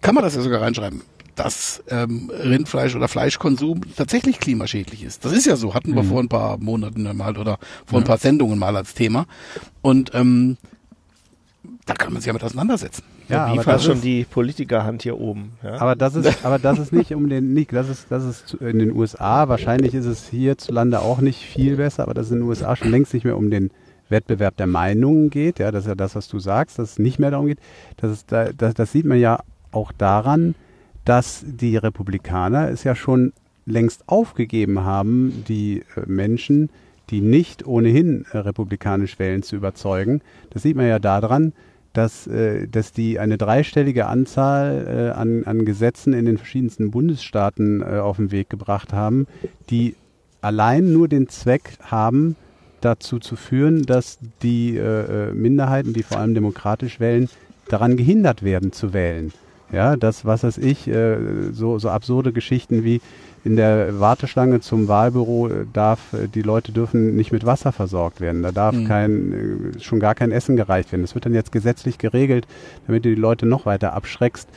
kann 0.00 0.14
man 0.14 0.24
das 0.24 0.34
ja 0.34 0.42
sogar 0.42 0.62
reinschreiben 0.62 1.02
dass 1.36 1.82
ähm, 1.88 2.30
Rindfleisch 2.30 2.94
oder 2.94 3.08
Fleischkonsum 3.08 3.80
tatsächlich 3.96 4.40
klimaschädlich 4.40 5.02
ist. 5.02 5.24
Das 5.24 5.32
ist 5.32 5.46
ja 5.46 5.56
so, 5.56 5.72
hatten 5.72 5.94
wir 5.94 6.02
mhm. 6.02 6.08
vor 6.08 6.20
ein 6.20 6.28
paar 6.28 6.58
Monaten 6.58 7.16
mal 7.16 7.38
oder 7.38 7.58
vor 7.86 7.98
ja. 7.98 8.04
ein 8.04 8.06
paar 8.06 8.18
Sendungen 8.18 8.58
mal 8.58 8.76
als 8.76 8.92
Thema. 8.92 9.24
Und 9.80 10.10
ähm, 10.12 10.58
da 11.86 11.94
kann 11.94 12.12
man 12.12 12.20
sich 12.20 12.26
ja 12.26 12.34
mit 12.34 12.44
auseinandersetzen. 12.44 13.02
Ja, 13.28 13.54
wie 13.54 13.58
fast 13.60 13.84
schon 13.84 14.00
die 14.00 14.24
Politikerhand 14.24 15.02
hier 15.02 15.18
oben. 15.18 15.52
Ja? 15.62 15.80
Aber 15.80 15.94
das 15.94 16.14
ist, 16.14 16.44
aber 16.44 16.58
das 16.58 16.78
ist 16.78 16.92
nicht 16.92 17.14
um 17.14 17.28
den, 17.28 17.54
nicht, 17.54 17.72
das 17.72 17.88
ist, 17.88 18.06
das 18.10 18.24
ist 18.24 18.54
in 18.54 18.78
den 18.78 18.92
USA. 18.92 19.48
Wahrscheinlich 19.48 19.94
ist 19.94 20.06
es 20.06 20.28
hierzulande 20.28 21.00
auch 21.00 21.20
nicht 21.20 21.38
viel 21.38 21.76
besser, 21.76 22.02
aber 22.02 22.12
das 22.12 22.26
ist 22.26 22.32
in 22.32 22.40
den 22.40 22.48
USA 22.48 22.76
schon 22.76 22.90
längst 22.90 23.14
nicht 23.14 23.24
mehr 23.24 23.36
um 23.36 23.50
den 23.50 23.70
Wettbewerb 24.10 24.56
der 24.56 24.66
Meinungen 24.66 25.30
geht. 25.30 25.58
Ja, 25.58 25.70
das 25.70 25.84
ist 25.84 25.88
ja 25.88 25.94
das, 25.94 26.14
was 26.14 26.28
du 26.28 26.38
sagst, 26.38 26.78
dass 26.78 26.92
es 26.92 26.98
nicht 26.98 27.18
mehr 27.18 27.30
darum 27.30 27.46
geht. 27.46 27.60
Das 27.96 28.10
ist, 28.10 28.32
das, 28.32 28.74
das 28.74 28.92
sieht 28.92 29.06
man 29.06 29.18
ja 29.18 29.40
auch 29.72 29.92
daran, 29.92 30.54
dass 31.04 31.44
die 31.46 31.76
Republikaner 31.76 32.68
es 32.70 32.84
ja 32.84 32.94
schon 32.94 33.32
längst 33.66 34.08
aufgegeben 34.08 34.80
haben, 34.84 35.44
die 35.48 35.84
äh, 35.96 36.02
Menschen, 36.06 36.70
die 37.10 37.20
nicht 37.20 37.66
ohnehin 37.66 38.24
äh, 38.32 38.38
republikanisch 38.38 39.18
wählen, 39.18 39.42
zu 39.42 39.56
überzeugen. 39.56 40.20
Das 40.50 40.62
sieht 40.62 40.76
man 40.76 40.86
ja 40.86 40.98
daran, 40.98 41.52
dass, 41.92 42.26
äh, 42.26 42.68
dass 42.68 42.92
die 42.92 43.18
eine 43.18 43.38
dreistellige 43.38 44.06
Anzahl 44.06 45.12
an, 45.16 45.44
an 45.44 45.64
Gesetzen 45.64 46.12
in 46.12 46.24
den 46.24 46.38
verschiedensten 46.38 46.90
Bundesstaaten 46.90 47.82
auf 47.82 48.16
den 48.16 48.30
Weg 48.30 48.50
gebracht 48.50 48.92
haben, 48.92 49.26
die 49.70 49.96
allein 50.40 50.92
nur 50.92 51.08
den 51.08 51.28
Zweck 51.28 51.76
haben, 51.82 52.36
dazu 52.80 53.18
zu 53.18 53.36
führen, 53.36 53.84
dass 53.84 54.18
die 54.42 54.80
Minderheiten, 55.34 55.92
die 55.92 56.02
vor 56.02 56.18
allem 56.18 56.34
demokratisch 56.34 57.00
wählen, 57.00 57.28
daran 57.68 57.96
gehindert 57.96 58.42
werden 58.42 58.72
zu 58.72 58.92
wählen. 58.92 59.32
Ja, 59.72 59.96
das, 59.96 60.24
was 60.24 60.42
weiß 60.42 60.58
ich, 60.58 60.88
äh, 60.88 61.52
so, 61.52 61.78
so 61.78 61.90
absurde 61.90 62.32
Geschichten 62.32 62.82
wie 62.82 63.00
in 63.44 63.56
der 63.56 64.00
Warteschlange 64.00 64.60
zum 64.60 64.88
Wahlbüro 64.88 65.48
äh, 65.48 65.66
darf, 65.72 66.12
äh, 66.12 66.26
die 66.26 66.42
Leute 66.42 66.72
dürfen 66.72 67.14
nicht 67.14 67.30
mit 67.30 67.46
Wasser 67.46 67.70
versorgt 67.70 68.20
werden. 68.20 68.42
Da 68.42 68.50
darf 68.50 68.74
mhm. 68.74 68.88
kein, 68.88 69.72
schon 69.78 70.00
gar 70.00 70.16
kein 70.16 70.32
Essen 70.32 70.56
gereicht 70.56 70.90
werden. 70.90 71.02
Das 71.02 71.14
wird 71.14 71.24
dann 71.24 71.34
jetzt 71.34 71.52
gesetzlich 71.52 71.98
geregelt, 71.98 72.48
damit 72.86 73.04
du 73.04 73.10
die 73.10 73.20
Leute 73.20 73.46
noch 73.46 73.64
weiter 73.64 73.92
abschreckst 73.92 74.48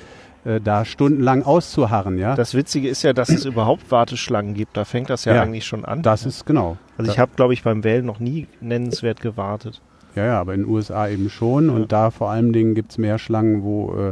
da 0.43 0.83
stundenlang 0.83 1.43
auszuharren, 1.43 2.17
ja. 2.17 2.35
Das 2.35 2.53
Witzige 2.53 2.89
ist 2.89 3.03
ja, 3.03 3.13
dass 3.13 3.29
es 3.29 3.45
überhaupt 3.45 3.91
Warteschlangen 3.91 4.53
gibt. 4.53 4.75
Da 4.75 4.83
fängt 4.83 5.09
das 5.09 5.23
ja, 5.23 5.35
ja 5.35 5.41
eigentlich 5.41 5.65
schon 5.65 5.85
an. 5.85 6.01
Das 6.01 6.25
ist 6.25 6.45
genau. 6.45 6.77
Also 6.97 7.11
ich 7.11 7.19
habe, 7.19 7.31
glaube 7.35 7.53
ich, 7.53 7.63
beim 7.63 7.83
Wählen 7.83 8.05
noch 8.05 8.19
nie 8.19 8.47
nennenswert 8.59 9.21
gewartet. 9.21 9.81
Ja, 10.15 10.25
ja, 10.25 10.39
aber 10.39 10.53
in 10.53 10.63
den 10.63 10.69
USA 10.69 11.07
eben 11.07 11.29
schon. 11.29 11.69
Und 11.69 11.91
da 11.91 12.11
vor 12.11 12.29
allen 12.29 12.53
Dingen 12.53 12.75
gibt 12.75 12.91
es 12.91 12.97
mehr 12.97 13.17
Schlangen, 13.19 13.63
wo 13.63 13.93
äh, 13.95 14.09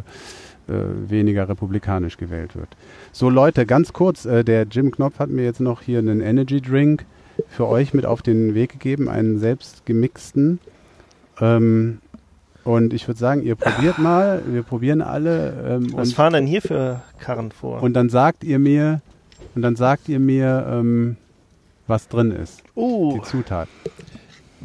äh, 0.72 1.10
weniger 1.10 1.50
republikanisch 1.50 2.18
gewählt 2.18 2.56
wird. 2.56 2.70
So 3.12 3.30
Leute, 3.30 3.66
ganz 3.66 3.94
kurz, 3.94 4.26
äh, 4.26 4.44
der 4.44 4.64
Jim 4.64 4.92
Knopf 4.92 5.20
hat 5.20 5.30
mir 5.30 5.44
jetzt 5.44 5.60
noch 5.60 5.82
hier 5.82 6.00
einen 6.00 6.22
Energy 6.22 6.62
Drink 6.62 7.06
für 7.50 7.68
euch 7.68 7.94
mit 7.94 8.06
auf 8.06 8.22
den 8.22 8.56
Weg 8.56 8.72
gegeben, 8.72 9.10
einen 9.10 9.40
selbst 9.40 9.86
gemixten. 9.86 10.60
Ähm, 11.40 12.00
und 12.64 12.94
ich 12.94 13.08
würde 13.08 13.20
sagen, 13.20 13.44
ihr 13.44 13.56
probiert 13.56 13.98
mal, 14.00 14.42
wir 14.46 14.64
probieren 14.64 15.02
alle. 15.02 15.54
Ähm, 15.68 15.94
Was 15.94 16.14
fahren 16.14 16.34
denn 16.34 16.48
hier 16.48 16.62
für 16.62 17.02
Karren 17.20 17.52
vor? 17.52 17.82
Und 17.82 17.94
dann 17.94 18.10
sagt 18.10 18.44
ihr 18.44 18.60
mir, 18.60 19.02
und 19.56 19.62
dann 19.62 19.76
sagt 19.76 20.10
ihr 20.10 20.20
mir, 20.20 20.66
ähm, 20.70 21.18
was 21.88 22.08
drin 22.08 22.32
ist. 22.32 22.64
Uh. 22.76 23.14
Die 23.14 23.22
Zutat. 23.24 23.68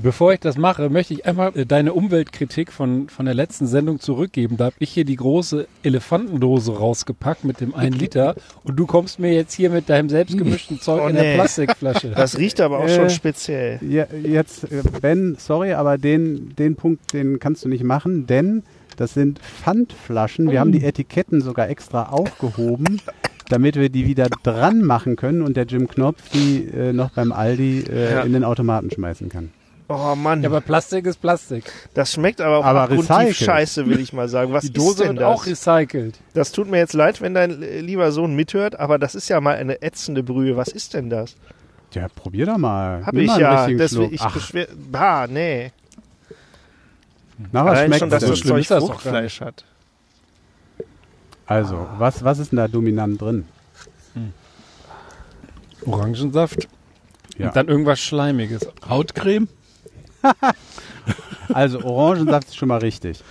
Bevor 0.02 0.34
ich 0.34 0.40
das 0.40 0.58
mache, 0.58 0.90
möchte 0.90 1.14
ich 1.14 1.24
einmal 1.24 1.56
äh, 1.56 1.64
deine 1.64 1.94
Umweltkritik 1.94 2.70
von, 2.70 3.08
von 3.08 3.24
der 3.24 3.34
letzten 3.34 3.66
Sendung 3.66 3.98
zurückgeben. 3.98 4.58
Da 4.58 4.66
habe 4.66 4.76
ich 4.78 4.90
hier 4.90 5.06
die 5.06 5.16
große 5.16 5.66
Elefantendose 5.82 6.76
rausgepackt 6.76 7.44
mit 7.44 7.60
dem 7.62 7.74
1 7.74 7.96
Liter 7.96 8.34
und 8.62 8.76
du 8.76 8.86
kommst 8.86 9.18
mir 9.18 9.32
jetzt 9.32 9.54
hier 9.54 9.70
mit 9.70 9.88
deinem 9.88 10.10
selbstgemischten 10.10 10.80
Zeug 10.80 11.00
Oh, 11.02 11.08
in 11.08 11.14
nee. 11.14 11.22
der 11.22 11.34
Plastikflasche. 11.36 12.10
Das 12.10 12.36
riecht 12.36 12.60
aber 12.60 12.80
auch 12.80 12.84
Äh, 12.86 12.94
schon 12.94 13.10
speziell. 13.10 13.80
Ja, 13.88 14.06
jetzt, 14.22 14.64
äh, 14.70 14.82
Ben, 15.00 15.36
sorry, 15.38 15.72
aber 15.72 15.96
den, 15.96 16.54
den 16.56 16.76
Punkt, 16.76 17.14
den 17.14 17.38
kannst 17.38 17.64
du 17.64 17.68
nicht 17.70 17.82
machen, 17.84 18.26
denn 18.26 18.64
das 18.96 19.14
sind 19.14 19.38
Pfandflaschen. 19.38 20.50
Wir 20.50 20.60
haben 20.60 20.72
die 20.72 20.84
Etiketten 20.84 21.40
sogar 21.40 21.68
extra 21.70 22.10
aufgehoben, 22.10 23.00
damit 23.48 23.76
wir 23.76 23.88
die 23.88 24.06
wieder 24.06 24.28
dran 24.42 24.82
machen 24.82 25.16
können 25.16 25.40
und 25.42 25.56
der 25.56 25.64
Jim 25.64 25.88
Knopf 25.88 26.28
die 26.34 26.66
äh, 26.66 26.92
noch 26.92 27.10
beim 27.10 27.32
Aldi 27.32 27.84
äh, 27.90 28.12
Ja. 28.12 28.20
in 28.22 28.32
den 28.34 28.44
Automaten 28.44 28.90
schmeißen 28.90 29.28
kann. 29.30 29.50
Oh 29.88 30.14
Mann, 30.16 30.42
Ja, 30.42 30.48
aber 30.48 30.60
Plastik 30.60 31.06
ist 31.06 31.20
Plastik. 31.20 31.70
das 31.94 32.12
schmeckt 32.12 32.40
aber 32.40 32.58
auch 32.58 32.64
Aber 32.64 32.82
abgrundtief 32.82 33.36
scheiße, 33.36 33.86
will 33.86 34.00
ich 34.00 34.12
mal 34.12 34.28
sagen. 34.28 34.52
Was 34.52 34.62
Die 34.62 34.68
ist 34.68 34.76
Dose 34.76 35.04
denn 35.04 35.16
wird 35.16 35.20
das? 35.20 35.28
auch 35.28 35.46
recycelt. 35.46 36.18
Das 36.34 36.50
tut 36.50 36.68
mir 36.68 36.78
jetzt 36.78 36.92
leid, 36.92 37.20
wenn 37.20 37.34
dein 37.34 37.60
lieber 37.60 38.10
Sohn 38.10 38.34
mithört, 38.34 38.80
aber 38.80 38.98
das 38.98 39.14
ist 39.14 39.28
ja 39.28 39.40
mal 39.40 39.54
eine 39.56 39.82
ätzende 39.82 40.24
Brühe. 40.24 40.56
Was 40.56 40.68
ist 40.68 40.94
denn 40.94 41.08
das? 41.08 41.36
Ja, 41.92 42.08
probier 42.08 42.46
doch 42.46 42.58
mal. 42.58 43.06
Hab 43.06 43.14
Nimm 43.14 43.22
ich 43.22 43.28
mal 43.28 43.34
einen 43.46 43.70
ja. 43.70 43.76
Deswegen, 43.78 44.12
ich 44.12 44.20
Ach, 44.20 44.34
beschwer. 44.34 44.66
Bah, 44.90 45.26
nee. 45.28 45.70
na, 47.52 47.64
was 47.64 47.70
Allein 47.78 47.86
schmeckt 47.86 48.00
schon, 48.00 48.10
dass 48.10 48.22
so 48.22 48.28
das 48.30 48.38
schlimm 48.40 48.50
Zeug 48.56 48.60
ist 48.62 48.86
Fruchtfleisch 48.86 49.40
hat. 49.40 49.64
Also, 51.46 51.86
was, 51.98 52.24
was 52.24 52.40
ist 52.40 52.50
denn 52.50 52.56
da 52.56 52.66
dominant 52.66 53.20
drin? 53.20 53.46
Orangensaft. 55.84 56.68
Ja. 57.38 57.48
Und 57.48 57.56
dann 57.56 57.68
irgendwas 57.68 58.00
Schleimiges. 58.00 58.66
Hautcreme? 58.88 59.46
Also, 61.54 61.80
Orangensaft 61.82 62.48
ist 62.48 62.56
schon 62.56 62.68
mal 62.68 62.78
richtig. 62.78 63.22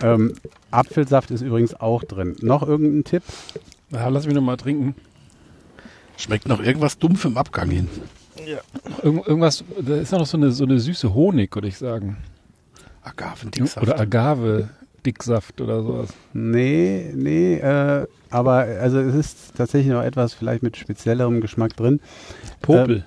Ähm, 0.00 0.34
Apfelsaft 0.70 1.30
ist 1.30 1.42
übrigens 1.42 1.74
auch 1.74 2.02
drin. 2.02 2.34
Noch 2.40 2.66
irgendein 2.66 3.04
Tipp? 3.04 3.22
Ja, 3.90 4.08
lass 4.08 4.26
mich 4.26 4.34
noch 4.34 4.42
mal 4.42 4.56
trinken. 4.56 4.94
Schmeckt 6.16 6.48
noch 6.48 6.60
irgendwas 6.60 6.98
dumpf 6.98 7.24
im 7.24 7.36
Abgang 7.36 7.70
hin. 7.70 7.88
Irgend, 9.02 9.26
irgendwas, 9.26 9.64
da 9.80 9.96
ist 9.96 10.12
noch 10.12 10.26
so 10.26 10.36
eine, 10.36 10.50
so 10.50 10.64
eine 10.64 10.80
süße 10.80 11.14
Honig, 11.14 11.54
würde 11.54 11.68
ich 11.68 11.78
sagen. 11.78 12.16
Agavendicksaft. 13.02 13.86
Oder 13.86 14.00
Agave-Dicksaft 14.00 15.60
oder 15.60 15.82
sowas. 15.82 16.08
Nee, 16.32 17.12
nee, 17.14 17.54
äh, 17.54 18.06
aber 18.30 18.54
also 18.80 18.98
es 18.98 19.14
ist 19.14 19.56
tatsächlich 19.56 19.92
noch 19.92 20.02
etwas 20.02 20.34
vielleicht 20.34 20.62
mit 20.62 20.76
speziellerem 20.76 21.40
Geschmack 21.40 21.76
drin. 21.76 22.00
Popel. 22.60 23.04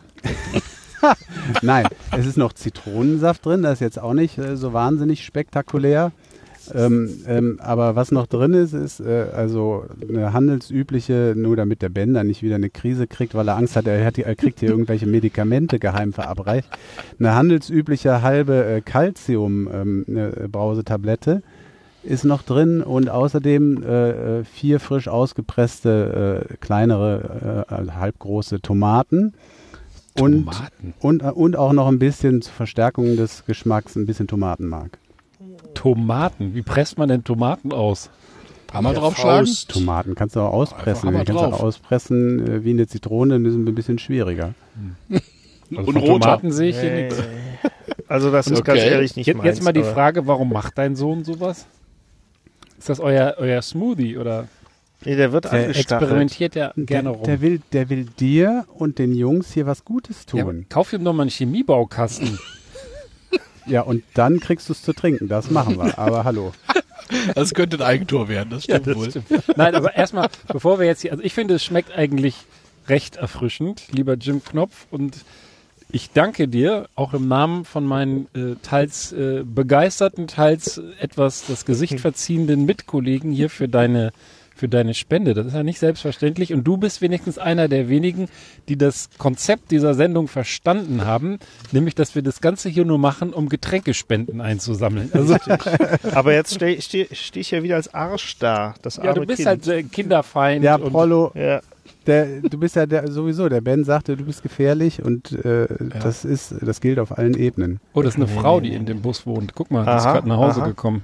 Nein, 1.61 1.85
es 2.17 2.25
ist 2.25 2.37
noch 2.37 2.53
Zitronensaft 2.53 3.45
drin, 3.45 3.63
das 3.63 3.73
ist 3.73 3.79
jetzt 3.81 3.99
auch 3.99 4.13
nicht 4.13 4.37
äh, 4.37 4.57
so 4.57 4.73
wahnsinnig 4.73 5.23
spektakulär. 5.23 6.11
Ähm, 6.75 7.23
ähm, 7.27 7.59
aber 7.61 7.95
was 7.95 8.11
noch 8.11 8.27
drin 8.27 8.53
ist, 8.53 8.73
ist 8.73 8.99
äh, 8.99 9.25
also 9.35 9.85
eine 10.07 10.31
handelsübliche, 10.31 11.33
nur 11.35 11.55
damit 11.55 11.81
der 11.81 11.89
Bender 11.89 12.23
nicht 12.23 12.43
wieder 12.43 12.55
eine 12.55 12.69
Krise 12.69 13.07
kriegt, 13.07 13.33
weil 13.33 13.47
er 13.47 13.57
Angst 13.57 13.75
hat, 13.75 13.87
er, 13.87 14.05
hat, 14.05 14.17
er 14.19 14.35
kriegt 14.35 14.59
hier 14.59 14.69
irgendwelche 14.69 15.07
Medikamente 15.07 15.79
geheim 15.79 16.13
verabreicht. 16.13 16.69
Eine 17.19 17.35
handelsübliche 17.35 18.21
halbe 18.21 18.63
äh, 18.63 18.81
Calcium 18.81 19.67
ähm, 19.73 20.05
Brausetablette 20.51 21.41
ist 22.03 22.25
noch 22.25 22.43
drin 22.43 22.81
und 22.81 23.09
außerdem 23.09 23.83
äh, 23.83 24.39
äh, 24.39 24.43
vier 24.43 24.79
frisch 24.79 25.07
ausgepresste 25.07 26.47
äh, 26.51 26.55
kleinere, 26.57 27.65
äh, 27.69 27.91
halbgroße 27.91 28.61
Tomaten. 28.61 29.33
Und, 30.19 30.45
Tomaten? 30.45 30.93
und, 30.99 31.23
äh, 31.23 31.27
und 31.27 31.55
auch 31.55 31.73
noch 31.73 31.87
ein 31.87 31.99
bisschen 31.99 32.41
zur 32.41 32.53
Verstärkung 32.53 33.15
des 33.15 33.45
Geschmacks, 33.45 33.95
ein 33.95 34.05
bisschen 34.05 34.27
Tomatenmark. 34.27 34.97
Tomaten. 35.73 36.53
Wie 36.53 36.61
presst 36.61 36.97
man 36.97 37.07
denn 37.09 37.23
Tomaten 37.23 37.71
aus? 37.71 38.09
Hammer 38.73 38.93
draufschlagen? 38.93 39.49
Tomaten 39.67 40.15
kannst 40.15 40.35
du 40.35 40.39
auch 40.41 40.53
auspressen. 40.53 41.09
Einfach 41.09 41.19
Hammer 41.19 41.25
kannst 41.25 41.41
du 41.41 41.45
auch 41.57 41.63
auspressen 41.63 42.47
äh, 42.47 42.63
wie 42.63 42.69
eine 42.71 42.87
Zitrone, 42.87 43.39
das 43.39 43.53
ist 43.53 43.57
ein 43.59 43.75
bisschen 43.75 43.99
schwieriger. 43.99 44.53
Also 45.75 45.91
Und. 45.91 46.05
Tomaten 46.05 46.51
sehe 46.51 46.69
ich 46.69 46.79
hier 46.79 46.91
Nee. 46.91 47.03
nichts. 47.03 47.23
Also 48.07 48.31
das 48.31 48.47
ist 48.47 48.63
ganz 48.65 48.79
Okay. 48.79 48.89
ehrlich 48.91 49.15
nicht 49.15 49.27
Jetzt, 49.27 49.37
meins. 49.37 49.45
jetzt 49.45 49.63
mal 49.63 49.71
die 49.73 49.83
Frage, 49.83 50.27
warum 50.27 50.51
macht 50.51 50.77
dein 50.77 50.95
Sohn 50.95 51.23
sowas? 51.23 51.65
Ist 52.77 52.89
das 52.89 52.99
euer, 52.99 53.35
euer 53.37 53.61
Smoothie 53.61 54.17
oder 54.17 54.47
Nee, 55.03 55.15
der 55.15 55.31
wird 55.31 55.45
Der 55.45 55.69
experimentiert 55.69 56.55
er 56.55 56.73
gerne 56.75 57.09
Der, 57.09 57.11
rum? 57.11 57.23
der, 57.23 57.41
will, 57.41 57.61
der 57.73 57.89
will 57.89 58.05
dir 58.19 58.65
und 58.73 58.99
den 58.99 59.13
Jungs 59.15 59.51
hier 59.51 59.65
was 59.65 59.83
Gutes 59.83 60.25
ja, 60.33 60.43
tun. 60.43 60.65
kauf 60.69 60.93
ihm 60.93 61.03
doch 61.03 61.13
mal 61.13 61.23
einen 61.23 61.31
Chemiebaukasten. 61.31 62.37
Ja, 63.65 63.81
und 63.81 64.03
dann 64.13 64.39
kriegst 64.39 64.69
du 64.69 64.73
es 64.73 64.81
zu 64.81 64.93
trinken. 64.93 65.27
Das 65.27 65.49
machen 65.51 65.77
wir. 65.77 65.97
Aber 65.97 66.23
hallo. 66.23 66.53
Das 67.35 67.53
könnte 67.53 67.75
ein 67.77 67.81
Eigentor 67.81 68.29
werden, 68.29 68.51
das 68.51 68.63
stimmt 68.63 68.87
wohl. 68.95 69.09
Nein, 69.57 69.75
aber 69.75 69.95
erstmal, 69.95 70.29
bevor 70.47 70.79
wir 70.79 70.85
jetzt 70.85 71.01
hier, 71.01 71.11
also 71.11 71.21
ich 71.21 71.33
finde, 71.33 71.55
es 71.55 71.63
schmeckt 71.65 71.91
eigentlich 71.91 72.35
recht 72.87 73.17
erfrischend, 73.17 73.83
lieber 73.91 74.13
Jim 74.13 74.41
Knopf. 74.41 74.87
Und 74.91 75.25
ich 75.91 76.11
danke 76.11 76.47
dir 76.47 76.87
auch 76.95 77.13
im 77.13 77.27
Namen 77.27 77.65
von 77.65 77.85
meinen 77.85 78.27
äh, 78.33 78.55
teils 78.63 79.11
äh, 79.11 79.43
begeisterten, 79.43 80.27
teils 80.27 80.81
etwas 81.01 81.45
das 81.47 81.65
Gesicht 81.65 81.99
verziehenden 81.99 82.65
Mitkollegen 82.65 83.33
hier 83.33 83.49
für 83.49 83.67
deine 83.67 84.13
für 84.55 84.69
deine 84.69 84.93
Spende. 84.93 85.33
Das 85.33 85.47
ist 85.47 85.53
ja 85.53 85.63
nicht 85.63 85.79
selbstverständlich. 85.79 86.53
Und 86.53 86.63
du 86.63 86.77
bist 86.77 87.01
wenigstens 87.01 87.37
einer 87.37 87.67
der 87.67 87.89
wenigen, 87.89 88.27
die 88.69 88.77
das 88.77 89.09
Konzept 89.17 89.71
dieser 89.71 89.93
Sendung 89.93 90.27
verstanden 90.27 91.05
haben, 91.05 91.39
nämlich, 91.71 91.95
dass 91.95 92.15
wir 92.15 92.21
das 92.21 92.41
Ganze 92.41 92.69
hier 92.69 92.85
nur 92.85 92.99
machen, 92.99 93.33
um 93.33 93.49
Getränkespenden 93.49 94.41
einzusammeln. 94.41 95.11
Also, 95.21 95.35
Aber 96.15 96.33
jetzt 96.33 96.55
stehe 96.55 96.81
steh, 96.81 97.07
steh 97.11 97.41
ich 97.41 97.51
ja 97.51 97.61
wieder 97.61 97.75
als 97.75 97.93
Arsch 97.93 98.37
da. 98.39 98.73
Das 98.81 98.97
arme 98.97 99.09
ja, 99.09 99.13
du 99.13 99.25
bist 99.25 99.37
kind. 99.37 99.47
halt 99.47 99.67
äh, 99.67 99.83
Kinderfeind. 99.83 100.63
Ja, 100.63 100.77
Prollo, 100.77 101.31
Ja, 101.35 101.61
der, 102.07 102.41
du 102.41 102.57
bist 102.57 102.75
ja 102.75 102.85
der, 102.85 103.11
sowieso, 103.11 103.47
der 103.49 103.61
Ben 103.61 103.83
sagte, 103.83 104.17
du 104.17 104.25
bist 104.25 104.41
gefährlich 104.41 105.03
und 105.03 105.31
äh, 105.45 105.67
das 106.01 106.25
ist, 106.25 106.55
das 106.61 106.81
gilt 106.81 106.97
auf 106.97 107.17
allen 107.17 107.35
Ebenen. 107.35 107.79
Oh, 107.93 108.01
das 108.01 108.15
ist 108.15 108.17
eine 108.17 108.27
Frau, 108.27 108.59
die 108.59 108.73
in 108.73 108.85
dem 108.85 109.01
Bus 109.01 109.25
wohnt. 109.27 109.53
Guck 109.53 109.69
mal, 109.69 109.85
die 109.85 109.97
ist 109.97 110.03
gerade 110.03 110.27
nach 110.27 110.37
Hause 110.37 110.61
aha. 110.61 110.69
gekommen. 110.69 111.03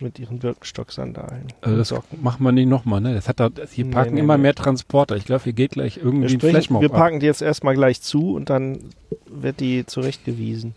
Mit 0.00 0.18
ihren 0.18 0.38
Birkenstock-Sandalen. 0.38 1.48
Also 1.62 1.76
das 1.96 2.04
machen 2.20 2.42
wir 2.44 2.52
nicht 2.52 2.68
nochmal, 2.68 3.00
ne? 3.00 3.14
Das 3.14 3.28
hat 3.28 3.40
da, 3.40 3.48
hier 3.70 3.84
Nee, 3.86 3.90
parken 3.92 4.14
nee, 4.14 4.20
immer 4.20 4.36
nee. 4.36 4.42
mehr 4.42 4.54
Transporter. 4.54 5.16
Ich 5.16 5.24
glaube, 5.24 5.44
hier 5.44 5.52
geht 5.52 5.72
gleich 5.72 5.96
Wir, 5.96 6.04
irgendwie 6.04 6.26
ein 6.26 6.30
sprechen, 6.30 6.50
Flashmob 6.52 6.82
wir 6.82 6.90
ab. 6.90 6.96
parken 6.96 7.20
die 7.20 7.26
jetzt 7.26 7.42
erstmal 7.42 7.74
gleich 7.74 8.00
zu 8.02 8.34
und 8.34 8.50
dann 8.50 8.78
wird 9.26 9.60
die 9.60 9.86
zurechtgewiesen. 9.86 10.74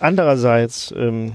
Andererseits, 0.00 0.92
ähm, 0.96 1.32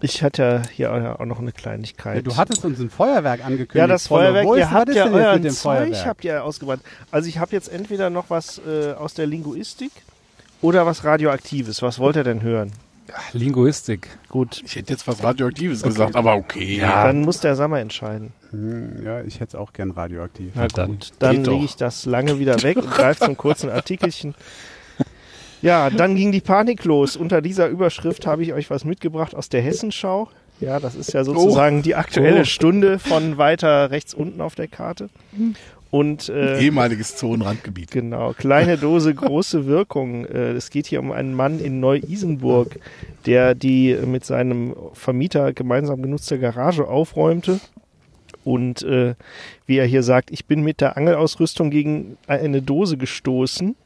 ich 0.00 0.22
hatte 0.22 0.42
ja 0.42 0.62
hier 0.70 1.20
auch 1.20 1.24
noch 1.24 1.38
eine 1.40 1.52
Kleinigkeit. 1.52 2.16
Ja, 2.16 2.22
du 2.22 2.36
hattest 2.36 2.64
uns 2.64 2.78
ein 2.78 2.90
Feuerwerk 2.90 3.40
angekündigt. 3.44 3.74
Ja, 3.76 3.86
das. 3.86 4.06
Feuerwerk, 4.08 4.46
Wo 4.46 4.54
ist, 4.54 4.60
ihr 4.60 4.70
habt 4.70 4.94
ja 4.94 5.06
euren 5.06 5.34
mit 5.36 5.44
dem 5.44 5.52
Zeug, 5.54 5.78
Feuerwerk? 5.78 6.06
habt 6.06 6.24
ihr 6.24 6.44
ausgebrannt. 6.44 6.82
Also 7.10 7.28
ich 7.28 7.38
habe 7.38 7.52
jetzt 7.52 7.68
entweder 7.72 8.10
noch 8.10 8.30
was 8.30 8.60
äh, 8.66 8.92
aus 8.92 9.14
der 9.14 9.26
Linguistik 9.26 9.90
oder 10.60 10.86
was 10.86 11.04
Radioaktives. 11.04 11.82
Was 11.82 11.98
wollt 11.98 12.16
ihr 12.16 12.24
denn 12.24 12.42
hören? 12.42 12.72
Linguistik. 13.32 14.08
Gut, 14.28 14.62
Ich 14.64 14.76
hätte 14.76 14.92
jetzt 14.92 15.06
was 15.06 15.22
Radioaktives 15.22 15.82
gesagt, 15.82 16.16
aber 16.16 16.34
okay. 16.36 16.78
dann 16.80 17.22
muss 17.22 17.40
der 17.40 17.54
Sammer 17.56 17.80
entscheiden. 17.80 18.32
Hm, 18.50 19.04
ja, 19.04 19.22
ich 19.22 19.34
hätte 19.40 19.48
es 19.48 19.54
auch 19.54 19.72
gern 19.72 19.90
radioaktiv. 19.90 20.52
Na 20.54 20.68
dann. 20.68 20.98
Dann 21.18 21.44
doch. 21.44 21.52
lege 21.52 21.64
ich 21.64 21.76
das 21.76 22.06
lange 22.06 22.38
wieder 22.38 22.62
weg 22.62 22.76
und 22.78 22.90
greife 22.90 23.24
zum 23.24 23.36
kurzen 23.36 23.70
Artikelchen. 23.70 24.34
Ja, 25.62 25.88
dann 25.88 26.14
ging 26.14 26.30
die 26.30 26.42
Panik 26.42 26.84
los. 26.84 27.16
Unter 27.16 27.40
dieser 27.40 27.68
Überschrift 27.68 28.26
habe 28.26 28.42
ich 28.42 28.52
euch 28.52 28.68
was 28.68 28.84
mitgebracht 28.84 29.34
aus 29.34 29.48
der 29.48 29.62
Hessenschau. 29.62 30.28
Ja, 30.60 30.78
das 30.78 30.94
ist 30.94 31.14
ja 31.14 31.24
sozusagen 31.24 31.80
die 31.80 31.94
aktuelle 31.94 32.42
Oh. 32.42 32.44
Stunde 32.44 32.98
von 32.98 33.38
weiter 33.38 33.90
rechts 33.90 34.12
unten 34.12 34.42
auf 34.42 34.54
der 34.56 34.68
Karte. 34.68 35.08
Und 35.94 36.28
äh, 36.28 36.58
Ehemaliges 36.58 37.14
Zonenrandgebiet. 37.14 37.92
Genau, 37.92 38.32
kleine 38.32 38.78
Dose, 38.78 39.14
große 39.14 39.66
Wirkung. 39.66 40.24
Äh, 40.24 40.50
Es 40.54 40.70
geht 40.70 40.86
hier 40.86 40.98
um 40.98 41.12
einen 41.12 41.34
Mann 41.34 41.60
in 41.60 41.78
Neu-Isenburg, 41.78 42.80
der 43.26 43.54
die 43.54 43.96
mit 44.04 44.24
seinem 44.24 44.74
Vermieter 44.94 45.52
gemeinsam 45.52 46.02
genutzte 46.02 46.40
Garage 46.40 46.88
aufräumte. 46.88 47.60
Und 48.42 48.82
äh, 48.82 49.14
wie 49.66 49.76
er 49.76 49.86
hier 49.86 50.02
sagt, 50.02 50.32
ich 50.32 50.46
bin 50.46 50.64
mit 50.64 50.80
der 50.80 50.96
Angelausrüstung 50.96 51.70
gegen 51.70 52.16
eine 52.26 52.60
Dose 52.60 52.96
gestoßen. 52.96 53.76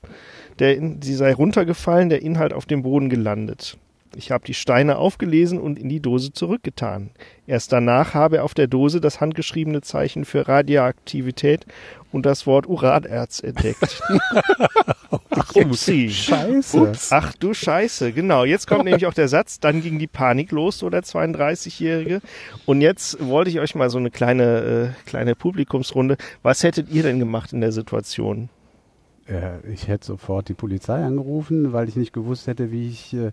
Der 0.61 0.80
sie 1.02 1.14
sei 1.14 1.34
runtergefallen, 1.34 2.09
der 2.09 2.22
Inhalt 2.22 2.54
auf 2.54 2.64
dem 2.64 2.84
Boden 2.84 3.11
gelandet. 3.11 3.76
Ich 4.16 4.30
habe 4.30 4.44
die 4.44 4.54
Steine 4.54 4.98
aufgelesen 4.98 5.59
und 5.59 5.78
in 5.78 5.88
die 5.88 6.00
Dose 6.00 6.32
zurückgetan. 6.32 7.11
Erst 7.46 7.72
danach 7.72 8.14
habe 8.14 8.38
er 8.38 8.44
auf 8.44 8.54
der 8.54 8.66
Dose 8.66 9.00
das 9.00 9.20
handgeschriebene 9.20 9.80
Zeichen 9.80 10.24
für 10.24 10.48
Radioaktivität 10.48 11.66
und 12.12 12.26
das 12.26 12.46
Wort 12.46 12.66
Uranerz 12.66 13.40
entdeckt. 13.40 14.02
Ach, 15.30 15.54
Upsi. 15.54 16.11
Scheiße. 16.11 16.80
Ups. 16.80 17.12
Ach 17.12 17.32
du 17.34 17.54
Scheiße, 17.54 18.12
genau. 18.12 18.44
Jetzt 18.44 18.66
kommt 18.66 18.84
nämlich 18.84 19.06
auch 19.06 19.14
der 19.14 19.28
Satz, 19.28 19.61
dann 19.61 19.82
ging 19.82 19.98
die 19.98 20.06
Panik 20.06 20.52
los, 20.52 20.78
so 20.78 20.90
der 20.90 21.02
32-Jährige. 21.02 22.20
Und 22.66 22.80
jetzt 22.80 23.24
wollte 23.24 23.50
ich 23.50 23.61
euch 23.61 23.74
mal 23.74 23.90
so 23.90 23.98
eine 23.98 24.11
kleine, 24.11 24.94
äh, 24.96 25.09
kleine 25.09 25.34
Publikumsrunde. 25.34 26.16
Was 26.42 26.62
hättet 26.62 26.90
ihr 26.90 27.02
denn 27.02 27.18
gemacht 27.18 27.52
in 27.52 27.61
der 27.61 27.72
Situation? 27.72 28.48
Äh, 29.28 29.66
ich 29.72 29.88
hätte 29.88 30.06
sofort 30.06 30.48
die 30.48 30.54
Polizei 30.54 31.02
angerufen, 31.04 31.72
weil 31.72 31.88
ich 31.88 31.96
nicht 31.96 32.12
gewusst 32.12 32.46
hätte, 32.46 32.72
wie 32.72 32.88
ich 32.88 33.14
äh, 33.14 33.32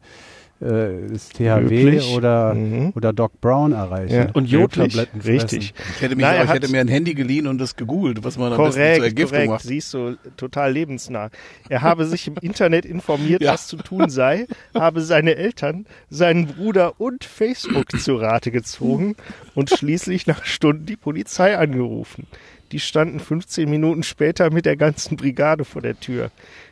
äh, 0.62 1.10
das 1.12 1.30
THW 1.30 1.62
Möglich. 1.84 2.16
oder, 2.16 2.54
Mhm. 2.54 2.94
oder 2.96 3.12
Doc 3.14 3.40
Brown 3.42 3.74
erreiche. 3.74 4.16
Ja. 4.16 4.30
Und 4.34 4.50
Jodtabletten. 4.50 5.20
Richtig. 5.22 5.74
Ich 5.96 6.02
hätte, 6.02 6.16
mich 6.16 6.24
Na, 6.26 6.34
er 6.34 6.42
auch, 6.44 6.46
ich 6.48 6.54
hätte 6.54 6.70
mir 6.72 6.80
ein 6.82 6.88
Handy 6.88 7.14
geliehen 7.14 7.48
und 7.48 7.58
das 7.60 7.76
gegoogelt, 7.76 8.24
was 8.24 8.38
man 8.38 8.54
am 8.54 8.58
besten 8.58 8.72
zur 8.74 8.82
Korrekt, 8.84 9.04
Ergiftung 9.04 9.30
korrekt. 9.38 9.50
macht. 9.52 9.64
Siehst 9.64 9.94
du, 9.94 10.18
total 10.38 10.72
lebensnah. 10.72 11.30
Er 11.70 11.82
habe 11.82 12.06
sich 12.06 12.28
im 12.28 12.36
Internet 12.42 12.86
informiert, 12.86 13.42
Ja. 13.44 13.54
was 13.54 13.68
zu 13.68 13.78
tun 13.78 14.10
sei, 14.10 14.48
habe 14.74 15.02
seine 15.02 15.36
Eltern, 15.36 15.86
seinen 16.10 16.48
Bruder 16.48 17.00
und 17.02 17.26
Facebook 17.26 17.92
zu 18.00 18.16
Rate 18.16 18.52
gezogen 18.52 19.16
und 19.56 19.70
schließlich 19.70 20.26
nach 20.28 20.46
Stunden 20.46 20.86
die 20.86 20.96
Polizei 20.98 21.58
angerufen. 21.58 22.28
Die 22.72 22.80
standen 22.80 23.20
15 23.20 23.70
Minuten 23.70 24.04
später 24.04 24.52
mit 24.52 24.66
der 24.66 24.76
ganzen 24.78 25.18
Brigade 25.18 25.66
vor 25.66 25.82
der 25.82 26.00
Tür, 26.00 26.32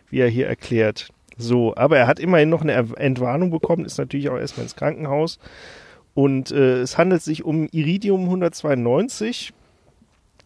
wie 0.10 0.20
er 0.20 0.28
hier 0.30 0.48
erklärt. 0.48 1.10
So, 1.38 1.76
aber 1.76 1.98
er 1.98 2.08
hat 2.08 2.20
immerhin 2.20 2.50
noch 2.50 2.62
eine 2.62 2.74
Entwarnung 2.74 3.50
bekommen, 3.50 3.86
ist 3.86 3.98
natürlich 3.98 4.30
auch 4.30 4.38
erstmal 4.38 4.66
ins 4.66 4.76
Krankenhaus. 4.76 5.40
Und 6.14 6.52
äh, 6.52 6.82
es 6.82 6.98
handelt 6.98 7.24
sich 7.24 7.44
um 7.44 7.68
Iridium 7.72 8.26
192, 8.26 9.54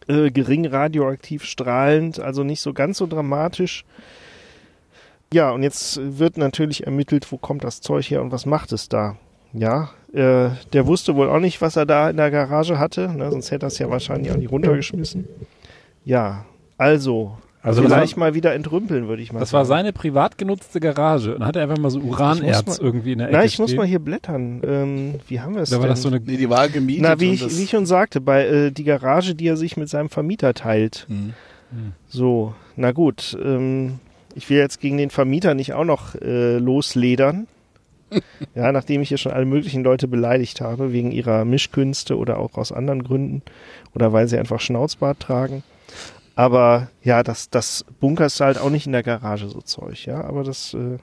äh, 0.08 0.30
gering 0.30 0.66
radioaktiv 0.66 1.44
strahlend, 1.44 2.20
also 2.20 2.42
nicht 2.42 2.62
so 2.62 2.72
ganz 2.72 2.98
so 2.98 3.06
dramatisch. 3.06 3.84
Ja, 5.32 5.50
und 5.50 5.62
jetzt 5.62 6.00
wird 6.02 6.38
natürlich 6.38 6.86
ermittelt, 6.86 7.30
wo 7.30 7.36
kommt 7.36 7.64
das 7.64 7.82
Zeug 7.82 8.10
her 8.10 8.22
und 8.22 8.32
was 8.32 8.46
macht 8.46 8.72
es 8.72 8.88
da? 8.88 9.16
Ja, 9.52 9.90
äh, 10.12 10.50
der 10.72 10.86
wusste 10.86 11.16
wohl 11.16 11.28
auch 11.28 11.40
nicht, 11.40 11.60
was 11.60 11.76
er 11.76 11.84
da 11.84 12.08
in 12.08 12.16
der 12.16 12.30
Garage 12.30 12.78
hatte, 12.78 13.08
ne, 13.14 13.30
sonst 13.30 13.50
hätte 13.50 13.66
er 13.66 13.68
es 13.68 13.78
ja 13.78 13.90
wahrscheinlich 13.90 14.32
auch 14.32 14.36
nicht 14.36 14.50
runtergeschmissen. 14.50 15.26
Ja, 16.04 16.46
also, 16.78 17.36
Also 17.60 17.80
also 17.80 17.82
das 17.82 17.92
vielleicht 17.92 18.16
mal 18.16 18.34
wieder 18.34 18.54
entrümpeln, 18.54 19.08
würde 19.08 19.20
ich 19.20 19.32
mal 19.32 19.40
Das 19.40 19.50
sagen. 19.50 19.58
war 19.58 19.64
seine 19.66 19.92
privat 19.92 20.38
genutzte 20.38 20.78
Garage. 20.80 21.34
Und 21.34 21.44
hat 21.44 21.56
er 21.56 21.62
einfach 21.64 21.78
mal 21.78 21.90
so 21.90 21.98
Uranerz 22.00 22.64
muss 22.66 22.78
mal- 22.78 22.84
irgendwie 22.86 23.12
in 23.12 23.18
der 23.18 23.28
Ecke 23.28 23.36
Nein, 23.36 23.46
ich 23.46 23.58
muss 23.58 23.70
stehen. 23.70 23.78
mal 23.78 23.86
hier 23.86 23.98
blättern. 23.98 24.62
Ähm, 24.64 25.14
wie 25.26 25.40
haben 25.40 25.54
wir 25.56 25.62
es 25.62 25.70
Da 25.70 25.76
war 25.76 25.82
denn? 25.82 25.90
das 25.90 26.02
so 26.02 26.08
eine 26.08 26.20
Nee, 26.20 26.36
die 26.36 26.48
war 26.48 26.68
gemietet. 26.68 27.02
Na, 27.02 27.18
wie 27.20 27.28
und 27.28 27.34
ich, 27.34 27.40
das, 27.42 27.58
wie 27.58 27.64
ich 27.64 27.70
schon 27.70 27.86
sagte, 27.86 28.20
bei 28.20 28.46
äh, 28.46 28.70
die 28.70 28.84
Garage, 28.84 29.34
die 29.34 29.48
er 29.48 29.56
sich 29.56 29.76
mit 29.76 29.88
seinem 29.88 30.08
Vermieter 30.08 30.54
teilt. 30.54 31.06
Hm. 31.08 31.34
So, 32.08 32.54
na 32.76 32.92
gut. 32.92 33.36
Ähm, 33.42 33.98
ich 34.34 34.48
will 34.48 34.58
jetzt 34.58 34.80
gegen 34.80 34.96
den 34.96 35.10
Vermieter 35.10 35.54
nicht 35.54 35.72
auch 35.74 35.84
noch 35.84 36.14
äh, 36.14 36.58
losledern. 36.58 37.46
ja, 38.54 38.72
nachdem 38.72 39.02
ich 39.02 39.08
hier 39.08 39.18
schon 39.18 39.32
alle 39.32 39.44
möglichen 39.44 39.82
Leute 39.84 40.08
beleidigt 40.08 40.60
habe, 40.62 40.92
wegen 40.92 41.10
ihrer 41.12 41.44
Mischkünste 41.44 42.16
oder 42.16 42.38
auch 42.38 42.56
aus 42.56 42.72
anderen 42.72 43.02
Gründen. 43.02 43.42
Oder 43.94 44.12
weil 44.12 44.28
sie 44.28 44.38
einfach 44.38 44.60
Schnauzbart 44.60 45.20
tragen. 45.20 45.62
Aber 46.38 46.86
ja, 47.02 47.24
das, 47.24 47.50
das 47.50 47.84
bunkerst 47.98 48.38
du 48.38 48.44
halt 48.44 48.60
auch 48.60 48.70
nicht 48.70 48.86
in 48.86 48.92
der 48.92 49.02
Garage, 49.02 49.48
so 49.48 49.60
Zeug, 49.60 50.06
ja. 50.06 50.22
Aber 50.22 50.44
das, 50.44 50.72
äh, 50.72 50.98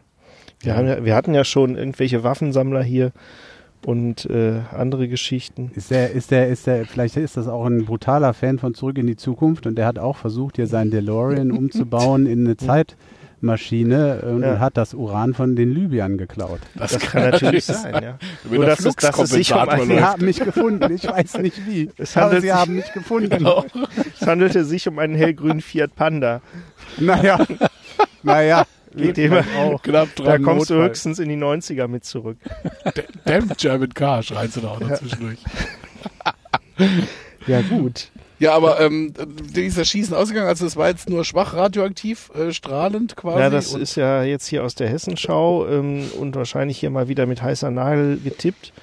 wir, 0.61 0.71
Ja. 0.71 0.75
Haben 0.77 0.87
ja, 0.87 1.03
wir 1.03 1.13
hatten 1.13 1.33
ja 1.33 1.43
schon 1.43 1.75
irgendwelche 1.75 2.23
Waffensammler 2.23 2.81
hier 2.81 3.11
und 3.85 4.29
äh, 4.29 4.61
andere 4.71 5.09
Geschichten. 5.09 5.71
Ist 5.75 5.91
der, 5.91 6.11
ist 6.11 6.31
der, 6.31 6.47
ist 6.47 6.67
der, 6.67 6.85
vielleicht 6.85 7.17
ist 7.17 7.35
das 7.35 7.49
auch 7.49 7.65
ein 7.65 7.83
brutaler 7.83 8.33
Fan 8.33 8.59
von 8.59 8.75
Zurück 8.75 8.97
in 8.97 9.07
die 9.07 9.17
Zukunft 9.17 9.67
und 9.67 9.75
der 9.75 9.87
hat 9.87 9.99
auch 9.99 10.15
versucht, 10.15 10.55
hier 10.55 10.67
seinen 10.67 10.89
DeLorean 10.89 11.51
umzubauen 11.57 12.27
in 12.27 12.45
eine 12.45 12.55
Zeitmaschine 13.49 14.21
und 14.21 14.41
Ja. 14.41 14.59
hat 14.59 14.77
das 14.77 14.93
Uran 14.93 15.33
von 15.33 15.55
den 15.55 15.71
Libyern 15.73 16.17
geklaut. 16.17 16.59
Das, 16.75 16.97
kann 16.99 17.29
natürlich 17.29 17.65
sein, 17.65 17.93
ja. 18.03 18.17
Über 18.43 18.55
Nur, 18.55 18.65
der 18.65 18.75
dass 18.75 18.85
es, 18.85 18.95
dass 18.95 19.17
es 19.19 19.29
sich 19.29 19.53
um 19.53 19.59
eine, 19.59 19.85
Sie 19.85 20.01
haben 20.01 20.25
mich 20.25 20.39
gefunden, 20.39 20.93
ich 20.93 21.07
weiß 21.07 21.37
nicht 21.39 21.65
wie. 21.67 21.89
Es 21.97 22.17
aber 22.17 22.35
sie 22.35 22.41
sich- 22.41 22.53
haben 22.53 22.75
mich 22.75 22.91
gefunden. 22.93 23.29
Genau. 23.29 23.65
es 24.19 24.25
handelte 24.27 24.65
sich 24.65 24.87
um 24.87 24.99
einen 24.99 25.15
hellgrünen 25.15 25.61
Fiat 25.61 25.95
Panda. 25.95 26.41
Naja, 26.97 27.39
naja. 28.23 28.65
Mit 28.97 29.17
dem, 29.17 29.33
Knapp 29.83 30.07
da 30.15 30.37
kommst 30.37 30.69
du 30.69 30.75
Notfall. 30.75 30.89
höchstens 30.89 31.19
in 31.19 31.27
die 31.27 31.35
90er 31.35 31.89
mit 31.89 32.05
zurück. 32.05 32.37
Damn 33.25 33.49
German 33.57 33.93
Car, 33.93 34.23
schreit 34.23 34.53
sie 34.53 34.61
da 34.61 34.69
auch 34.69 34.79
noch 34.79 34.93
zwischendurch. 34.93 35.39
Ja, 37.45 37.61
gut. 37.61 38.09
Ja, 38.39 38.53
aber 38.53 38.81
ähm, 38.81 39.13
wie 39.53 39.65
ist 39.65 39.77
das 39.77 39.87
Schießen 39.87 40.13
ausgegangen? 40.13 40.47
Also 40.47 40.65
es 40.65 40.75
war 40.75 40.89
jetzt 40.89 41.09
nur 41.09 41.23
schwach 41.23 41.53
radioaktiv, 41.53 42.31
äh, 42.35 42.51
strahlend 42.51 43.15
quasi. 43.15 43.39
Ja, 43.39 43.49
das 43.49 43.73
ist 43.73 43.95
ja 43.95 44.23
jetzt 44.23 44.47
hier 44.47 44.63
aus 44.63 44.75
der 44.75 44.89
Hessenschau 44.89 45.67
ähm, 45.67 46.05
und 46.19 46.35
wahrscheinlich 46.35 46.77
hier 46.77 46.89
mal 46.89 47.07
wieder 47.07 47.25
mit 47.25 47.41
heißer 47.41 47.71
Nadel 47.71 48.19
getippt. 48.23 48.73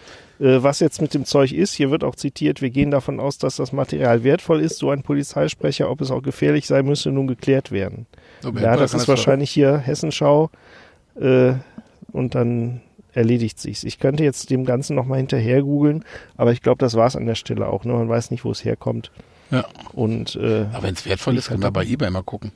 Äh, 0.41 0.63
was 0.63 0.81
jetzt 0.81 1.03
mit 1.03 1.15
dem 1.15 1.25
Zeug 1.25 1.53
ist, 1.53 1.75
hier 1.75 1.91
wird 1.91 2.03
auch 2.03 2.17
zitiert, 2.17 2.63
wir 2.63 2.71
gehen 2.71 2.91
davon 2.91 3.21
aus, 3.21 3.39
dass 3.39 3.57
das 3.57 3.73
Material 3.73 4.25
wertvoll 4.25 4.61
ist. 4.61 4.79
So 4.79 4.91
ein 4.91 5.03
Polizeisprecher, 5.03 5.91
ob 5.91 6.01
es 6.01 6.11
auch 6.11 6.23
gefährlich 6.23 6.67
sein 6.67 6.87
müsse, 6.87 7.11
nun 7.11 7.27
geklärt 7.27 7.71
werden. 7.71 8.07
So, 8.41 8.51
Ja, 8.51 8.77
das 8.77 8.95
ist 8.95 9.07
wahrscheinlich 9.07 9.51
hier 9.51 9.79
Hessenschau 9.79 10.51
äh, 11.21 11.53
und 12.11 12.35
dann 12.35 12.81
erledigt 13.13 13.61
sich's. 13.61 13.85
Ich 13.85 13.99
könnte 13.99 14.25
jetzt 14.25 14.51
dem 14.51 14.65
Ganzen 14.65 14.97
nochmal 14.97 15.19
hinterher 15.19 15.63
googeln, 15.63 16.05
aber 16.37 16.53
ich 16.53 16.63
glaube, 16.63 16.79
das 16.79 16.95
war's 16.95 17.15
an 17.15 17.27
der 17.27 17.35
Stelle 17.35 17.67
auch. 17.67 17.85
Ne? 17.85 17.93
Man 17.93 18.09
weiß 18.09 18.31
nicht, 18.31 18.45
wo 18.45 18.51
es 18.51 18.65
herkommt. 18.65 19.11
Ja. 19.53 19.65
Und 19.93 20.35
äh, 20.35 20.67
Aber 20.73 20.83
wenn 20.83 20.95
es 20.95 21.07
wertvoll 21.07 21.37
ist, 21.37 21.49
kann 21.49 21.61
man 21.61 21.73
bei 21.73 21.85
eBay 21.85 22.11
mal 22.11 22.23
gucken. 22.25 22.51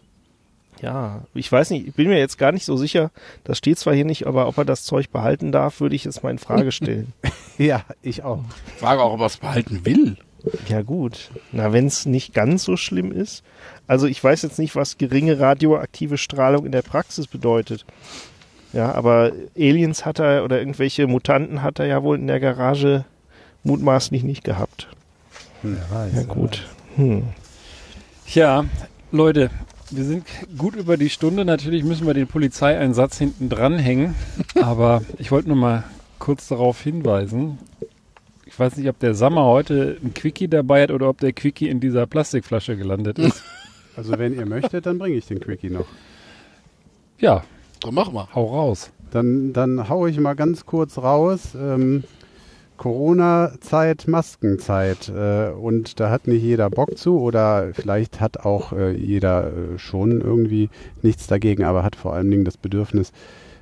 ja, 0.82 1.22
ich 1.34 1.50
weiß 1.52 1.70
nicht, 1.70 1.86
ich 1.86 1.94
bin 1.94 2.08
mir 2.08 2.18
jetzt 2.18 2.38
gar 2.38 2.50
nicht 2.52 2.64
so 2.64 2.76
sicher, 2.76 3.10
das 3.44 3.58
steht 3.58 3.78
zwar 3.78 3.94
hier 3.94 4.04
nicht, 4.04 4.26
aber 4.26 4.48
ob 4.48 4.58
er 4.58 4.64
das 4.64 4.82
Zeug 4.84 5.10
behalten 5.10 5.52
darf, 5.52 5.80
würde 5.80 5.94
ich 5.94 6.04
jetzt 6.04 6.22
mal 6.24 6.30
in 6.30 6.38
Frage 6.38 6.72
stellen. 6.78 7.12
Ja, 7.58 7.84
ich 8.02 8.22
auch. 8.24 8.42
Frage 8.78 9.02
auch, 9.02 9.12
ob 9.12 9.20
er 9.20 9.26
es 9.26 9.36
behalten 9.36 9.84
will. 9.84 10.16
ja 10.68 10.82
gut, 10.82 11.30
na 11.52 11.72
wenn 11.72 11.86
es 11.86 12.06
nicht 12.06 12.32
ganz 12.34 12.64
so 12.64 12.76
schlimm 12.76 13.12
ist. 13.12 13.42
Also 13.86 14.06
ich 14.06 14.22
weiß 14.22 14.42
jetzt 14.42 14.58
nicht, 14.58 14.74
was 14.76 14.96
geringe 14.98 15.38
radioaktive 15.38 16.18
Strahlung 16.18 16.66
in 16.66 16.72
der 16.72 16.82
Praxis 16.82 17.26
bedeutet. 17.26 17.84
Ja, 18.72 18.92
aber 18.94 19.32
Aliens 19.56 20.04
hat 20.04 20.18
er 20.18 20.44
oder 20.44 20.58
irgendwelche 20.58 21.06
Mutanten 21.06 21.62
hat 21.62 21.78
er 21.78 21.86
ja 21.86 22.02
wohl 22.02 22.18
in 22.18 22.26
der 22.26 22.40
Garage 22.40 23.04
mutmaßlich 23.64 24.22
nicht 24.22 24.44
gehabt. 24.44 24.88
Wer 25.62 25.78
weiß. 25.90 26.12
Ja 26.14 26.22
gut. 26.24 26.66
Hm. 26.96 27.22
Ja, 28.28 28.64
Leute, 29.12 29.50
wir 29.90 30.04
sind 30.04 30.26
gut 30.58 30.74
über 30.76 30.96
die 30.96 31.10
Stunde. 31.10 31.44
Natürlich 31.44 31.84
müssen 31.84 32.06
wir 32.06 32.14
den 32.14 32.26
Polizeieinsatz 32.26 33.18
hinten 33.18 33.48
dranhängen. 33.48 34.14
Aber 34.60 35.02
ich 35.18 35.30
wollte 35.30 35.48
nur 35.48 35.56
mal 35.56 35.84
kurz 36.18 36.48
darauf 36.48 36.80
hinweisen. 36.80 37.58
Ich 38.46 38.58
weiß 38.58 38.76
nicht, 38.76 38.88
ob 38.88 38.98
der 38.98 39.14
Sammer 39.14 39.44
heute 39.44 39.98
ein 40.02 40.14
Quickie 40.14 40.48
dabei 40.48 40.82
hat 40.84 40.90
oder 40.90 41.08
ob 41.08 41.18
der 41.18 41.32
Quickie 41.32 41.68
in 41.68 41.78
dieser 41.80 42.06
Plastikflasche 42.06 42.76
gelandet 42.76 43.18
ist. 43.18 43.42
Also 43.96 44.18
wenn 44.18 44.34
ihr 44.34 44.46
möchtet, 44.46 44.86
dann 44.86 44.98
bringe 44.98 45.16
ich 45.16 45.26
den 45.26 45.40
Quickie 45.40 45.70
noch. 45.70 45.86
Ja, 47.18 47.44
So, 47.82 47.90
mach 47.92 48.10
mal. 48.12 48.28
hau 48.34 48.44
raus. 48.46 48.90
Dann, 49.10 49.52
dann 49.52 49.88
hau 49.88 50.06
ich 50.06 50.18
mal 50.18 50.34
ganz 50.34 50.66
kurz 50.66 50.98
raus. 50.98 51.54
Ähm, 51.54 52.04
Corona-Zeit, 52.76 54.06
Maskenzeit. 54.08 55.08
Äh, 55.08 55.50
und 55.50 56.00
da 56.00 56.10
hat 56.10 56.26
nicht 56.26 56.42
jeder 56.42 56.70
Bock 56.70 56.96
zu 56.96 57.18
oder 57.18 57.70
vielleicht 57.72 58.20
hat 58.20 58.38
auch 58.38 58.72
äh, 58.72 58.92
jeder 58.92 59.48
äh, 59.48 59.78
schon 59.78 60.20
irgendwie 60.20 60.70
nichts 61.02 61.26
dagegen, 61.26 61.64
aber 61.64 61.82
hat 61.82 61.96
vor 61.96 62.14
allen 62.14 62.30
Dingen 62.30 62.44
das 62.44 62.56
Bedürfnis, 62.56 63.12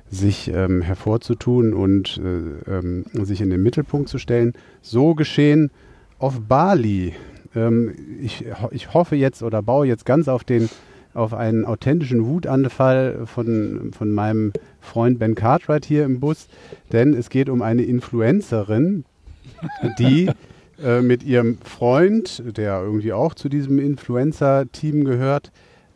sich 0.09 0.51
ähm, 0.53 0.81
hervorzutun 0.81 1.73
und 1.73 2.21
äh, 2.23 2.71
ähm, 2.71 3.05
sich 3.13 3.41
in 3.41 3.49
den 3.49 3.63
Mittelpunkt 3.63 4.07
zu 4.07 4.17
stellen. 4.19 4.53
So 4.81 5.15
geschehen 5.15 5.71
auf 6.19 6.41
Bali. 6.47 7.13
Ähm, 7.55 7.93
ich, 8.21 8.45
ich 8.71 8.93
hoffe 8.93 9.15
jetzt 9.15 9.41
oder 9.41 9.61
baue 9.61 9.87
jetzt 9.87 10.05
ganz 10.05 10.27
auf 10.27 10.43
den 10.43 10.69
auf 11.15 11.33
einen 11.33 11.65
authentischen 11.65 12.25
Wutanfall 12.25 13.25
von, 13.25 13.91
von 13.97 14.13
meinem 14.13 14.53
Freund 14.81 15.17
Ben 15.17 15.35
Cartwright 15.35 15.85
hier 15.85 16.05
im 16.05 16.19
Bus, 16.19 16.47
denn 16.91 17.13
es 17.13 17.29
geht 17.29 17.49
um 17.49 17.61
eine 17.61 17.83
Influencerin, 17.83 19.05
die 19.97 20.29
äh, 20.83 21.01
mit 21.01 21.23
ihrem 21.23 21.57
Freund, 21.59 22.43
der 22.57 22.81
irgendwie 22.81 23.13
auch 23.13 23.33
zu 23.33 23.49
diesem 23.49 23.79
Influencer-Team 23.79 25.05
gehört, 25.05 25.51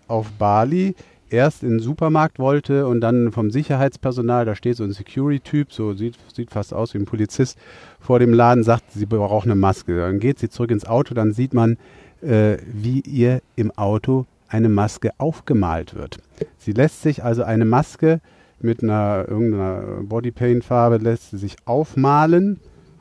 auf 0.07 0.31
Bali 0.39 0.95
erst 1.29 1.63
in 1.63 1.69
den 1.69 1.79
Supermarkt 1.79 2.39
wollte 2.39 2.87
und 2.87 3.01
dann 3.01 3.31
vom 3.31 3.51
Sicherheitspersonal, 3.51 4.45
da 4.45 4.55
steht 4.55 4.77
so 4.77 4.83
ein 4.83 4.93
Security-Typ, 4.93 5.71
so 5.71 5.93
sieht, 5.93 6.15
sieht 6.33 6.49
fast 6.49 6.73
aus 6.73 6.93
wie 6.93 6.97
ein 6.97 7.05
Polizist, 7.05 7.57
vor 7.99 8.19
dem 8.19 8.33
Laden 8.33 8.63
sagt, 8.63 8.91
sie 8.93 9.05
braucht 9.05 9.45
eine 9.45 9.55
Maske. 9.55 9.97
Dann 9.97 10.19
geht 10.19 10.39
sie 10.39 10.49
zurück 10.49 10.71
ins 10.71 10.85
Auto, 10.85 11.13
dann 11.13 11.33
sieht 11.33 11.53
man, 11.53 11.77
äh, 12.21 12.57
wie 12.65 13.01
ihr 13.01 13.41
im 13.55 13.71
Auto 13.71 14.25
eine 14.49 14.69
Maske 14.69 15.11
aufgemalt 15.17 15.95
wird. 15.95 16.17
Sie 16.57 16.73
lässt 16.73 17.01
sich 17.01 17.23
also 17.23 17.43
eine 17.43 17.65
Maske 17.65 18.19
mit 18.59 18.83
einer 18.83 19.25
irgendeiner 19.27 20.03
Bodypaint-Farbe, 20.03 20.97
lässt 20.97 21.31
sie 21.31 21.37
sich 21.37 21.55
aufmalen 21.65 22.59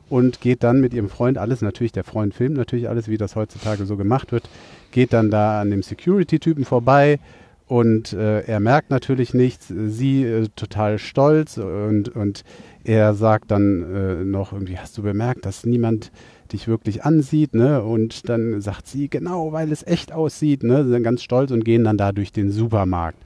und 0.09 0.41
geht 0.41 0.63
dann 0.63 0.81
mit 0.81 0.95
ihrem 0.95 1.09
Freund, 1.09 1.39
alles 1.39 1.61
natürlich, 1.61 1.93
der 1.93 2.05
Freund 2.05 2.35
filmt 2.35 2.57
natürlich 2.57 2.89
alles, 2.89 3.09
wie 3.09 3.19
das 3.19 3.37
heutzutage 3.37 3.85
so 3.85 3.97
gemacht 3.97 4.33
wird, 4.33 4.49
geht 4.93 5.13
dann 5.13 5.31
da 5.31 5.61
an 5.61 5.71
dem 5.71 5.83
Security-Typen 5.83 6.65
vorbei 6.65 7.19
und 7.67 8.15
äh, 8.15 8.41
er 8.41 8.61
merkt 8.61 8.91
natürlich 8.91 9.35
nichts, 9.35 9.69
sie 9.69 10.25
äh, 10.25 10.49
total 10.57 10.99
stolz 10.99 11.59
und, 11.59 12.09
und 12.09 12.45
er 12.85 13.13
sagt 13.13 13.51
dann 13.51 13.95
äh, 13.95 14.25
noch 14.25 14.55
irgendwie, 14.55 14.79
hast 14.79 14.97
du 14.97 15.03
bemerkt, 15.03 15.45
dass 15.45 15.67
niemand 15.67 16.11
dich 16.49 16.69
wirklich 16.69 17.05
ansieht, 17.05 17.55
ne? 17.55 17.83
Und 17.83 18.29
dann 18.29 18.61
sagt 18.61 18.87
sie, 18.87 19.09
genau, 19.09 19.53
weil 19.53 19.73
es 19.73 19.87
echt 19.87 20.13
aussieht, 20.13 20.63
ne? 20.63 20.85
Sie 20.85 20.91
sind 20.91 21.03
ganz 21.03 21.23
stolz 21.23 21.51
und 21.51 21.65
gehen 21.65 21.85
dann 21.85 21.97
da 21.97 22.13
durch 22.13 22.33
den 22.33 22.51
Supermarkt. 22.51 23.19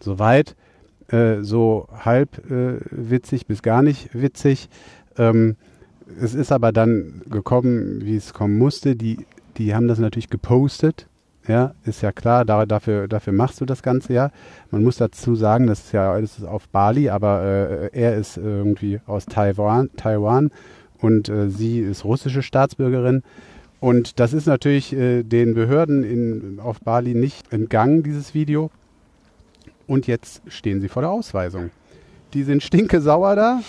Soweit 0.00 0.56
äh, 1.08 1.42
so 1.42 1.88
halb 1.92 2.50
äh, 2.50 2.80
witzig 2.90 3.46
bis 3.46 3.62
gar 3.62 3.82
nicht 3.82 4.10
witzig. 4.14 4.68
Ähm, 5.16 5.56
es 6.20 6.34
ist 6.34 6.52
aber 6.52 6.72
dann 6.72 7.22
gekommen, 7.30 8.04
wie 8.04 8.16
es 8.16 8.34
kommen 8.34 8.58
musste. 8.58 8.96
Die, 8.96 9.26
die 9.56 9.74
haben 9.74 9.88
das 9.88 9.98
natürlich 9.98 10.30
gepostet. 10.30 11.08
Ja, 11.46 11.74
ist 11.84 12.00
ja 12.00 12.10
klar, 12.10 12.46
da, 12.46 12.64
dafür, 12.64 13.06
dafür 13.06 13.34
machst 13.34 13.60
du 13.60 13.66
das 13.66 13.82
Ganze 13.82 14.14
ja. 14.14 14.30
Man 14.70 14.82
muss 14.82 14.96
dazu 14.96 15.34
sagen, 15.34 15.66
das 15.66 15.80
ist 15.80 15.92
ja 15.92 16.16
ist 16.16 16.42
auf 16.42 16.68
Bali, 16.70 17.10
aber 17.10 17.42
äh, 17.42 17.90
er 17.92 18.16
ist 18.16 18.38
irgendwie 18.38 19.00
aus 19.06 19.26
Taiwan, 19.26 19.90
Taiwan 19.96 20.50
und 21.04 21.28
äh, 21.28 21.50
sie 21.50 21.80
ist 21.80 22.06
russische 22.06 22.42
Staatsbürgerin. 22.42 23.22
Und 23.78 24.18
das 24.20 24.32
ist 24.32 24.46
natürlich 24.46 24.94
äh, 24.94 25.22
den 25.22 25.52
Behörden 25.52 26.02
in, 26.02 26.60
auf 26.60 26.80
Bali 26.80 27.14
nicht 27.14 27.52
entgangen, 27.52 28.02
dieses 28.02 28.32
Video. 28.32 28.70
Und 29.86 30.06
jetzt 30.06 30.40
stehen 30.48 30.80
sie 30.80 30.88
vor 30.88 31.02
der 31.02 31.10
Ausweisung. 31.10 31.68
Die 32.32 32.42
sind 32.42 32.62
stinke 32.62 33.02
sauer 33.02 33.36
da, 33.36 33.60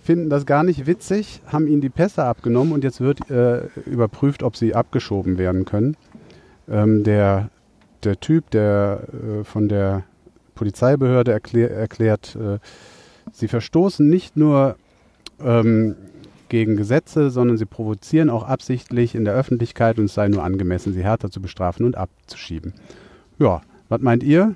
finden 0.00 0.30
das 0.30 0.46
gar 0.46 0.62
nicht 0.62 0.86
witzig, 0.86 1.42
haben 1.46 1.66
ihnen 1.66 1.80
die 1.80 1.88
Pässe 1.88 2.22
abgenommen 2.22 2.72
und 2.72 2.84
jetzt 2.84 3.00
wird 3.00 3.28
äh, 3.30 3.66
überprüft, 3.84 4.44
ob 4.44 4.56
sie 4.56 4.76
abgeschoben 4.76 5.38
werden 5.38 5.64
können. 5.64 5.96
Ähm, 6.68 7.02
der, 7.02 7.50
der 8.04 8.20
Typ, 8.20 8.48
der 8.50 9.08
äh, 9.12 9.42
von 9.42 9.68
der 9.68 10.04
Polizeibehörde 10.54 11.32
erklär, 11.32 11.72
erklärt, 11.72 12.36
äh, 12.36 12.60
sie 13.32 13.48
verstoßen 13.48 14.08
nicht 14.08 14.36
nur 14.36 14.76
ähm, 15.42 15.96
gegen 16.50 16.76
Gesetze, 16.76 17.30
sondern 17.30 17.56
sie 17.56 17.64
provozieren 17.64 18.28
auch 18.28 18.42
absichtlich 18.44 19.14
in 19.14 19.24
der 19.24 19.34
Öffentlichkeit 19.34 19.98
und 19.98 20.04
es 20.04 20.14
sei 20.14 20.28
nur 20.28 20.44
angemessen, 20.44 20.92
sie 20.92 21.02
härter 21.02 21.30
zu 21.30 21.40
bestrafen 21.40 21.86
und 21.86 21.96
abzuschieben. 21.96 22.74
Ja, 23.38 23.62
was 23.88 24.02
meint 24.02 24.22
ihr? 24.22 24.54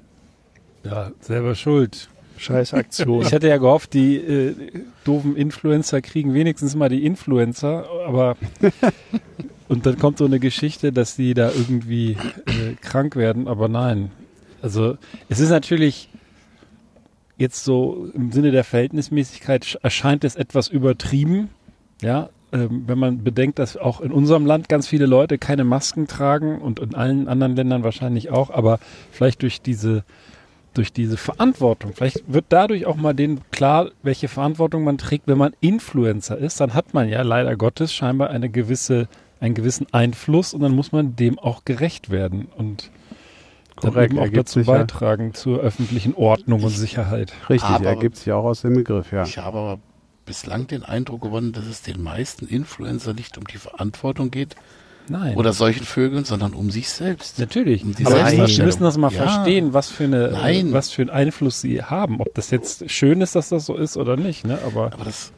Ja, 0.85 1.12
selber 1.21 1.55
schuld. 1.55 2.11
Scheiß 2.37 2.75
Aktion. 2.75 3.23
Ich 3.23 3.33
hätte 3.33 3.49
ja 3.49 3.57
gehofft, 3.57 3.95
die 3.95 4.16
äh, 4.16 4.55
doofen 5.05 5.37
Influencer 5.37 6.03
kriegen 6.03 6.35
wenigstens 6.35 6.75
mal 6.75 6.89
die 6.89 7.07
Influencer, 7.07 7.87
aber 8.07 8.37
und 9.69 9.87
dann 9.87 9.99
kommt 9.99 10.19
so 10.19 10.25
eine 10.25 10.41
Geschichte, 10.41 10.93
dass 10.93 11.16
die 11.16 11.33
da 11.33 11.51
irgendwie 11.51 12.12
äh, 12.47 12.75
krank 12.81 13.16
werden, 13.16 13.49
aber 13.49 13.69
nein. 13.69 14.11
Also 14.61 14.99
es 15.29 15.41
ist 15.41 15.51
natürlich 15.51 16.09
jetzt 17.37 17.65
so 17.65 18.09
im 18.15 18.33
Sinne 18.33 18.51
der 18.51 18.65
Verhältnismäßigkeit 18.65 19.79
erscheint 19.83 20.25
es 20.25 20.37
etwas 20.37 20.69
übertrieben, 20.69 21.51
ja, 22.05 22.29
ähm, 22.53 22.85
wenn 22.87 22.99
man 22.99 23.25
bedenkt, 23.25 23.59
dass 23.59 23.77
auch 23.77 24.01
in 24.01 24.13
unserem 24.13 24.47
Land 24.47 24.69
ganz 24.69 24.87
viele 24.87 25.07
Leute 25.07 25.39
keine 25.39 25.65
Masken 25.65 26.07
tragen 26.07 26.61
und 26.61 26.79
in 26.79 26.95
allen 26.95 27.27
anderen 27.29 27.57
Ländern 27.57 27.83
wahrscheinlich 27.83 28.31
auch, 28.31 28.51
aber 28.51 28.79
vielleicht 29.11 29.43
durch 29.43 29.61
diese 29.61 30.05
durch 30.75 30.93
diese 30.93 31.17
Verantwortung, 31.17 31.93
vielleicht 31.95 32.25
wird 32.27 32.47
dadurch 32.49 32.85
auch 32.87 32.97
mal 32.97 33.15
denen 33.15 33.41
klar, 33.53 33.91
welche 34.03 34.27
Verantwortung 34.27 34.83
man 34.83 34.99
trägt, 34.99 35.29
wenn 35.29 35.39
man 35.39 35.53
Influencer 35.61 36.37
ist, 36.37 36.61
dann 36.61 36.75
hat 36.75 36.95
man 36.95 37.09
ja 37.09 37.23
leider 37.23 37.55
Gottes 37.55 37.95
scheinbar 37.95 38.31
eine 38.31 38.51
gewisse, 38.51 39.07
einen 39.39 39.55
gewissen 39.55 39.87
Einfluss 39.93 40.53
und 40.53 40.63
dann 40.63 40.75
muss 40.75 40.91
man 40.91 41.15
dem 41.15 41.39
auch 41.39 41.65
gerecht 41.65 42.11
werden 42.11 42.49
und 42.57 42.91
Korrekt, 43.77 43.97
dann 43.97 44.05
eben 44.05 44.19
auch 44.19 44.37
dazu 44.37 44.59
sich 44.59 44.67
ja. 44.67 44.75
beitragen 44.75 45.33
zur 45.33 45.61
öffentlichen 45.61 46.15
Ordnung 46.17 46.65
und 46.65 46.71
Sicherheit. 46.71 47.33
Richtig, 47.49 47.71
Aber- 47.71 47.87
ergibt 47.87 48.17
sich 48.17 48.33
auch 48.33 48.45
aus 48.45 48.63
dem 48.63 48.75
Begriff, 48.75 49.13
ja. 49.13 49.23
Ich 49.23 49.39
habe 49.39 49.59
aber 49.59 49.79
bislang 50.25 50.67
den 50.67 50.83
Eindruck 50.85 51.23
gewonnen, 51.23 51.53
dass 51.53 51.67
es 51.67 51.83
den 51.83 52.03
meisten 52.03 52.47
Influencer 52.47 53.15
nicht 53.15 53.37
um 53.39 53.45
die 53.47 53.59
Verantwortung 53.59 54.31
geht 54.31 54.57
Nein. 55.09 55.37
oder 55.37 55.53
solchen 55.53 55.85
Vögeln, 55.85 56.25
sondern 56.25 56.55
um 56.55 56.71
sich 56.71 56.89
selbst. 56.89 57.39
Natürlich. 57.39 57.85
Um 57.85 57.95
die 57.95 58.07
Aber 58.07 58.29
Sie 58.49 58.63
müssen 58.63 58.83
das 58.83 58.97
mal 58.97 59.13
Ja. 59.13 59.23
verstehen, 59.27 59.73
was 59.75 59.89
für 59.91 60.05
eine, 60.05 60.31
Nein. 60.31 60.73
was 60.73 60.91
für 60.91 61.03
einen 61.03 61.11
Einfluss 61.11 61.61
sie 61.61 61.83
haben. 61.83 62.21
Ob 62.21 62.35
das 62.35 62.51
jetzt 62.51 62.91
schön 62.91 63.21
ist, 63.21 63.35
dass 63.35 63.51
das 63.51 63.67
so 63.67 63.77
ist 63.77 63.97
oder 63.97 64.17
nicht, 64.17 64.47
ne? 64.47 64.59
Aber, 64.65 64.93
Aber 64.95 65.05
das, 65.05 65.33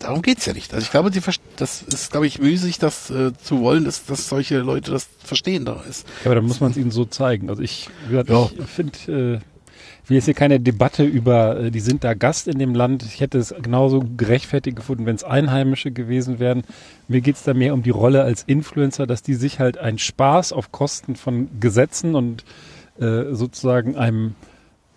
darum 0.00 0.22
geht's 0.22 0.44
ja 0.46 0.52
nicht. 0.54 0.74
Also 0.74 0.84
ich 0.84 0.90
glaube, 0.90 1.10
die, 1.10 1.20
das 1.56 1.82
ist, 1.82 2.10
glaube 2.10 2.26
ich, 2.26 2.40
müßig, 2.40 2.78
das 2.78 3.10
äh, 3.10 3.32
zu 3.36 3.60
wollen, 3.60 3.84
dass, 3.84 4.04
dass 4.06 4.28
solche 4.28 4.58
Leute 4.58 4.90
das 4.90 5.08
verstehen 5.22 5.64
da 5.64 5.82
ist. 5.88 6.06
aber 6.24 6.34
dann 6.34 6.44
muss 6.44 6.60
man 6.60 6.72
es 6.72 6.76
ihnen 6.76 6.90
so 6.90 7.04
zeigen. 7.04 7.48
Also 7.50 7.62
ich, 7.62 7.88
wie 8.06 8.10
gesagt, 8.10 8.30
Ja. 8.30 8.48
ich 8.58 8.66
finde, 8.66 9.38
äh, 9.38 9.40
ich 10.08 10.10
will 10.10 10.16
jetzt 10.16 10.24
hier 10.24 10.32
keine 10.32 10.58
Debatte 10.58 11.04
über, 11.04 11.60
äh, 11.60 11.70
die 11.70 11.80
sind 11.80 12.02
da 12.02 12.14
Gast 12.14 12.48
in 12.48 12.58
dem 12.58 12.74
Land. 12.74 13.02
Ich 13.02 13.20
hätte 13.20 13.36
es 13.36 13.54
genauso 13.60 14.02
gerechtfertigt 14.16 14.74
gefunden, 14.74 15.04
wenn 15.04 15.14
es 15.14 15.22
Einheimische 15.22 15.90
gewesen 15.90 16.38
wären. 16.38 16.62
Mir 17.08 17.20
geht's 17.20 17.42
da 17.42 17.52
mehr 17.52 17.74
um 17.74 17.82
die 17.82 17.90
Rolle 17.90 18.22
als 18.22 18.42
Influencer, 18.42 19.06
dass 19.06 19.22
die 19.22 19.34
sich 19.34 19.60
halt 19.60 19.76
einen 19.76 19.98
Spaß 19.98 20.54
auf 20.54 20.72
Kosten 20.72 21.14
von 21.14 21.60
Gesetzen 21.60 22.14
und 22.14 22.46
äh, 22.98 23.34
sozusagen 23.34 23.96
einem 23.96 24.34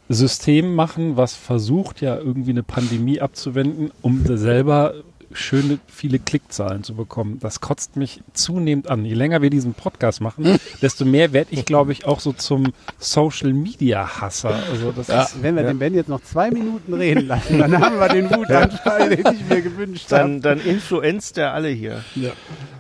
System 0.08 0.76
machen, 0.76 1.18
was 1.18 1.36
versucht 1.36 2.00
ja 2.00 2.16
irgendwie 2.16 2.52
eine 2.52 2.64
Pandemie 2.64 3.20
abzuwenden, 3.20 3.92
um 4.02 4.26
selber 4.38 4.94
schöne 5.34 5.80
viele 5.88 6.20
Klickzahlen 6.20 6.84
zu 6.84 6.96
bekommen. 6.96 7.40
Das 7.40 7.62
kotzt 7.62 7.96
mich 7.96 8.22
zunehmend 8.34 8.90
an. 8.90 9.06
Je 9.06 9.14
länger 9.14 9.42
wir 9.42 9.50
diesen 9.50 9.74
Podcast 9.74 10.22
machen, 10.22 10.60
desto 10.82 11.06
mehr 11.06 11.34
werde 11.34 11.52
ich, 11.52 11.66
glaube 11.66 11.92
ich, 11.92 12.06
auch 12.06 12.20
so 12.20 12.34
zum 12.34 12.74
Social 13.00 13.54
Media 13.54 14.22
Hasser. 14.22 14.64
Also 14.72 14.92
das 14.92 15.10
ist, 15.10 15.42
Wenn 15.44 15.56
wir 15.56 15.64
den 15.64 15.80
Ben 15.80 15.94
jetzt 15.94 16.10
noch 16.10 16.22
zwei 16.22 16.52
Minuten 16.52 16.94
reden 16.94 17.28
lassen, 17.28 17.60
dann 17.60 17.80
haben 17.80 18.00
wir 18.00 18.10
den 18.10 18.30
Wutanfall, 18.30 19.16
den 19.16 19.34
ich 19.34 19.46
mir 19.48 19.62
gewünscht 19.62 20.12
habe. 20.12 20.22
Dann, 20.22 20.42
dann 20.42 20.62
influenzt 20.62 21.38
er 21.38 21.54
alle 21.54 21.70
hier. 21.70 22.04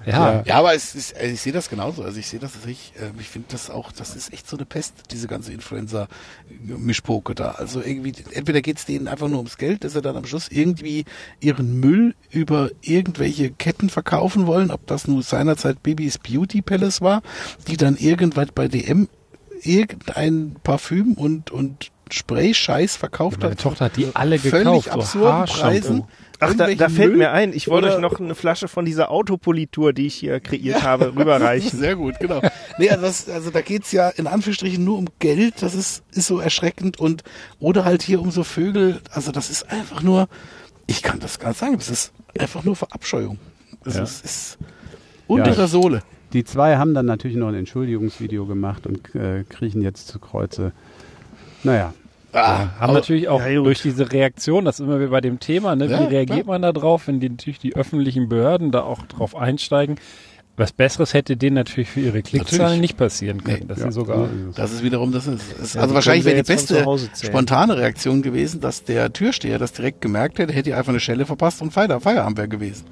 ja, 0.06 0.44
Ja, 0.46 0.56
aber 0.56 0.74
es 0.74 0.96
ist, 0.96 1.16
also 1.16 1.28
ich 1.28 1.42
sehe 1.42 1.54
das 1.54 1.70
genauso. 1.70 2.04
Also 2.04 2.20
ich 2.20 2.28
sehe 2.28 2.40
das 2.40 2.54
tatsächlich, 2.54 2.94
äh, 3.00 3.12
ich 3.20 3.28
finde 3.28 3.50
das 3.52 3.70
auch, 3.70 3.92
das 3.92 4.16
ist 4.16 4.34
echt 4.34 4.48
so 4.48 4.58
eine 4.58 4.66
Pest, 4.66 4.94
diese 5.12 5.28
ganze 5.28 5.54
Influencer-Mischpoke 5.54 7.36
da. 7.36 7.52
Also 7.52 7.82
irgendwie, 7.82 8.14
entweder 8.32 8.62
geht's 8.62 8.86
denen 8.86 9.08
einfach 9.08 9.28
nur 9.28 9.38
ums 9.38 9.58
Geld, 9.58 9.84
dass 9.84 9.94
sie 9.94 10.02
dann 10.02 10.18
am 10.18 10.26
Schluss 10.26 10.48
irgendwie 10.50 11.06
ihren 11.40 11.80
Müll 11.80 12.16
über 12.42 12.72
irgendwelche 12.82 13.52
Ketten 13.52 13.90
verkaufen 13.90 14.48
wollen, 14.48 14.72
ob 14.72 14.88
das 14.88 15.08
nun 15.08 15.22
seinerzeit 15.22 15.84
Babys 15.84 16.18
Beauty 16.18 16.62
Palace 16.62 17.02
war, 17.02 17.22
die 17.68 17.78
dann 17.78 17.96
irgendwann 17.98 18.50
bei 18.54 18.68
DM 18.68 19.08
irgendein 19.64 20.56
Parfüm 20.64 21.14
und, 21.14 21.52
und 21.52 21.92
Spray-Scheiß 22.12 22.96
verkauft 22.96 23.42
meine 23.42 23.52
hat. 23.52 23.62
Tochter 23.62 23.86
hat 23.86 23.98
die 23.98 24.08
alle 24.16 24.40
völlig 24.40 24.86
gekauft. 24.86 24.86
so 24.86 24.92
absurden 24.92 25.32
Haarshampoo. 25.32 25.70
Preisen. 25.70 26.04
Ach, 26.44 26.56
da, 26.56 26.74
da 26.74 26.90
fällt 26.90 27.10
Müll 27.10 27.18
mir 27.18 27.32
ein, 27.32 27.54
ich 27.54 27.68
wollte 27.68 27.94
euch 27.94 28.00
noch 28.00 28.20
eine 28.20 28.34
Flasche 28.34 28.68
von 28.68 28.84
dieser 28.84 29.12
Autopolitur, 29.12 29.94
die 29.94 30.08
ich 30.08 30.16
hier 30.16 30.40
kreiert 30.40 30.82
habe, 30.82 31.14
rüberreichen. 31.16 31.80
Sehr 31.80 31.96
gut, 31.96 32.20
genau. 32.20 32.42
Nee, 32.80 32.90
also, 32.90 33.04
das, 33.06 33.30
also 33.30 33.52
da 33.52 33.62
geht's 33.62 33.92
ja 33.92 34.10
in 34.10 34.26
Anführungsstrichen 34.26 34.84
nur 34.84 34.98
um 34.98 35.06
Geld, 35.20 35.62
das 35.62 35.76
ist, 35.76 36.04
ist 36.14 36.26
so 36.26 36.40
erschreckend 36.40 37.00
und 37.00 37.24
oder 37.60 37.86
halt 37.86 38.02
hier 38.02 38.20
um 38.20 38.32
so 38.32 38.44
Vögel, 38.44 39.02
also 39.12 39.32
das 39.32 39.52
ist 39.52 39.70
einfach 39.70 40.02
nur, 40.02 40.30
ich 40.88 41.02
kann 41.04 41.20
das 41.20 41.40
gar 41.40 41.50
nicht 41.50 41.60
sagen, 41.60 41.78
das 41.78 41.90
ist 41.90 42.14
einfach 42.38 42.64
nur 42.64 42.76
Verabscheuung. 42.76 43.38
Das 43.84 43.96
Ja. 43.96 44.04
ist, 44.04 44.26
ist 44.26 44.58
unter 45.28 45.50
Ja. 45.50 45.56
der 45.56 45.68
Sohle. 45.68 46.02
Die 46.34 46.44
zwei 46.44 46.78
haben 46.78 46.94
dann 46.94 47.06
natürlich 47.06 47.36
noch 47.38 47.50
ein 47.50 47.56
Entschuldigungsvideo 47.56 48.46
gemacht 48.46 48.88
und 48.88 49.14
äh, 49.16 49.44
kriechen 49.50 49.82
jetzt 49.82 50.08
zu 50.08 50.20
Kreuze. 50.20 50.72
Naja, 51.64 51.94
Ah, 52.34 52.70
haben 52.80 52.94
natürlich 52.94 53.28
auch 53.28 53.42
ja, 53.42 53.62
durch 53.62 53.82
diese 53.82 54.14
Reaktion, 54.14 54.64
das 54.64 54.80
ist 54.80 54.86
immer 54.86 55.02
wie 55.02 55.08
bei 55.08 55.20
dem 55.20 55.42
Thema, 55.42 55.76
ne? 55.76 55.90
wie 55.90 55.92
Ja, 55.92 56.06
reagiert 56.06 56.48
man 56.48 56.62
da 56.62 56.72
drauf, 56.72 57.08
wenn 57.08 57.20
die, 57.20 57.30
natürlich 57.30 57.60
die 57.60 57.76
öffentlichen 57.76 58.30
Behörden 58.30 58.72
da 58.72 58.84
auch 58.84 59.06
drauf 59.06 59.36
einsteigen. 59.36 59.98
Was 60.62 60.72
Besseres 60.74 61.14
hätte 61.14 61.36
denen 61.38 61.56
natürlich 61.56 61.90
für 61.90 62.02
ihre 62.02 62.22
Klickzahlen 62.22 62.62
Natürlich. 62.62 62.82
nicht 62.82 62.98
passieren 62.98 63.44
können. 63.44 63.60
Nee. 63.62 63.66
dass 63.68 63.80
Ja. 63.80 63.86
sie 63.86 63.92
sogar 63.94 64.30
Das 64.56 64.72
ist 64.72 64.84
wiederum, 64.84 65.12
das 65.12 65.28
ist, 65.28 65.52
ist 65.54 65.76
Ja, 65.76 65.82
also 65.82 65.96
wahrscheinlich 65.96 66.26
wäre 66.26 66.38
die 66.38 66.44
beste 66.44 66.86
spontane 67.22 67.78
Reaktion 67.78 68.22
gewesen, 68.22 68.62
dass 68.62 68.84
der 68.84 69.12
Türsteher 69.12 69.58
das 69.60 69.74
direkt 69.74 70.02
gemerkt 70.02 70.40
hätte, 70.40 70.54
hätte 70.54 70.76
einfach 70.78 70.92
eine 70.92 71.00
Schelle 71.00 71.26
verpasst 71.26 71.62
und 71.62 71.72
Feier, 71.74 72.00
Feierabend 72.00 72.38
wäre 72.38 72.48
gewesen. 72.48 72.86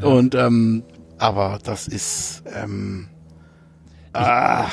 Und 0.00 0.34
ähm, 0.34 0.84
aber 1.18 1.58
das 1.64 1.88
ist 1.88 2.44
ähm, 2.54 3.08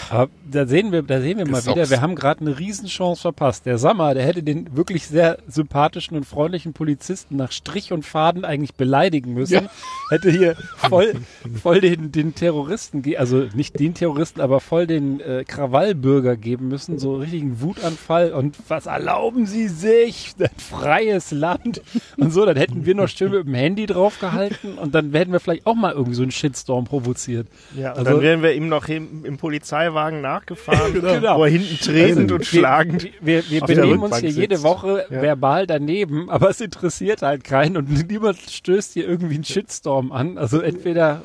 Aber 0.10 0.30
da 0.52 0.66
sehen 0.66 0.92
wir, 0.92 1.02
da 1.02 1.22
sehen 1.22 1.38
wir 1.38 1.48
mal 1.48 1.66
wieder, 1.66 1.90
wir 1.90 2.02
haben 2.02 2.16
gerade 2.16 2.42
eine 2.42 2.58
Riesenchance 2.60 3.22
verpasst. 3.22 3.66
Der 3.66 3.78
Sammer, 3.78 4.14
der 4.14 4.26
hätte 4.26 4.44
den 4.44 4.76
wirklich 4.76 5.08
sehr 5.08 5.38
sympathischen 5.48 6.16
und 6.18 6.26
freundlichen 6.26 6.74
Polizisten 6.74 7.36
nach 7.36 7.52
Strich 7.52 7.92
und 7.92 8.06
Faden 8.06 8.46
eigentlich 8.46 8.76
beleidigen 8.76 9.34
müssen. 9.34 9.68
Hätte 10.10 10.30
hier 10.32 10.56
voll, 10.78 11.14
voll 11.62 11.82
den, 11.82 12.12
den 12.12 12.36
Terroristen, 12.36 13.04
also 13.18 13.48
nicht 13.56 13.80
den 13.80 13.94
Terroristen, 13.94 14.42
aber 14.42 14.60
voll 14.60 14.88
den 14.88 15.20
äh, 15.20 15.44
Krawallbürger 15.48 16.36
geben 16.38 16.68
müssen, 16.68 17.00
so 17.00 17.16
richtigen 17.16 17.62
Wutanfall 17.62 18.32
und 18.34 18.56
was 18.68 18.86
erlauben 18.86 19.46
Sie 19.46 19.68
sich? 19.68 20.34
Ein 20.40 20.50
freies 20.58 21.32
Land 21.32 21.82
und 22.18 22.32
so, 22.32 22.46
dann 22.46 22.56
hätten 22.58 22.86
wir 22.86 22.94
noch 22.96 23.08
schön 23.08 23.32
mit 23.32 23.46
dem 23.46 23.54
Handy 23.56 23.86
draufgehalten 23.88 24.78
und 24.78 24.94
dann 24.94 25.12
hätten 25.14 25.32
wir 25.32 25.40
vielleicht 25.40 25.66
auch 25.66 25.76
mal 25.76 25.92
irgendwie 25.94 26.16
so 26.16 26.22
einen 26.22 26.32
Shitstorm 26.32 26.86
provoziert. 26.86 27.48
Ja, 27.76 27.92
und 27.92 28.00
Also- 28.00 28.12
dann 28.12 28.22
wären 28.22 28.42
wir 28.44 28.54
ihm 28.54 28.68
noch 28.70 28.88
im, 28.88 29.26
im 29.36 29.38
Polizeiwagen 29.38 30.22
nachgefahren, 30.22 30.94
Genau. 31.02 31.38
wo 31.40 31.44
er 31.44 31.50
hinten 31.52 31.78
tretend 31.78 32.32
und 32.32 32.46
schlagend. 32.46 33.08
Wir, 33.22 33.44
wir 33.50 33.62
benehmen 33.62 34.00
uns 34.00 34.18
hier 34.20 34.30
sitzt. 34.30 34.40
jede 34.40 34.64
Woche 34.64 35.06
Ja. 35.10 35.22
verbal 35.22 35.68
daneben, 35.68 36.30
aber 36.30 36.50
es 36.50 36.62
interessiert 36.62 37.22
halt 37.22 37.44
keinen 37.44 37.78
und 37.78 38.10
niemand 38.10 38.38
stößt 38.40 38.94
hier 38.94 39.08
irgendwie 39.08 39.36
einen 39.36 39.44
Shitstorm 39.44 40.12
an. 40.12 40.38
Also 40.38 40.60
entweder 40.62 41.24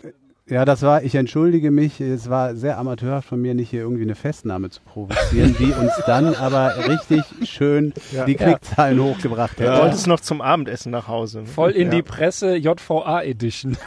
Ja, 0.49 0.65
das 0.65 0.83
war, 0.83 1.05
ich 1.05 1.15
entschuldige 1.15 1.71
mich, 1.71 2.01
es 2.01 2.29
war 2.29 2.57
sehr 2.57 2.77
amateurhaft 2.79 3.29
von 3.29 3.41
mir, 3.41 3.55
nicht 3.55 3.71
hier 3.71 3.83
irgendwie 3.83 4.03
eine 4.03 4.17
Festnahme 4.17 4.69
zu 4.71 4.81
provozieren, 4.81 5.55
die 5.61 5.73
uns 5.73 5.93
dann 6.07 6.35
aber 6.35 6.75
richtig 6.89 7.23
schön 7.45 7.95
Ja. 8.11 8.25
die 8.25 8.35
Klickzahlen 8.35 9.01
hochgebracht 9.01 9.61
Er 9.61 9.71
hätte. 9.73 9.83
wollte 9.83 9.95
es 9.95 10.07
noch 10.09 10.19
zum 10.19 10.41
Abendessen 10.41 10.91
nach 10.91 11.07
Hause. 11.07 11.43
ne? 11.43 11.47
voll 11.47 11.71
in 11.71 11.87
ja. 11.89 11.95
die 11.95 12.03
Presse 12.03 12.57
JVA 12.57 13.23
Edition. 13.23 13.77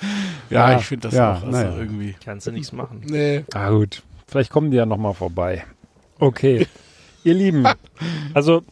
Ja, 0.50 0.70
Ja, 0.70 0.78
ich 0.78 0.86
finde 0.86 1.08
das 1.08 1.14
ja, 1.14 1.32
auch 1.32 1.42
also 1.42 1.50
naja. 1.50 1.76
irgendwie. 1.76 2.16
Kannst 2.24 2.46
du 2.46 2.52
nichts 2.52 2.72
machen. 2.72 3.02
Nee. 3.04 3.44
ah 3.52 3.70
gut, 3.70 4.02
vielleicht 4.26 4.50
kommen 4.50 4.70
die 4.70 4.78
ja 4.78 4.86
nochmal 4.86 5.12
vorbei. 5.12 5.64
Okay, 6.18 6.66
ihr 7.24 7.34
Lieben, 7.34 7.66
also 8.32 8.62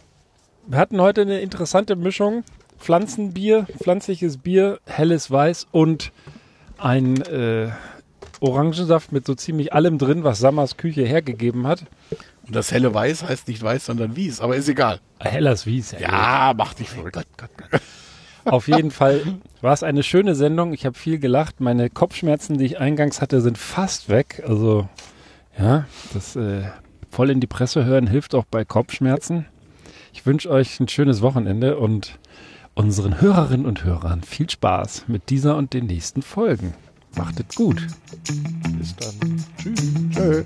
wir 0.66 0.78
hatten 0.78 1.00
heute 1.00 1.22
eine 1.22 1.40
interessante 1.40 1.96
Mischung. 1.96 2.44
Pflanzenbier, 2.78 3.66
pflanzliches 3.82 4.38
Bier, 4.38 4.80
helles 4.84 5.30
Weiß 5.30 5.66
und 5.72 6.12
ein 6.78 7.22
äh, 7.22 7.70
Orangensaft 8.40 9.12
mit 9.12 9.26
so 9.26 9.34
ziemlich 9.34 9.72
allem 9.72 9.98
drin, 9.98 10.24
was 10.24 10.38
Sammers 10.38 10.76
Küche 10.76 11.04
hergegeben 11.04 11.66
hat. 11.66 11.84
Und 12.46 12.54
das 12.54 12.72
helle 12.72 12.92
Weiß 12.92 13.24
heißt 13.24 13.48
nicht 13.48 13.62
Weiß, 13.62 13.86
sondern 13.86 14.14
Wies, 14.14 14.40
aber 14.40 14.56
ist 14.56 14.68
egal. 14.68 15.00
Helles 15.18 15.66
Wies, 15.66 15.92
ja. 15.92 16.00
Ja, 16.00 16.52
mach 16.56 16.74
dich 16.74 16.90
verrückt. 16.90 17.18
Auf 18.46 18.68
jeden 18.68 18.90
Fall 18.90 19.22
war 19.60 19.72
es 19.72 19.82
eine 19.82 20.02
schöne 20.02 20.34
Sendung. 20.34 20.72
Ich 20.72 20.86
habe 20.86 20.96
viel 20.96 21.18
gelacht. 21.18 21.60
Meine 21.60 21.90
Kopfschmerzen, 21.90 22.58
die 22.58 22.64
ich 22.64 22.78
eingangs 22.78 23.20
hatte, 23.20 23.40
sind 23.40 23.58
fast 23.58 24.08
weg. 24.08 24.42
Also 24.46 24.88
ja, 25.58 25.86
das 26.14 26.36
äh, 26.36 26.62
voll 27.10 27.30
in 27.30 27.40
die 27.40 27.46
Presse 27.46 27.84
hören 27.84 28.06
hilft 28.06 28.34
auch 28.34 28.44
bei 28.44 28.64
Kopfschmerzen. 28.64 29.46
Ich 30.12 30.24
wünsche 30.26 30.50
euch 30.50 30.80
ein 30.80 30.88
schönes 30.88 31.22
Wochenende 31.22 31.76
und 31.78 32.18
unseren 32.74 33.20
Hörerinnen 33.20 33.66
und 33.66 33.84
Hörern 33.84 34.22
viel 34.22 34.48
Spaß 34.48 35.04
mit 35.08 35.30
dieser 35.30 35.56
und 35.56 35.72
den 35.72 35.86
nächsten 35.86 36.22
Folgen. 36.22 36.74
Macht 37.16 37.40
es 37.40 37.56
gut. 37.56 37.86
Bis 38.78 38.94
dann. 38.96 39.44
Tschö. 40.12 40.44